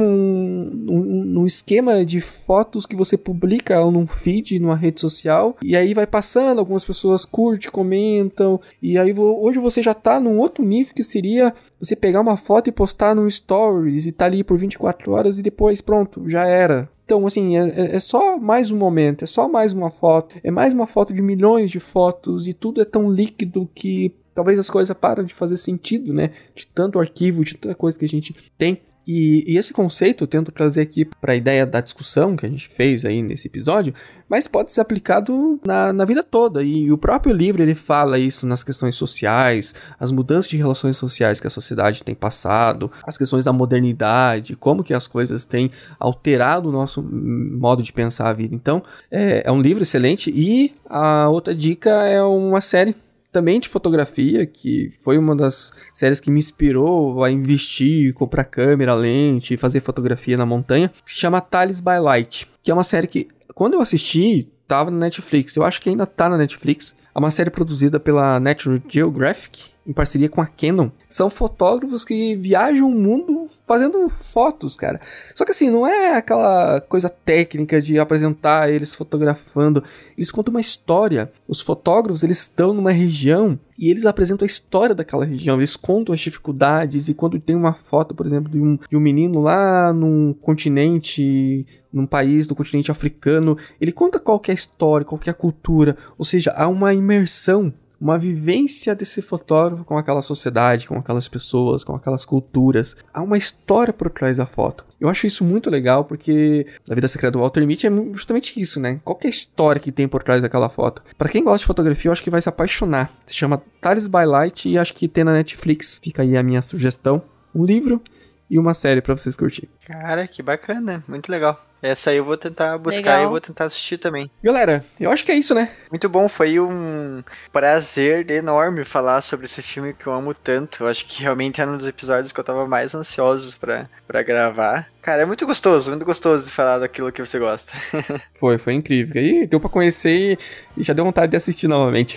um, 0.88 1.40
um 1.40 1.46
esquema 1.46 2.04
de 2.04 2.20
fotos 2.20 2.86
que 2.86 2.96
você 2.96 3.16
publica 3.16 3.80
num 3.90 4.06
feed, 4.06 4.58
numa 4.58 4.76
rede 4.76 5.00
social, 5.00 5.56
e 5.62 5.74
aí 5.76 5.92
vai 5.92 6.06
passando, 6.06 6.58
algumas 6.60 6.84
pessoas 6.84 7.24
curtem, 7.24 7.70
comentam, 7.70 8.60
e 8.80 8.96
aí 8.98 9.12
hoje 9.12 9.58
você 9.58 9.82
já 9.82 9.92
tá 9.94 10.20
num 10.20 10.38
outro 10.38 10.64
nível 10.64 10.94
que 10.94 11.02
seria 11.02 11.52
você 11.80 11.96
pegar 11.96 12.20
uma 12.20 12.36
foto 12.36 12.68
e 12.68 12.72
postar 12.72 13.14
no 13.14 13.30
Stories 13.30 14.06
e 14.06 14.12
tá 14.12 14.26
ali 14.26 14.44
por 14.44 14.56
24 14.58 15.12
horas 15.12 15.38
e 15.38 15.42
depois 15.42 15.80
pronto, 15.80 16.28
já 16.28 16.44
era. 16.46 16.88
Então, 17.04 17.26
assim, 17.26 17.56
é, 17.58 17.68
é- 17.76 17.96
é 17.96 17.98
só 17.98 18.38
mais 18.38 18.70
um 18.70 18.76
momento, 18.76 19.24
é 19.24 19.26
só 19.26 19.48
mais 19.48 19.72
uma 19.72 19.90
foto, 19.90 20.36
é 20.44 20.50
mais 20.50 20.72
uma 20.72 20.86
foto 20.86 21.12
de 21.12 21.20
milhões 21.20 21.68
de 21.70 21.80
fotos 21.80 22.46
e 22.46 22.52
tudo 22.52 22.80
é 22.80 22.84
tão 22.84 23.10
líquido 23.10 23.68
que 23.74 24.12
talvez 24.34 24.58
as 24.58 24.70
coisas 24.70 24.96
param 24.96 25.24
de 25.24 25.34
fazer 25.34 25.56
sentido, 25.56 26.12
né? 26.12 26.32
De 26.54 26.66
tanto 26.66 26.98
arquivo, 26.98 27.44
de 27.44 27.56
tanta 27.56 27.74
coisa 27.74 27.98
que 27.98 28.04
a 28.04 28.08
gente 28.08 28.34
tem. 28.56 28.80
E, 29.06 29.44
e 29.46 29.58
esse 29.58 29.72
conceito 29.72 30.24
eu 30.24 30.28
tento 30.28 30.52
trazer 30.52 30.82
aqui 30.82 31.04
para 31.04 31.32
a 31.32 31.36
ideia 31.36 31.66
da 31.66 31.80
discussão 31.80 32.36
que 32.36 32.46
a 32.46 32.48
gente 32.48 32.68
fez 32.68 33.04
aí 33.04 33.22
nesse 33.22 33.48
episódio, 33.48 33.94
mas 34.28 34.46
pode 34.46 34.72
ser 34.72 34.82
aplicado 34.82 35.58
na, 35.66 35.92
na 35.92 36.04
vida 36.04 36.22
toda. 36.22 36.62
E 36.62 36.92
o 36.92 36.98
próprio 36.98 37.34
livro 37.34 37.60
ele 37.60 37.74
fala 37.74 38.18
isso 38.18 38.46
nas 38.46 38.62
questões 38.62 38.94
sociais, 38.94 39.74
as 39.98 40.12
mudanças 40.12 40.48
de 40.48 40.56
relações 40.56 40.96
sociais 40.96 41.40
que 41.40 41.46
a 41.46 41.50
sociedade 41.50 42.04
tem 42.04 42.14
passado, 42.14 42.88
as 43.02 43.18
questões 43.18 43.44
da 43.44 43.52
modernidade, 43.52 44.54
como 44.54 44.84
que 44.84 44.94
as 44.94 45.08
coisas 45.08 45.44
têm 45.44 45.72
alterado 45.98 46.68
o 46.68 46.72
nosso 46.72 47.02
modo 47.02 47.82
de 47.82 47.92
pensar 47.92 48.28
a 48.28 48.32
vida. 48.32 48.54
Então, 48.54 48.80
é, 49.10 49.42
é 49.44 49.50
um 49.50 49.60
livro 49.60 49.82
excelente. 49.82 50.30
E 50.30 50.72
a 50.88 51.28
outra 51.28 51.52
dica 51.54 51.90
é 51.90 52.22
uma 52.22 52.60
série 52.60 52.94
também 53.32 53.60
de 53.60 53.68
fotografia, 53.68 54.46
que 54.46 54.92
foi 55.02 55.16
uma 55.16 55.34
das 55.34 55.72
séries 55.94 56.20
que 56.20 56.30
me 56.30 56.38
inspirou 56.38 57.22
a 57.22 57.30
investir, 57.30 58.12
comprar 58.14 58.44
câmera, 58.44 58.94
lente, 58.94 59.56
fazer 59.56 59.80
fotografia 59.80 60.36
na 60.36 60.46
montanha, 60.46 60.92
que 61.04 61.12
se 61.12 61.18
chama 61.18 61.40
Thales 61.40 61.80
by 61.80 61.98
Light, 62.00 62.48
que 62.62 62.70
é 62.70 62.74
uma 62.74 62.84
série 62.84 63.06
que, 63.06 63.28
quando 63.54 63.74
eu 63.74 63.80
assisti, 63.80 64.50
tava 64.70 64.88
na 64.88 64.98
Netflix, 64.98 65.56
eu 65.56 65.64
acho 65.64 65.80
que 65.80 65.88
ainda 65.88 66.06
tá 66.06 66.28
na 66.28 66.38
Netflix, 66.38 66.94
é 67.12 67.18
uma 67.18 67.32
série 67.32 67.50
produzida 67.50 67.98
pela 67.98 68.38
National 68.38 68.80
Geographic, 68.88 69.70
em 69.84 69.92
parceria 69.92 70.28
com 70.28 70.40
a 70.40 70.46
Canon. 70.46 70.90
São 71.08 71.28
fotógrafos 71.28 72.04
que 72.04 72.36
viajam 72.36 72.88
o 72.88 72.94
mundo 72.94 73.50
fazendo 73.66 74.08
fotos, 74.08 74.76
cara. 74.76 75.00
Só 75.34 75.44
que 75.44 75.50
assim, 75.50 75.68
não 75.70 75.84
é 75.84 76.14
aquela 76.14 76.80
coisa 76.82 77.08
técnica 77.08 77.82
de 77.82 77.98
apresentar 77.98 78.70
eles 78.70 78.94
fotografando. 78.94 79.82
Eles 80.16 80.30
contam 80.30 80.54
uma 80.54 80.60
história. 80.60 81.32
Os 81.48 81.60
fotógrafos, 81.60 82.22
eles 82.22 82.38
estão 82.38 82.72
numa 82.72 82.92
região 82.92 83.58
e 83.76 83.90
eles 83.90 84.06
apresentam 84.06 84.44
a 84.44 84.46
história 84.46 84.94
daquela 84.94 85.24
região. 85.24 85.56
Eles 85.56 85.74
contam 85.74 86.14
as 86.14 86.20
dificuldades 86.20 87.08
e 87.08 87.14
quando 87.14 87.40
tem 87.40 87.56
uma 87.56 87.74
foto, 87.74 88.14
por 88.14 88.24
exemplo, 88.24 88.48
de 88.48 88.60
um, 88.60 88.78
de 88.88 88.96
um 88.96 89.00
menino 89.00 89.40
lá 89.40 89.92
num 89.92 90.32
continente 90.32 91.66
num 91.92 92.06
país 92.06 92.46
do 92.46 92.54
continente 92.54 92.90
africano, 92.90 93.56
ele 93.80 93.92
conta 93.92 94.18
qual 94.18 94.40
é 94.48 94.50
a 94.50 94.54
história, 94.54 95.04
qual 95.04 95.20
é 95.26 95.30
a 95.30 95.34
cultura, 95.34 95.96
ou 96.16 96.24
seja, 96.24 96.52
há 96.52 96.68
uma 96.68 96.94
imersão 96.94 97.72
uma 98.00 98.18
vivência 98.18 98.94
desse 98.94 99.20
fotógrafo 99.20 99.84
com 99.84 99.98
aquela 99.98 100.22
sociedade, 100.22 100.88
com 100.88 100.96
aquelas 100.96 101.28
pessoas, 101.28 101.84
com 101.84 101.94
aquelas 101.94 102.24
culturas. 102.24 102.96
Há 103.12 103.20
uma 103.20 103.36
história 103.36 103.92
por 103.92 104.08
trás 104.08 104.38
da 104.38 104.46
foto. 104.46 104.86
Eu 104.98 105.08
acho 105.08 105.26
isso 105.26 105.44
muito 105.44 105.68
legal 105.68 106.04
porque 106.04 106.66
a 106.88 106.94
vida 106.94 107.08
secreta 107.08 107.32
do 107.32 107.40
Walter 107.40 107.66
Mitty 107.66 107.86
é 107.86 107.90
justamente 108.12 108.58
isso, 108.58 108.80
né? 108.80 109.00
Qual 109.04 109.18
é 109.22 109.26
a 109.26 109.30
história 109.30 109.80
que 109.80 109.92
tem 109.92 110.08
por 110.08 110.22
trás 110.22 110.40
daquela 110.40 110.70
foto? 110.70 111.02
Para 111.18 111.28
quem 111.28 111.44
gosta 111.44 111.58
de 111.58 111.66
fotografia, 111.66 112.08
eu 112.08 112.12
acho 112.12 112.22
que 112.22 112.30
vai 112.30 112.40
se 112.40 112.48
apaixonar. 112.48 113.12
Se 113.26 113.34
chama 113.34 113.62
Tales 113.80 114.08
by 114.08 114.24
Light 114.24 114.66
e 114.66 114.78
acho 114.78 114.94
que 114.94 115.06
tem 115.06 115.24
na 115.24 115.34
Netflix. 115.34 116.00
Fica 116.02 116.22
aí 116.22 116.36
a 116.36 116.42
minha 116.42 116.62
sugestão. 116.62 117.22
Um 117.54 117.64
livro 117.64 118.00
e 118.48 118.58
uma 118.58 118.72
série 118.72 119.02
para 119.02 119.16
vocês 119.16 119.36
curtirem. 119.36 119.70
Cara, 119.86 120.26
que 120.26 120.42
bacana, 120.42 121.04
muito 121.06 121.30
legal. 121.30 121.69
Essa 121.82 122.10
aí 122.10 122.16
eu 122.16 122.24
vou 122.24 122.36
tentar 122.36 122.76
buscar 122.78 123.10
Legal. 123.10 123.20
e 123.20 123.24
eu 123.24 123.30
vou 123.30 123.40
tentar 123.40 123.64
assistir 123.64 123.98
também. 123.98 124.30
Galera, 124.42 124.84
eu 124.98 125.10
acho 125.10 125.24
que 125.24 125.32
é 125.32 125.34
isso, 125.34 125.54
né? 125.54 125.70
Muito 125.90 126.08
bom, 126.08 126.28
foi 126.28 126.60
um 126.60 127.22
prazer 127.52 128.30
enorme 128.30 128.84
falar 128.84 129.20
sobre 129.20 129.46
esse 129.46 129.62
filme 129.62 129.94
que 129.94 130.06
eu 130.06 130.12
amo 130.12 130.34
tanto. 130.34 130.84
Eu 130.84 130.88
acho 130.88 131.06
que 131.06 131.22
realmente 131.22 131.60
era 131.60 131.70
um 131.70 131.76
dos 131.76 131.88
episódios 131.88 132.32
que 132.32 132.40
eu 132.40 132.44
tava 132.44 132.66
mais 132.66 132.94
ansioso 132.94 133.56
pra 133.58 134.22
gravar. 134.22 134.88
Cara, 135.02 135.22
é 135.22 135.24
muito 135.24 135.46
gostoso, 135.46 135.90
muito 135.90 136.04
gostoso 136.04 136.44
de 136.44 136.52
falar 136.52 136.78
daquilo 136.78 137.10
que 137.10 137.24
você 137.24 137.38
gosta. 137.38 137.72
Foi, 138.38 138.56
foi 138.56 138.72
incrível. 138.72 139.22
E 139.22 139.46
deu 139.46 139.60
pra 139.60 139.68
conhecer 139.68 140.38
e 140.74 140.82
já 140.82 140.94
deu 140.94 141.04
vontade 141.04 141.30
de 141.30 141.36
assistir 141.36 141.68
novamente. 141.68 142.16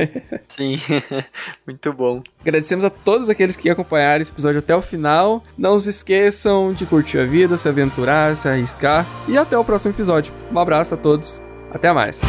Sim, 0.46 0.78
muito 1.66 1.92
bom. 1.94 2.22
Agradecemos 2.42 2.84
a 2.84 2.90
todos 2.90 3.30
aqueles 3.30 3.56
que 3.56 3.70
acompanharam 3.70 4.20
esse 4.20 4.30
episódio 4.30 4.58
até 4.58 4.76
o 4.76 4.82
final. 4.82 5.42
Não 5.56 5.80
se 5.80 5.88
esqueçam 5.88 6.74
de 6.74 6.84
curtir 6.84 7.18
a 7.18 7.24
vida, 7.24 7.56
se 7.56 7.68
aventurar, 7.68 8.36
se 8.36 8.48
arriscar. 8.48 9.06
E 9.26 9.38
até 9.38 9.56
o 9.56 9.64
próximo 9.64 9.94
episódio. 9.94 10.32
Um 10.52 10.58
abraço 10.58 10.92
a 10.92 10.96
todos. 10.98 11.40
Até 11.72 11.90
mais. 11.90 12.20